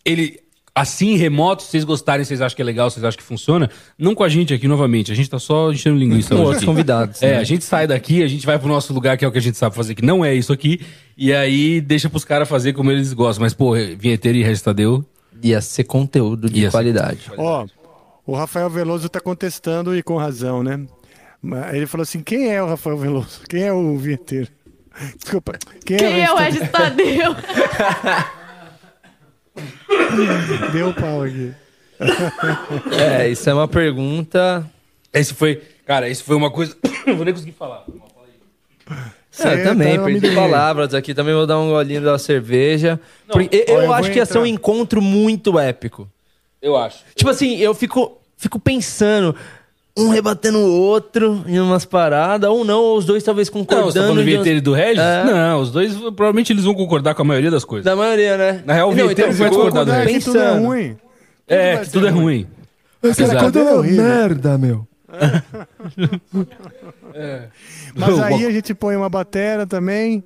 ele. 0.04 0.40
Assim, 0.76 1.14
remoto, 1.16 1.62
se 1.62 1.68
vocês 1.70 1.84
gostarem, 1.84 2.24
vocês 2.24 2.40
acham 2.40 2.56
que 2.56 2.60
é 2.60 2.64
legal, 2.64 2.90
vocês 2.90 3.04
acham 3.04 3.16
que 3.16 3.22
funciona, 3.22 3.70
não 3.96 4.12
com 4.12 4.24
a 4.24 4.28
gente 4.28 4.52
aqui 4.52 4.66
novamente. 4.66 5.12
A 5.12 5.14
gente 5.14 5.30
tá 5.30 5.38
só 5.38 5.70
enchendo 5.70 5.96
linguiça. 5.96 6.34
Com 6.34 6.42
outros 6.42 6.64
convidados, 6.64 7.22
É, 7.22 7.34
né? 7.34 7.38
a 7.38 7.44
gente 7.44 7.62
sai 7.64 7.86
daqui, 7.86 8.24
a 8.24 8.26
gente 8.26 8.44
vai 8.44 8.58
pro 8.58 8.66
nosso 8.66 8.92
lugar, 8.92 9.16
que 9.16 9.24
é 9.24 9.28
o 9.28 9.30
que 9.30 9.38
a 9.38 9.40
gente 9.40 9.56
sabe 9.56 9.76
fazer, 9.76 9.94
que 9.94 10.04
não 10.04 10.24
é 10.24 10.34
isso 10.34 10.52
aqui, 10.52 10.80
e 11.16 11.32
aí 11.32 11.80
deixa 11.80 12.10
pros 12.10 12.24
caras 12.24 12.48
fazer 12.48 12.72
como 12.72 12.90
eles 12.90 13.12
gostam. 13.12 13.44
Mas, 13.44 13.54
pô, 13.54 13.74
vinheteiro 13.96 14.36
e 14.36 14.42
Restadeu. 14.42 15.04
Ia 15.42 15.60
ser 15.60 15.84
conteúdo 15.84 16.50
de 16.50 16.68
qualidade. 16.70 17.30
Ó, 17.36 17.66
o 18.26 18.34
Rafael 18.34 18.68
Veloso 18.68 19.08
tá 19.08 19.20
contestando 19.20 19.96
e 19.96 20.02
com 20.02 20.16
razão, 20.16 20.62
né? 20.62 20.80
Ele 21.72 21.86
falou 21.86 22.02
assim: 22.02 22.20
quem 22.20 22.50
é 22.52 22.62
o 22.62 22.66
Rafael 22.66 22.96
Veloso? 22.96 23.42
Quem 23.48 23.62
é 23.62 23.72
o 23.72 23.96
vinheteiro? 23.96 24.48
Desculpa. 25.20 25.52
Quem, 25.84 25.98
Quem 25.98 26.24
é 26.24 26.32
o 26.32 26.36
Regis 26.36 26.60
Regis 26.60 26.72
Tadeu? 26.72 27.36
Deu 30.72 30.92
pau 30.94 31.22
aqui. 31.22 31.52
É, 32.98 33.28
isso 33.28 33.48
é 33.48 33.54
uma 33.54 33.68
pergunta. 33.68 34.68
Esse 35.12 35.34
foi. 35.34 35.62
Cara, 35.86 36.08
isso 36.08 36.24
foi 36.24 36.36
uma 36.36 36.50
coisa. 36.50 36.76
não 37.06 37.16
vou 37.16 37.24
nem 37.24 37.34
conseguir 37.34 37.52
falar. 37.52 37.84
É, 39.38 39.60
eu 39.60 39.64
também, 39.64 40.02
perdi 40.02 40.34
palavras 40.34 40.94
aqui. 40.94 41.14
Também 41.14 41.34
vou 41.34 41.46
dar 41.46 41.58
um 41.58 41.68
golinho 41.68 42.02
da 42.02 42.18
cerveja. 42.18 43.00
Porque 43.28 43.64
eu, 43.68 43.82
eu 43.82 43.92
acho 43.92 44.10
que 44.10 44.18
ia 44.18 44.26
ser 44.26 44.38
um 44.38 44.46
encontro 44.46 45.00
muito 45.00 45.58
épico. 45.58 46.08
Eu 46.60 46.76
acho. 46.76 47.04
Tipo 47.14 47.30
assim, 47.30 47.56
eu 47.56 47.74
fico, 47.74 48.20
fico 48.36 48.58
pensando, 48.58 49.36
um 49.96 50.08
rebatendo 50.08 50.58
o 50.58 50.72
outro 50.80 51.44
em 51.46 51.58
umas 51.60 51.84
paradas, 51.84 52.50
ou 52.50 52.64
não, 52.64 52.80
ou 52.80 52.98
os 52.98 53.04
dois 53.04 53.22
talvez 53.22 53.48
Não, 53.48 53.52
concordando. 53.54 53.92
você 53.92 53.98
tá 53.98 54.04
falando 54.04 54.16
do 54.16 54.20
uns- 54.22 54.26
vinheteiro 54.26 54.58
e 54.58 54.60
do 54.60 54.72
Regis? 54.72 54.98
É. 55.02 55.24
Não, 55.24 55.60
os 55.60 55.70
dois 55.70 55.94
provavelmente 55.94 56.52
eles 56.52 56.64
vão 56.64 56.74
concordar 56.74 57.14
com 57.14 57.22
a 57.22 57.24
maioria 57.24 57.50
das 57.50 57.64
coisas. 57.64 57.84
Da 57.84 57.94
maioria, 57.94 58.36
né? 58.36 58.62
Na 58.66 58.72
real, 58.74 58.88
o 58.88 58.90
Não, 58.90 58.96
vinheteiro 59.04 59.30
então, 59.32 59.38
vai 59.38 59.48
ficou 59.50 59.64
discordar 59.64 59.84
do 59.84 59.92
É 59.92 60.04
Regis. 60.04 60.24
que 60.24 60.24
tudo 60.30 60.38
é 60.38 60.50
ruim. 60.58 60.96
É, 61.46 61.76
que 61.78 61.90
tudo 61.90 62.06
é 62.06 62.10
ruim. 62.10 62.46
Coisa 63.00 63.22
é 63.24 63.42
uma 63.62 63.72
horrível. 63.74 64.02
merda, 64.04 64.58
meu. 64.58 64.88
Mas 67.94 68.16
Bom, 68.16 68.22
aí 68.22 68.46
a 68.46 68.50
gente 68.50 68.74
põe 68.74 68.96
uma 68.96 69.08
batera 69.08 69.66
também. 69.66 70.24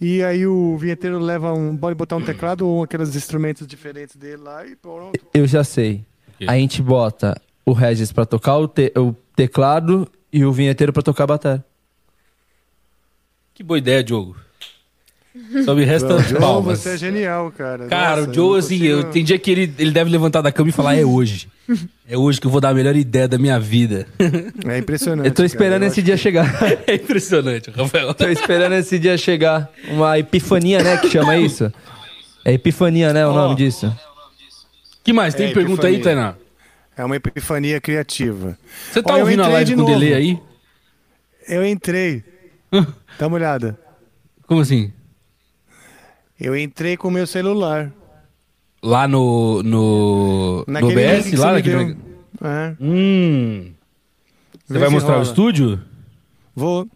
E 0.00 0.22
aí 0.22 0.46
o 0.46 0.76
vinheteiro 0.76 1.18
leva 1.18 1.52
um. 1.54 1.74
Pode 1.76 1.94
botar 1.94 2.16
um 2.16 2.22
teclado 2.22 2.68
ou 2.68 2.82
aqueles 2.82 3.14
instrumentos 3.16 3.66
diferentes 3.66 4.14
dele 4.16 4.42
lá 4.42 4.66
e 4.66 4.76
pronto. 4.76 5.18
Eu 5.32 5.46
já 5.46 5.64
sei. 5.64 6.04
A 6.46 6.54
gente 6.56 6.82
bota 6.82 7.34
o 7.66 7.72
Regis 7.72 8.12
pra 8.12 8.24
tocar 8.24 8.56
o, 8.58 8.68
te- 8.68 8.92
o 8.96 9.12
teclado 9.34 10.08
e 10.32 10.44
o 10.44 10.52
vinheteiro 10.52 10.92
pra 10.92 11.02
tocar 11.02 11.24
a 11.24 11.26
bateria. 11.26 11.64
Que 13.54 13.62
boa 13.62 13.78
ideia, 13.78 14.04
Diogo. 14.04 14.36
Só 15.66 15.74
me 15.74 15.84
resta 15.84 16.18
Joe, 16.22 16.38
palmas. 16.40 16.78
você 16.78 16.90
é 16.94 16.96
genial, 16.96 17.52
cara. 17.52 17.88
Cara, 17.88 18.16
Nossa, 18.20 18.30
o 18.30 18.34
Joe, 18.34 18.48
não 18.50 18.54
assim, 18.54 18.78
consigo- 18.78 18.84
eu, 19.00 19.04
tem 19.10 19.22
dia 19.24 19.38
que 19.38 19.50
ele, 19.50 19.74
ele 19.78 19.90
deve 19.90 20.08
levantar 20.10 20.40
da 20.40 20.50
cama 20.50 20.70
e 20.70 20.72
falar: 20.72 20.94
é 20.96 21.04
hoje. 21.04 21.48
É 22.08 22.16
hoje 22.16 22.40
que 22.40 22.46
eu 22.46 22.50
vou 22.50 22.60
dar 22.60 22.70
a 22.70 22.74
melhor 22.74 22.94
ideia 22.96 23.26
da 23.28 23.36
minha 23.36 23.58
vida. 23.60 24.06
É 24.66 24.78
impressionante. 24.78 25.26
Eu 25.26 25.32
tô 25.32 25.36
cara, 25.38 25.46
esperando 25.46 25.82
eu 25.82 25.88
esse 25.88 26.00
dia 26.02 26.14
que- 26.16 26.22
chegar. 26.22 26.46
É 26.86 26.94
impressionante, 26.94 27.70
Rafael. 27.70 28.14
tô 28.14 28.28
esperando 28.28 28.74
esse 28.74 28.98
dia 28.98 29.18
chegar. 29.18 29.70
Uma 29.88 30.18
epifania, 30.18 30.82
né? 30.82 30.96
Que 30.98 31.10
chama 31.10 31.36
isso? 31.36 31.70
É 32.44 32.52
epifania, 32.54 33.12
né? 33.12 33.26
O 33.26 33.32
nome 33.34 33.56
disso. 33.56 33.92
que 35.04 35.12
mais? 35.12 35.34
Tem 35.34 35.48
É, 35.50 35.52
pergunta 35.52 35.86
aí. 35.86 36.00
Tainá? 36.00 36.34
É 36.96 37.04
uma 37.04 37.16
epifania 37.16 37.80
criativa. 37.80 38.58
Você 38.90 39.02
tá 39.02 39.14
Ó, 39.14 39.18
ouvindo 39.20 39.42
a 39.42 39.48
live 39.48 39.64
de 39.70 39.74
com 39.76 39.82
novo. 39.82 39.92
delay 39.92 40.14
aí? 40.14 40.40
Eu 41.48 41.64
entrei. 41.64 42.24
Dá 43.18 43.26
uma 43.26 43.36
olhada. 43.36 43.78
Como 44.46 44.60
assim? 44.60 44.92
Eu 46.40 46.56
entrei 46.56 46.96
com 46.96 47.08
o 47.08 47.10
meu 47.10 47.26
celular. 47.26 47.92
Lá 48.82 49.06
no. 49.08 49.62
No. 49.62 50.64
No 50.66 50.72
Naquele 50.72 51.06
OBS? 51.16 51.30
que 51.30 51.36
Lá 51.36 51.52
naquele. 51.52 51.84
deu. 51.94 51.96
É. 52.44 52.76
Hum. 52.80 53.72
Você 54.66 54.72
Vê 54.74 54.78
vai 54.80 54.88
mostrar 54.88 55.12
o 55.12 55.18
rola. 55.18 55.24
estúdio? 55.28 55.80
Vou, 56.54 56.86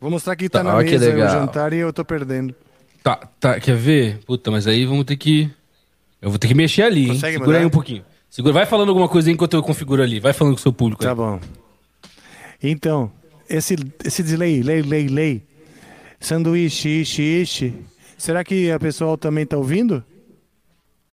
vou 0.00 0.10
mostrar 0.10 0.36
que 0.36 0.48
tá, 0.48 0.58
Tá, 0.60 0.64
na 0.64 0.74
ó, 0.76 0.82
mesa 0.82 1.14
o 1.14 1.18
jantar 1.28 1.72
e 1.72 1.78
eu 1.78 1.92
tô 1.92 2.04
perdendo. 2.04 2.54
Tá, 3.02 3.16
tá, 3.38 3.60
quer 3.60 3.76
ver? 3.76 4.18
Puta, 4.26 4.50
mas 4.50 4.66
aí 4.66 4.84
vamos 4.84 5.04
ter 5.04 5.16
que. 5.16 5.50
Eu 6.20 6.30
vou 6.30 6.38
ter 6.38 6.48
que 6.48 6.54
mexer 6.54 6.82
ali, 6.82 7.02
hein? 7.02 7.08
Consegue 7.08 7.38
Segura 7.38 7.58
aí 7.58 7.64
mudar? 7.64 7.66
um 7.66 7.70
pouquinho. 7.70 8.04
Segura, 8.30 8.54
vai 8.54 8.66
falando 8.66 8.90
alguma 8.90 9.08
coisa 9.08 9.30
enquanto 9.30 9.54
eu 9.54 9.62
configuro 9.62 10.02
ali. 10.02 10.20
Vai 10.20 10.32
falando 10.32 10.54
com 10.54 10.60
o 10.60 10.62
seu 10.62 10.72
público. 10.72 11.02
Tá 11.02 11.10
aí. 11.10 11.16
bom. 11.16 11.40
Então, 12.62 13.10
esse, 13.48 13.74
esse 14.04 14.22
delay, 14.22 14.62
lei, 14.62 14.82
lei, 14.82 15.08
lei. 15.08 15.42
Sanduíche, 16.20 17.00
ishi, 17.00 17.22
ishi. 17.22 17.74
Será 18.16 18.44
que 18.44 18.70
a 18.70 18.78
pessoa 18.78 19.18
também 19.18 19.44
tá 19.44 19.56
ouvindo? 19.56 20.04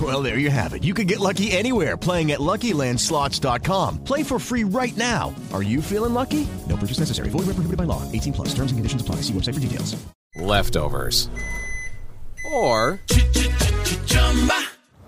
Well, 0.00 0.22
there 0.22 0.38
you 0.38 0.50
have 0.50 0.72
it. 0.72 0.84
You 0.84 0.94
can 0.94 1.06
get 1.08 1.18
lucky 1.18 1.50
anywhere 1.50 1.96
playing 1.96 2.30
at 2.30 2.38
LuckyLandSlots.com. 2.38 4.04
Play 4.04 4.22
for 4.22 4.38
free 4.38 4.62
right 4.64 4.96
now. 4.96 5.34
Are 5.52 5.62
you 5.62 5.82
feeling 5.82 6.14
lucky? 6.14 6.46
No 6.68 6.76
purchase 6.76 7.00
necessary. 7.00 7.28
Void 7.28 7.40
where 7.46 7.54
prohibited 7.54 7.76
by 7.76 7.84
law. 7.84 8.10
18 8.12 8.32
plus. 8.32 8.48
Terms 8.54 8.70
and 8.70 8.78
conditions 8.78 9.02
apply. 9.02 9.16
See 9.16 9.34
website 9.34 9.54
for 9.54 9.60
details. 9.60 9.96
Leftovers. 10.36 11.28
Or 12.52 12.98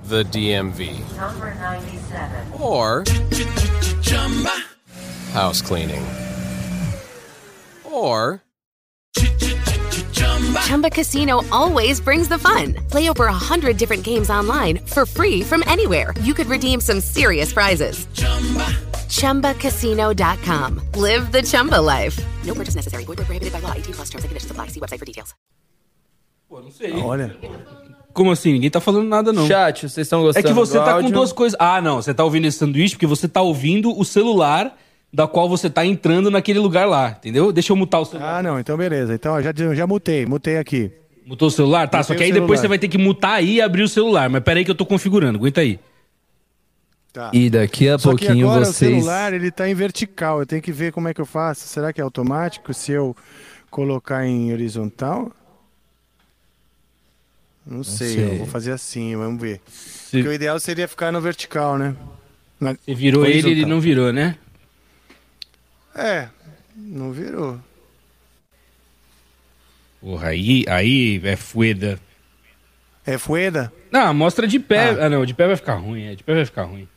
the 0.04 0.24
DMV. 0.24 1.16
Number 1.16 1.54
97. 1.54 2.52
Or 2.60 3.04
house 5.32 5.62
cleaning. 5.62 6.04
Or 7.84 8.42
Chumba 10.66 10.90
Casino 10.90 11.42
always 11.50 12.00
brings 12.00 12.28
the 12.28 12.38
fun. 12.38 12.74
Play 12.90 13.08
over 13.08 13.26
a 13.26 13.32
hundred 13.32 13.76
different 13.76 14.02
games 14.04 14.30
online 14.30 14.78
for 14.86 15.04
free 15.06 15.42
from 15.42 15.62
anywhere. 15.66 16.14
You 16.22 16.34
could 16.34 16.48
redeem 16.48 16.80
some 16.80 17.00
serious 17.00 17.52
prizes. 17.52 18.06
Chumba. 18.14 18.66
ChumbaCasino.com. 19.08 20.80
Live 20.96 21.30
the 21.32 21.42
Chumba 21.42 21.80
life. 21.80 22.18
No 22.44 22.54
purchase 22.54 22.74
necessary. 22.74 23.04
Void 23.04 23.18
where 23.18 23.26
prohibited 23.26 23.52
by 23.52 23.60
law. 23.60 23.72
18 23.74 23.92
plus 23.94 24.08
terms 24.10 24.24
and 24.24 24.30
conditions 24.30 24.50
apply. 24.50 24.68
See 24.68 24.80
website 24.80 24.98
for 24.98 25.04
details. 25.04 25.34
Pô, 26.48 26.60
não 26.60 26.70
sei. 26.70 26.92
Olha. 26.94 27.34
Como 28.12 28.30
assim? 28.30 28.52
Ninguém 28.52 28.70
tá 28.70 28.80
falando 28.80 29.08
nada, 29.08 29.32
não. 29.32 29.46
Chat, 29.46 29.88
vocês 29.88 30.06
estão 30.06 30.28
É 30.30 30.42
que 30.42 30.52
você 30.52 30.78
do 30.78 30.84
tá 30.84 30.92
áudio? 30.92 31.08
com 31.10 31.14
duas 31.14 31.32
coisas. 31.32 31.56
Ah, 31.60 31.80
não. 31.80 31.96
Você 32.02 32.12
tá 32.14 32.24
ouvindo 32.24 32.46
esse 32.46 32.58
sanduíche 32.58 32.94
porque 32.94 33.06
você 33.06 33.26
tá 33.26 33.40
ouvindo 33.42 33.98
o 33.98 34.04
celular 34.04 34.76
da 35.12 35.26
qual 35.26 35.48
você 35.48 35.68
tá 35.68 35.84
entrando 35.84 36.30
naquele 36.30 36.58
lugar 36.58 36.86
lá, 36.88 37.10
entendeu? 37.10 37.52
Deixa 37.52 37.72
eu 37.72 37.76
mutar 37.76 38.00
o 38.00 38.04
celular. 38.04 38.38
Ah, 38.38 38.42
não, 38.42 38.58
então 38.58 38.76
beleza. 38.76 39.14
Então 39.14 39.34
ó, 39.34 39.42
já, 39.42 39.52
já 39.74 39.86
mutei, 39.86 40.24
mutei 40.24 40.56
aqui. 40.56 40.90
Mutou 41.26 41.48
o 41.48 41.50
celular? 41.50 41.88
Tá, 41.88 41.98
Mutei 41.98 42.08
só 42.08 42.14
que 42.14 42.20
o 42.20 42.24
aí 42.24 42.32
depois 42.32 42.58
celular. 42.58 42.60
você 42.62 42.68
vai 42.68 42.78
ter 42.78 42.88
que 42.88 42.98
mutar 42.98 43.34
aí 43.34 43.54
e 43.56 43.60
abrir 43.60 43.82
o 43.82 43.88
celular. 43.88 44.28
Mas 44.30 44.42
pera 44.42 44.58
aí 44.58 44.64
que 44.64 44.70
eu 44.70 44.74
tô 44.74 44.84
configurando. 44.86 45.38
Aguenta 45.38 45.60
aí. 45.60 45.78
Tá. 47.12 47.30
E 47.32 47.48
daqui 47.50 47.88
a 47.88 47.98
Só 47.98 48.14
que 48.16 48.24
pouquinho 48.26 48.48
agora 48.48 48.62
o 48.62 48.66
vocês. 48.66 48.90
celular 48.90 49.32
ele 49.34 49.50
tá 49.50 49.68
em 49.68 49.74
vertical. 49.74 50.40
Eu 50.40 50.46
tenho 50.46 50.60
que 50.62 50.72
ver 50.72 50.92
como 50.92 51.08
é 51.08 51.14
que 51.14 51.20
eu 51.20 51.26
faço. 51.26 51.68
Será 51.68 51.92
que 51.92 52.00
é 52.00 52.04
automático 52.04 52.72
se 52.74 52.90
eu 52.92 53.14
colocar 53.70 54.26
em 54.26 54.52
horizontal? 54.52 55.30
Não 57.64 57.84
sei, 57.84 58.08
sei. 58.14 58.24
eu 58.32 58.38
vou 58.38 58.46
fazer 58.46 58.72
assim, 58.72 59.14
vamos 59.14 59.40
ver. 59.40 59.60
Porque 60.10 60.26
o 60.26 60.32
ideal 60.32 60.58
seria 60.58 60.88
ficar 60.88 61.12
no 61.12 61.20
vertical, 61.20 61.78
né? 61.78 61.94
Na- 62.58 62.72
Você 62.74 62.94
virou 62.94 63.24
ele, 63.24 63.38
ele 63.38 63.46
horizontal. 63.46 63.70
não 63.70 63.80
virou, 63.80 64.12
né? 64.12 64.36
É, 65.94 66.28
não 66.76 67.12
virou. 67.12 67.58
Porra, 70.00 70.28
aí, 70.28 70.64
aí 70.68 71.20
é 71.24 71.36
fueda. 71.36 71.98
É 73.06 73.18
fueda? 73.18 73.72
Não, 73.90 74.12
mostra 74.14 74.46
de 74.46 74.58
pé. 74.58 74.90
Ah. 74.90 75.08
não, 75.08 75.24
de 75.26 75.34
pé 75.34 75.46
vai 75.46 75.56
ficar 75.56 75.74
ruim. 75.74 76.04
É, 76.06 76.14
de 76.14 76.22
pé 76.24 76.34
vai 76.34 76.44
ficar 76.44 76.64
ruim. 76.64 76.88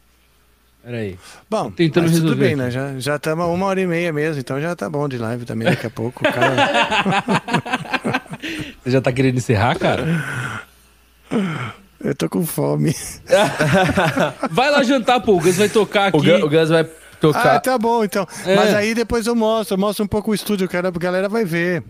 Pera 0.83 0.97
aí. 0.97 1.17
Bom, 1.49 1.71
tentando 1.71 2.03
mas 2.03 2.13
tudo 2.13 2.23
resolver 2.29 2.45
bem, 2.47 2.55
né? 2.55 2.65
aqui. 2.65 2.73
Já, 2.73 2.99
já 2.99 3.15
estamos 3.15 3.45
uma 3.47 3.65
hora 3.65 3.81
e 3.81 3.87
meia 3.87 4.13
mesmo, 4.13 4.39
então 4.39 4.61
já 4.61 4.75
tá 4.75 4.87
bom 4.89 5.07
de 5.09 5.17
live 5.17 5.43
também. 5.45 5.67
Daqui 5.67 5.87
a 5.87 5.89
pouco 5.89 6.23
cara. 6.23 6.55
Você 8.83 8.91
já 8.91 9.01
tá 9.01 9.11
querendo 9.11 9.37
encerrar, 9.37 9.77
cara? 9.79 10.05
Eu 11.99 12.13
tô 12.15 12.29
com 12.29 12.45
fome. 12.45 12.95
vai 14.51 14.69
lá 14.69 14.83
jantar, 14.83 15.19
pô. 15.21 15.33
O 15.37 15.39
Gus 15.41 15.57
vai 15.57 15.69
tocar 15.69 16.07
aqui. 16.09 16.17
O 16.17 16.21
Gu- 16.21 16.45
o 16.45 16.49
Gus 16.49 16.69
vai 16.69 16.87
tocar. 17.33 17.55
Ah, 17.55 17.59
tá 17.59 17.77
bom, 17.77 18.03
então. 18.03 18.27
É. 18.45 18.55
Mas 18.55 18.73
aí 18.73 18.93
depois 18.93 19.27
eu 19.27 19.35
mostro, 19.35 19.75
eu 19.75 19.79
mostro 19.79 20.03
um 20.05 20.07
pouco 20.07 20.31
o 20.31 20.33
estúdio, 20.33 20.67
cara, 20.67 20.87
a 20.89 20.91
galera 20.91 21.29
vai 21.29 21.45
ver. 21.45 21.83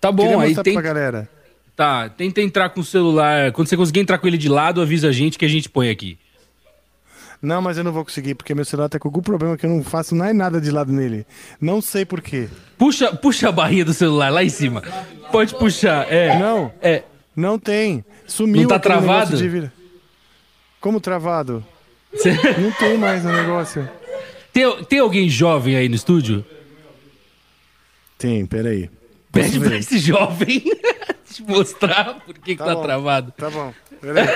Tá 0.00 0.12
bom, 0.12 0.38
aí 0.40 0.54
tem. 0.54 0.74
pra 0.74 0.82
galera. 0.82 1.28
Tá, 1.76 2.08
tenta 2.08 2.40
entrar 2.40 2.68
com 2.70 2.80
o 2.80 2.84
celular. 2.84 3.50
Quando 3.52 3.68
você 3.68 3.76
conseguir 3.76 4.00
entrar 4.00 4.18
com 4.18 4.26
ele 4.26 4.38
de 4.38 4.48
lado, 4.48 4.80
avisa 4.80 5.08
a 5.08 5.12
gente 5.12 5.36
que 5.38 5.44
a 5.44 5.48
gente 5.48 5.68
põe 5.68 5.90
aqui. 5.90 6.18
Não, 7.42 7.60
mas 7.60 7.76
eu 7.76 7.84
não 7.84 7.92
vou 7.92 8.04
conseguir, 8.04 8.34
porque 8.34 8.54
meu 8.54 8.64
celular 8.64 8.88
tá 8.88 8.98
com 8.98 9.06
algum 9.08 9.20
problema 9.20 9.56
que 9.56 9.66
eu 9.66 9.70
não 9.70 9.82
faço 9.82 10.14
mais 10.14 10.34
nada 10.34 10.60
de 10.60 10.70
lado 10.70 10.90
nele. 10.92 11.26
Não 11.60 11.82
sei 11.82 12.04
por 12.04 12.22
quê. 12.22 12.48
Puxa, 12.78 13.14
puxa 13.14 13.48
a 13.48 13.52
barrinha 13.52 13.84
do 13.84 13.92
celular 13.92 14.30
lá 14.32 14.42
em 14.42 14.48
cima. 14.48 14.82
Pode 15.30 15.54
puxar, 15.54 16.10
é. 16.10 16.38
Não. 16.38 16.72
É. 16.80 17.02
Não 17.36 17.58
tem. 17.58 18.04
Sumiu 18.26 18.62
Não 18.62 18.68
tá 18.68 18.78
travado? 18.78 19.36
de 19.36 19.70
Como 20.80 21.00
travado? 21.00 21.62
Cê- 22.14 22.32
Não 22.58 22.70
tem 22.72 22.96
mais 22.96 23.24
o 23.24 23.28
negócio. 23.28 23.86
Tem, 24.54 24.84
tem 24.84 25.00
alguém 25.00 25.28
jovem 25.28 25.74
aí 25.74 25.88
no 25.88 25.96
estúdio? 25.96 26.44
Tem, 28.16 28.46
peraí. 28.46 28.88
Pede 29.32 29.58
pra 29.58 29.76
esse 29.76 29.98
jovem 29.98 30.62
te 31.28 31.42
mostrar 31.42 32.20
por 32.24 32.34
que, 32.34 32.54
que 32.54 32.56
tá, 32.56 32.72
bom, 32.72 32.82
travado. 32.82 33.32
Tá 33.32 33.50
bom. 33.50 33.74
Peraí. 34.00 34.28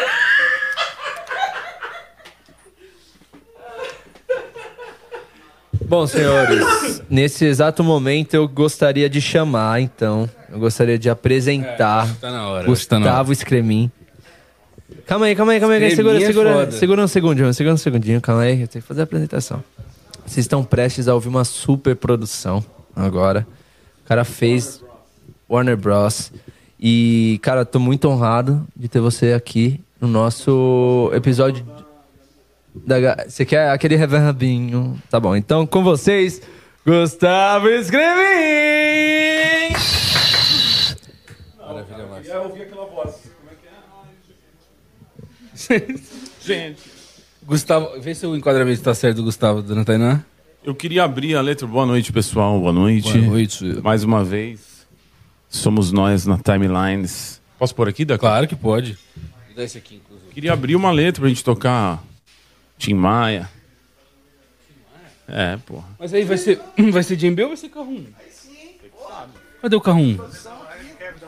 Bom, 5.85 6.05
senhores, 6.07 7.01
nesse 7.09 7.45
exato 7.47 7.85
momento 7.85 8.35
eu 8.35 8.47
gostaria 8.47 9.09
de 9.09 9.23
chamar, 9.23 9.81
então, 9.81 10.29
eu 10.51 10.59
gostaria 10.59 10.99
de 10.99 11.09
apresentar 11.09 12.09
É, 12.09 12.15
tá 12.21 12.31
na 12.31 12.47
hora, 12.47 12.67
Gustavo 12.67 13.05
tá 13.05 13.11
na 13.11 13.21
hora. 13.21 13.35
Scremin. 13.35 13.91
Calma 15.07 15.27
aí, 15.27 15.37
calma 15.37 15.53
aí, 15.53 15.61
calma 15.61 15.77
aí, 15.77 15.97
segura, 15.97 16.19
é 16.19 16.27
segura, 16.27 16.71
segura 16.73 17.03
um 17.05 17.09
segundinho, 17.09 17.55
segura 17.55 17.75
um 17.75 17.79
segundinho, 17.79 18.21
calma 18.21 18.43
aí, 18.43 18.61
eu 18.61 18.69
tenho 18.69 18.83
que 18.83 18.89
fazer 18.89 19.01
a 19.01 19.05
apresentação. 19.05 19.65
Vocês 20.29 20.45
estão 20.45 20.63
prestes 20.63 21.09
a 21.09 21.15
ouvir 21.15 21.29
uma 21.29 21.43
super 21.43 21.97
produção 21.97 22.63
agora. 22.95 23.47
O 24.05 24.07
cara 24.07 24.27
fez 24.27 24.85
Warner 25.49 25.75
Bros. 25.75 26.31
E, 26.79 27.41
cara, 27.43 27.65
tô 27.65 27.81
muito 27.81 28.07
honrado 28.09 28.67
de 28.77 28.89
ter 28.89 29.01
você 29.01 29.33
aqui 29.33 29.81
no 29.99 30.07
nosso 30.07 31.11
episódio 31.15 31.67
da 32.75 33.25
Você 33.27 33.47
quer 33.47 33.71
aquele 33.71 33.97
reverbinho? 33.97 35.01
Tá 35.09 35.19
bom, 35.19 35.35
então 35.35 35.67
com 35.67 35.83
vocês, 35.83 36.43
Gustavo 36.85 37.69
Scremin! 37.83 39.75
Maravilha, 41.59 42.07
Márcio. 42.07 42.33
Eu 42.35 42.43
ouvi 42.43 42.63
aquela 42.63 42.85
voz. 42.85 43.15
Como 43.41 43.51
é 43.51 43.55
que 45.65 45.75
é? 45.75 45.97
Gente. 46.45 46.98
Gustavo, 47.49 47.99
vê 47.99 48.15
se 48.15 48.27
o 48.27 48.37
enquadramento 48.37 48.83
tá 48.83 48.95
certo 48.95 49.17
do 49.17 49.23
Gustavo, 49.23 49.63
dona 49.63 49.83
Tainá. 49.83 50.23
Eu 50.63 50.75
queria 50.75 51.03
abrir 51.03 51.35
a 51.35 51.41
letra. 51.41 51.67
Boa 51.67 51.87
noite, 51.87 52.13
pessoal. 52.13 52.61
Boa 52.61 52.75
noite. 52.75 53.11
Boa 53.11 53.25
noite. 53.25 53.65
Mais 53.83 54.05
uma 54.05 54.23
vez, 54.23 54.87
somos 55.49 55.91
nós 55.91 56.27
na 56.27 56.37
Timelines. 56.37 57.41
Posso 57.59 57.75
pôr 57.75 57.89
aqui? 57.89 58.05
Claro 58.05 58.47
que 58.47 58.55
pode. 58.55 58.99
Esse 59.57 59.79
aqui, 59.79 59.95
inclusive. 59.95 60.31
Queria 60.31 60.53
abrir 60.53 60.77
uma 60.77 60.91
letra 60.93 61.23
pra 61.23 61.29
gente 61.31 61.43
tocar 61.43 62.05
Tim 62.77 62.93
Maia. 62.93 63.49
É, 65.27 65.57
porra. 65.57 65.89
Mas 65.99 66.13
aí 66.13 66.25
vai 66.25 66.37
ser, 66.37 66.61
vai 66.93 67.03
ser 67.03 67.19
Jembe 67.19 67.45
ou 67.45 67.49
vai 67.49 67.57
ser 67.57 67.71
carro 67.71 67.91
1? 67.91 68.07
Cadê 69.63 69.75
o 69.75 69.81
carro 69.81 70.01
1? 70.01 70.19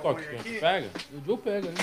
Toque, 0.02 0.24
pega. 0.60 0.86
O 1.14 1.26
Joe 1.26 1.38
pega, 1.38 1.68
né? 1.70 1.74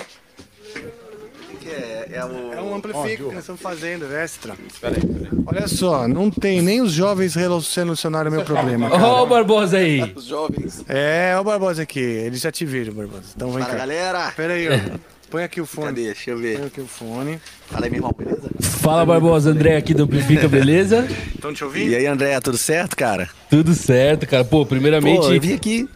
É, 1.69 2.23
o... 2.23 2.65
um 2.65 2.75
amplifico 2.75 3.29
que 3.29 3.35
nós 3.35 3.43
estamos 3.43 3.61
fazendo, 3.61 4.05
é 4.13 4.23
extra. 4.23 4.55
Peraí, 4.79 4.99
peraí. 4.99 5.27
Olha 5.45 5.67
só, 5.67 6.07
não 6.07 6.29
tem 6.31 6.61
nem 6.61 6.81
os 6.81 6.91
jovens 6.91 7.35
solucionaram 7.63 8.31
meu 8.31 8.43
problema. 8.43 8.89
Ó 8.95 9.23
o 9.23 9.27
Barbosa 9.27 9.77
aí. 9.77 10.13
Os 10.15 10.25
jovens. 10.25 10.83
É, 10.87 11.37
o 11.39 11.43
Barbosa 11.43 11.83
aqui. 11.83 11.99
Eles 11.99 12.41
já 12.41 12.51
te 12.51 12.65
viram, 12.65 12.93
Barbosa. 12.93 13.23
Então 13.35 13.51
vem 13.51 13.61
Fala, 13.61 13.73
cá. 13.73 13.79
galera. 13.79 14.31
Pera 14.35 14.53
aí, 14.53 14.67
ó. 14.69 14.97
Põe 15.29 15.43
aqui 15.43 15.59
o 15.59 15.65
fone. 15.65 15.87
Cadê? 15.87 16.05
Deixa 16.05 16.31
eu 16.31 16.37
ver. 16.37 16.57
Põe 16.57 16.67
aqui 16.67 16.81
o 16.81 16.87
fone. 16.87 17.39
Fala 17.69 17.85
aí, 17.85 17.89
meu 17.91 17.97
irmão, 17.97 18.15
beleza? 18.17 18.49
Fala 18.61 19.05
Barbosa, 19.05 19.49
André 19.51 19.75
aqui 19.75 19.93
do 19.93 20.03
Amplifica, 20.03 20.47
beleza? 20.47 21.05
Estão 21.35 21.53
te 21.53 21.59
E 21.61 21.63
ouvindo? 21.65 21.95
aí, 21.95 22.05
André, 22.05 22.39
tudo 22.39 22.57
certo, 22.57 22.95
cara? 22.95 23.29
Tudo 23.49 23.73
certo, 23.73 24.25
cara. 24.25 24.45
Pô, 24.45 24.65
primeiramente. 24.65 25.19
Pô, 25.19 25.33
eu 25.33 25.41
vim 25.41 25.53
aqui 25.53 25.89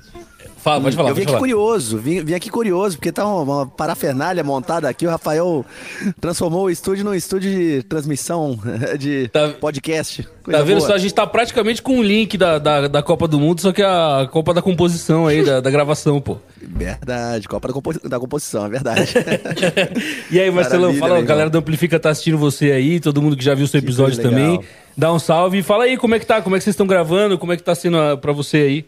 Fala, 0.62 0.80
pode 0.82 0.96
falar, 0.96 1.10
Eu 1.10 1.16
vim 1.16 1.22
aqui 1.22 1.28
falar. 1.32 1.40
curioso, 1.40 1.98
vim, 1.98 2.24
vim 2.24 2.34
aqui 2.36 2.50
curioso, 2.50 2.96
porque 2.98 3.12
tá 3.12 3.26
uma, 3.26 3.42
uma 3.42 3.66
parafernália 3.68 4.44
montada 4.44 4.88
aqui. 4.88 5.08
O 5.08 5.10
Rafael 5.10 5.66
transformou 6.20 6.66
o 6.66 6.70
estúdio 6.70 7.04
num 7.04 7.14
estúdio 7.16 7.50
de 7.52 7.84
transmissão 7.84 8.60
de 9.00 9.30
podcast. 9.60 10.28
Coisa 10.44 10.60
Tá 10.60 10.64
vendo 10.66 10.78
boa. 10.78 10.88
só? 10.90 10.94
A 10.96 10.98
gente 11.00 11.14
tá 11.14 11.26
praticamente 11.26 11.82
com 11.82 11.98
o 11.98 12.04
link 12.04 12.38
da, 12.38 12.60
da, 12.60 12.88
da 12.88 13.02
Copa 13.04 13.28
do 13.28 13.40
Mundo, 13.40 13.60
só 13.62 13.72
que 13.72 13.82
a 13.82 14.28
Copa 14.32 14.54
da 14.54 14.62
composição 14.62 15.26
aí, 15.28 15.44
da, 15.44 15.60
da 15.62 15.72
gravação, 15.72 16.22
pô. 16.22 16.38
Verdade, 16.62 17.48
Copa 17.48 17.68
da, 17.68 17.74
compo- 17.74 18.08
da 18.10 18.20
Composição, 18.20 18.66
é 18.66 18.70
verdade. 18.70 19.14
E 20.32 20.40
aí, 20.40 20.50
Marcelão, 20.52 20.94
fala, 20.94 21.18
a 21.18 21.22
galera 21.22 21.50
do 21.50 21.58
Amplifica 21.58 22.00
tá 22.00 22.10
assistindo 22.12 22.38
você 22.38 22.72
aí, 22.72 23.00
todo 23.00 23.22
mundo 23.22 23.36
que 23.36 23.44
já 23.44 23.54
viu 23.56 23.66
o 23.66 23.68
seu 23.68 23.80
episódio 23.80 24.22
também. 24.22 24.60
Dá 24.96 25.12
um 25.12 25.20
salve 25.20 25.60
e 25.60 25.64
fala 25.64 25.86
aí 25.86 25.98
como 25.98 26.16
é 26.16 26.20
que 26.20 26.26
tá, 26.26 26.42
como 26.42 26.56
é 26.56 26.60
que 26.60 26.64
vocês 26.64 26.74
estão 26.74 26.86
gravando, 26.88 27.38
como 27.38 27.52
é 27.54 27.58
que 27.58 27.64
tá 27.64 27.74
sendo 27.74 27.98
ah, 27.98 28.16
pra 28.18 28.32
você 28.32 28.58
aí. 28.58 28.86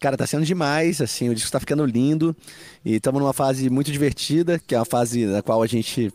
Cara, 0.00 0.16
tá 0.16 0.26
sendo 0.26 0.44
demais, 0.44 1.00
assim, 1.00 1.28
o 1.28 1.34
disco 1.34 1.50
tá 1.50 1.58
ficando 1.60 1.84
lindo 1.84 2.36
e 2.84 2.96
estamos 2.96 3.20
numa 3.20 3.32
fase 3.32 3.68
muito 3.70 3.90
divertida, 3.90 4.60
que 4.66 4.74
é 4.74 4.78
uma 4.78 4.84
fase 4.84 5.24
na 5.26 5.42
qual 5.42 5.62
a 5.62 5.66
gente 5.66 6.12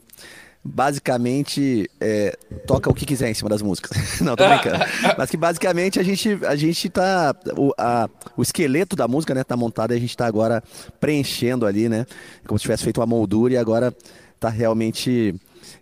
basicamente 0.63 1.89
é, 1.99 2.37
toca 2.67 2.89
o 2.89 2.93
que 2.93 3.05
quiser 3.05 3.29
em 3.29 3.33
cima 3.33 3.49
das 3.49 3.61
músicas. 3.61 3.97
Não, 4.21 4.35
tô 4.35 4.47
brincando. 4.47 4.77
Mas 5.17 5.29
que 5.31 5.37
basicamente 5.37 5.99
a 5.99 6.03
gente, 6.03 6.37
a 6.45 6.55
gente 6.55 6.89
tá. 6.89 7.35
O, 7.57 7.71
a- 7.77 8.07
o 8.37 8.41
esqueleto 8.41 8.95
da 8.95 9.07
música, 9.07 9.33
né, 9.33 9.43
tá 9.43 9.57
montado 9.57 9.93
e 9.93 9.97
a 9.97 9.99
gente 9.99 10.15
tá 10.15 10.25
agora 10.27 10.63
preenchendo 10.99 11.65
ali, 11.65 11.89
né? 11.89 12.05
Como 12.45 12.57
se 12.59 12.63
tivesse 12.63 12.83
feito 12.83 12.99
uma 12.99 13.07
moldura 13.07 13.53
e 13.53 13.57
agora 13.57 13.91
tá 14.39 14.49
realmente 14.49 15.35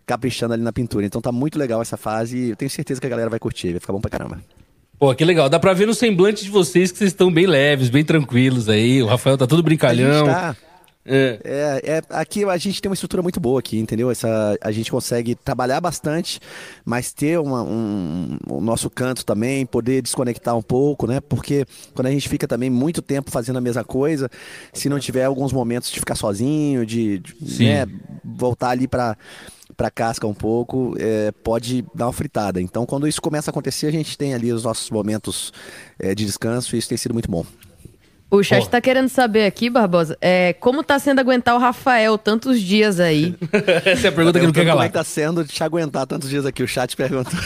caprichando 0.06 0.54
ali 0.54 0.64
na 0.64 0.72
pintura. 0.74 1.06
Então 1.06 1.22
tá 1.22 1.32
muito 1.32 1.60
legal 1.60 1.82
essa 1.82 1.98
fase 1.98 2.38
e 2.38 2.50
eu 2.52 2.56
tenho 2.56 2.70
certeza 2.72 3.00
que 3.02 3.08
a 3.08 3.10
galera 3.10 3.30
vai 3.30 3.40
curtir, 3.40 3.72
vai 3.72 3.80
ficar 3.80 3.94
bom 3.94 4.02
pra 4.02 4.10
caramba. 4.10 4.40
Pô, 5.00 5.16
que 5.16 5.24
legal. 5.24 5.48
Dá 5.50 5.58
pra 5.60 5.74
ver 5.74 5.88
no 5.88 5.94
semblante 5.94 6.44
de 6.44 6.50
vocês 6.52 6.92
que 6.92 6.98
vocês 6.98 7.12
estão 7.12 7.32
bem 7.32 7.46
leves, 7.48 7.90
bem 7.90 8.04
tranquilos 8.04 8.68
aí. 8.68 9.02
O 9.02 9.08
Rafael 9.08 9.38
tá 9.38 9.48
todo 9.48 9.64
brincalhão. 9.64 10.26
Tá- 10.26 10.56
É. 11.12 11.40
É, 11.44 11.82
é, 11.98 12.02
aqui 12.12 12.44
a 12.44 12.58
gente 12.58 12.80
tem 12.82 12.88
uma 12.90 12.94
estrutura 12.94 13.24
muito 13.24 13.40
boa 13.40 13.60
aqui, 13.62 13.80
entendeu? 13.80 14.12
Essa, 14.12 14.56
a 14.62 14.72
gente 14.72 14.92
consegue 14.92 15.34
trabalhar 15.34 15.80
bastante, 15.82 16.40
mas 16.86 17.12
ter 17.14 17.40
uma- 17.40 17.64
um, 17.64 18.38
o 18.48 18.62
nosso 18.62 18.90
canto 18.92 19.26
também, 19.26 19.66
poder 19.66 20.04
desconectar 20.04 20.56
um 20.56 20.62
pouco, 20.62 21.08
né? 21.08 21.20
Porque 21.22 21.66
quando 21.96 22.08
a 22.08 22.12
gente 22.12 22.30
fica 22.30 22.48
também 22.48 22.70
muito 22.70 23.02
tempo 23.02 23.32
fazendo 23.32 23.58
a 23.58 23.62
mesma 23.62 23.84
coisa, 23.84 24.30
se 24.72 24.88
não 24.90 25.00
tiver 25.00 25.24
alguns 25.24 25.52
momentos 25.52 25.90
de 25.90 26.00
ficar 26.00 26.16
sozinho, 26.16 26.86
de, 26.86 27.18
de, 27.20 27.34
né, 27.66 27.88
voltar 28.24 28.72
ali 28.72 28.88
para 28.88 29.18
para 29.80 29.90
casca 29.90 30.28
um 30.28 30.34
pouco, 30.34 30.94
é, 31.00 31.32
pode 31.32 31.86
dar 31.96 32.08
uma 32.08 32.14
fritada. 32.14 32.60
Então, 32.60 32.86
quando 32.86 33.08
isso 33.08 33.22
começa 33.22 33.50
a 33.50 33.52
acontecer, 33.52 33.88
a 33.88 33.92
gente 33.92 34.18
tem 34.18 34.34
ali 34.34 34.52
os 34.52 34.66
nossos 34.66 34.90
momentos 34.90 35.54
é, 35.98 36.14
de 36.14 36.26
descanso 36.26 36.76
e 36.76 36.80
isso 36.80 36.90
tem 36.90 36.98
sido 36.98 37.14
muito 37.14 37.32
bom. 37.32 37.46
O 38.30 38.44
chat 38.44 38.70
tá 38.70 38.82
querendo 38.82 39.08
saber 39.08 39.46
aqui, 39.46 39.70
Barbosa, 39.70 40.18
é, 40.22 40.54
como 40.54 40.84
tá 40.84 41.00
sendo 41.00 41.20
aguentar 41.20 41.56
o 41.56 41.58
Rafael 41.58 42.18
tantos 42.18 42.62
dias 42.62 43.00
aí? 43.00 43.34
Essa 43.86 44.08
é 44.08 44.10
a 44.10 44.12
pergunta 44.12 44.38
que 44.38 44.46
não 44.46 44.52
quer 44.52 44.60
Como 44.60 44.70
é 44.70 44.74
calar. 44.74 44.88
que 44.90 44.94
tá 44.94 45.04
sendo 45.04 45.46
te 45.46 45.64
aguentar 45.64 46.06
tantos 46.06 46.30
dias 46.30 46.46
aqui? 46.46 46.62
O 46.62 46.68
chat 46.68 46.96
perguntou. 46.96 47.34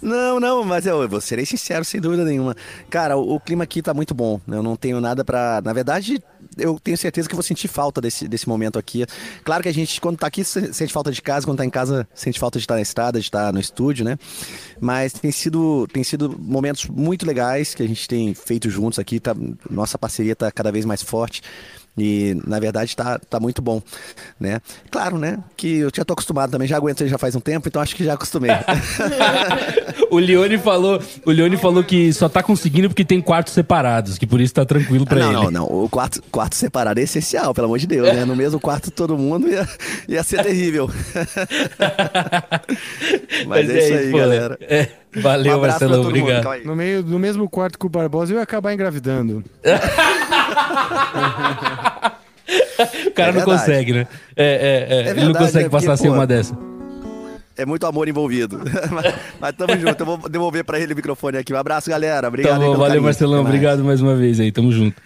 não, 0.00 0.38
não, 0.38 0.62
mas 0.62 0.86
eu 0.86 1.08
vou 1.08 1.20
ser 1.20 1.44
sincero, 1.46 1.84
sem 1.84 2.00
dúvida 2.00 2.24
nenhuma. 2.24 2.54
Cara, 2.88 3.16
o, 3.16 3.34
o 3.34 3.40
clima 3.40 3.64
aqui 3.64 3.82
tá 3.82 3.92
muito 3.92 4.14
bom. 4.14 4.40
né? 4.46 4.58
Eu 4.58 4.62
não 4.62 4.76
tenho 4.76 5.00
nada 5.00 5.24
pra. 5.24 5.60
Na 5.64 5.72
verdade, 5.72 6.22
eu 6.56 6.78
tenho 6.78 6.96
certeza 6.96 7.28
que 7.28 7.34
vou 7.34 7.42
sentir 7.42 7.68
falta 7.68 8.00
desse, 8.00 8.26
desse 8.28 8.48
momento 8.48 8.78
aqui. 8.78 9.04
Claro 9.44 9.62
que 9.62 9.68
a 9.68 9.72
gente, 9.74 10.00
quando 10.00 10.18
tá 10.18 10.26
aqui, 10.26 10.44
se- 10.44 10.72
sente 10.72 10.92
falta 10.92 11.10
de 11.12 11.20
casa, 11.22 11.46
quando 11.46 11.58
tá 11.58 11.64
em 11.64 11.70
casa, 11.70 12.08
sente 12.14 12.38
falta 12.38 12.58
de 12.58 12.64
estar 12.64 12.74
na 12.74 12.82
estrada, 12.82 13.18
de 13.18 13.26
estar 13.26 13.52
no 13.52 13.60
estúdio, 13.60 14.04
né? 14.04 14.18
Mas 14.80 15.12
tem 15.12 15.30
sido, 15.30 15.86
tem 15.92 16.02
sido 16.04 16.36
momentos 16.38 16.86
muito 16.86 17.26
legais 17.26 17.74
que 17.74 17.82
a 17.82 17.88
gente 17.88 18.06
tem 18.08 18.34
feito 18.34 18.68
juntos 18.70 18.98
aqui. 18.98 19.20
Tá, 19.20 19.34
nossa 19.70 19.98
parceria 19.98 20.34
tá 20.36 20.50
cada 20.50 20.70
vez 20.72 20.84
mais 20.84 21.02
forte. 21.02 21.42
E, 21.98 22.36
na 22.46 22.58
verdade, 22.58 22.96
tá, 22.96 23.18
tá 23.18 23.40
muito 23.40 23.60
bom, 23.60 23.82
né? 24.38 24.60
Claro, 24.90 25.18
né? 25.18 25.38
Que 25.56 25.78
eu 25.78 25.90
já 25.94 26.04
tô 26.04 26.12
acostumado 26.12 26.50
também, 26.50 26.66
já 26.66 26.76
aguento 26.76 27.06
já 27.06 27.18
faz 27.18 27.34
um 27.34 27.40
tempo, 27.40 27.68
então 27.68 27.82
acho 27.82 27.94
que 27.96 28.04
já 28.04 28.14
acostumei. 28.14 28.50
O 30.10 30.18
Leone 30.18 30.58
falou, 30.58 31.00
o 31.24 31.30
Leone 31.30 31.56
falou 31.56 31.84
que 31.84 32.12
só 32.12 32.28
tá 32.28 32.42
conseguindo 32.42 32.88
porque 32.88 33.04
tem 33.04 33.20
quartos 33.20 33.52
separados, 33.52 34.18
que 34.18 34.26
por 34.26 34.40
isso 34.40 34.52
tá 34.52 34.64
tranquilo 34.64 35.06
pra 35.06 35.20
não, 35.20 35.26
ele. 35.26 35.36
não, 35.36 35.50
não. 35.52 35.64
O 35.84 35.88
quarto, 35.88 36.20
quarto 36.32 36.56
separado 36.56 36.98
é 36.98 37.04
essencial, 37.04 37.54
pelo 37.54 37.66
amor 37.66 37.78
de 37.78 37.86
Deus, 37.86 38.12
né? 38.12 38.24
No 38.24 38.34
mesmo 38.34 38.58
quarto 38.58 38.90
todo 38.90 39.16
mundo 39.16 39.48
ia, 39.48 39.68
ia 40.08 40.22
ser 40.24 40.42
terrível. 40.42 40.90
Mas, 43.46 43.70
é, 43.70 43.78
isso 43.78 43.94
aí, 43.94 44.10
pô, 44.10 44.18
galera. 44.18 44.58
é, 44.62 44.88
valeu, 45.16 45.58
Um 45.58 45.60
Marcelão, 45.60 45.96
mundo, 45.98 46.08
obrigado. 46.08 46.42
calma 46.42 46.56
aí. 46.58 46.64
No, 46.64 46.76
meio, 46.76 47.02
no 47.02 47.18
mesmo 47.18 47.48
quarto 47.48 47.78
que 47.78 47.86
o 47.86 47.88
Barbosa, 47.88 48.32
eu 48.32 48.36
ia 48.38 48.42
acabar 48.42 48.72
engravidando. 48.72 49.44
O 53.06 53.10
cara 53.12 53.30
É 53.30 53.32
não 53.32 53.32
verdade. 53.32 53.44
consegue, 53.44 53.92
né? 53.92 54.08
É, 54.36 54.44
é, 54.44 54.94
é. 54.94 54.96
É 54.96 55.10
ele 55.10 55.20
não 55.20 55.24
verdade, 55.26 55.38
consegue 55.46 55.64
né? 55.64 55.70
Porque, 55.70 55.86
passar 55.86 55.96
sem 55.96 56.10
pô, 56.10 56.16
uma 56.16 56.26
dessa. 56.26 56.56
É 57.56 57.66
muito 57.66 57.86
amor 57.86 58.08
envolvido. 58.08 58.58
mas, 58.90 59.14
mas 59.38 59.54
tamo 59.56 59.76
junto. 59.78 60.00
Eu 60.02 60.06
vou 60.06 60.28
devolver 60.28 60.64
pra 60.64 60.80
ele 60.80 60.92
o 60.94 60.96
microfone 60.96 61.36
aqui. 61.38 61.52
Um 61.52 61.56
abraço, 61.58 61.90
galera. 61.90 62.26
Obrigado 62.28 62.52
Tá 62.52 62.56
aí 62.56 62.60
bom, 62.60 62.66
pelo 62.72 62.76
valeu, 62.78 62.88
carinho. 62.88 63.04
Marcelão. 63.04 63.42
Mais. 63.42 63.46
Obrigado 63.54 63.84
mais 63.84 64.00
uma 64.00 64.16
vez 64.16 64.40
aí, 64.40 64.50
tamo 64.50 64.72
junto. 64.72 65.00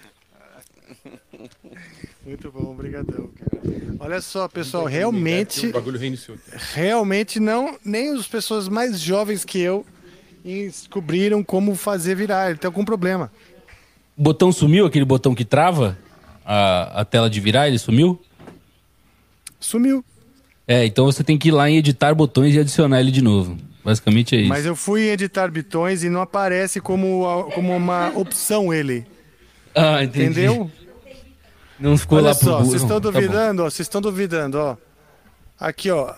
Muito 2.24 2.50
bom, 2.50 2.70
obrigadão, 2.70 3.28
cara. 3.38 3.74
Olha 3.98 4.20
só, 4.20 4.48
pessoal, 4.48 4.84
realmente, 4.86 5.66
O 5.66 5.72
bagulho 5.72 5.98
reiniciou. 5.98 6.36
realmente 6.74 7.38
não, 7.38 7.76
nem 7.84 8.14
as 8.16 8.26
pessoas 8.26 8.68
mais 8.68 8.98
jovens 9.00 9.44
que 9.44 9.58
eu 9.60 9.84
descobriram 10.44 11.42
como 11.42 11.74
fazer 11.74 12.14
virar. 12.14 12.50
Ele 12.50 12.58
tá 12.58 12.70
com 12.70 12.84
problema. 12.84 13.32
O 14.16 14.22
botão 14.22 14.52
sumiu, 14.52 14.86
aquele 14.86 15.04
botão 15.04 15.34
que 15.34 15.44
trava 15.44 15.98
a, 16.44 17.00
a 17.00 17.04
tela 17.04 17.28
de 17.30 17.40
virar, 17.40 17.66
ele 17.66 17.78
sumiu? 17.78 18.20
Sumiu. 19.58 20.04
É, 20.68 20.84
então 20.84 21.06
você 21.06 21.24
tem 21.24 21.36
que 21.38 21.48
ir 21.48 21.52
lá 21.52 21.68
em 21.68 21.76
editar 21.78 22.14
botões 22.14 22.54
e 22.54 22.58
adicionar 22.58 23.00
ele 23.00 23.10
de 23.10 23.22
novo. 23.22 23.56
Basicamente 23.84 24.34
é 24.34 24.40
isso. 24.40 24.48
Mas 24.48 24.64
eu 24.64 24.76
fui 24.76 25.08
editar 25.08 25.50
bitões 25.50 26.02
e 26.04 26.08
não 26.08 26.22
aparece 26.22 26.80
como, 26.80 27.50
como 27.54 27.74
uma 27.76 28.10
opção 28.14 28.72
ele. 28.72 29.06
Ah, 29.74 30.02
entendi. 30.04 30.26
Entendeu? 30.40 30.70
Não 31.78 31.98
ficou 31.98 32.18
Olha 32.18 32.28
lá 32.28 32.34
pro 32.34 32.44
só, 32.44 32.58
burro. 32.58 32.64
vocês 32.70 32.82
estão 32.82 33.00
Tá 33.00 33.10
duvidando, 33.10 33.62
ó, 33.62 33.64
vocês 33.70 33.80
estão 33.86 34.00
duvidando, 34.00 34.58
ó. 34.58 34.76
Aqui, 35.58 35.90
ó. 35.90 36.14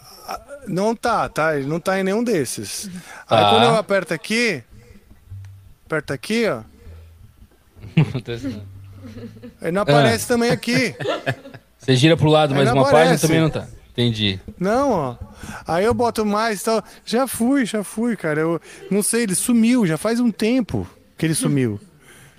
Não 0.67 0.95
tá, 0.95 1.29
tá? 1.29 1.57
Ele 1.57 1.67
não 1.67 1.79
tá 1.81 1.99
em 1.99 2.03
nenhum 2.03 2.23
desses. 2.25 2.91
Aí 3.29 3.41
Tá. 3.41 3.51
quando 3.51 3.63
eu 3.65 3.77
aperto 3.77 4.13
aqui, 4.15 4.63
aperto 5.87 6.13
aqui, 6.13 6.45
ó, 6.49 6.63
ele 9.63 9.73
não 9.73 9.83
aparece 9.83 10.25
Ah. 10.25 10.29
também 10.29 10.51
aqui. 10.51 10.95
Você 11.79 11.95
gira 11.95 12.17
pro 12.17 12.29
lado, 12.29 12.55
Aí 12.55 12.65
não 12.65 12.73
uma 12.75 12.83
página 12.85 13.01
aparece. 13.03 13.23
também 13.27 13.41
não 13.41 13.51
tá. 13.51 13.67
Entendi. 13.93 14.41
Não, 14.59 14.91
ó. 14.91 15.17
Aí 15.67 15.85
eu 15.85 15.95
boto 15.95 16.27
mais 16.27 16.61
e 16.61 16.65
tal. 16.65 16.83
Já 17.05 17.27
fui, 17.27 17.65
já 17.65 17.83
fui, 17.85 18.17
cara. 18.17 18.41
Eu 18.41 18.61
não 18.91 19.03
sei, 19.03 19.23
ele 19.23 19.35
sumiu, 19.35 19.87
já 19.87 19.97
faz 19.97 20.21
um 20.21 20.31
tempo 20.31 20.87
que 21.17 21.25
ele 21.25 21.35
sumiu. 21.35 21.81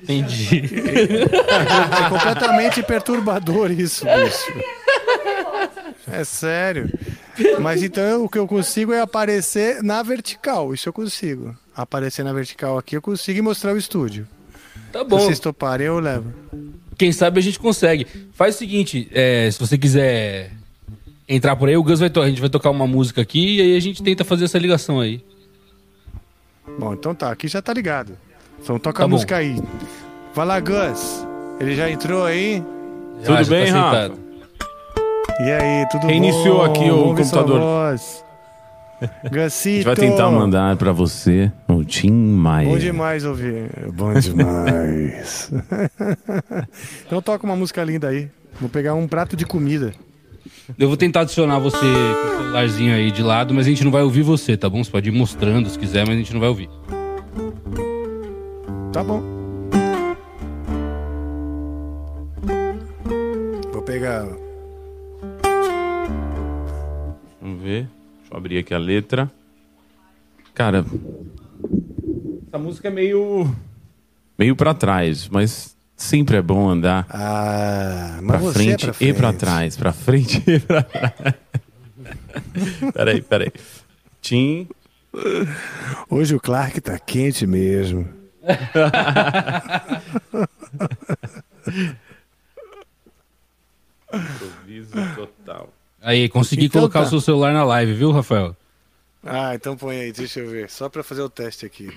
Entendi. 0.03 0.63
É 1.25 2.09
completamente 2.09 2.83
perturbador 2.83 3.71
isso, 3.71 4.05
bicho. 4.05 4.53
É 6.11 6.23
sério. 6.23 6.89
Mas 7.59 7.83
então 7.83 8.23
o 8.25 8.29
que 8.29 8.37
eu 8.39 8.47
consigo 8.47 8.93
é 8.93 9.01
aparecer 9.01 9.83
na 9.83 10.01
vertical. 10.01 10.73
Isso 10.73 10.87
eu 10.89 10.93
consigo. 10.93 11.55
Aparecer 11.75 12.23
na 12.23 12.33
vertical 12.33 12.77
aqui 12.77 12.95
eu 12.95 13.01
consigo 13.01 13.37
e 13.39 13.41
mostrar 13.41 13.73
o 13.73 13.77
estúdio. 13.77 14.27
Tá 14.91 15.03
bom. 15.03 15.19
Se 15.19 15.25
vocês 15.25 15.39
toparem, 15.39 15.87
eu 15.87 15.99
levo. 15.99 16.33
Quem 16.97 17.11
sabe 17.11 17.39
a 17.39 17.43
gente 17.43 17.59
consegue. 17.59 18.07
Faz 18.33 18.55
o 18.55 18.57
seguinte, 18.57 19.07
é, 19.11 19.49
se 19.51 19.59
você 19.59 19.77
quiser 19.77 20.51
entrar 21.27 21.55
por 21.55 21.67
aí, 21.67 21.75
o 21.77 21.83
Gus 21.83 21.99
vai 21.99 22.09
to 22.09 22.21
a 22.21 22.29
gente 22.29 22.39
vai 22.41 22.49
tocar 22.49 22.69
uma 22.69 22.87
música 22.87 23.21
aqui 23.21 23.57
e 23.57 23.61
aí 23.61 23.75
a 23.77 23.79
gente 23.79 24.01
tenta 24.01 24.23
fazer 24.23 24.45
essa 24.45 24.57
ligação 24.57 24.99
aí. 24.99 25.21
Bom, 26.79 26.93
então 26.93 27.13
tá, 27.13 27.31
aqui 27.31 27.47
já 27.47 27.61
tá 27.61 27.73
ligado. 27.73 28.17
Então 28.61 28.79
toca 28.79 28.99
Tá 28.99 29.03
a 29.03 29.07
bom. 29.07 29.13
música 29.15 29.37
aí. 29.37 29.55
Vai 30.33 30.45
lá, 30.45 30.59
Gus. 30.59 31.25
Ele 31.59 31.75
já 31.75 31.89
entrou 31.89 32.23
aí? 32.23 32.63
Já, 33.21 33.25
Tudo 33.37 33.43
já 33.43 33.49
bem, 33.49 33.71
tá 33.73 33.79
Rafa? 33.91 34.13
E 35.45 35.51
aí, 35.51 35.87
tudo 35.91 36.07
Reiniciou 36.07 36.57
bom? 36.57 36.63
aqui 36.63 36.89
o 36.89 37.13
Vamos 37.13 37.29
computador. 37.29 37.61
A 38.99 39.47
gente 39.49 39.83
vai 39.83 39.95
tentar 39.95 40.31
mandar 40.31 40.75
pra 40.75 40.91
você 40.91 41.51
o 41.67 41.83
Tim 41.83 42.11
Maia. 42.11 42.67
Bom 42.67 42.79
demais 42.79 43.23
ouvir. 43.23 43.69
Bom 43.93 44.11
demais. 44.13 45.51
então 47.05 47.21
toca 47.21 47.45
uma 47.45 47.55
música 47.55 47.83
linda 47.83 48.07
aí. 48.07 48.27
Vou 48.59 48.67
pegar 48.69 48.95
um 48.95 49.07
prato 49.07 49.35
de 49.35 49.45
comida. 49.45 49.93
Eu 50.79 50.87
vou 50.87 50.97
tentar 50.97 51.21
adicionar 51.21 51.59
você 51.59 51.77
com 51.77 52.27
o 52.27 52.37
celularzinho 52.37 52.95
aí 52.95 53.11
de 53.11 53.21
lado, 53.21 53.53
mas 53.53 53.67
a 53.67 53.69
gente 53.69 53.83
não 53.83 53.91
vai 53.91 54.01
ouvir 54.01 54.23
você, 54.23 54.57
tá 54.57 54.67
bom? 54.67 54.83
Você 54.83 54.89
pode 54.89 55.09
ir 55.09 55.11
mostrando 55.11 55.69
se 55.69 55.77
quiser, 55.77 56.05
mas 56.05 56.15
a 56.15 56.17
gente 56.17 56.33
não 56.33 56.39
vai 56.39 56.49
ouvir. 56.49 56.69
Tá 58.91 59.03
bom. 59.03 59.21
Vou 63.71 63.83
pegar. 63.83 64.25
Vamos 67.47 67.63
ver. 67.63 67.87
Deixa 68.19 68.33
eu 68.33 68.37
abrir 68.37 68.57
aqui 68.57 68.73
a 68.73 68.77
letra. 68.77 69.31
Cara, 70.53 70.83
essa 72.45 72.57
música 72.57 72.89
é 72.89 72.91
meio. 72.91 73.55
meio 74.37 74.53
pra 74.53 74.73
trás, 74.73 75.29
mas 75.29 75.77
sempre 75.95 76.35
é 76.35 76.41
bom 76.41 76.67
andar 76.67 77.07
Ah, 77.09 78.19
mas 78.21 78.41
pra 78.41 78.51
frente, 78.51 78.89
é 78.89 78.91
pra 78.91 79.07
e 79.07 79.13
pra 79.13 79.27
frente. 79.29 79.39
trás, 79.39 79.77
pra 79.77 79.93
frente 79.93 80.43
e 80.45 80.59
pra 80.59 80.83
trás. 80.83 81.13
peraí, 82.93 83.21
peraí. 83.21 83.51
Tim. 84.21 84.67
Hoje 86.09 86.35
o 86.35 86.39
Clark 86.41 86.81
tá 86.81 86.99
quente 86.99 87.47
mesmo. 87.47 88.09
Improviso 94.13 94.93
total. 95.15 95.73
Aí, 96.07 96.29
consegui 96.29 96.67
Então 96.67 96.79
colocar 96.79 97.01
tá. 97.01 97.05
o 97.07 97.09
seu 97.09 97.19
celular 97.19 97.51
na 97.51 97.65
live, 97.65 97.93
viu, 97.93 98.11
Rafael? 98.11 98.55
Ah, 99.21 99.53
então 99.53 99.75
põe 99.75 99.99
aí, 99.99 100.13
deixa 100.13 100.39
eu 100.39 100.49
ver. 100.49 100.69
Só 100.69 100.87
pra 100.87 101.03
fazer 101.03 101.21
o 101.21 101.29
teste 101.29 101.65
aqui. 101.65 101.91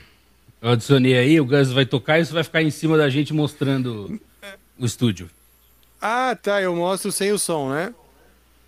Eu 0.60 0.70
adicionei 0.70 1.16
aí, 1.16 1.40
o 1.40 1.44
Gus 1.44 1.70
vai 1.70 1.86
tocar 1.86 2.18
e 2.18 2.24
você 2.26 2.32
vai 2.32 2.42
ficar 2.42 2.60
em 2.60 2.72
cima 2.72 2.98
da 2.98 3.08
gente 3.08 3.32
mostrando 3.32 4.20
o 4.76 4.84
estúdio. 4.84 5.30
Ah, 6.02 6.36
tá, 6.42 6.60
eu 6.60 6.74
mostro 6.74 7.12
sem 7.12 7.30
o 7.30 7.38
som, 7.38 7.70
né? 7.70 7.94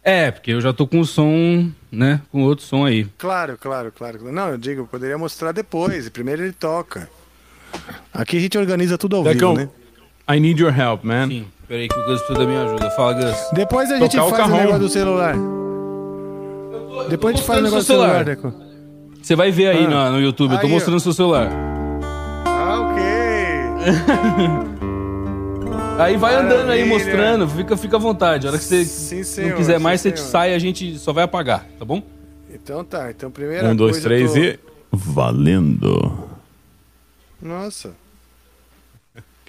É, 0.05 0.31
porque 0.31 0.52
eu 0.52 0.60
já 0.60 0.73
tô 0.73 0.86
com 0.86 1.01
o 1.01 1.05
som, 1.05 1.69
né? 1.90 2.23
Com 2.31 2.44
outro 2.44 2.64
som 2.64 2.86
aí. 2.86 3.05
Claro, 3.19 3.59
claro, 3.59 3.90
claro. 3.90 4.31
Não, 4.31 4.51
eu 4.51 4.56
digo, 4.56 4.82
eu 4.82 4.86
poderia 4.86 5.19
mostrar 5.19 5.51
depois. 5.51 6.09
Primeiro 6.09 6.44
ele 6.44 6.52
toca. 6.52 7.10
Aqui 8.14 8.36
a 8.36 8.40
gente 8.40 8.56
organiza 8.56 8.97
tudo 8.97 9.16
ao 9.16 9.24
Decão, 9.24 9.56
vivo, 9.56 9.66
né? 9.66 9.81
I 10.28 10.38
need 10.40 10.60
your 10.60 10.72
help, 10.72 11.02
man. 11.04 11.28
Sim, 11.28 11.46
peraí 11.68 11.88
que 11.88 11.98
o 11.98 12.04
Gus 12.04 12.20
precisa 12.22 12.38
da 12.38 12.46
minha 12.46 12.62
ajuda. 12.64 12.90
Fala, 12.92 13.12
Gus. 13.14 13.36
Depois 13.52 13.90
a 13.90 13.98
gente 13.98 14.16
Tocar 14.16 14.24
o 14.26 14.30
faz 14.30 14.40
o, 14.40 14.44
carrom. 14.44 14.56
negócio 14.60 14.80
do 14.80 14.88
celular. 14.88 15.34
Depois 17.08 17.34
a 17.34 17.36
gente 17.36 17.46
faz 17.46 17.58
o 17.60 17.62
negócio 17.62 17.82
do 17.84 17.86
celular. 17.86 18.24
Deco. 18.24 18.52
Você 19.20 19.34
vai 19.36 19.50
ver 19.50 19.68
aí 19.68 19.84
Ah. 19.84 19.88
no, 20.10 20.12
no 20.12 20.20
YouTube, 20.20 20.52
eu 20.54 20.60
tô 20.60 20.68
mostrando 20.68 21.00
seu 21.00 21.12
celular. 21.12 21.48
Ah, 22.46 22.80
ok. 22.80 23.02
Aí 25.98 26.16
vai 26.16 26.34
andando 26.34 26.70
aí 26.70 26.84
Maravilha. 26.84 26.86
mostrando, 26.86 27.48
fica, 27.48 27.76
fica 27.76 27.96
à 27.96 27.98
vontade. 28.00 28.46
A 28.46 28.50
hora 28.50 28.58
que 28.58 28.64
você 28.64 28.84
Sim, 28.84 29.22
senhor, 29.22 29.50
não 29.50 29.56
quiser 29.58 29.78
mais, 29.78 30.00
sim, 30.00 30.08
você 30.10 30.16
senhor. 30.16 30.30
sai 30.30 30.50
e 30.52 30.54
a 30.54 30.58
gente 30.58 30.98
só 30.98 31.12
vai 31.12 31.22
apagar, 31.22 31.66
tá 31.78 31.84
bom? 31.84 32.02
Então 32.52 32.82
tá, 32.82 33.10
então 33.10 33.30
primeira 33.30 33.68
Um, 33.68 33.76
dois, 33.76 33.92
coisa 34.00 34.08
três 34.08 34.32
tô- 34.32 34.38
e. 34.38 34.58
Valendo. 34.90 36.12
Nossa. 37.40 37.92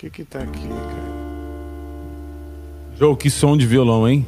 O 0.03 0.05
que 0.05 0.09
que 0.09 0.25
tá 0.25 0.39
aqui, 0.39 0.67
cara? 0.67 1.13
Joe, 2.99 3.15
que 3.15 3.29
som 3.29 3.55
de 3.55 3.65
violão, 3.65 4.05
hein? 4.05 4.27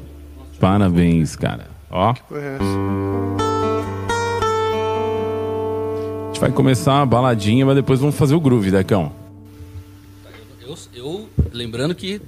Parabéns, 0.57 1.35
cara. 1.35 1.67
Ó, 1.91 2.11
a 2.11 2.13
Porra, 2.13 2.39
é 2.39 2.55
essa? 2.55 2.63
gente 6.27 6.39
vai 6.39 6.49
começar 6.53 7.01
a 7.01 7.05
baladinha, 7.05 7.65
mas 7.65 7.75
depois 7.75 7.99
vamos 7.99 8.15
fazer 8.15 8.35
o 8.35 8.39
groove, 8.39 8.71
Decão. 8.71 9.11
Eu, 10.61 10.75
eu 10.93 11.29
lembrando 11.51 11.93
que 11.93 12.21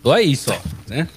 tô 0.00 0.12
aí 0.12 0.36
só, 0.36 0.56
né? 0.86 1.08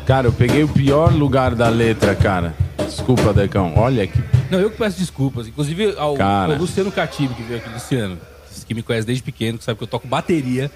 Cara, 0.07 0.27
eu 0.29 0.33
peguei 0.33 0.63
o 0.63 0.69
pior 0.69 1.13
lugar 1.13 1.55
da 1.55 1.69
letra, 1.69 2.15
cara. 2.15 2.55
Desculpa, 2.79 3.33
Decão. 3.33 3.75
Olha 3.77 4.07
que. 4.07 4.19
Não, 4.51 4.61
eu 4.61 4.71
que 4.71 4.77
peço 4.77 4.99
desculpas. 4.99 5.47
Inclusive 5.47 5.95
ao, 5.97 6.15
Cara. 6.15 6.53
ao 6.53 6.59
Luciano 6.59 6.91
Catibe, 6.91 7.35
que 7.35 7.43
veio 7.43 7.59
aqui, 7.59 7.69
Luciano, 7.71 8.19
que 8.67 8.75
me 8.75 8.83
conhece 8.83 9.07
desde 9.07 9.23
pequeno, 9.23 9.59
que 9.59 9.65
sabe 9.65 9.79
que 9.79 9.85
eu 9.85 9.89
toco 9.89 10.07
bateria. 10.07 10.71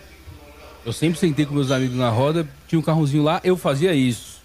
Eu 0.85 0.93
sempre 0.93 1.19
sentei 1.19 1.45
com 1.45 1.55
meus 1.55 1.71
amigos 1.71 1.97
na 1.97 2.09
roda, 2.09 2.47
tinha 2.69 2.79
um 2.79 2.83
carrozinho 2.83 3.23
lá, 3.23 3.41
eu 3.43 3.57
fazia 3.57 3.93
isso. 3.93 4.41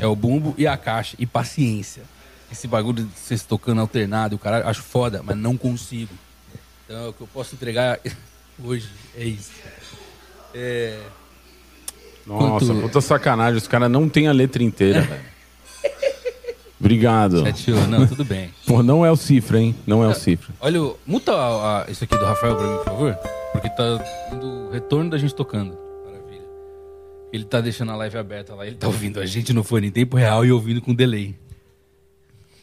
É 0.00 0.06
o 0.06 0.16
bumbo 0.16 0.54
e 0.58 0.66
a 0.66 0.76
caixa. 0.76 1.16
E 1.18 1.24
paciência. 1.24 2.02
Esse 2.50 2.66
bagulho 2.66 3.04
de 3.04 3.10
vocês 3.16 3.42
tocando 3.44 3.80
alternado, 3.80 4.36
o 4.36 4.38
cara 4.38 4.68
acho 4.68 4.82
foda, 4.82 5.22
mas 5.24 5.36
não 5.36 5.56
consigo. 5.56 6.12
Então 6.92 7.08
o 7.08 7.12
que 7.14 7.22
eu 7.22 7.26
posso 7.26 7.54
entregar 7.54 7.98
hoje 8.62 8.86
é 9.16 9.24
isso. 9.24 9.50
É. 10.54 10.98
Nossa, 12.26 12.66
Quanto- 12.66 12.82
puta 12.82 13.00
sacanagem. 13.00 13.56
Os 13.56 13.66
caras 13.66 13.90
não 13.90 14.10
têm 14.10 14.28
a 14.28 14.32
letra 14.32 14.62
inteira, 14.62 15.00
velho. 15.00 15.32
Obrigado. 16.78 17.44
Chateou, 17.46 17.86
não, 17.86 18.06
tudo 18.06 18.24
bem. 18.26 18.52
Pô, 18.66 18.82
não 18.82 19.06
é 19.06 19.10
o 19.10 19.16
cifra, 19.16 19.58
hein? 19.58 19.74
Não 19.86 20.04
é 20.04 20.08
o 20.08 20.14
cifra. 20.14 20.52
Olha, 20.60 20.80
muta 21.06 21.32
a- 21.32 21.84
a- 21.84 21.90
isso 21.90 22.04
aqui 22.04 22.14
do 22.14 22.24
Rafael 22.26 22.56
pra 22.56 22.66
mim, 22.66 22.76
por 22.76 22.84
favor. 22.84 23.14
Porque 23.52 23.70
tá 23.70 24.04
dando 24.30 24.46
o 24.46 24.70
retorno 24.70 25.08
da 25.08 25.16
gente 25.16 25.34
tocando. 25.34 25.74
Maravilha. 26.04 26.42
Ele 27.32 27.44
tá 27.44 27.60
deixando 27.62 27.92
a 27.92 27.96
live 27.96 28.18
aberta 28.18 28.54
lá, 28.54 28.66
ele 28.66 28.76
tá 28.76 28.86
ouvindo 28.86 29.18
a 29.18 29.24
gente 29.24 29.52
no 29.54 29.64
fone 29.64 29.86
em 29.86 29.90
tempo 29.90 30.16
real 30.16 30.44
e 30.44 30.52
ouvindo 30.52 30.82
com 30.82 30.92
delay. 30.94 31.34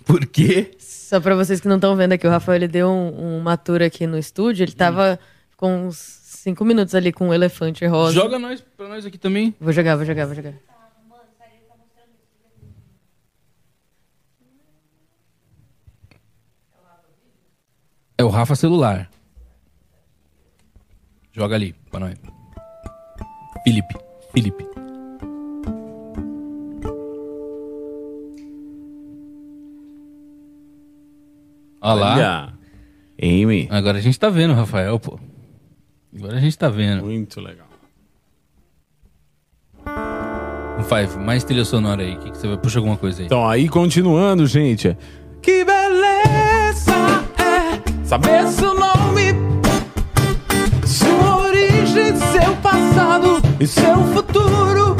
Por 0.05 0.23
quê? 0.27 0.71
Só 1.09 1.19
pra 1.19 1.33
vocês 1.35 1.59
que 1.59 1.67
não 1.67 1.77
estão 1.77 1.95
vendo 1.95 2.11
aqui, 2.13 2.27
o 2.27 2.29
Rafael 2.29 2.57
ele 2.57 2.67
deu 2.67 2.87
um- 2.87 3.39
uma 3.39 3.57
tour 3.57 3.81
aqui 3.81 4.05
no 4.05 4.15
estúdio. 4.15 4.63
Ele 4.63 4.73
tava 4.73 5.19
com 5.57 5.87
uns 5.87 5.97
cinco 5.97 6.63
minutos 6.63 6.93
ali 6.93 7.11
com 7.11 7.29
um 7.29 7.33
elefante 7.33 7.83
rosa. 7.87 8.13
Joga 8.13 8.37
nós, 8.37 8.61
pra 8.77 8.87
nós 8.87 9.03
aqui 9.07 9.17
também. 9.17 9.55
Vou 9.59 9.73
jogar, 9.73 9.95
vou 9.95 10.05
jogar, 10.05 10.27
vou 10.27 10.35
jogar. 10.35 10.53
É 18.17 18.23
o 18.23 18.27
Rafa 18.29 18.55
celular. 18.55 19.09
Joga 21.31 21.55
ali, 21.55 21.73
pra 21.89 21.99
nós. 21.99 22.15
Felipe. 23.63 23.95
Felipe. 24.33 24.68
Olha 31.81 31.93
lá. 31.93 32.53
Amy. 33.21 33.67
Agora 33.69 33.97
a 33.97 34.01
gente 34.01 34.19
tá 34.19 34.29
vendo 34.29 34.53
Rafael, 34.53 34.99
pô. 34.99 35.19
Agora 36.15 36.37
a 36.37 36.39
gente 36.39 36.57
tá 36.57 36.69
vendo. 36.69 37.03
Muito 37.03 37.39
legal. 37.39 37.67
Five, 40.87 41.17
mais 41.17 41.43
trilha 41.43 41.65
sonora 41.65 42.01
aí. 42.01 42.15
Que, 42.17 42.31
que 42.31 42.37
você 42.37 42.47
vai 42.47 42.57
puxa 42.57 42.79
alguma 42.79 42.97
coisa 42.97 43.21
aí? 43.21 43.25
Então, 43.25 43.47
aí 43.47 43.67
continuando, 43.67 44.47
gente. 44.47 44.97
Que 45.41 45.63
beleza 45.63 46.91
é 47.37 48.05
saber 48.05 48.47
seu 48.47 48.73
nome, 48.73 49.33
sua 50.85 51.37
origem, 51.47 52.15
seu 52.15 52.55
passado 52.57 53.41
e 53.59 53.67
seu 53.67 53.95
futuro. 54.13 54.98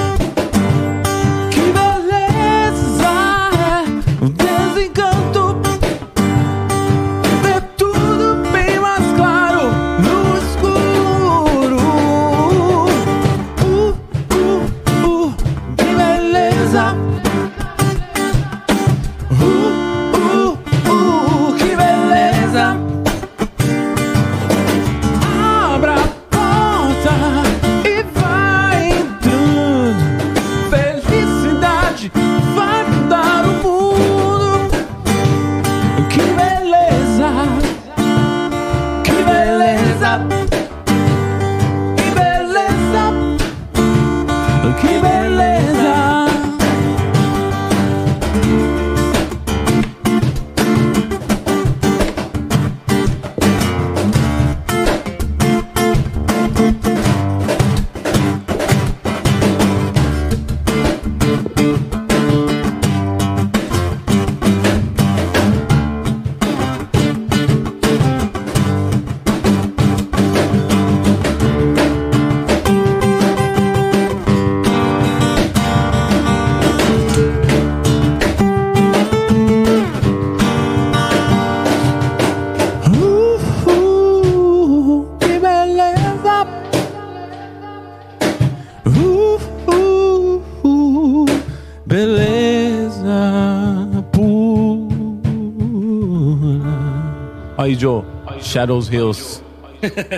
Shadows 98.54 98.90
Hills. 98.92 99.44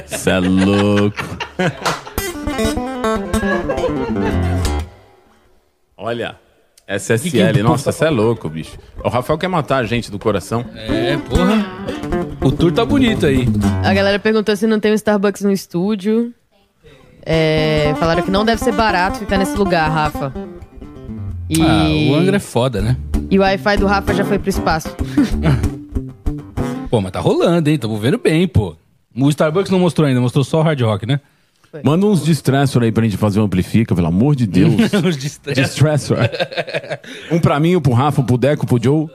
Cê 0.07 0.29
é 0.31 0.39
louco. 0.39 1.17
Olha, 5.97 6.35
SSL. 6.87 7.61
Nossa, 7.61 7.91
você 7.91 8.05
é 8.05 8.09
louco, 8.09 8.47
bicho. 8.49 8.77
O 9.03 9.09
Rafael 9.09 9.37
quer 9.37 9.47
matar 9.49 9.77
a 9.77 9.83
gente 9.85 10.09
do 10.09 10.17
coração. 10.17 10.65
É, 10.75 11.17
porra. 11.17 11.65
O 12.41 12.51
tour 12.51 12.71
tá 12.71 12.85
bonito 12.85 13.25
aí. 13.25 13.45
A 13.83 13.93
galera 13.93 14.17
perguntou 14.17 14.55
se 14.55 14.65
não 14.65 14.79
tem 14.79 14.91
um 14.91 14.95
Starbucks 14.95 15.41
no 15.41 15.51
estúdio. 15.51 16.33
É, 17.23 17.93
falaram 17.99 18.23
que 18.23 18.31
não 18.31 18.43
deve 18.45 18.63
ser 18.63 18.71
barato 18.71 19.19
ficar 19.19 19.37
nesse 19.37 19.55
lugar, 19.55 19.89
Rafa. 19.91 20.33
E, 21.49 21.61
Ah, 21.61 22.11
o 22.11 22.15
Angra 22.15 22.37
é 22.37 22.39
foda, 22.39 22.81
né? 22.81 22.95
e 23.29 23.37
o 23.37 23.41
Wi-Fi 23.41 23.77
do 23.77 23.85
Rafa 23.85 24.13
já 24.13 24.23
foi 24.25 24.39
pro 24.39 24.49
espaço. 24.49 24.89
Pô, 26.91 26.99
mas 26.99 27.13
tá 27.13 27.21
rolando, 27.21 27.69
hein? 27.69 27.77
Tamo 27.79 27.97
vendo 27.97 28.17
bem, 28.17 28.45
pô. 28.45 28.75
O 29.15 29.29
Starbucks 29.29 29.71
não 29.71 29.79
mostrou 29.79 30.05
ainda, 30.05 30.19
mostrou 30.19 30.43
só 30.43 30.59
o 30.59 30.61
Hard 30.61 30.81
Rock, 30.81 31.05
né? 31.05 31.21
Manda 31.85 32.05
uns 32.05 32.25
distressor 32.25 32.83
aí 32.83 32.91
pra 32.91 33.05
gente 33.05 33.15
fazer 33.15 33.39
um 33.39 33.43
amplifica, 33.43 33.95
pelo 33.95 34.07
amor 34.07 34.35
de 34.35 34.45
Deus. 34.45 34.73
Os 35.07 35.15
distressor. 35.15 35.63
distressor. 35.63 36.17
um 37.31 37.39
pra 37.39 37.61
mim, 37.61 37.77
um 37.77 37.81
pro 37.81 37.93
Rafa, 37.93 38.19
um 38.19 38.25
pro 38.25 38.37
Deco, 38.37 38.67
pro 38.67 38.77
Joe. 38.83 39.07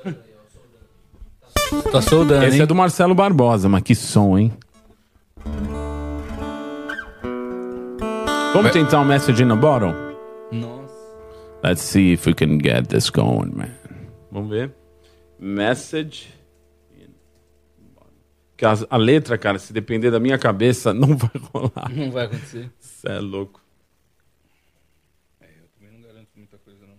Tá 1.93 2.01
soldando, 2.01 2.47
Esse 2.47 2.57
hein? 2.57 2.63
é 2.63 2.67
do 2.67 2.75
Marcelo 2.75 3.15
Barbosa, 3.15 3.69
mas 3.69 3.83
que 3.83 3.95
som, 3.95 4.39
hein? 4.39 4.51
Vamos 8.55 8.73
tentar 8.73 9.01
um 9.01 9.05
message 9.05 9.43
in 9.43 9.51
a 9.51 9.55
bottle? 9.57 9.93
Nossa. 10.51 10.95
Let's 11.63 11.83
see 11.83 12.15
if 12.15 12.27
we 12.27 12.33
can 12.33 12.57
get 12.59 12.89
this 12.89 13.11
going, 13.11 13.53
man. 13.55 13.69
Vamos 14.33 14.49
ver. 14.49 14.73
Message. 15.39 16.36
Que 18.57 18.65
as- 18.65 18.87
a 18.89 18.97
letra, 18.97 19.37
cara, 19.37 19.59
se 19.59 19.73
depender 19.73 20.11
da 20.11 20.19
minha 20.21 20.39
cabeça, 20.39 20.93
não 20.95 21.17
vai 21.17 21.31
rolar. 21.53 21.91
Não 21.95 22.11
vai 22.11 22.25
acontecer. 22.25 22.71
Você 22.79 23.09
é 23.09 23.19
louco. 23.21 23.61
É, 25.41 25.45
eu 25.47 25.69
também 25.79 25.93
não 25.93 26.01
garanto 26.09 26.29
muita 26.37 26.57
coisa, 26.59 26.87
não. 26.87 26.97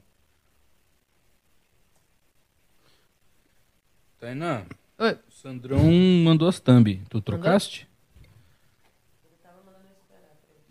Tainá. 4.19 4.63
Oi. 4.99 5.11
O 5.13 5.31
Sandrão 5.31 5.79
mandou 6.23 6.47
as 6.47 6.59
thumb. 6.59 7.01
Tu 7.09 7.21
trocaste? 7.21 7.87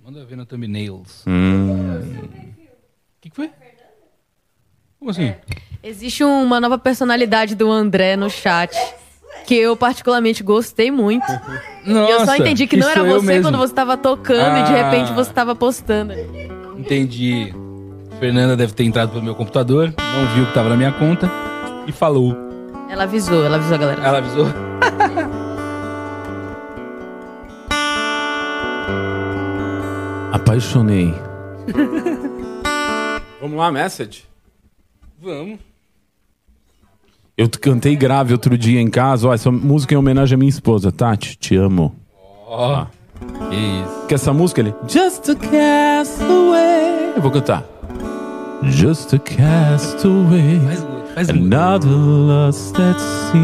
Manda 0.02 0.24
ver 0.24 0.36
na 0.36 0.46
thumbnails. 0.46 1.24
O 1.26 1.30
Hum. 1.30 2.52
que, 3.20 3.28
que 3.30 3.34
foi? 3.36 3.50
Como 5.00 5.10
assim? 5.10 5.34
Existe 5.82 6.22
uma 6.24 6.60
nova 6.60 6.78
personalidade 6.78 7.54
do 7.56 7.70
André 7.70 8.16
no 8.16 8.30
chat. 8.30 8.72
Que 9.44 9.54
eu 9.56 9.76
particularmente 9.76 10.42
gostei 10.42 10.90
muito. 10.90 11.24
e 11.84 11.90
eu 11.92 12.18
só 12.20 12.26
Nossa, 12.26 12.38
entendi 12.38 12.66
que, 12.66 12.76
que 12.76 12.82
não 12.82 12.88
era 12.88 13.04
você 13.04 13.40
quando 13.40 13.58
você 13.58 13.72
tava 13.74 13.96
tocando 13.96 14.58
e 14.58 14.62
de 14.64 14.72
Ah. 14.72 14.90
repente 14.90 15.12
você 15.12 15.32
tava 15.32 15.54
postando. 15.54 16.12
Entendi. 16.76 17.54
Fernanda 18.18 18.56
deve 18.56 18.72
ter 18.72 18.84
entrado 18.84 19.10
pelo 19.10 19.22
meu 19.22 19.34
computador, 19.34 19.92
não 19.98 20.26
viu 20.34 20.46
que 20.46 20.54
tava 20.54 20.68
na 20.70 20.76
minha 20.76 20.92
conta 20.92 21.30
e 21.86 21.92
falou. 21.92 22.34
Ela 22.88 23.02
avisou, 23.04 23.44
ela 23.44 23.56
avisou 23.56 23.74
a 23.74 23.78
galera. 23.78 24.02
Ela 24.02 24.18
avisou? 24.18 24.46
Apaixonei. 30.32 31.14
Vamos 33.40 33.56
lá, 33.56 33.70
message? 33.72 34.24
Vamos. 35.20 35.58
Eu 37.38 37.50
cantei 37.50 37.94
grave 37.94 38.32
outro 38.32 38.56
dia 38.56 38.80
em 38.80 38.88
casa. 38.88 39.28
Ó, 39.28 39.34
essa 39.34 39.50
música 39.50 39.92
é 39.92 39.96
em 39.96 39.98
homenagem 39.98 40.36
à 40.36 40.38
minha 40.38 40.48
esposa, 40.48 40.90
Tati. 40.90 41.36
Te 41.36 41.54
amo. 41.54 41.94
Ó. 42.48 42.86
Que 43.50 43.56
isso. 43.56 44.06
Que 44.08 44.14
essa 44.14 44.32
música 44.32 44.62
ele. 44.62 44.72
Just 44.88 45.28
a 45.28 45.34
castaway. 45.34 47.12
Eu 47.14 47.20
vou 47.20 47.30
cantar. 47.30 47.62
Just 48.62 49.12
a 49.12 49.18
castaway. 49.18 50.58
Another 51.28 51.90
lost 51.90 52.74
at 52.80 52.98
sea. 52.98 53.36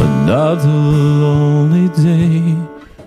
Another 0.00 0.66
lonely 0.66 1.88
day. 1.90 2.56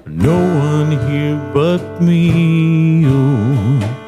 No 0.07 0.31
one 0.31 0.97
here 1.10 1.38
but 1.53 2.01
me. 2.01 3.05
Oh. 3.07 4.02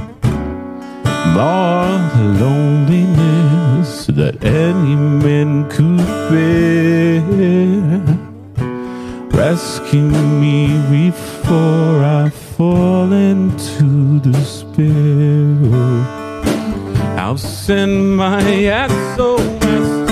More 1.35 1.99
the 2.15 2.23
loneliness 2.39 4.05
that 4.07 4.41
any 4.45 4.95
man 4.95 5.69
could 5.69 5.97
bear. 6.29 7.21
Rescue 9.31 10.11
me 10.39 10.79
before 10.89 12.05
I 12.05 12.29
fall 12.29 13.11
into 13.11 14.21
despair. 14.21 15.59
I'll 17.19 17.37
send 17.37 18.15
my 18.15 18.41
SOS. 19.17 20.09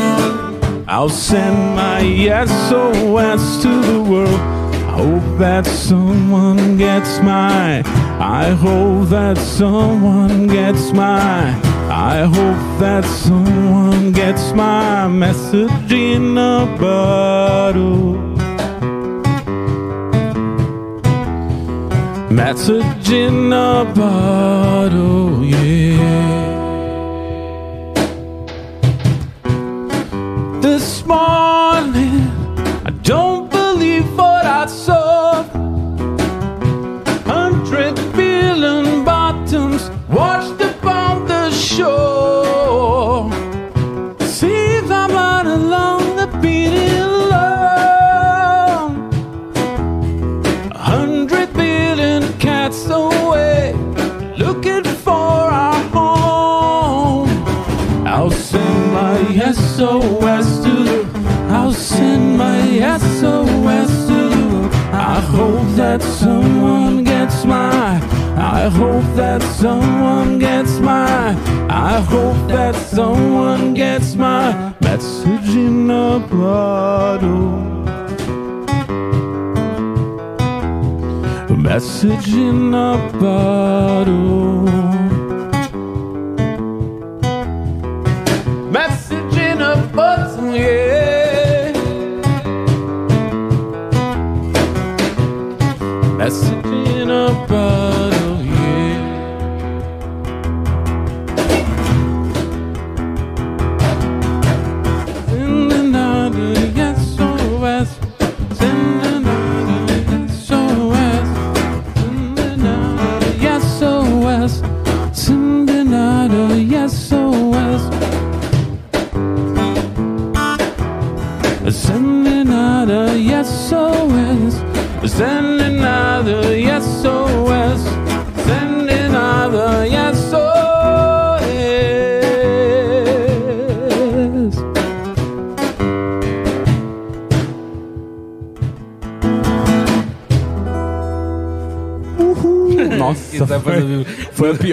I'll 0.89 1.07
send 1.07 1.57
my 1.77 2.01
SOS 2.45 3.63
to 3.63 3.81
the 3.81 4.01
world. 4.11 4.62
I 4.93 4.95
hope 4.95 5.39
that 5.39 5.65
someone 5.65 6.77
gets 6.77 7.19
my. 7.19 7.81
I 8.19 8.51
hope 8.51 9.09
that 9.09 9.39
someone 9.39 10.45
gets 10.45 10.93
my. 10.93 11.49
I 11.89 12.25
hope 12.25 12.79
that 12.79 13.03
someone 13.03 14.11
gets 14.11 14.53
my 14.53 15.07
message 15.07 15.91
in 15.91 16.37
a 16.37 16.67
bottle. 16.79 18.17
Message 22.31 23.09
in 23.09 23.51
a 23.51 23.91
bottle, 23.95 25.43
yeah. 25.43 26.23
This 30.61 31.03
morning, 31.03 32.29
I 32.85 32.91
don't 33.01 33.42
I 34.63 34.67
saw. 34.67 35.43
Hundred 37.25 37.95
billion 38.15 39.03
bottoms 39.03 39.89
washed 40.07 40.61
upon 40.61 41.27
the 41.27 41.51
shore. 41.51 43.29
Seems 44.21 44.89
I'm 44.89 45.11
right 45.11 45.45
along 45.45 46.15
the 46.15 46.27
beating. 46.41 46.93
A 50.71 50.77
hundred 50.77 51.53
billion 51.53 52.23
cats 52.39 52.77
someone 69.63 70.39
gets 70.39 70.77
my. 70.79 71.29
I 71.69 72.01
hope 72.01 72.49
that 72.49 72.75
someone 72.75 73.73
gets 73.73 74.13
my 74.13 74.75
message 74.81 75.55
in 75.55 75.89
a 75.89 76.19
bottle. 76.19 77.61
A 81.53 81.55
message 81.55 82.33
in 82.33 82.73
a 82.73 82.91
bottle. 83.21 84.92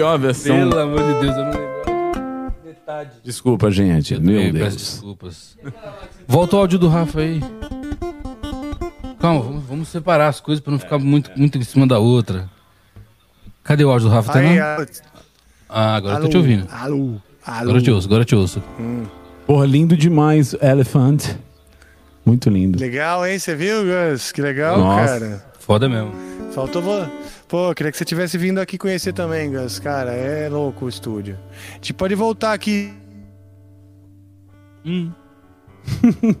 Pior 0.01 0.17
versão. 0.17 0.55
Pelo 0.57 0.79
amor 0.79 0.99
de 0.99 1.19
Deus, 1.21 1.37
eu 1.37 1.43
não 1.45 1.51
lembro. 1.51 2.53
Metade. 2.65 3.09
Desculpa, 3.23 3.69
gente. 3.69 4.19
Meu 4.19 4.37
Também 4.37 4.51
Deus. 4.53 4.63
Peço 4.73 4.77
desculpas. 4.77 5.57
Volta 6.27 6.55
o 6.55 6.59
áudio 6.59 6.79
do 6.79 6.87
Rafa 6.87 7.19
aí. 7.19 7.39
Calma, 9.19 9.41
vamos, 9.41 9.63
vamos 9.65 9.87
separar 9.89 10.27
as 10.29 10.39
coisas 10.39 10.59
pra 10.59 10.71
não 10.71 10.79
ficar 10.79 10.97
muito, 10.97 11.29
muito 11.37 11.55
em 11.59 11.63
cima 11.63 11.85
da 11.85 11.99
outra. 11.99 12.49
Cadê 13.63 13.85
o 13.85 13.91
áudio 13.91 14.09
do 14.09 14.13
Rafa? 14.15 14.33
Tá 14.33 14.41
não? 14.41 14.49
alô, 14.63 14.85
Ah, 15.69 15.95
agora 15.95 16.15
eu 16.15 16.17
tô 16.17 16.23
alô, 16.23 16.29
te 16.31 16.37
ouvindo. 16.37 16.67
Alô, 16.71 16.95
alô. 16.95 17.21
Agora 17.45 17.77
eu 17.77 17.81
te 17.83 17.91
ouço, 17.91 18.07
agora 18.07 18.21
eu 18.21 18.25
te 18.25 18.35
ouço. 18.35 18.63
Porra, 19.45 19.67
lindo 19.67 19.95
demais, 19.95 20.55
Elephant. 20.59 21.35
Muito 22.25 22.49
lindo. 22.49 22.79
Legal, 22.79 23.23
hein? 23.27 23.37
Você 23.37 23.55
viu, 23.55 23.83
Gus? 23.83 24.31
Que 24.31 24.41
legal, 24.41 24.79
Nossa. 24.79 25.05
cara. 25.19 25.45
Foda 25.59 25.87
mesmo. 25.87 26.11
Faltou. 26.53 26.81
vo- 26.81 27.20
Pô, 27.51 27.75
queria 27.75 27.91
que 27.91 27.97
você 27.97 28.05
tivesse 28.05 28.37
vindo 28.37 28.59
aqui 28.61 28.77
conhecer 28.77 29.11
também, 29.11 29.51
Gus. 29.51 29.77
Cara, 29.77 30.13
é 30.13 30.47
louco 30.47 30.85
o 30.85 30.89
estúdio. 30.89 31.37
A 31.69 31.73
gente 31.75 31.93
pode 31.93 32.15
voltar 32.15 32.53
aqui. 32.53 32.93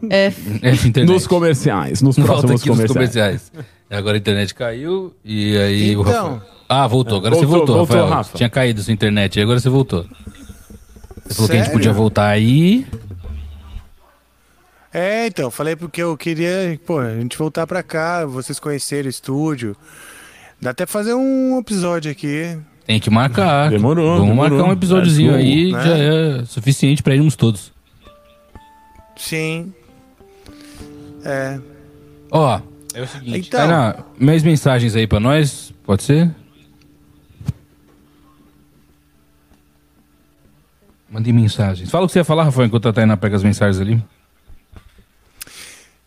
É. 0.09 0.27
F 0.27 0.87
internet. 0.87 1.11
Nos 1.11 1.25
comerciais, 1.25 1.99
nos 2.01 2.15
Volta 2.15 2.31
próximos 2.31 2.61
aqui 2.61 2.69
nos 2.69 2.77
comerciais. 2.93 3.49
comerciais. 3.49 3.51
Agora 3.89 4.15
a 4.15 4.19
internet 4.19 4.53
caiu 4.53 5.13
e 5.25 5.57
aí 5.57 5.97
o 5.97 6.01
Então. 6.01 6.33
Rafa... 6.35 6.45
Ah, 6.69 6.87
voltou. 6.87 7.17
Agora 7.17 7.33
Voltou, 7.35 7.49
você 7.49 7.57
voltou, 7.57 7.75
voltou, 7.77 7.95
Rafael. 7.97 8.17
Rafa. 8.17 8.37
Tinha 8.37 8.49
caído 8.49 8.79
a 8.79 8.83
sua 8.83 8.93
internet 8.93 9.37
e 9.37 9.41
agora 9.41 9.59
você 9.59 9.67
voltou. 9.69 10.05
Você 11.25 11.33
falou 11.33 11.49
que 11.49 11.55
a 11.55 11.57
gente 11.57 11.65
Sério? 11.65 11.71
podia 11.71 11.91
voltar 11.91 12.27
aí. 12.27 12.85
É, 14.93 15.25
então, 15.25 15.49
falei 15.49 15.75
porque 15.75 16.03
eu 16.03 16.15
queria, 16.15 16.79
pô, 16.85 16.99
a 16.99 17.15
gente 17.15 17.35
voltar 17.37 17.65
pra 17.65 17.81
cá, 17.81 18.25
vocês 18.25 18.59
conhecerem 18.59 19.07
o 19.07 19.09
estúdio. 19.09 19.75
Dá 20.61 20.69
até 20.71 20.85
pra 20.85 20.93
fazer 20.93 21.13
um 21.13 21.57
episódio 21.59 22.11
aqui. 22.11 22.57
Tem 22.85 22.99
que 22.99 23.09
marcar. 23.09 23.69
Demorou, 23.69 24.17
Vamos 24.17 24.29
demorou. 24.29 24.57
marcar 24.57 24.69
um 24.69 24.73
episódiozinho 24.73 25.33
aí, 25.35 25.71
né? 25.71 25.83
já 25.83 25.97
é 25.97 26.45
suficiente 26.45 27.01
pra 27.01 27.15
irmos 27.15 27.35
todos. 27.35 27.71
Sim. 29.17 29.73
É. 31.23 31.59
Ó, 32.29 32.59
é 32.93 33.01
o 33.01 33.07
seguinte, 33.07 33.47
Então. 33.47 33.59
Tainá, 33.59 33.95
mais 34.19 34.43
mensagens 34.43 34.95
aí 34.95 35.07
pra 35.07 35.19
nós, 35.19 35.73
pode 35.83 36.03
ser? 36.03 36.29
Mandei 41.09 41.33
mensagens. 41.33 41.89
Fala 41.89 42.05
o 42.05 42.07
que 42.07 42.13
você 42.13 42.19
ia 42.19 42.23
falar, 42.25 42.43
Rafael, 42.43 42.67
enquanto 42.67 42.87
a 42.87 42.93
Tainá 42.93 43.17
pega 43.17 43.35
as 43.35 43.43
mensagens 43.43 43.79
ali. 43.81 44.01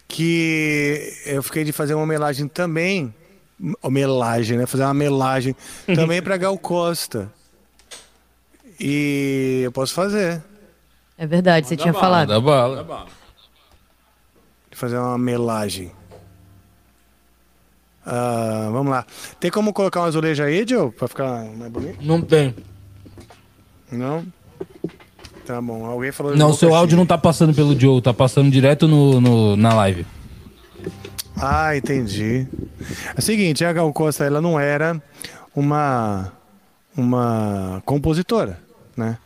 Que 0.08 1.12
eu 1.26 1.42
fiquei 1.42 1.62
de 1.64 1.72
fazer 1.72 1.94
uma 1.94 2.04
homenagem 2.04 2.48
também. 2.48 3.12
Homenagem, 3.82 4.58
né? 4.58 4.66
Fazer 4.66 4.84
uma 4.84 4.94
melagem 4.94 5.54
também 5.94 6.20
pra 6.20 6.36
Gal 6.36 6.56
Costa. 6.58 7.30
E 8.80 9.62
eu 9.64 9.72
posso 9.72 9.94
fazer. 9.94 10.42
É 11.16 11.26
verdade, 11.26 11.66
você 11.68 11.76
tinha 11.76 11.94
falado. 11.94 12.28
Dá 12.28 12.40
bala. 12.40 13.06
Fazer 14.72 14.98
uma 14.98 15.16
melagem. 15.16 15.92
Ah, 18.04 18.68
vamos 18.72 18.90
lá. 18.90 19.06
Tem 19.40 19.50
como 19.50 19.72
colocar 19.72 20.00
um 20.00 20.04
azulejo 20.04 20.42
aí, 20.42 20.66
Joe? 20.68 20.90
Pra 20.90 21.08
ficar 21.08 21.44
mais 21.56 21.70
bonito? 21.72 21.98
Não 22.02 22.20
tem. 22.20 22.54
Não? 23.90 24.26
Tá 25.46 25.60
bom. 25.60 25.86
Alguém 25.86 26.10
falou 26.12 26.36
Não, 26.36 26.52
seu 26.52 26.74
áudio 26.74 26.96
não 26.96 27.06
tá 27.06 27.16
passando 27.16 27.54
pelo 27.54 27.78
Joe, 27.78 28.02
tá 28.02 28.12
passando 28.12 28.50
direto 28.50 28.88
no, 28.88 29.20
no- 29.20 29.56
na 29.56 29.72
live. 29.74 30.04
Ah, 31.36 31.76
entendi. 31.76 32.46
É 33.14 33.18
o 33.18 33.22
seguinte, 33.22 33.64
a 33.64 33.72
Gal 33.72 33.92
Costa, 33.92 34.24
ela 34.24 34.40
não 34.40 34.58
era 34.58 35.00
uma, 35.54 36.32
uma 36.96 37.82
compositora, 37.84 38.58
né? 38.96 39.18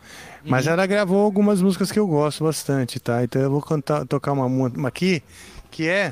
Mas 0.44 0.66
ela 0.66 0.86
gravou 0.86 1.22
algumas 1.22 1.60
músicas 1.60 1.92
que 1.92 1.98
eu 1.98 2.06
gosto 2.06 2.44
bastante, 2.44 2.98
tá? 2.98 3.22
Então 3.22 3.42
eu 3.42 3.50
vou 3.50 3.60
cantar, 3.60 4.06
tocar 4.06 4.32
uma, 4.32 4.46
uma 4.46 4.88
aqui, 4.88 5.22
que 5.70 5.86
é... 5.86 6.10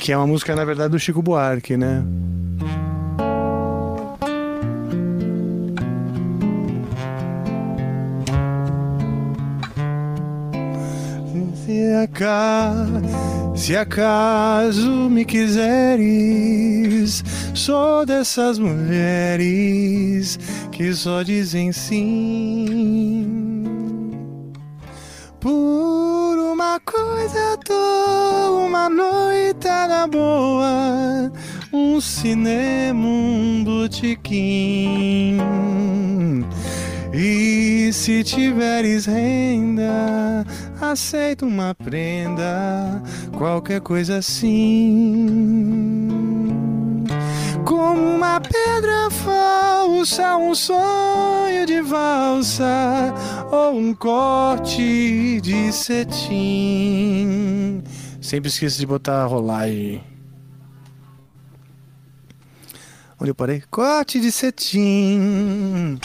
Que 0.00 0.12
é 0.12 0.16
uma 0.16 0.26
música, 0.26 0.56
na 0.56 0.64
verdade, 0.64 0.90
do 0.90 0.98
Chico 0.98 1.20
Buarque, 1.20 1.76
né? 1.76 2.02
Se 13.54 13.76
acaso, 13.76 15.10
me 15.10 15.24
quiseres, 15.24 17.22
sou 17.52 18.06
dessas 18.06 18.58
mulheres 18.58 20.38
que 20.72 20.94
só 20.94 21.22
dizem 21.22 21.70
sim. 21.72 23.64
Por 25.38 26.38
uma 26.38 26.80
coisa 26.80 27.58
tô, 27.64 28.64
uma 28.66 28.88
noitada 28.88 30.06
boa, 30.06 31.30
um 31.72 32.00
cinema, 32.00 33.06
um 33.06 33.62
botequim. 33.64 35.38
E 37.20 37.92
se 37.92 38.22
tiveres 38.22 39.06
renda, 39.06 40.46
aceito 40.80 41.44
uma 41.44 41.74
prenda, 41.74 43.02
qualquer 43.36 43.80
coisa 43.80 44.18
assim. 44.18 46.06
Como 47.64 48.00
uma 48.00 48.40
pedra 48.40 49.10
falsa, 49.10 50.36
um 50.36 50.54
sonho 50.54 51.66
de 51.66 51.80
valsa 51.80 53.12
ou 53.50 53.76
um 53.76 53.92
corte 53.92 55.40
de 55.40 55.72
cetim. 55.72 57.82
Sempre 58.20 58.48
esqueço 58.48 58.78
de 58.78 58.86
botar 58.86 59.26
rolar 59.26 59.62
aí. 59.62 60.00
Onde 63.20 63.32
eu 63.32 63.34
parei? 63.34 63.64
Corte 63.68 64.20
de 64.20 64.30
cetim. 64.30 65.98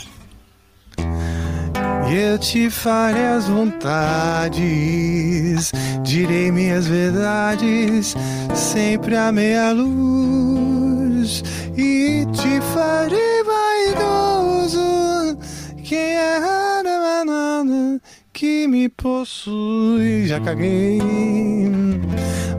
Eu 2.15 2.37
te 2.37 2.69
farei 2.69 3.25
as 3.25 3.47
vontades, 3.47 4.61
direi 6.03 6.51
minhas 6.51 6.85
verdades, 6.85 8.15
sempre 8.53 9.15
a 9.15 9.31
meia 9.31 9.71
luz. 9.71 11.43
E 11.75 12.27
te 12.31 12.61
farei 12.71 13.41
vaidoso, 13.43 15.39
que 15.83 15.95
é 15.95 16.39
nada 16.83 17.99
que 18.31 18.67
me 18.67 18.87
possui. 18.89 20.27
Já 20.27 20.39
caguei. 20.39 21.01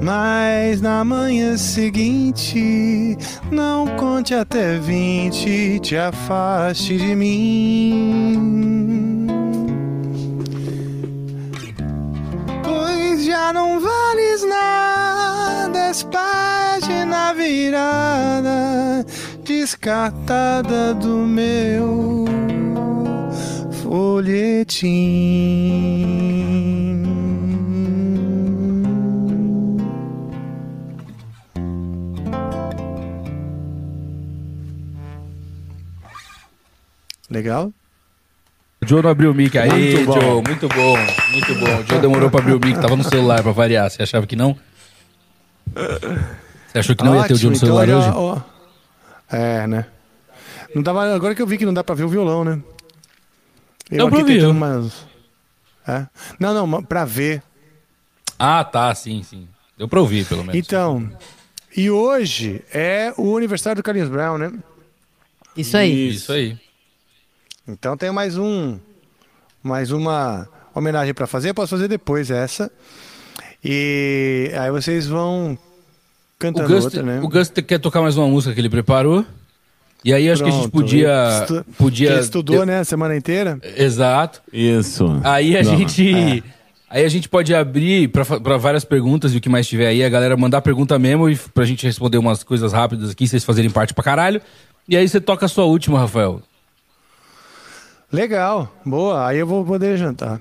Mas 0.03 0.81
na 0.81 1.05
manhã 1.05 1.57
seguinte, 1.57 3.17
não 3.53 3.87
conte 3.97 4.35
até 4.35 4.77
vinte, 4.81 5.79
te 5.79 5.97
afaste 5.97 6.99
de 6.99 7.15
mim. 7.15 8.65
Já 13.35 13.53
não 13.53 13.81
vales 13.81 14.45
nada, 14.45 15.89
és 15.89 16.05
página 16.05 17.35
virada, 17.35 19.05
descartada 19.43 20.95
do 20.95 21.27
meu 21.27 22.27
folhetim. 23.83 25.35
Legal? 37.29 37.73
O 38.85 38.89
Joe 38.89 39.03
não 39.03 39.11
abriu 39.11 39.31
o 39.31 39.35
mic. 39.35 39.57
Aí, 39.59 39.95
Muito 39.95 40.07
bom. 40.07 40.21
Joe, 40.21 40.43
muito 40.43 40.69
bom, 40.69 40.97
muito 41.33 41.55
bom. 41.55 41.81
O 41.81 41.87
Joe 41.87 41.99
demorou 42.01 42.31
pra 42.31 42.41
abrir 42.41 42.55
o 42.55 42.61
mic, 42.61 42.79
tava 42.81 42.97
no 42.97 43.05
celular 43.05 43.43
pra 43.43 43.53
variar. 43.53 43.91
Você 43.91 44.03
achava 44.03 44.27
que 44.27 44.37
não? 44.37 44.57
Você 45.75 46.79
achou 46.79 46.95
que 46.97 47.05
não 47.05 47.17
ia 47.17 47.25
ter 47.27 47.35
o 47.35 47.37
Joe 47.37 47.51
no 47.51 47.57
Ótimo, 47.57 47.67
celular 47.67 47.89
então, 47.89 47.99
hoje? 47.99 48.11
ó, 48.11 48.37
ó. 49.33 49.37
É, 49.37 49.67
né? 49.67 49.87
Não 50.75 50.83
dava, 50.83 51.15
agora 51.15 51.35
que 51.35 51.43
eu 51.43 51.47
vi 51.47 51.57
que 51.57 51.65
não 51.67 51.73
dá 51.75 51.83
pra 51.85 51.95
ver 51.95 52.05
o 52.05 52.09
violão, 52.09 52.45
né? 52.45 52.61
Dá 53.91 54.09
pra 54.09 54.21
aqui 54.21 54.45
umas- 54.45 55.07
É? 55.87 56.07
Não, 56.39 56.55
não, 56.55 56.67
ma- 56.67 56.83
pra 56.83 57.05
ver. 57.05 57.43
Ah, 58.39 58.65
tá, 58.65 58.95
sim, 58.95 59.23
sim. 59.23 59.47
Deu 59.79 59.87
pra 59.89 60.01
ouvir, 60.01 60.25
pelo 60.27 60.43
menos. 60.43 60.55
Então, 60.57 61.11
e 61.77 61.91
hoje 61.91 62.63
é 62.73 63.13
o 63.17 63.37
aniversário 63.37 63.77
do 63.83 63.85
Carlinhos 63.85 64.09
Brown, 64.09 64.39
né? 64.39 64.53
Isso 65.57 65.77
aí. 65.77 66.09
Isso 66.09 66.33
aí. 66.33 66.59
Então 67.67 67.97
tem 67.97 68.11
mais 68.13 68.37
um, 68.37 68.79
mais 69.63 69.91
uma 69.91 70.47
homenagem 70.75 71.15
pra 71.15 71.27
fazer. 71.27 71.51
Eu 71.51 71.55
posso 71.55 71.71
fazer 71.71 71.89
depois 71.89 72.31
essa. 72.31 72.71
E 73.65 74.51
aí 74.59 74.71
vocês 74.71 75.07
vão 75.07 75.57
cantando 76.39 76.69
Gus, 76.69 76.85
outra, 76.85 77.03
né? 77.03 77.21
o 77.23 77.29
Gus 77.29 77.49
quer 77.49 77.79
tocar 77.79 78.03
mais 78.03 78.17
uma 78.17 78.27
música 78.29 78.55
que 78.55 78.61
ele 78.61 78.69
preparou. 78.69 79.25
E 80.05 80.13
aí 80.13 80.29
acho 80.31 80.43
que 80.43 80.49
a 80.51 80.53
gente 80.53 80.69
Pronto, 80.71 80.83
podia. 80.83 81.39
estu- 81.41 81.65
podia 81.79 82.09
que 82.09 82.13
ele 82.13 82.21
estudou, 82.21 82.67
né, 82.67 82.81
a 82.81 82.85
semana 82.85 83.17
inteira. 83.17 83.59
Exato. 83.75 84.43
Isso. 84.53 85.19
Aí 85.25 85.57
a 85.57 85.63
Não, 85.63 85.79
gente. 85.79 86.15
é. 86.15 86.43
Aí 86.91 87.05
a 87.05 87.09
gente 87.09 87.27
pode 87.29 87.55
abrir 87.55 88.09
pra 88.09 88.57
várias 88.59 88.85
perguntas 88.85 89.33
e 89.33 89.39
o 89.39 89.41
que 89.41 89.49
mais 89.49 89.67
tiver 89.67 89.87
aí. 89.87 90.05
A 90.05 90.09
galera 90.11 90.37
mandar 90.37 90.61
pergunta 90.61 90.99
mesmo 90.99 91.29
e 91.31 91.37
pra 91.37 91.65
gente 91.65 91.87
responder 91.87 92.19
umas 92.19 92.45
coisas 92.45 92.73
rápidas 92.75 93.11
aqui, 93.11 93.27
vocês 93.27 93.43
fazerem 93.43 93.71
parte 93.71 93.95
pra 93.95 94.05
caralho. 94.05 94.41
E 94.87 94.95
aí 94.95 95.09
você 95.09 95.19
toca 95.21 95.47
a 95.47 95.49
sua 95.49 95.65
última, 95.65 95.99
Rafael. 95.99 96.43
Legal, 98.15 98.73
boa. 98.85 99.27
Aí 99.27 99.39
eu 99.39 99.47
vou 99.47 99.65
poder 99.65 99.97
jantar. 99.97 100.41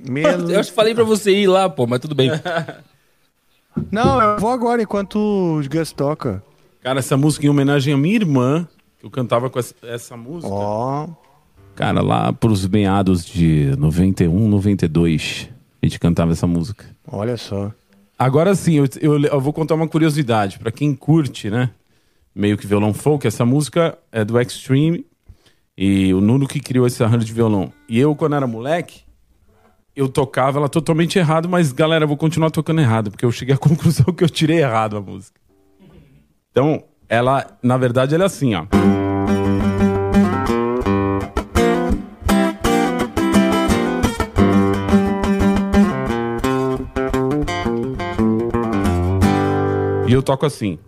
Melo- 0.00 0.50
Eu 0.52 0.60
acho 0.60 0.70
que 0.70 0.76
falei 0.76 0.94
pra 0.94 1.04
você 1.04 1.30
ir 1.32 1.46
lá, 1.46 1.68
pô, 1.68 1.86
mas 1.86 2.00
tudo 2.00 2.14
bem. 2.14 2.30
Não, 3.90 4.20
eu 4.22 4.38
vou 4.38 4.50
agora 4.50 4.82
enquanto 4.82 5.16
o 5.18 5.60
Gus 5.68 5.90
toca. 5.92 6.42
Cara, 6.82 7.00
essa 7.00 7.16
música 7.16 7.44
em 7.46 7.48
homenagem 7.48 7.92
à 7.92 7.96
minha 7.96 8.14
irmã, 8.14 8.68
que 9.00 9.06
eu 9.06 9.10
cantava 9.10 9.50
com 9.50 9.58
essa, 9.58 9.74
essa 9.82 10.16
música. 10.16 10.52
Ó. 10.52 11.08
Cara, 11.74 12.00
lá 12.00 12.32
pros 12.32 12.66
meados 12.68 13.24
de 13.24 13.74
91, 13.76 14.48
92, 14.48 15.48
a 15.82 15.86
gente 15.86 15.98
cantava 15.98 16.32
essa 16.32 16.46
música. 16.46 16.84
Olha 17.10 17.36
só. 17.36 17.72
Agora 18.16 18.54
sim, 18.54 18.74
eu, 18.74 18.86
eu, 19.00 19.20
eu 19.24 19.40
vou 19.40 19.52
contar 19.52 19.74
uma 19.74 19.88
curiosidade. 19.88 20.58
Pra 20.60 20.70
quem 20.70 20.94
curte, 20.94 21.50
né? 21.50 21.70
Meio 22.32 22.56
que 22.56 22.66
violão 22.66 22.94
folk, 22.94 23.26
essa 23.26 23.44
música 23.44 23.98
é 24.12 24.24
do 24.24 24.38
Extreme. 24.40 25.04
E 25.76 26.14
o 26.14 26.20
Nuno 26.20 26.46
que 26.46 26.60
criou 26.60 26.86
esse 26.86 27.02
arranjo 27.02 27.24
de 27.24 27.32
violão. 27.32 27.72
E 27.88 27.98
eu, 27.98 28.14
quando 28.14 28.36
era 28.36 28.46
moleque, 28.46 29.02
eu 29.96 30.08
tocava 30.08 30.58
ela 30.58 30.68
totalmente 30.68 31.18
errado, 31.18 31.48
mas 31.48 31.72
galera, 31.72 32.04
eu 32.04 32.08
vou 32.08 32.16
continuar 32.16 32.50
tocando 32.50 32.80
errado, 32.80 33.10
porque 33.10 33.24
eu 33.24 33.32
cheguei 33.32 33.54
à 33.54 33.58
conclusão 33.58 34.06
que 34.06 34.22
eu 34.22 34.28
tirei 34.28 34.60
errado 34.60 34.96
a 34.96 35.00
música. 35.00 35.40
Então, 36.50 36.84
ela, 37.08 37.58
na 37.62 37.76
verdade, 37.76 38.14
ela 38.14 38.24
é 38.24 38.26
assim, 38.26 38.54
ó. 38.54 38.66
E 50.06 50.12
eu 50.12 50.22
toco 50.22 50.46
assim. 50.46 50.78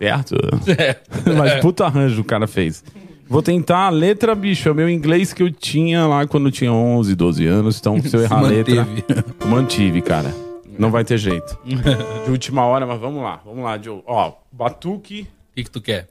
Certo? 0.00 0.34
Mas 1.36 1.60
puta 1.60 1.84
arranjo 1.84 2.22
o 2.22 2.24
cara 2.24 2.46
fez. 2.46 2.82
Vou 3.28 3.42
tentar 3.42 3.86
a 3.86 3.90
letra, 3.90 4.34
bicho. 4.34 4.68
É 4.68 4.72
o 4.72 4.74
meu 4.74 4.88
inglês 4.88 5.32
que 5.32 5.42
eu 5.42 5.50
tinha 5.52 6.06
lá 6.06 6.26
quando 6.26 6.48
eu 6.48 6.52
tinha 6.52 6.72
11, 6.72 7.14
12 7.14 7.46
anos. 7.46 7.78
Então, 7.78 8.00
se 8.02 8.16
eu 8.16 8.22
errar 8.22 8.38
a 8.38 8.42
letra, 8.42 8.86
mantive, 9.46 10.02
cara. 10.02 10.34
Não 10.78 10.90
vai 10.90 11.04
ter 11.04 11.18
jeito. 11.18 11.56
De 12.24 12.30
última 12.30 12.64
hora, 12.64 12.86
mas 12.86 12.98
vamos 13.00 13.22
lá. 13.22 13.40
Vamos 13.44 13.62
lá, 13.62 13.78
Joe. 13.78 14.02
Ó, 14.06 14.32
batuque. 14.50 15.22
O 15.22 15.54
que, 15.54 15.64
que 15.64 15.70
tu 15.70 15.80
quer? 15.80 16.08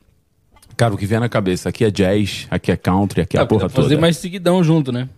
Cara, 0.77 0.93
o 0.93 0.97
que 0.97 1.05
vier 1.05 1.19
na 1.19 1.27
cabeça. 1.27 1.67
Aqui 1.69 1.83
é 1.83 1.91
jazz, 1.91 2.47
aqui 2.49 2.71
é 2.71 2.77
country, 2.77 3.21
aqui 3.21 3.35
é 3.35 3.39
a 3.41 3.43
Ah, 3.43 3.45
porra 3.47 3.63
dá 3.63 3.67
pra 3.67 3.75
fazer 3.83 3.95
toda. 3.95 4.01
mais 4.01 4.15
seguidão 4.17 4.63
junto, 4.63 4.91
né? 4.91 5.09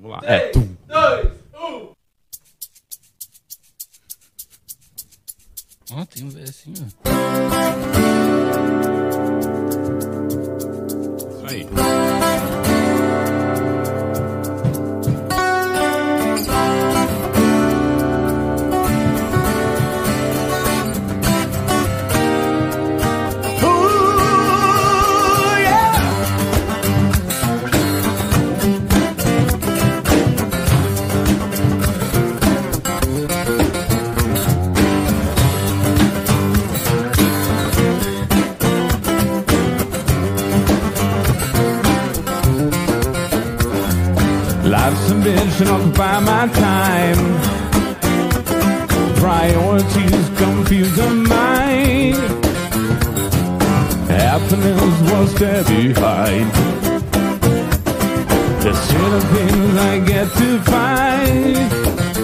Vamos 0.00 0.16
lá. 0.16 0.22
É, 0.24 0.38
tum. 0.48 0.66
Ó, 5.92 6.04
tem 6.04 6.24
um 6.24 6.30
velho 6.30 6.48
assim. 6.48 6.72
Isso 6.72 6.94
aí. 11.48 11.66
Ambition 45.58 45.74
occupy 45.74 46.20
my 46.20 46.46
time. 46.52 47.16
Priorities 49.16 50.28
confuse 50.38 50.94
the 50.96 51.10
mind. 51.10 52.16
Happiness 54.10 55.00
was 55.10 55.34
there 55.36 55.64
behind. 55.64 56.52
The 58.62 58.74
set 58.74 59.12
of 59.12 59.24
things 59.30 59.76
I 59.78 60.00
get 60.00 60.28
to 60.36 60.60
find. 60.60 62.15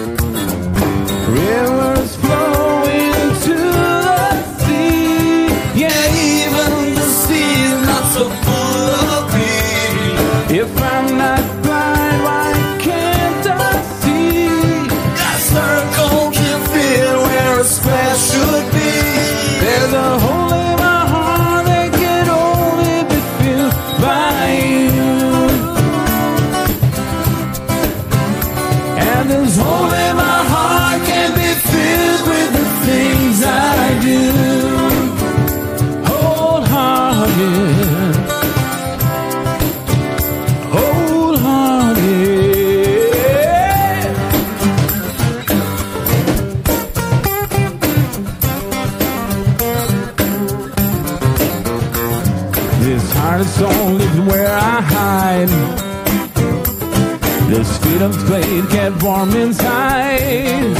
Get 58.73 59.03
warm 59.03 59.31
inside. 59.37 60.75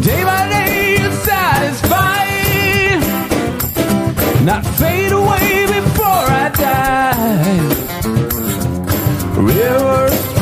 Day 0.00 0.24
by 0.24 0.48
day, 0.48 0.96
it's 1.04 1.18
satisfied. 1.24 3.00
Not 4.44 4.66
fade 4.78 5.12
away 5.12 5.66
before 5.66 6.26
I 6.44 6.50
die. 6.54 7.58
Rivers 9.40 10.35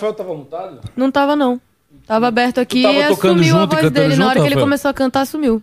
Rafael 0.00 0.12
tava 0.14 0.34
mutado? 0.34 0.80
Não 0.96 1.10
tava, 1.10 1.36
não. 1.36 1.60
Tava 2.06 2.28
aberto 2.28 2.58
aqui 2.58 2.82
tava 2.82 2.94
e 2.94 3.08
tocando 3.08 3.38
sumiu 3.38 3.56
a 3.56 3.60
junto 3.60 3.72
e 3.72 3.76
voz 3.76 3.82
cantando 3.88 4.08
dele. 4.08 4.16
Na 4.16 4.24
hora 4.26 4.34
junto, 4.34 4.42
que 4.42 4.46
ele 4.48 4.54
Rafael? 4.54 4.64
começou 4.66 4.88
a 4.90 4.94
cantar, 4.94 5.26
sumiu. 5.26 5.62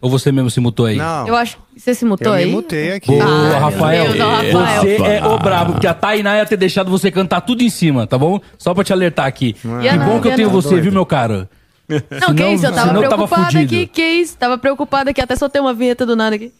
Ou 0.00 0.08
você 0.08 0.30
mesmo 0.30 0.48
se 0.50 0.60
mutou 0.60 0.86
aí? 0.86 0.96
Não. 0.96 1.26
Eu 1.26 1.34
acho. 1.36 1.58
Você 1.76 1.92
se 1.92 2.04
mutou 2.04 2.28
Eu 2.32 2.38
me 2.38 2.44
aí? 2.44 2.50
mutei 2.52 2.92
aqui. 2.92 3.08
Boa, 3.08 3.24
Ah, 3.24 3.58
Rafael. 3.58 4.12
Deus, 4.12 4.20
ó, 4.24 4.30
Rafael. 4.30 4.82
Você 4.82 4.96
é 5.02 5.26
o 5.26 5.38
brabo, 5.38 5.72
porque 5.72 5.86
a 5.88 5.94
Tainá 5.94 6.36
ia 6.36 6.46
ter 6.46 6.56
deixado 6.56 6.88
você 6.90 7.10
cantar 7.10 7.40
tudo 7.40 7.62
em 7.62 7.68
cima, 7.68 8.06
tá 8.06 8.16
bom? 8.16 8.40
Só 8.56 8.72
pra 8.74 8.84
te 8.84 8.92
alertar 8.92 9.26
aqui. 9.26 9.56
Ia 9.82 9.92
que 9.92 9.98
não, 9.98 10.06
bom 10.06 10.20
que 10.20 10.28
eu 10.28 10.30
ia 10.30 10.36
tenho 10.36 10.48
não. 10.50 10.54
você, 10.54 10.80
viu, 10.80 10.92
meu 10.92 11.04
caro? 11.04 11.48
Não, 11.88 12.34
que 12.34 12.44
isso? 12.46 12.66
Eu 12.66 12.72
tava 12.72 12.88
senão 12.88 13.02
eu 13.02 13.08
tava 13.10 13.26
preocupada 13.26 13.44
fudido. 13.50 13.74
aqui. 13.74 13.86
Que 13.88 14.02
isso? 14.08 14.36
Tava 14.36 14.56
preocupada 14.58 15.10
aqui. 15.10 15.20
Até 15.20 15.34
soltei 15.34 15.60
uma 15.60 15.74
vinheta 15.74 16.06
do 16.06 16.14
nada 16.14 16.36
aqui. 16.36 16.52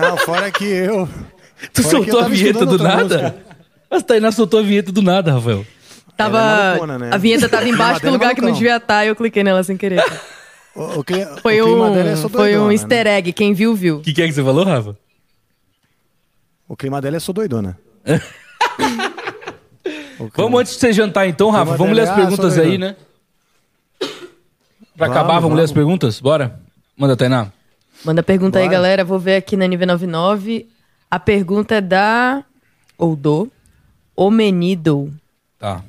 Não, 0.00 0.16
fora 0.18 0.50
que 0.50 0.64
eu. 0.64 1.08
Tu 1.72 1.82
fora 1.82 2.02
que 2.02 2.10
eu 2.10 2.14
soltou 2.14 2.18
a 2.18 2.22
tava 2.24 2.34
vinheta 2.34 2.50
estudando 2.58 2.66
do 2.78 2.82
outra 2.84 2.88
nada? 2.96 3.18
música. 3.22 3.34
Mas 3.90 4.02
Tainá 4.02 4.32
soltou 4.32 4.58
a 4.60 4.62
vinheta 4.64 4.90
do 4.90 5.00
nada, 5.02 5.32
Rafael. 5.32 5.64
Tava. 6.16 6.38
É 6.38 6.66
malucona, 6.68 6.98
né? 6.98 7.10
A 7.12 7.16
vinheta 7.16 7.48
tava 7.48 7.66
embaixo 7.68 7.94
do 7.94 8.00
Clima 8.02 8.16
lugar 8.16 8.32
é 8.32 8.34
que 8.34 8.40
não 8.40 8.52
devia 8.52 8.76
estar 8.76 9.04
e 9.04 9.08
eu 9.08 9.16
cliquei 9.16 9.42
nela 9.44 9.62
sem 9.62 9.76
querer. 9.76 10.02
O, 10.74 11.00
o 11.00 11.04
cli- 11.04 11.26
Foi 11.42 11.60
o 11.60 11.66
clima 11.66 11.90
um, 11.90 11.92
dela 11.92 12.08
é 12.08 12.16
só 12.16 12.30
foi 12.30 12.52
um 12.56 12.60
doidona, 12.60 12.72
easter 12.72 13.04
né? 13.04 13.18
egg. 13.18 13.30
Quem 13.34 13.52
viu, 13.52 13.74
viu. 13.74 13.98
O 13.98 14.00
que, 14.00 14.14
que 14.14 14.22
é 14.22 14.26
que 14.26 14.32
você 14.32 14.42
falou, 14.42 14.64
Rafa? 14.64 14.96
O 16.66 16.74
clima 16.74 16.98
dela 16.98 17.18
é 17.18 17.20
só 17.20 17.30
doidona. 17.30 17.78
Vamos 20.34 20.60
antes 20.60 20.72
de 20.72 20.78
você 20.80 20.92
jantar 20.94 21.26
então, 21.26 21.50
Rafa. 21.50 21.76
Vamos 21.76 21.94
ler 21.94 22.04
as 22.04 22.08
é- 22.08 22.12
ah, 22.12 22.16
perguntas 22.16 22.54
sou 22.54 22.62
aí, 22.62 22.78
né? 22.78 22.96
Pra 23.98 24.08
Vamos, 25.08 25.16
acabar, 25.16 25.34
vamos, 25.40 25.56
ler 25.56 25.56
vamos. 25.56 25.64
as 25.64 25.72
perguntas? 25.72 26.20
Bora? 26.20 26.60
Manda, 26.96 27.16
Tainá. 27.16 27.48
Manda 28.04 28.22
pergunta 28.22 28.58
aí, 28.58 28.64
Bora. 28.64 28.72
galera. 28.74 29.04
Vou 29.04 29.18
ver 29.18 29.36
aqui 29.36 29.56
na 29.56 29.66
NV99. 29.66 30.66
A 31.10 31.18
pergunta 31.20 31.74
é 31.74 31.80
da. 31.80 32.44
Ou 32.96 33.14
do. 33.16 33.50
Omenido. 34.16 35.12
Tá. 35.58 35.82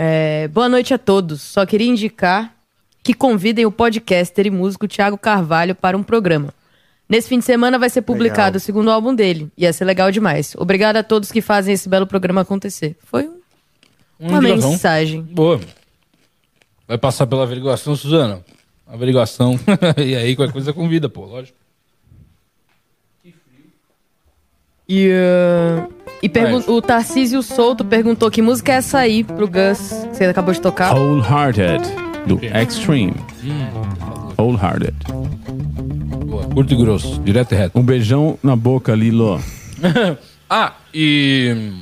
É, 0.00 0.46
boa 0.46 0.68
noite 0.68 0.94
a 0.94 0.98
todos. 0.98 1.42
Só 1.42 1.66
queria 1.66 1.88
indicar 1.88 2.54
que 3.02 3.12
convidem 3.12 3.66
o 3.66 3.72
podcaster 3.72 4.46
e 4.46 4.50
músico 4.50 4.86
Thiago 4.86 5.18
Carvalho 5.18 5.74
para 5.74 5.96
um 5.96 6.04
programa. 6.04 6.54
Nesse 7.08 7.28
fim 7.28 7.40
de 7.40 7.44
semana 7.44 7.80
vai 7.80 7.90
ser 7.90 8.02
publicado 8.02 8.50
Legal. 8.50 8.56
o 8.58 8.60
segundo 8.60 8.92
álbum 8.92 9.12
dele. 9.12 9.50
Ia 9.58 9.72
ser 9.72 9.84
legal 9.84 10.12
demais. 10.12 10.54
Obrigado 10.56 10.98
a 10.98 11.02
todos 11.02 11.32
que 11.32 11.40
fazem 11.40 11.74
esse 11.74 11.88
belo 11.88 12.06
programa 12.06 12.42
acontecer. 12.42 12.96
Foi 13.02 13.28
um- 13.28 13.40
uma 14.20 14.38
indicação. 14.38 14.70
mensagem. 14.70 15.22
Boa. 15.22 15.58
Vai 16.86 16.96
passar 16.96 17.26
pela 17.26 17.42
averiguação, 17.42 17.96
Suzana? 17.96 18.44
Averiguação. 18.86 19.58
e 19.98 20.14
aí, 20.14 20.36
qualquer 20.36 20.52
coisa 20.52 20.72
convida, 20.72 21.08
pô, 21.08 21.24
lógico. 21.24 21.58
E, 24.88 25.10
uh, 25.10 25.92
e 26.22 26.28
pergun- 26.30 26.64
o 26.66 26.80
Tarcísio 26.80 27.42
Souto 27.42 27.84
perguntou 27.84 28.30
que 28.30 28.40
música 28.40 28.72
é 28.72 28.76
essa 28.76 28.98
aí 28.98 29.22
pro 29.22 29.46
Gus, 29.46 29.78
que 30.10 30.16
você 30.16 30.24
acabou 30.24 30.54
de 30.54 30.60
tocar. 30.62 30.94
Wholehearted, 30.96 31.84
do 32.26 32.40
Extreme. 32.42 33.14
Wholehearted. 34.38 34.94
Boa. 36.26 36.44
Curto 36.44 36.72
e 36.72 36.76
grosso, 36.76 37.20
direto 37.20 37.52
e 37.52 37.56
reto. 37.56 37.78
Um 37.78 37.82
beijão 37.82 38.38
na 38.42 38.56
boca, 38.56 38.94
Lilo. 38.94 39.38
ah, 40.48 40.72
e. 40.94 41.72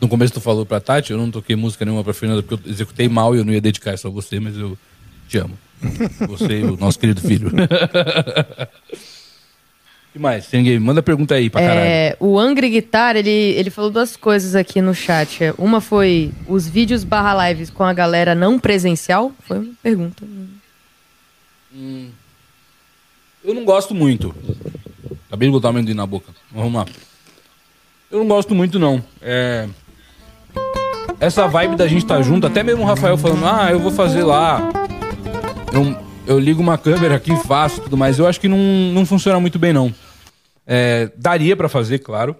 No 0.00 0.08
começo 0.08 0.32
tu 0.34 0.40
falou 0.40 0.64
pra 0.66 0.80
Tati, 0.80 1.12
eu 1.12 1.18
não 1.18 1.30
toquei 1.30 1.56
música 1.56 1.84
nenhuma 1.84 2.02
pra 2.04 2.12
Fernanda 2.14 2.42
porque 2.42 2.68
eu 2.68 2.72
executei 2.72 3.08
mal 3.08 3.34
e 3.34 3.38
eu 3.38 3.44
não 3.44 3.52
ia 3.52 3.60
dedicar 3.60 3.92
essa 3.92 4.08
a 4.08 4.10
você, 4.10 4.40
mas 4.40 4.56
eu 4.56 4.76
te 5.28 5.38
amo. 5.38 5.56
Você 6.28 6.60
e 6.60 6.64
o 6.64 6.76
nosso 6.76 6.98
querido 6.98 7.20
filho. 7.20 7.50
que 10.14 10.18
mais? 10.20 10.46
Tem 10.46 10.62
ninguém? 10.62 10.78
Manda 10.78 11.02
pergunta 11.02 11.34
aí 11.34 11.50
pra 11.50 11.60
caralho. 11.60 11.80
É, 11.80 12.16
o 12.20 12.38
Angry 12.38 12.70
Guitar, 12.70 13.16
ele, 13.16 13.28
ele 13.30 13.68
falou 13.68 13.90
duas 13.90 14.16
coisas 14.16 14.54
aqui 14.54 14.80
no 14.80 14.94
chat. 14.94 15.52
Uma 15.58 15.80
foi 15.80 16.30
os 16.46 16.68
vídeos 16.68 17.02
barra 17.02 17.48
lives 17.48 17.68
com 17.68 17.82
a 17.82 17.92
galera 17.92 18.32
não 18.32 18.56
presencial. 18.56 19.32
Foi 19.40 19.58
uma 19.58 19.72
pergunta. 19.82 20.24
Eu 23.44 23.54
não 23.54 23.64
gosto 23.64 23.92
muito. 23.92 24.32
Acabei 25.26 25.48
de 25.48 25.52
botar 25.52 25.70
amendoim 25.70 25.94
na 25.94 26.06
boca. 26.06 26.32
Vamos 26.52 26.74
lá. 26.74 26.86
Eu 28.08 28.20
não 28.20 28.28
gosto 28.28 28.54
muito, 28.54 28.78
não. 28.78 29.02
É... 29.20 29.68
Essa 31.18 31.48
vibe 31.48 31.74
da 31.74 31.88
gente 31.88 32.04
estar 32.04 32.22
junto, 32.22 32.46
até 32.46 32.62
mesmo 32.62 32.84
o 32.84 32.86
Rafael 32.86 33.18
falando, 33.18 33.44
ah, 33.46 33.68
eu 33.72 33.80
vou 33.80 33.90
fazer 33.90 34.22
lá. 34.22 34.60
Eu, 35.72 35.96
eu 36.24 36.38
ligo 36.38 36.62
uma 36.62 36.78
câmera 36.78 37.16
aqui, 37.16 37.34
faço 37.44 37.80
tudo 37.80 37.96
mais. 37.96 38.16
Eu 38.16 38.28
acho 38.28 38.40
que 38.40 38.46
não, 38.46 38.58
não 38.92 39.04
funciona 39.04 39.40
muito 39.40 39.58
bem, 39.58 39.72
não. 39.72 39.92
É, 40.66 41.10
daria 41.16 41.56
pra 41.56 41.68
fazer, 41.68 41.98
claro. 41.98 42.36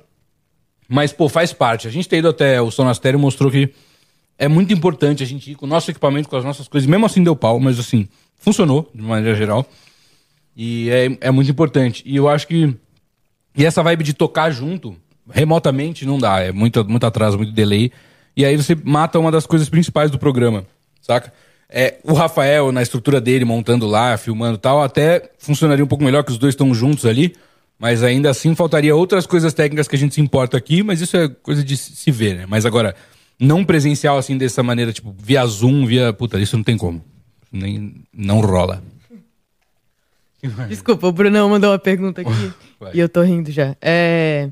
Mas, 0.88 1.12
pô, 1.12 1.28
faz 1.28 1.52
parte. 1.52 1.88
A 1.88 1.90
gente 1.90 2.08
ter 2.08 2.18
ido 2.18 2.28
até 2.28 2.60
o 2.60 2.70
Sonastério 2.70 3.18
mostrou 3.18 3.50
que 3.50 3.72
é 4.38 4.48
muito 4.48 4.72
importante 4.72 5.22
a 5.22 5.26
gente 5.26 5.52
ir 5.52 5.54
com 5.54 5.66
o 5.66 5.68
nosso 5.68 5.90
equipamento, 5.90 6.28
com 6.28 6.36
as 6.36 6.44
nossas 6.44 6.68
coisas. 6.68 6.88
Mesmo 6.88 7.06
assim 7.06 7.22
deu 7.22 7.36
pau, 7.36 7.58
mas 7.60 7.78
assim, 7.78 8.08
funcionou 8.36 8.90
de 8.94 9.02
maneira 9.02 9.36
geral. 9.36 9.66
E 10.56 10.90
é, 10.90 11.28
é 11.28 11.30
muito 11.30 11.50
importante. 11.50 12.02
E 12.06 12.16
eu 12.16 12.28
acho 12.28 12.46
que. 12.46 12.74
E 13.56 13.64
essa 13.64 13.82
vibe 13.82 14.04
de 14.04 14.12
tocar 14.12 14.50
junto, 14.50 14.96
remotamente, 15.30 16.04
não 16.04 16.18
dá. 16.18 16.40
É 16.40 16.52
muito, 16.52 16.84
muito 16.84 17.06
atraso, 17.06 17.36
muito 17.36 17.52
delay. 17.52 17.90
E 18.36 18.44
aí 18.44 18.56
você 18.56 18.74
mata 18.74 19.18
uma 19.18 19.30
das 19.30 19.46
coisas 19.46 19.68
principais 19.68 20.10
do 20.10 20.18
programa, 20.18 20.64
saca? 21.00 21.32
É, 21.68 21.98
o 22.04 22.12
Rafael, 22.12 22.70
na 22.72 22.82
estrutura 22.82 23.20
dele, 23.20 23.44
montando 23.44 23.86
lá, 23.86 24.16
filmando 24.16 24.56
e 24.56 24.60
tal, 24.60 24.82
até 24.82 25.30
funcionaria 25.38 25.84
um 25.84 25.88
pouco 25.88 26.04
melhor 26.04 26.22
que 26.24 26.30
os 26.30 26.38
dois 26.38 26.52
estão 26.52 26.74
juntos 26.74 27.06
ali. 27.06 27.34
Mas 27.78 28.02
ainda 28.02 28.30
assim 28.30 28.54
faltaria 28.54 28.94
outras 28.94 29.26
coisas 29.26 29.52
técnicas 29.52 29.88
que 29.88 29.96
a 29.96 29.98
gente 29.98 30.14
se 30.14 30.20
importa 30.20 30.56
aqui, 30.56 30.82
mas 30.82 31.00
isso 31.00 31.16
é 31.16 31.28
coisa 31.28 31.62
de 31.62 31.76
se 31.76 32.10
ver, 32.10 32.36
né? 32.36 32.46
Mas 32.48 32.64
agora, 32.64 32.94
não 33.38 33.64
presencial 33.64 34.16
assim 34.16 34.38
dessa 34.38 34.62
maneira, 34.62 34.92
tipo, 34.92 35.14
via 35.18 35.44
Zoom, 35.44 35.84
via. 35.84 36.12
Puta, 36.12 36.38
isso 36.38 36.56
não 36.56 36.64
tem 36.64 36.76
como. 36.76 37.04
Nem, 37.52 38.04
não 38.12 38.40
rola. 38.40 38.82
Desculpa, 40.68 41.06
o 41.06 41.12
Brunão 41.12 41.48
mandou 41.48 41.70
uma 41.70 41.78
pergunta 41.78 42.20
aqui. 42.20 42.52
e 42.92 43.00
eu 43.00 43.08
tô 43.08 43.22
rindo 43.22 43.50
já. 43.50 43.76
É. 43.80 44.50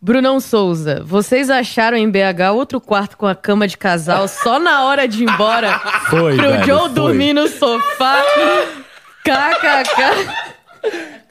Brunão 0.00 0.38
Souza, 0.38 1.02
vocês 1.04 1.50
acharam 1.50 1.96
em 1.96 2.08
BH 2.08 2.52
outro 2.54 2.80
quarto 2.80 3.16
com 3.16 3.26
a 3.26 3.34
cama 3.34 3.66
de 3.66 3.76
casal 3.76 4.28
só 4.28 4.60
na 4.60 4.84
hora 4.84 5.08
de 5.08 5.24
ir 5.24 5.28
embora? 5.28 5.76
Foi, 6.08 6.36
Pro 6.36 6.50
velho, 6.50 6.64
Joe 6.64 6.80
foi. 6.82 6.88
dormir 6.90 7.32
no 7.32 7.48
sofá? 7.48 8.22
KKK. 9.26 10.47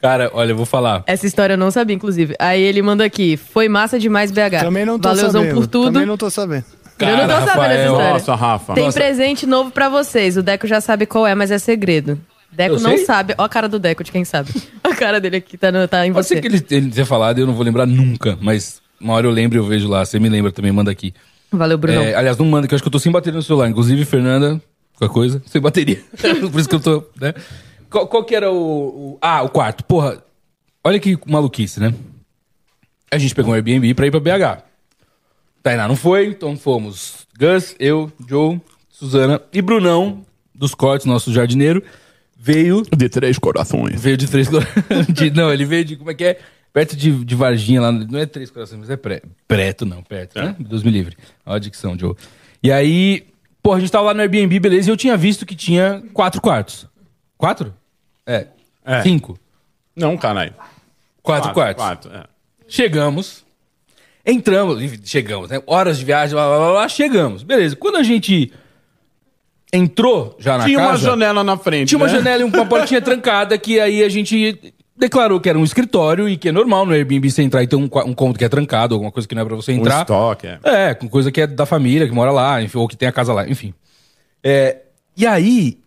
Cara, 0.00 0.30
olha, 0.32 0.52
eu 0.52 0.56
vou 0.56 0.66
falar. 0.66 1.02
Essa 1.06 1.26
história 1.26 1.54
eu 1.54 1.58
não 1.58 1.70
sabia, 1.70 1.94
inclusive. 1.96 2.34
Aí 2.38 2.62
ele 2.62 2.80
manda 2.82 3.04
aqui. 3.04 3.36
Foi 3.36 3.68
massa 3.68 3.98
demais, 3.98 4.30
BH. 4.30 4.60
Também 4.60 4.84
não 4.84 4.98
tô 4.98 5.08
Valeuzão 5.08 5.42
sabendo. 5.42 5.54
por 5.54 5.66
tudo. 5.66 5.92
Também 5.92 6.06
não 6.06 6.16
tô 6.16 6.30
sabendo. 6.30 6.64
eu 7.00 7.06
não 7.06 7.16
tô 7.16 7.26
Cara, 7.26 7.28
sabendo 7.28 7.32
essa 7.42 7.46
Rafael, 7.52 7.84
história. 7.86 8.10
Nossa, 8.12 8.34
Rafa. 8.34 8.74
Tem 8.74 8.84
Nossa. 8.84 8.98
presente 8.98 9.46
novo 9.46 9.70
pra 9.70 9.88
vocês. 9.88 10.36
O 10.36 10.42
Deco 10.42 10.66
já 10.66 10.80
sabe 10.80 11.04
qual 11.06 11.26
é, 11.26 11.34
mas 11.34 11.50
é 11.50 11.58
segredo. 11.58 12.18
Deco 12.52 12.76
Eu 12.76 12.80
não 12.80 12.90
sei? 12.96 13.04
sabe. 13.04 13.34
Ó 13.36 13.44
a 13.44 13.48
cara 13.48 13.68
do 13.68 13.78
Deco, 13.78 14.04
de 14.04 14.10
quem 14.12 14.24
sabe. 14.24 14.50
A 14.82 14.94
cara 14.94 15.20
dele 15.20 15.36
aqui 15.36 15.56
tá, 15.58 15.70
no- 15.70 15.86
tá 15.86 16.06
em 16.06 16.12
Pode 16.12 16.26
você. 16.26 16.36
ser 16.36 16.40
que 16.40 16.46
ele, 16.46 16.64
ele 16.70 16.90
tenha 16.90 17.04
falado 17.06 17.38
e 17.38 17.42
eu 17.42 17.46
não 17.46 17.54
vou 17.54 17.62
lembrar 17.64 17.84
nunca, 17.86 18.38
mas 18.40 18.80
uma 19.00 19.12
hora 19.14 19.26
eu 19.26 19.30
lembro 19.30 19.58
e 19.58 19.60
eu 19.60 19.64
vejo 19.64 19.86
lá. 19.88 20.04
Você 20.04 20.18
me 20.18 20.28
lembra 20.28 20.50
também, 20.50 20.72
manda 20.72 20.90
aqui. 20.90 21.12
Valeu, 21.52 21.76
Bruno. 21.76 22.00
É, 22.00 22.14
aliás, 22.14 22.36
não 22.38 22.46
manda, 22.46 22.66
que 22.66 22.74
eu 22.74 22.76
acho 22.76 22.82
que 22.82 22.88
eu 22.88 22.92
tô 22.92 22.98
sem 22.98 23.12
bateria 23.12 23.36
no 23.36 23.42
celular. 23.42 23.68
Inclusive, 23.68 24.04
Fernanda, 24.04 24.60
qualquer 24.96 25.12
coisa, 25.12 25.42
sem 25.46 25.60
bateria. 25.60 26.00
Por 26.50 26.58
isso 26.60 26.68
que 26.68 26.74
eu 26.74 26.80
tô, 26.80 27.04
né? 27.20 27.34
Qual, 27.90 28.06
qual 28.06 28.24
que 28.24 28.34
era 28.34 28.50
o, 28.50 28.56
o- 29.14 29.18
Ah, 29.20 29.42
o 29.42 29.48
quarto. 29.48 29.84
Porra, 29.84 30.22
olha 30.84 30.98
que 31.00 31.18
maluquice, 31.26 31.80
né? 31.80 31.94
A 33.10 33.18
gente 33.18 33.34
pegou 33.34 33.52
um 33.52 33.54
Airbnb 33.54 33.94
pra 33.94 34.06
ir 34.06 34.10
pra 34.10 34.20
BH. 34.20 34.62
Tainá 35.62 35.88
não 35.88 35.96
foi, 35.96 36.26
então 36.26 36.56
fomos 36.56 37.26
Gus, 37.38 37.74
eu, 37.78 38.12
Joe, 38.28 38.60
Suzana 38.90 39.40
e 39.52 39.60
Brunão, 39.62 40.24
dos 40.54 40.74
cortes, 40.74 41.06
nosso 41.06 41.32
jardineiro, 41.32 41.82
veio... 42.38 42.82
De 42.96 43.08
três 43.08 43.38
corações. 43.38 44.00
Veio 44.00 44.16
de 44.16 44.26
três 44.28 44.48
corações. 44.48 45.32
não, 45.34 45.52
ele 45.52 45.64
veio 45.64 45.84
de. 45.84 45.96
Como 45.96 46.10
é 46.10 46.14
que 46.14 46.24
é? 46.24 46.38
Perto 46.72 46.94
de, 46.96 47.24
de 47.24 47.34
Varginha 47.34 47.80
lá. 47.80 47.90
Não 47.90 48.18
é 48.18 48.26
três 48.26 48.50
corações, 48.50 48.78
mas 48.80 48.90
é 48.90 48.96
pré, 48.96 49.22
preto, 49.46 49.84
não, 49.86 50.02
perto, 50.02 50.38
né? 50.38 50.54
Deus 50.58 50.82
me 50.82 50.90
livre. 50.90 51.16
Olha 51.46 51.56
a 51.56 51.58
dicção, 51.58 51.98
Joe. 51.98 52.14
E 52.62 52.70
aí, 52.70 53.26
pô, 53.62 53.72
a 53.72 53.80
gente 53.80 53.90
tava 53.90 54.04
lá 54.06 54.14
no 54.14 54.20
Airbnb, 54.20 54.58
beleza, 54.60 54.90
e 54.90 54.92
eu 54.92 54.96
tinha 54.96 55.16
visto 55.16 55.46
que 55.46 55.54
tinha 55.56 56.02
quatro 56.12 56.40
quartos. 56.40 56.86
Quatro? 57.36 57.74
É. 58.28 58.46
É. 58.84 59.02
Cinco. 59.02 59.38
Não, 59.96 60.16
caralho. 60.16 60.52
Quatro, 61.22 61.52
quartos. 61.52 61.84
Quatro, 61.84 62.12
é. 62.14 62.24
Chegamos. 62.68 63.44
Entramos, 64.24 64.82
enfim, 64.82 65.00
chegamos, 65.02 65.48
né? 65.48 65.60
Horas 65.66 65.98
de 65.98 66.04
viagem, 66.04 66.34
blá, 66.34 66.46
blá, 66.46 66.58
blá, 66.58 66.70
blá, 66.72 66.88
chegamos. 66.88 67.42
Beleza. 67.42 67.74
Quando 67.74 67.96
a 67.96 68.02
gente 68.02 68.52
entrou 69.72 70.36
já 70.38 70.58
na 70.58 70.64
Tinha 70.64 70.78
casa... 70.78 70.90
uma 70.90 70.98
janela 70.98 71.42
na 71.42 71.56
frente. 71.56 71.88
Tinha 71.88 71.98
uma 71.98 72.06
né? 72.06 72.12
janela 72.12 72.42
e 72.42 72.44
uma 72.44 72.66
portinha 72.66 73.00
trancada 73.02 73.56
que 73.56 73.80
aí 73.80 74.04
a 74.04 74.08
gente 74.08 74.74
declarou 74.96 75.40
que 75.40 75.48
era 75.48 75.58
um 75.58 75.64
escritório 75.64 76.28
e 76.28 76.36
que 76.36 76.48
é 76.48 76.52
normal 76.52 76.84
no 76.84 76.92
Airbnb 76.92 77.30
você 77.30 77.42
entrar 77.42 77.62
e 77.62 77.66
ter 77.66 77.76
um, 77.76 77.84
um 77.84 78.14
cômodo 78.14 78.38
que 78.38 78.44
é 78.44 78.48
trancado, 78.48 78.94
alguma 78.94 79.12
coisa 79.12 79.26
que 79.26 79.34
não 79.34 79.42
é 79.42 79.44
pra 79.44 79.56
você 79.56 79.72
Um 79.72 79.76
entrar. 79.76 80.00
estoque, 80.00 80.46
é. 80.46 80.58
É, 80.64 80.94
com 80.94 81.08
coisa 81.08 81.30
que 81.30 81.40
é 81.40 81.46
da 81.46 81.64
família, 81.64 82.06
que 82.06 82.12
mora 82.14 82.32
lá, 82.32 82.60
enfim, 82.60 82.78
ou 82.78 82.88
que 82.88 82.96
tem 82.96 83.08
a 83.08 83.12
casa 83.12 83.32
lá, 83.32 83.48
enfim. 83.48 83.72
É, 84.42 84.78
e 85.16 85.26
aí, 85.26 85.78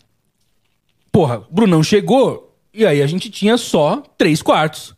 porra, 1.12 1.44
Brunão 1.52 1.84
chegou 1.84 2.56
e 2.74 2.86
aí 2.86 3.02
a 3.02 3.08
gente 3.08 3.30
tinha 3.30 3.58
só 3.58 4.02
três 4.18 4.42
quartos. 4.42 4.94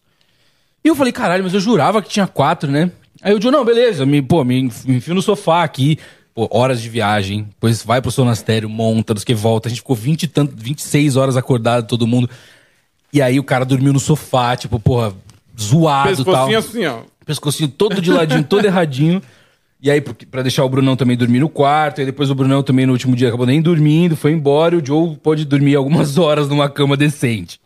E 0.84 0.88
eu 0.88 0.96
falei, 0.96 1.14
caralho, 1.14 1.44
mas 1.44 1.54
eu 1.54 1.60
jurava 1.60 2.02
que 2.02 2.10
tinha 2.10 2.28
quatro, 2.28 2.70
né? 2.70 2.92
Aí 3.22 3.34
o 3.34 3.42
Joe, 3.42 3.52
não, 3.52 3.64
beleza, 3.64 4.06
me, 4.06 4.22
pô, 4.22 4.44
me 4.44 4.60
enf- 4.60 4.86
me 4.86 4.98
enfio 4.98 5.16
no 5.16 5.22
sofá 5.22 5.64
aqui, 5.64 5.98
pô, 6.36 6.48
horas 6.52 6.82
de 6.82 6.90
viagem, 6.90 7.44
depois 7.44 7.82
vai 7.84 8.02
pro 8.02 8.12
sonastério, 8.12 8.70
monta, 8.70 9.14
dos 9.14 9.24
que 9.24 9.34
volta. 9.34 9.68
A 9.68 9.70
gente 9.70 9.80
ficou 9.80 9.96
20 9.96 10.24
e 10.24 10.28
tanto, 10.28 10.54
26 10.58 11.16
horas 11.16 11.38
acordado, 11.38 11.88
todo 11.88 12.06
mundo. 12.06 12.30
E 13.14 13.22
aí 13.22 13.40
o 13.40 13.44
cara 13.44 13.64
dormiu 13.64 13.94
no 13.94 14.00
sofá, 14.00 14.58
tipo, 14.58 14.78
porra, 14.78 15.14
zoado 15.60 16.12
e 16.22 16.26
tal. 16.26 16.48
Pescocinho 16.48 16.60
assim, 16.60 16.86
ó. 16.86 17.04
Pescocinho 17.26 17.70
todo 17.70 18.02
de 18.02 18.12
ladinho, 18.12 18.44
todo 18.44 18.66
erradinho. 18.66 19.22
E 19.84 19.92
aí, 19.92 20.00
pra 20.00 20.42
deixar 20.42 20.64
o 20.64 20.70
Brunão 20.70 20.96
também 20.96 21.18
dormir 21.18 21.42
no 21.42 21.50
quarto, 21.50 22.00
e 22.02 22.06
depois 22.06 22.30
o 22.32 22.36
Brunão 22.36 22.64
também 22.64 22.86
no 22.86 22.94
último 22.94 23.18
dia 23.18 23.28
acabou 23.28 23.46
nem 23.46 23.62
dormindo, 23.62 24.16
foi 24.16 24.32
embora, 24.32 24.76
e 24.76 24.78
o 24.78 24.86
Joe 24.86 25.18
pôde 25.18 25.44
dormir 25.44 25.76
algumas 25.76 26.16
horas 26.18 26.48
numa 26.48 26.70
cama 26.70 26.96
decente. 26.96 27.60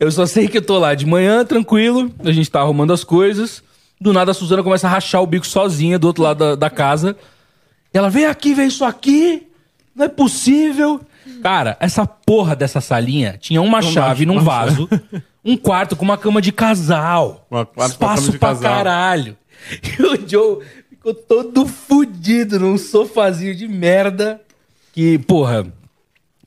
Eu 0.00 0.10
só 0.10 0.24
sei 0.24 0.48
que 0.48 0.56
eu 0.56 0.62
tô 0.62 0.78
lá 0.78 0.94
de 0.94 1.04
manhã, 1.04 1.44
tranquilo, 1.44 2.10
a 2.24 2.32
gente 2.32 2.50
tá 2.50 2.60
arrumando 2.60 2.94
as 2.94 3.04
coisas, 3.04 3.62
do 4.00 4.10
nada 4.10 4.30
a 4.30 4.34
Suzana 4.34 4.62
começa 4.62 4.86
a 4.86 4.90
rachar 4.90 5.22
o 5.22 5.26
bico 5.26 5.46
sozinha 5.46 5.98
do 5.98 6.06
outro 6.06 6.22
lado 6.22 6.38
da, 6.38 6.54
da 6.54 6.70
casa. 6.70 7.14
E 7.92 7.98
ela, 7.98 8.08
vem 8.08 8.24
aqui, 8.24 8.54
vem 8.54 8.68
isso 8.68 8.82
aqui, 8.82 9.46
não 9.94 10.06
é 10.06 10.08
possível. 10.08 10.98
Cara, 11.42 11.76
essa 11.78 12.06
porra 12.06 12.56
dessa 12.56 12.80
salinha 12.80 13.36
tinha 13.38 13.60
uma 13.60 13.82
chave 13.82 14.24
num 14.24 14.40
vaso, 14.42 14.88
um 15.44 15.58
quarto 15.58 15.94
com 15.94 16.06
uma 16.06 16.16
cama 16.16 16.40
de 16.40 16.52
casal. 16.52 17.46
Uma 17.50 17.68
Espaço 17.86 18.32
pra 18.38 18.48
casal. 18.48 18.62
caralho. 18.62 19.36
E 19.98 20.02
o 20.02 20.26
Joe 20.26 20.60
ficou 21.00 21.14
todo 21.14 21.66
fudido 21.66 22.60
num 22.60 22.76
sofazinho 22.76 23.54
de 23.54 23.66
merda. 23.66 24.40
Que, 24.92 25.18
porra. 25.18 25.64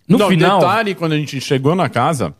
No 0.07 0.17
Não, 0.17 0.29
final. 0.29 0.59
detalhe, 0.59 0.93
quando 0.93 1.13
a 1.13 1.17
gente 1.17 1.41
chegou 1.41 1.75
na 1.75 1.89
casa, 1.89 2.35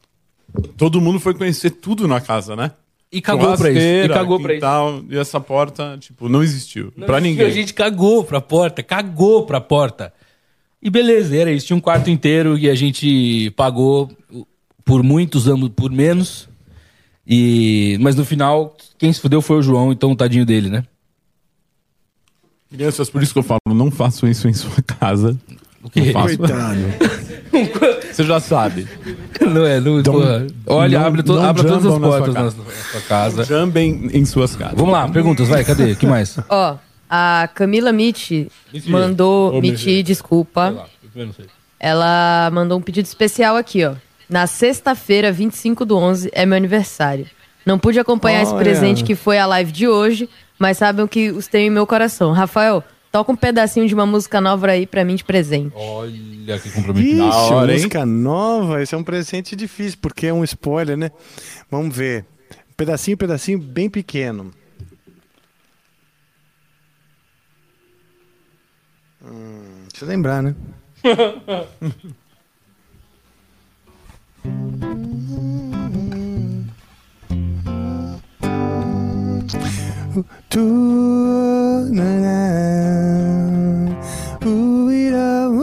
todo 0.78 1.02
mundo 1.02 1.20
foi 1.20 1.34
conhecer 1.34 1.72
tudo 1.72 2.08
na 2.08 2.22
casa, 2.22 2.56
né? 2.56 2.72
E 3.12 3.22
cagou 3.22 3.56
pra 3.56 3.70
isso, 3.70 3.80
e 3.80 4.10
cagou 4.10 4.40
pra 4.40 4.54
quintal, 4.56 5.04
E 5.08 5.18
essa 5.18 5.40
porta, 5.40 5.98
tipo, 6.00 6.28
não 6.28 6.42
existiu. 6.42 6.92
Não 6.98 7.06
pra 7.06 7.18
existiu, 7.18 7.32
ninguém. 7.32 7.46
A 7.46 7.50
gente 7.56 7.74
cagou 7.74 8.24
pra 8.24 8.42
porta, 8.42 8.82
cagou 8.82 9.46
pra 9.46 9.62
porta. 9.62 10.12
E 10.82 10.90
beleza, 10.90 11.36
era 11.36 11.52
isso. 11.52 11.68
Tinha 11.68 11.78
um 11.78 11.82
quarto 11.82 12.10
inteiro 12.10 12.58
e 12.58 12.70
a 12.70 12.76
gente 12.76 13.52
pagou 13.52 14.12
por 14.84 15.04
muitos 15.04 15.48
anos, 15.48 15.70
por 15.70 15.92
menos. 15.92 16.50
E... 17.26 17.98
Mas 18.02 18.16
no 18.16 18.26
final, 18.26 18.76
quem 18.98 19.14
se 19.14 19.22
fudeu 19.22 19.42
foi 19.42 19.58
o 19.58 19.62
João, 19.62 19.92
então 19.92 20.12
o 20.12 20.16
tadinho 20.16 20.46
dele, 20.46 20.70
né? 20.70 20.84
Crianças, 22.74 23.08
por 23.08 23.22
isso 23.22 23.34
que 23.34 23.40
eu 23.40 23.44
falo, 23.44 23.60
não 23.68 23.92
façam 23.92 24.28
isso 24.28 24.48
em 24.48 24.54
sua 24.54 24.82
casa. 25.00 25.38
O 25.84 25.90
quê? 25.92 26.12
Não 26.12 26.14
façam. 26.14 26.38
Você 28.12 28.24
já 28.24 28.40
sabe. 28.40 28.88
Não 29.40 29.64
é, 29.64 29.80
não, 29.80 30.02
porra. 30.02 30.48
Olha, 30.66 31.00
não- 31.00 31.06
abre, 31.06 31.22
to, 31.24 31.34
não 31.34 31.44
abre 31.44 31.62
todas 31.64 31.86
as 31.86 31.94
jambam 31.94 32.00
na 32.00 32.08
sua 32.08 32.18
portas 32.18 32.56
na, 32.56 32.66
sua 32.92 33.02
casa. 33.02 33.44
Jambem 33.44 34.10
em 34.12 34.26
suas 34.26 34.56
casas. 34.56 34.76
Vamos 34.76 34.92
lá, 34.92 35.08
perguntas, 35.08 35.48
vai, 35.48 35.64
cadê? 35.64 35.94
que 35.94 36.08
mais? 36.08 36.40
Ó, 36.50 36.78
a 37.08 37.48
Camila 37.54 37.92
Mitty 37.92 38.50
mandou. 38.88 39.62
Mitty, 39.62 40.02
desculpa. 40.02 40.88
Sei. 41.14 41.46
Ela 41.80 42.50
mandou 42.52 42.80
um 42.80 42.82
pedido 42.82 43.06
especial 43.06 43.56
aqui, 43.56 43.84
ó. 43.86 43.94
Na 44.28 44.48
sexta-feira, 44.48 45.32
25 45.32 45.86
do 45.86 45.96
11, 45.98 46.32
é 46.34 46.44
meu 46.46 46.56
aniversário. 46.58 47.28
Não 47.66 47.78
pude 47.78 48.00
acompanhar 48.00 48.42
esse 48.42 48.54
Olha. 48.54 48.64
presente 48.64 49.04
que 49.04 49.16
foi 49.16 49.38
a 49.38 49.46
live 49.46 49.72
de 49.72 49.88
hoje, 49.88 50.28
mas 50.64 50.78
sabem 50.78 51.06
que 51.06 51.30
os 51.30 51.46
tenho 51.46 51.68
em 51.68 51.70
meu 51.70 51.86
coração. 51.86 52.32
Rafael, 52.32 52.82
toca 53.12 53.34
um 53.34 53.36
pedacinho 53.36 53.86
de 53.86 53.94
uma 53.94 54.06
música 54.06 54.40
nova 54.40 54.72
aí 54.72 54.88
pra 54.88 55.04
mim 55.04 55.16
de 55.16 55.24
presente. 55.26 55.74
Olha 55.76 56.58
que 56.58 56.70
Ixi, 56.70 56.78
comprometimento. 56.78 57.18
Da 57.18 57.36
hora, 57.36 57.72
hein? 57.74 57.78
música 57.80 58.06
nova, 58.06 58.82
esse 58.82 58.96
é 58.96 58.98
um 58.98 59.04
presente 59.04 59.58
difícil, 59.58 60.00
porque 60.02 60.28
é 60.28 60.34
um 60.34 60.42
spoiler, 60.42 60.96
né? 60.96 61.12
Vamos 61.70 61.94
ver. 61.94 62.24
Pedacinho, 62.78 63.18
pedacinho 63.18 63.60
bem 63.60 63.90
pequeno. 63.90 64.54
Hum, 69.22 69.84
deixa 69.92 70.06
eu 70.06 70.08
lembrar, 70.08 70.42
né? 70.42 70.56
Tu, 80.50 80.60
na, 81.90 82.04
na, 82.04 83.98
u, 84.46 84.92
ira, 84.92 85.50
u, 85.50 85.54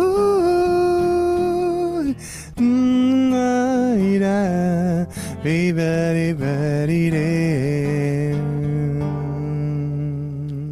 na, 3.31 3.95
ira, 3.97 5.07
bi, 5.45 5.73
ba, 5.73 6.13
di, 6.15 6.35
ba, 6.35 6.87
di, 6.89 7.11
de. 7.11 8.35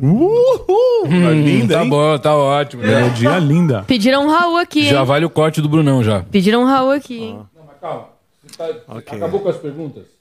Uhul! 0.03 1.07
Hum, 1.07 1.31
linda, 1.45 1.75
tá 1.75 1.85
hein? 1.85 1.89
bom, 1.91 2.19
tá 2.19 2.35
ótimo. 2.37 2.83
né? 2.83 2.89
Melodia 3.01 3.39
linda. 3.39 3.85
Pediram 3.87 4.27
um 4.27 4.29
Raul 4.29 4.57
aqui, 4.57 4.81
hein? 4.87 4.91
Já 4.91 5.05
vale 5.05 5.25
o 5.25 5.31
corte 5.31 5.61
do 5.61 5.69
Brunão 5.69 6.03
já. 6.03 6.25
Pediram 6.31 6.63
um 6.63 6.65
Raul 6.65 6.91
aqui, 6.91 7.19
hein? 7.23 7.39
Calma. 7.81 8.09
Acabou 8.89 9.39
com 9.41 9.49
as 9.49 9.57
perguntas? 9.57 10.18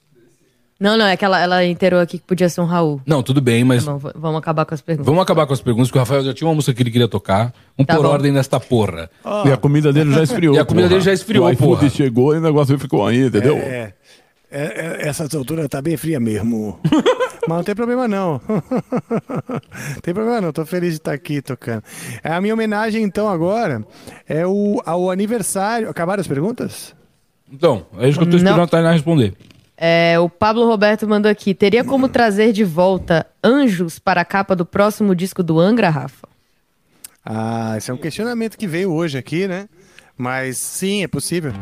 Não, 0.80 0.96
não, 0.96 1.06
é 1.06 1.16
que 1.16 1.24
ela, 1.24 1.40
ela 1.40 1.64
inteirou 1.64 1.98
aqui 2.00 2.18
que 2.18 2.24
podia 2.24 2.48
ser 2.48 2.60
um 2.60 2.64
Raul. 2.64 3.00
Não, 3.04 3.20
tudo 3.20 3.40
bem, 3.40 3.64
mas 3.64 3.84
Tá 3.84 3.92
bom, 3.94 4.10
vamos 4.14 4.38
acabar 4.38 4.64
com 4.64 4.74
as 4.74 4.80
perguntas. 4.80 5.06
vamos 5.06 5.20
acabar 5.22 5.44
com 5.46 5.52
as 5.52 5.60
perguntas, 5.60 5.88
porque 5.88 5.98
o 5.98 6.02
Rafael 6.02 6.24
já 6.24 6.32
tinha 6.32 6.46
uma 6.48 6.54
música 6.54 6.72
que 6.72 6.82
ele 6.84 6.90
queria 6.92 7.08
tocar. 7.08 7.52
Um 7.76 7.84
Tá 7.84 7.96
por 7.96 8.04
bom. 8.04 8.08
ordem 8.10 8.30
nesta 8.30 8.60
porra. 8.60 9.10
E 9.44 9.50
a 9.50 9.56
comida 9.56 9.92
dele 9.92 10.12
já 10.12 10.22
esfriou. 10.22 10.54
E 10.56 10.58
a 10.58 10.64
comida 10.64 10.86
porra. 10.86 10.98
dele 10.98 11.04
já 11.04 11.12
esfriou, 11.12 11.46
O 11.46 11.50
iFood 11.50 11.76
porra. 11.80 11.90
chegou 11.90 12.34
e 12.34 12.38
o 12.38 12.40
negócio 12.40 12.78
ficou 12.78 13.04
aí, 13.06 13.26
entendeu? 13.26 13.56
É, 13.56 13.92
é, 14.50 14.62
é, 15.02 15.08
essa 15.08 15.24
altura 15.36 15.68
tá 15.68 15.82
bem 15.82 15.96
fria 15.96 16.20
mesmo. 16.20 16.78
Mas 17.48 17.56
não 17.58 17.64
tem 17.64 17.74
problema 17.74 18.06
não. 18.06 18.40
tem 20.02 20.14
problema 20.14 20.40
não, 20.40 20.52
tô 20.52 20.64
feliz 20.66 20.90
de 20.90 20.96
estar 20.98 21.12
aqui 21.12 21.40
tocando. 21.42 21.82
É 22.22 22.32
A 22.32 22.40
minha 22.40 22.54
homenagem 22.54 23.02
então 23.02 23.28
agora 23.28 23.84
é 24.28 24.46
o, 24.46 24.80
ao 24.86 25.10
aniversário. 25.10 25.88
Acabaram 25.88 26.20
as 26.20 26.26
perguntas? 26.28 26.94
Então, 27.52 27.86
é 27.98 28.08
isso 28.08 28.18
que 28.18 28.24
eu 28.24 28.30
tô 28.30 28.36
Não. 28.36 28.38
esperando 28.38 28.62
a 28.62 28.66
Tainá 28.66 28.92
responder. 28.92 29.34
É, 29.80 30.18
o 30.18 30.28
Pablo 30.28 30.66
Roberto 30.66 31.06
mandou 31.06 31.30
aqui. 31.30 31.54
Teria 31.54 31.84
como 31.84 32.08
trazer 32.08 32.52
de 32.52 32.64
volta 32.64 33.24
anjos 33.42 34.00
para 34.00 34.22
a 34.22 34.24
capa 34.24 34.56
do 34.56 34.66
próximo 34.66 35.14
disco 35.14 35.40
do 35.40 35.60
Angra, 35.60 35.88
Rafa? 35.88 36.28
Ah, 37.24 37.74
esse 37.76 37.88
é 37.88 37.94
um 37.94 37.98
questionamento 37.98 38.58
que 38.58 38.66
veio 38.66 38.92
hoje 38.92 39.16
aqui, 39.16 39.46
né? 39.46 39.68
Mas 40.16 40.58
sim, 40.58 41.04
é 41.04 41.06
possível. 41.06 41.52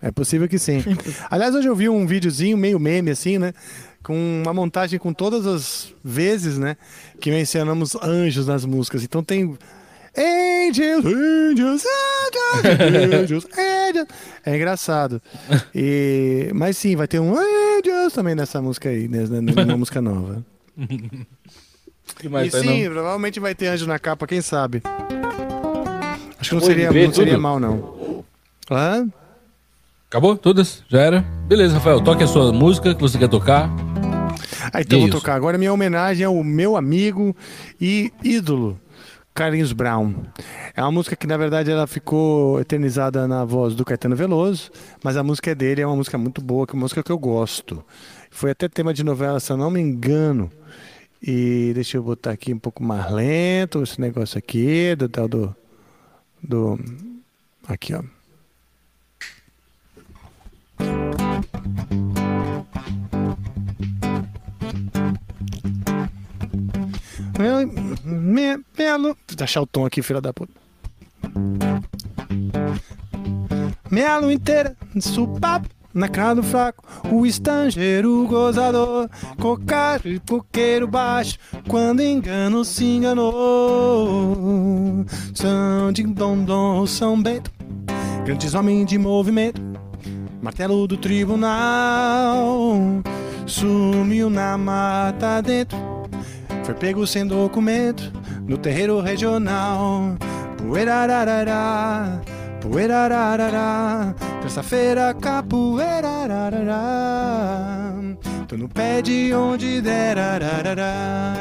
É 0.00 0.10
possível 0.10 0.48
que 0.48 0.58
sim. 0.58 0.82
Aliás, 1.30 1.54
hoje 1.54 1.68
eu 1.68 1.76
vi 1.76 1.88
um 1.88 2.06
videozinho 2.06 2.56
meio 2.56 2.80
meme 2.80 3.10
assim, 3.10 3.38
né? 3.38 3.52
Com 4.02 4.42
uma 4.42 4.54
montagem 4.54 4.98
com 4.98 5.12
todas 5.12 5.46
as 5.46 5.94
vezes, 6.02 6.56
né? 6.56 6.78
Que 7.20 7.30
mencionamos 7.30 7.94
anjos 7.96 8.46
nas 8.46 8.64
músicas. 8.64 9.04
Então 9.04 9.22
tem. 9.22 9.56
Angels, 10.16 11.04
angels, 11.06 11.84
angels, 11.86 12.80
angels, 12.80 13.46
angels. 13.58 14.06
É 14.44 14.56
engraçado. 14.56 15.22
E... 15.74 16.50
Mas 16.54 16.76
sim, 16.76 16.94
vai 16.96 17.08
ter 17.08 17.18
um 17.18 17.34
Angels 17.34 18.12
também 18.12 18.34
nessa 18.34 18.60
música 18.60 18.88
aí, 18.90 19.08
né? 19.08 19.24
numa 19.26 19.76
música 19.76 20.02
nova. 20.02 20.44
Que 22.18 22.28
mais 22.28 22.48
e 22.48 22.50
tá 22.50 22.58
sim, 22.60 22.84
não? 22.84 22.92
provavelmente 22.92 23.40
vai 23.40 23.54
ter 23.54 23.68
anjo 23.68 23.86
na 23.86 23.98
capa, 23.98 24.26
quem 24.26 24.42
sabe? 24.42 24.82
Acho 26.38 26.50
que 26.50 26.54
não 26.56 26.62
seria, 26.62 26.90
não 26.90 27.12
seria 27.14 27.38
mal, 27.38 27.58
não. 27.58 28.24
Hã? 28.70 29.08
Acabou? 30.08 30.36
Todas? 30.36 30.82
Já 30.88 31.00
era? 31.00 31.20
Beleza, 31.48 31.74
Rafael, 31.74 32.00
toque 32.02 32.22
a 32.22 32.26
sua 32.26 32.52
música 32.52 32.94
que 32.94 33.00
você 33.00 33.16
quer 33.16 33.28
tocar. 33.28 33.70
Ah, 34.72 34.80
então 34.80 34.98
E 34.98 35.00
vou 35.02 35.08
isso? 35.08 35.18
tocar. 35.18 35.34
Agora 35.34 35.56
minha 35.56 35.72
homenagem 35.72 36.26
ao 36.26 36.42
meu 36.44 36.76
amigo 36.76 37.34
e 37.80 38.12
ídolo, 38.22 38.78
Carlinhos 39.34 39.72
Brown. 39.72 40.14
É 40.74 40.82
uma 40.82 40.92
música 40.92 41.16
que, 41.16 41.26
na 41.26 41.36
verdade, 41.36 41.70
ela 41.70 41.86
ficou 41.86 42.60
eternizada 42.60 43.26
na 43.26 43.44
voz 43.44 43.74
do 43.74 43.84
Caetano 43.84 44.14
Veloso, 44.14 44.70
mas 45.02 45.16
a 45.16 45.22
música 45.22 45.50
é 45.50 45.54
dele, 45.54 45.80
é 45.80 45.86
uma 45.86 45.96
música 45.96 46.18
muito 46.18 46.42
boa, 46.42 46.66
que 46.66 46.72
é 46.72 46.74
uma 46.74 46.82
música 46.82 47.02
que 47.02 47.10
eu 47.10 47.18
gosto. 47.18 47.84
Foi 48.30 48.50
até 48.50 48.68
tema 48.68 48.92
de 48.92 49.02
novela, 49.02 49.40
se 49.40 49.50
eu 49.50 49.56
não 49.56 49.70
me 49.70 49.80
engano. 49.80 50.50
E 51.22 51.72
deixa 51.74 51.96
eu 51.96 52.02
botar 52.02 52.32
aqui 52.32 52.52
um 52.52 52.58
pouco 52.58 52.82
mais 52.82 53.10
lento 53.10 53.82
esse 53.82 54.00
negócio 54.00 54.36
aqui, 54.36 54.94
do 54.96 55.08
tal 55.08 55.28
do. 55.28 55.54
do 56.42 56.78
aqui, 57.68 57.94
ó. 57.94 58.02
Melo. 67.42 69.16
Achar 69.40 69.62
o 69.62 69.66
tom 69.66 69.84
aqui, 69.84 70.02
filha 70.02 70.20
da 70.20 70.32
puta. 70.32 70.52
Lua 74.20 74.32
inteira, 74.32 74.76
supapo, 75.00 75.68
na 75.92 76.08
cara 76.08 76.34
do 76.34 76.42
fraco, 76.42 76.82
o 77.10 77.26
estrangeiro 77.26 78.26
gozador, 78.26 79.10
cocacho 79.38 80.08
e 80.08 80.18
poqueiro 80.18 80.88
baixo, 80.88 81.36
quando 81.68 82.00
engano 82.00 82.64
se 82.64 82.84
enganou. 82.84 84.34
São 85.34 85.92
de 85.92 86.04
Dom 86.04 86.44
Dom, 86.44 86.86
São 86.86 87.20
Bento, 87.20 87.50
grandes 88.24 88.54
homens 88.54 88.86
de 88.86 88.96
movimento, 88.96 89.60
martelo 90.40 90.86
do 90.86 90.96
tribunal, 90.96 93.02
sumiu 93.46 94.30
na 94.30 94.56
mata 94.56 95.42
dentro. 95.42 96.01
Foi 96.64 96.74
pego 96.74 97.06
sem 97.06 97.26
documento 97.26 98.12
no 98.46 98.56
terreiro 98.56 99.00
regional. 99.00 100.16
Poeirararará, 100.56 102.20
poeirararará. 102.60 104.14
Terça-feira, 104.40 105.12
capoeirararará. 105.14 107.94
Tô 108.46 108.56
no 108.56 108.68
pé 108.68 109.02
de 109.02 109.34
onde 109.34 109.80
der. 109.80 110.18
ararará. 110.18 111.34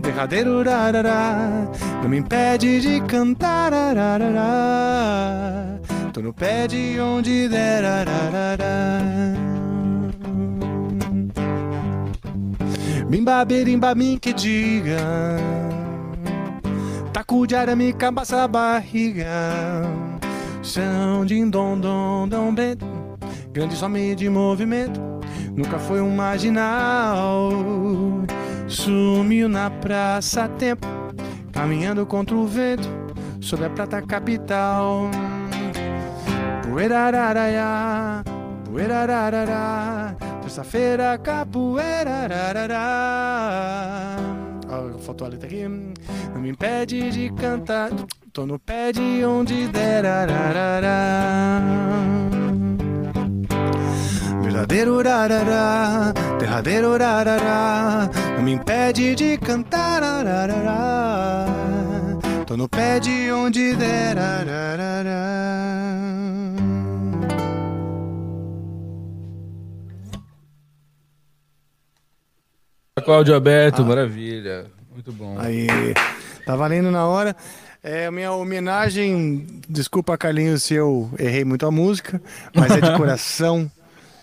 Derradeiro 0.00 0.62
rarará, 0.62 1.70
não 2.02 2.08
me 2.08 2.18
impede 2.18 2.80
de 2.80 3.00
cantar. 3.02 3.72
Tô 6.12 6.20
no 6.20 6.34
pé 6.34 6.66
de 6.66 6.98
onde 7.00 7.48
der. 7.48 7.84
ararará. 7.84 9.55
Bimba, 13.08 13.44
berimba, 13.44 13.94
mim 13.94 14.18
que 14.20 14.32
diga. 14.32 14.98
Taco 17.12 17.46
de 17.46 17.54
arame, 17.54 17.92
cabaça 17.92 18.46
barriga. 18.48 19.26
São 20.62 21.24
de 21.24 21.44
dom, 21.48 21.78
dom, 21.78 22.28
dom, 22.28 22.54
bento. 22.54 22.84
Grande 23.52 23.82
homem 23.82 24.14
de 24.16 24.28
movimento. 24.28 25.00
Nunca 25.54 25.78
foi 25.78 26.00
um 26.00 26.14
marginal. 26.14 27.50
Sumiu 28.66 29.48
na 29.48 29.70
praça 29.70 30.44
a 30.44 30.48
tempo. 30.48 30.86
Caminhando 31.52 32.04
contra 32.04 32.34
o 32.34 32.46
vento. 32.46 32.88
Sobre 33.40 33.66
a 33.66 33.70
prata 33.70 34.02
capital. 34.02 35.08
Poeirararará. 38.76 40.14
Terça-feira, 40.42 41.16
capoeira. 41.16 42.24
ararará. 42.24 44.16
Ó, 44.68 44.98
faltou 44.98 45.26
a 45.26 45.30
letra 45.30 45.46
aqui. 45.46 45.66
Não 45.66 46.42
me 46.42 46.50
impede 46.50 47.10
de 47.10 47.32
cantar. 47.32 47.88
Tô 48.34 48.44
no 48.44 48.58
pé 48.58 48.92
de 48.92 49.24
onde 49.24 49.66
der. 49.68 50.04
ararará. 50.04 51.62
Verdadeiro 54.42 55.02
rarará, 55.02 56.12
derradeiro 56.38 56.98
não 58.36 58.42
me 58.42 58.52
impede 58.52 59.14
de 59.14 59.38
cantar. 59.38 60.02
Tô 62.46 62.58
no 62.58 62.68
pé 62.68 63.00
de 63.00 63.32
onde 63.32 63.74
der. 63.74 64.16
Com 73.06 73.12
o 73.12 73.14
áudio 73.14 73.36
aberto, 73.36 73.84
maravilha. 73.84 74.66
Muito 74.92 75.12
bom. 75.12 75.38
Aí, 75.38 75.68
tá 76.44 76.56
valendo 76.56 76.90
na 76.90 77.06
hora. 77.06 77.36
É, 77.80 78.10
minha 78.10 78.32
homenagem, 78.32 79.46
desculpa 79.68 80.18
Carlinhos 80.18 80.64
se 80.64 80.74
eu 80.74 81.08
errei 81.16 81.44
muito 81.44 81.64
a 81.64 81.70
música, 81.70 82.20
mas 82.52 82.72
é 82.72 82.80
de 82.80 82.90
coração. 82.98 83.70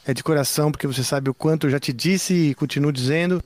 É 0.06 0.14
de 0.14 0.22
coração, 0.22 0.70
porque 0.70 0.86
você 0.86 1.02
sabe 1.02 1.30
o 1.30 1.34
quanto 1.34 1.68
eu 1.68 1.72
já 1.72 1.80
te 1.80 1.94
disse 1.94 2.34
e 2.34 2.56
continuo 2.56 2.92
dizendo 2.92 3.42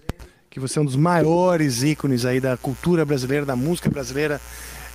que 0.49 0.59
você 0.59 0.79
é 0.79 0.81
um 0.81 0.85
dos 0.85 0.95
maiores 0.95 1.83
ícones 1.83 2.25
aí 2.25 2.39
da 2.39 2.57
cultura 2.57 3.05
brasileira, 3.05 3.45
da 3.45 3.55
música 3.55 3.91
brasileira, 3.91 4.41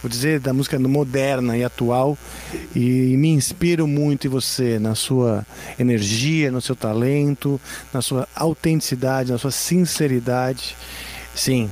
vou 0.02 0.10
dizer, 0.10 0.40
da 0.40 0.52
música 0.52 0.78
moderna 0.78 1.56
e 1.56 1.62
atual. 1.62 2.18
E 2.74 3.16
me 3.16 3.28
inspiro 3.28 3.86
muito 3.86 4.26
em 4.26 4.30
você, 4.30 4.78
na 4.78 4.94
sua 4.94 5.46
energia, 5.78 6.50
no 6.50 6.60
seu 6.60 6.74
talento, 6.74 7.60
na 7.92 8.02
sua 8.02 8.28
autenticidade, 8.34 9.30
na 9.30 9.38
sua 9.38 9.52
sinceridade. 9.52 10.76
Sim, 11.34 11.70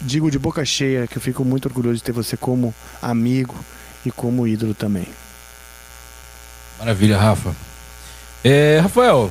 digo 0.00 0.30
de 0.30 0.38
boca 0.38 0.64
cheia 0.64 1.06
que 1.06 1.18
eu 1.18 1.22
fico 1.22 1.44
muito 1.44 1.66
orgulhoso 1.66 1.96
de 1.96 2.02
ter 2.02 2.12
você 2.12 2.36
como 2.36 2.74
amigo 3.02 3.56
e 4.06 4.10
como 4.10 4.46
ídolo 4.46 4.74
também. 4.74 5.08
Maravilha, 6.78 7.18
Rafa. 7.18 7.54
É, 8.42 8.78
Rafael, 8.80 9.30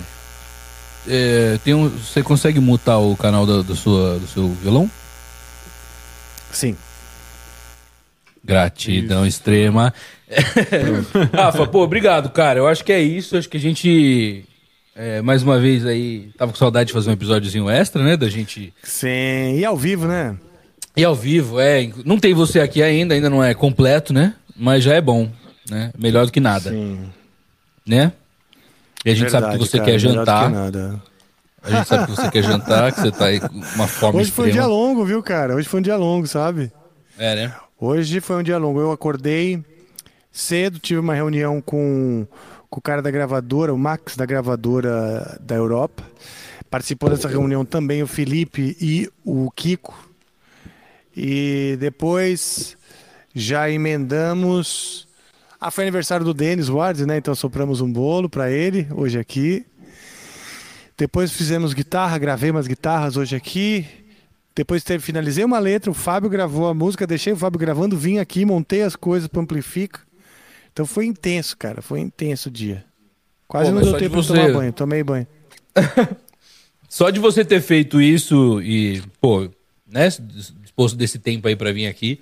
é, 1.07 1.59
tem 1.63 1.73
um, 1.73 1.89
você 1.89 2.23
consegue 2.23 2.59
mutar 2.59 2.97
o 2.97 3.15
canal 3.15 3.45
do 3.45 3.75
sua, 3.75 4.19
do 4.19 4.27
seu 4.27 4.49
violão? 4.61 4.89
Sim. 6.51 6.75
Gratidão 8.43 9.25
extrema. 9.25 9.93
Rafa, 11.33 11.65
pô, 11.67 11.83
obrigado, 11.83 12.29
cara. 12.29 12.59
Eu 12.59 12.67
acho 12.67 12.83
que 12.83 12.91
é 12.91 13.01
isso. 13.01 13.37
Acho 13.37 13.47
que 13.47 13.57
a 13.57 13.59
gente, 13.59 14.43
é, 14.95 15.21
mais 15.21 15.43
uma 15.43 15.59
vez 15.59 15.85
aí, 15.85 16.29
tava 16.37 16.51
com 16.51 16.57
saudade 16.57 16.87
de 16.87 16.93
fazer 16.93 17.09
um 17.09 17.13
episódiozinho 17.13 17.69
extra, 17.69 18.03
né? 18.03 18.17
Da 18.17 18.27
gente. 18.29 18.73
Sim, 18.83 19.57
e 19.57 19.63
ao 19.63 19.77
vivo, 19.77 20.07
né? 20.07 20.35
E 20.95 21.03
ao 21.03 21.15
vivo, 21.15 21.59
é. 21.59 21.89
Não 22.05 22.19
tem 22.19 22.33
você 22.33 22.59
aqui 22.59 22.83
ainda, 22.83 23.13
ainda 23.15 23.29
não 23.29 23.43
é 23.43 23.53
completo, 23.53 24.13
né? 24.13 24.33
Mas 24.55 24.83
já 24.83 24.93
é 24.93 25.01
bom, 25.01 25.29
né? 25.69 25.91
Melhor 25.97 26.25
do 26.25 26.31
que 26.31 26.39
nada. 26.39 26.69
Sim. 26.69 26.99
Né? 27.87 28.11
E 29.05 29.09
a 29.09 29.15
gente 29.15 29.31
sabe 29.31 29.45
que 29.45 29.51
Verdade, 29.51 29.69
você 29.69 29.77
cara, 29.77 29.91
quer 29.91 29.99
jantar. 29.99 30.47
que 30.47 30.55
nada. 30.55 31.01
A 31.63 31.71
gente 31.71 31.87
sabe 31.87 32.05
que 32.05 32.11
você 32.11 32.29
quer 32.29 32.43
jantar, 32.43 32.91
que 32.91 33.01
você 33.01 33.11
tá 33.11 33.25
aí 33.25 33.39
com 33.39 33.47
uma 33.75 33.87
fome 33.87 34.19
Hoje 34.19 34.31
foi 34.31 34.49
um 34.49 34.51
dia 34.51 34.61
extrema. 34.61 34.75
longo, 34.77 35.05
viu, 35.05 35.23
cara? 35.23 35.55
Hoje 35.55 35.67
foi 35.67 35.79
um 35.79 35.83
dia 35.83 35.95
longo, 35.95 36.27
sabe? 36.27 36.71
É, 37.17 37.35
né? 37.35 37.53
Hoje 37.85 38.21
foi 38.21 38.37
um 38.37 38.43
dia 38.43 38.57
longo. 38.57 38.79
Eu 38.79 38.93
acordei 38.93 39.61
cedo, 40.31 40.79
tive 40.79 41.01
uma 41.01 41.13
reunião 41.13 41.59
com, 41.59 42.25
com 42.69 42.79
o 42.79 42.81
cara 42.81 43.01
da 43.01 43.11
gravadora, 43.11 43.73
o 43.73 43.77
Max 43.77 44.15
da 44.15 44.25
gravadora 44.25 45.37
da 45.41 45.55
Europa. 45.55 46.01
Participou 46.69 47.09
dessa 47.09 47.27
reunião 47.27 47.65
também 47.65 48.01
o 48.01 48.07
Felipe 48.07 48.77
e 48.79 49.09
o 49.21 49.51
Kiko. 49.51 49.93
E 51.13 51.75
depois 51.77 52.77
já 53.35 53.69
emendamos. 53.69 55.05
Ah, 55.59 55.69
foi 55.69 55.83
aniversário 55.83 56.25
do 56.25 56.33
Denis 56.33 56.69
Ward, 56.69 57.05
né? 57.05 57.17
Então 57.17 57.35
sopramos 57.35 57.81
um 57.81 57.91
bolo 57.91 58.29
para 58.29 58.49
ele 58.49 58.87
hoje 58.91 59.19
aqui. 59.19 59.65
Depois 60.97 61.33
fizemos 61.33 61.73
guitarra, 61.73 62.17
gravei 62.17 62.49
umas 62.49 62.65
guitarras 62.65 63.17
hoje 63.17 63.35
aqui. 63.35 63.85
Depois 64.55 64.83
teve, 64.83 65.03
finalizei 65.03 65.43
uma 65.43 65.57
letra, 65.59 65.89
o 65.89 65.93
Fábio 65.93 66.29
gravou 66.29 66.67
a 66.67 66.73
música, 66.73 67.07
deixei 67.07 67.33
o 67.33 67.37
Fábio 67.37 67.59
gravando, 67.59 67.97
vim 67.97 68.19
aqui, 68.19 68.45
montei 68.45 68.83
as 68.83 68.95
coisas 68.95 69.27
pro 69.27 69.41
Amplifica. 69.41 70.01
Então 70.71 70.85
foi 70.85 71.05
intenso, 71.05 71.57
cara. 71.57 71.81
Foi 71.81 71.99
intenso 71.99 72.49
o 72.49 72.51
dia. 72.51 72.83
Quase 73.47 73.69
Pô, 73.71 73.75
não 73.75 73.81
deu 73.83 73.97
tempo 73.97 74.21
de 74.21 74.27
você- 74.27 74.33
tomar 74.33 74.53
banho. 74.53 74.73
Tomei 74.73 75.03
banho. 75.03 75.27
Só 76.87 77.09
de 77.09 77.19
você 77.19 77.43
ter 77.43 77.61
feito 77.61 77.99
isso 77.99 78.61
e, 78.61 79.01
pô, 79.19 79.49
né, 79.87 80.07
disposto 80.61 80.95
desse 80.95 81.17
tempo 81.17 81.47
aí 81.47 81.55
pra 81.55 81.71
vir 81.71 81.87
aqui, 81.87 82.19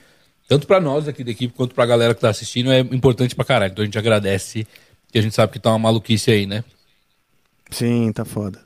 tanto 0.48 0.66
pra 0.66 0.80
nós 0.80 1.08
aqui 1.10 1.24
da 1.26 1.32
equipe 1.32 1.53
quanto 1.53 1.76
pra 1.76 1.86
galera 1.86 2.14
que 2.16 2.22
tá 2.22 2.30
assistindo, 2.30 2.72
é 2.72 2.80
importante 2.80 3.36
pra 3.36 3.44
caralho. 3.44 3.72
Então 3.72 3.82
a 3.82 3.86
gente 3.86 3.98
agradece, 3.98 4.66
que 5.12 5.20
a 5.20 5.22
gente 5.22 5.36
sabe 5.36 5.52
que 5.52 5.60
tá 5.60 5.72
uma 5.72 5.80
maluquice 5.80 6.32
aí, 6.32 6.45
né? 6.45 6.64
Sim, 7.70 8.12
tá 8.14 8.24
foda. 8.24 8.62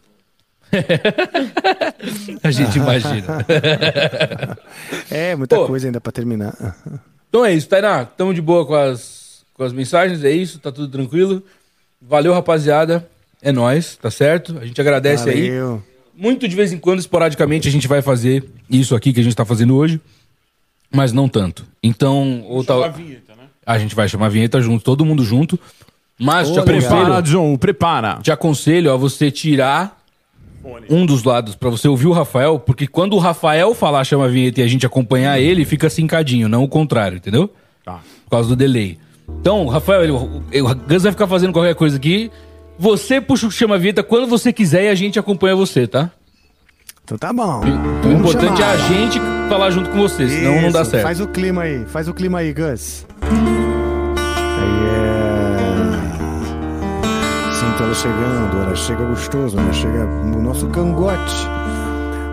A 2.43 2.51
gente 2.51 2.77
imagina. 2.77 3.45
é, 5.09 5.35
muita 5.35 5.55
Pô. 5.55 5.67
coisa 5.67 5.87
ainda 5.87 6.01
pra 6.01 6.11
terminar. 6.11 6.53
Então 7.29 7.45
é 7.45 7.53
isso, 7.53 7.67
Tainá. 7.67 8.05
Tamo 8.05 8.33
de 8.33 8.41
boa 8.41 8.65
com 8.65 8.75
as, 8.75 9.43
com 9.53 9.63
as 9.63 9.73
mensagens, 9.73 10.23
é 10.23 10.31
isso, 10.31 10.59
tá 10.59 10.71
tudo 10.71 10.87
tranquilo. 10.87 11.43
Valeu, 12.01 12.33
rapaziada. 12.33 13.07
É 13.41 13.51
nóis, 13.51 13.95
tá 13.95 14.09
certo? 14.09 14.57
A 14.59 14.65
gente 14.65 14.79
agradece 14.79 15.29
aí. 15.29 15.49
Valeu. 15.49 15.83
Muito 16.15 16.47
de 16.47 16.55
vez 16.55 16.71
em 16.71 16.77
quando, 16.77 16.99
esporadicamente, 16.99 17.67
a 17.67 17.71
gente 17.71 17.87
vai 17.87 18.01
fazer 18.01 18.43
isso 18.69 18.95
aqui 18.95 19.11
que 19.11 19.19
a 19.19 19.23
gente 19.23 19.35
tá 19.35 19.43
fazendo 19.43 19.75
hoje, 19.75 19.99
mas 20.89 21.11
não 21.11 21.27
tanto. 21.27 21.65
Então, 21.83 22.43
ou 22.47 22.63
tal. 22.63 22.83
A 22.83 22.87
vinheta, 22.87 23.35
né? 23.35 23.43
A 23.65 23.77
gente 23.77 23.93
vai 23.93 24.07
chamar 24.07 24.27
a 24.27 24.29
vinheta 24.29 24.61
junto, 24.61 24.83
todo 24.83 25.05
mundo 25.05 25.23
junto. 25.23 25.59
Mas 26.17 26.49
Ô, 26.49 26.53
te 26.53 26.59
aconselho. 26.59 26.79
prepara, 26.81 27.21
John, 27.21 27.57
prepara. 27.57 28.19
Te 28.21 28.31
aconselho 28.31 28.91
a 28.91 28.95
você 28.95 29.29
tirar 29.29 29.94
um 30.89 31.05
dos 31.05 31.23
lados 31.23 31.55
pra 31.55 31.69
você 31.69 31.87
ouvir 31.87 32.07
o 32.07 32.11
Rafael, 32.11 32.59
porque 32.59 32.87
quando 32.87 33.13
o 33.13 33.19
Rafael 33.19 33.73
falar 33.73 34.03
chama 34.03 34.25
a 34.25 34.27
vinheta 34.27 34.61
e 34.61 34.63
a 34.63 34.67
gente 34.67 34.85
acompanhar 34.85 35.39
ele, 35.39 35.65
fica 35.65 35.89
cincadinho, 35.89 36.49
não 36.49 36.63
o 36.63 36.67
contrário, 36.67 37.17
entendeu? 37.17 37.49
Tá. 37.83 37.99
Por 38.23 38.31
causa 38.31 38.49
do 38.49 38.55
delay. 38.55 38.97
Então, 39.39 39.67
Rafael, 39.67 40.03
ele, 40.03 40.11
o, 40.11 40.75
Gus 40.87 41.03
vai 41.03 41.11
ficar 41.11 41.27
fazendo 41.27 41.53
qualquer 41.53 41.75
coisa 41.75 41.97
aqui. 41.97 42.31
Você 42.77 43.21
puxa 43.21 43.47
o 43.47 43.51
chama 43.51 43.75
a 43.75 43.77
vinheta 43.77 44.03
quando 44.03 44.27
você 44.27 44.51
quiser 44.51 44.85
e 44.85 44.89
a 44.89 44.95
gente 44.95 45.17
acompanha 45.17 45.55
você, 45.55 45.87
tá? 45.87 46.11
Então 47.03 47.17
tá 47.17 47.31
bom. 47.31 47.61
O 48.03 48.11
importante 48.11 48.61
é 48.61 48.65
a 48.65 48.77
gente 48.77 49.19
falar 49.47 49.69
junto 49.69 49.91
com 49.91 49.97
você, 49.97 50.27
senão 50.27 50.59
não 50.61 50.71
dá 50.71 50.83
certo. 50.83 51.03
Faz 51.03 51.21
o 51.21 51.27
clima 51.27 51.61
aí, 51.61 51.85
faz 51.85 52.07
o 52.07 52.13
clima 52.13 52.39
aí, 52.39 52.51
Gus. 52.51 53.05
Aí 53.21 53.31
é. 55.21 55.24
Ela 57.77 57.93
chegando, 57.93 58.57
ela 58.57 58.75
chega 58.75 59.03
gostoso, 59.03 59.59
ela 59.59 59.73
chega 59.73 60.05
no 60.05 60.41
nosso 60.41 60.67
cangote, 60.67 61.47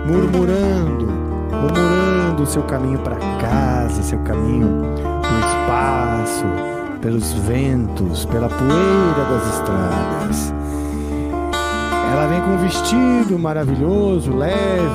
murmurando, 0.06 1.06
murmurando 1.50 2.42
o 2.44 2.46
seu 2.46 2.62
caminho 2.62 2.98
para 3.00 3.16
casa, 3.40 4.02
seu 4.02 4.20
caminho 4.20 4.68
no 4.68 5.38
espaço, 5.40 6.44
pelos 7.00 7.32
ventos, 7.32 8.24
pela 8.26 8.48
poeira 8.48 9.24
das 9.30 9.54
estradas. 9.54 10.54
Ela 12.12 12.26
vem 12.28 12.40
com 12.42 12.50
um 12.50 12.58
vestido 12.58 13.38
maravilhoso, 13.38 14.34
leve, 14.36 14.86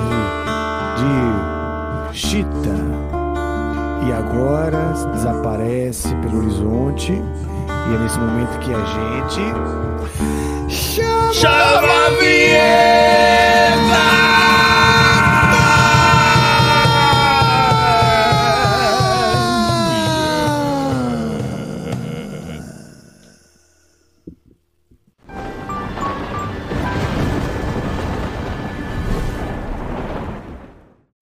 de 0.97 2.17
chita. 2.17 2.75
E 4.05 4.13
agora 4.13 4.93
desaparece 5.11 6.15
pelo 6.15 6.37
horizonte. 6.39 7.11
E 7.11 7.95
é 7.95 7.97
nesse 7.97 8.19
momento 8.19 8.59
que 8.59 8.71
a 8.73 8.85
gente. 8.85 9.86
Chama, 11.37 12.17
Chama 12.19 12.47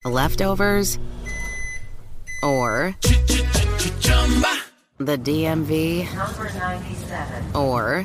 a 0.04 0.08
Leftovers? 0.08 0.98
Or 2.42 2.96
the 4.98 5.18
DMV? 5.18 6.14
Number 6.14 6.50
97. 6.58 7.54
Or 7.54 8.04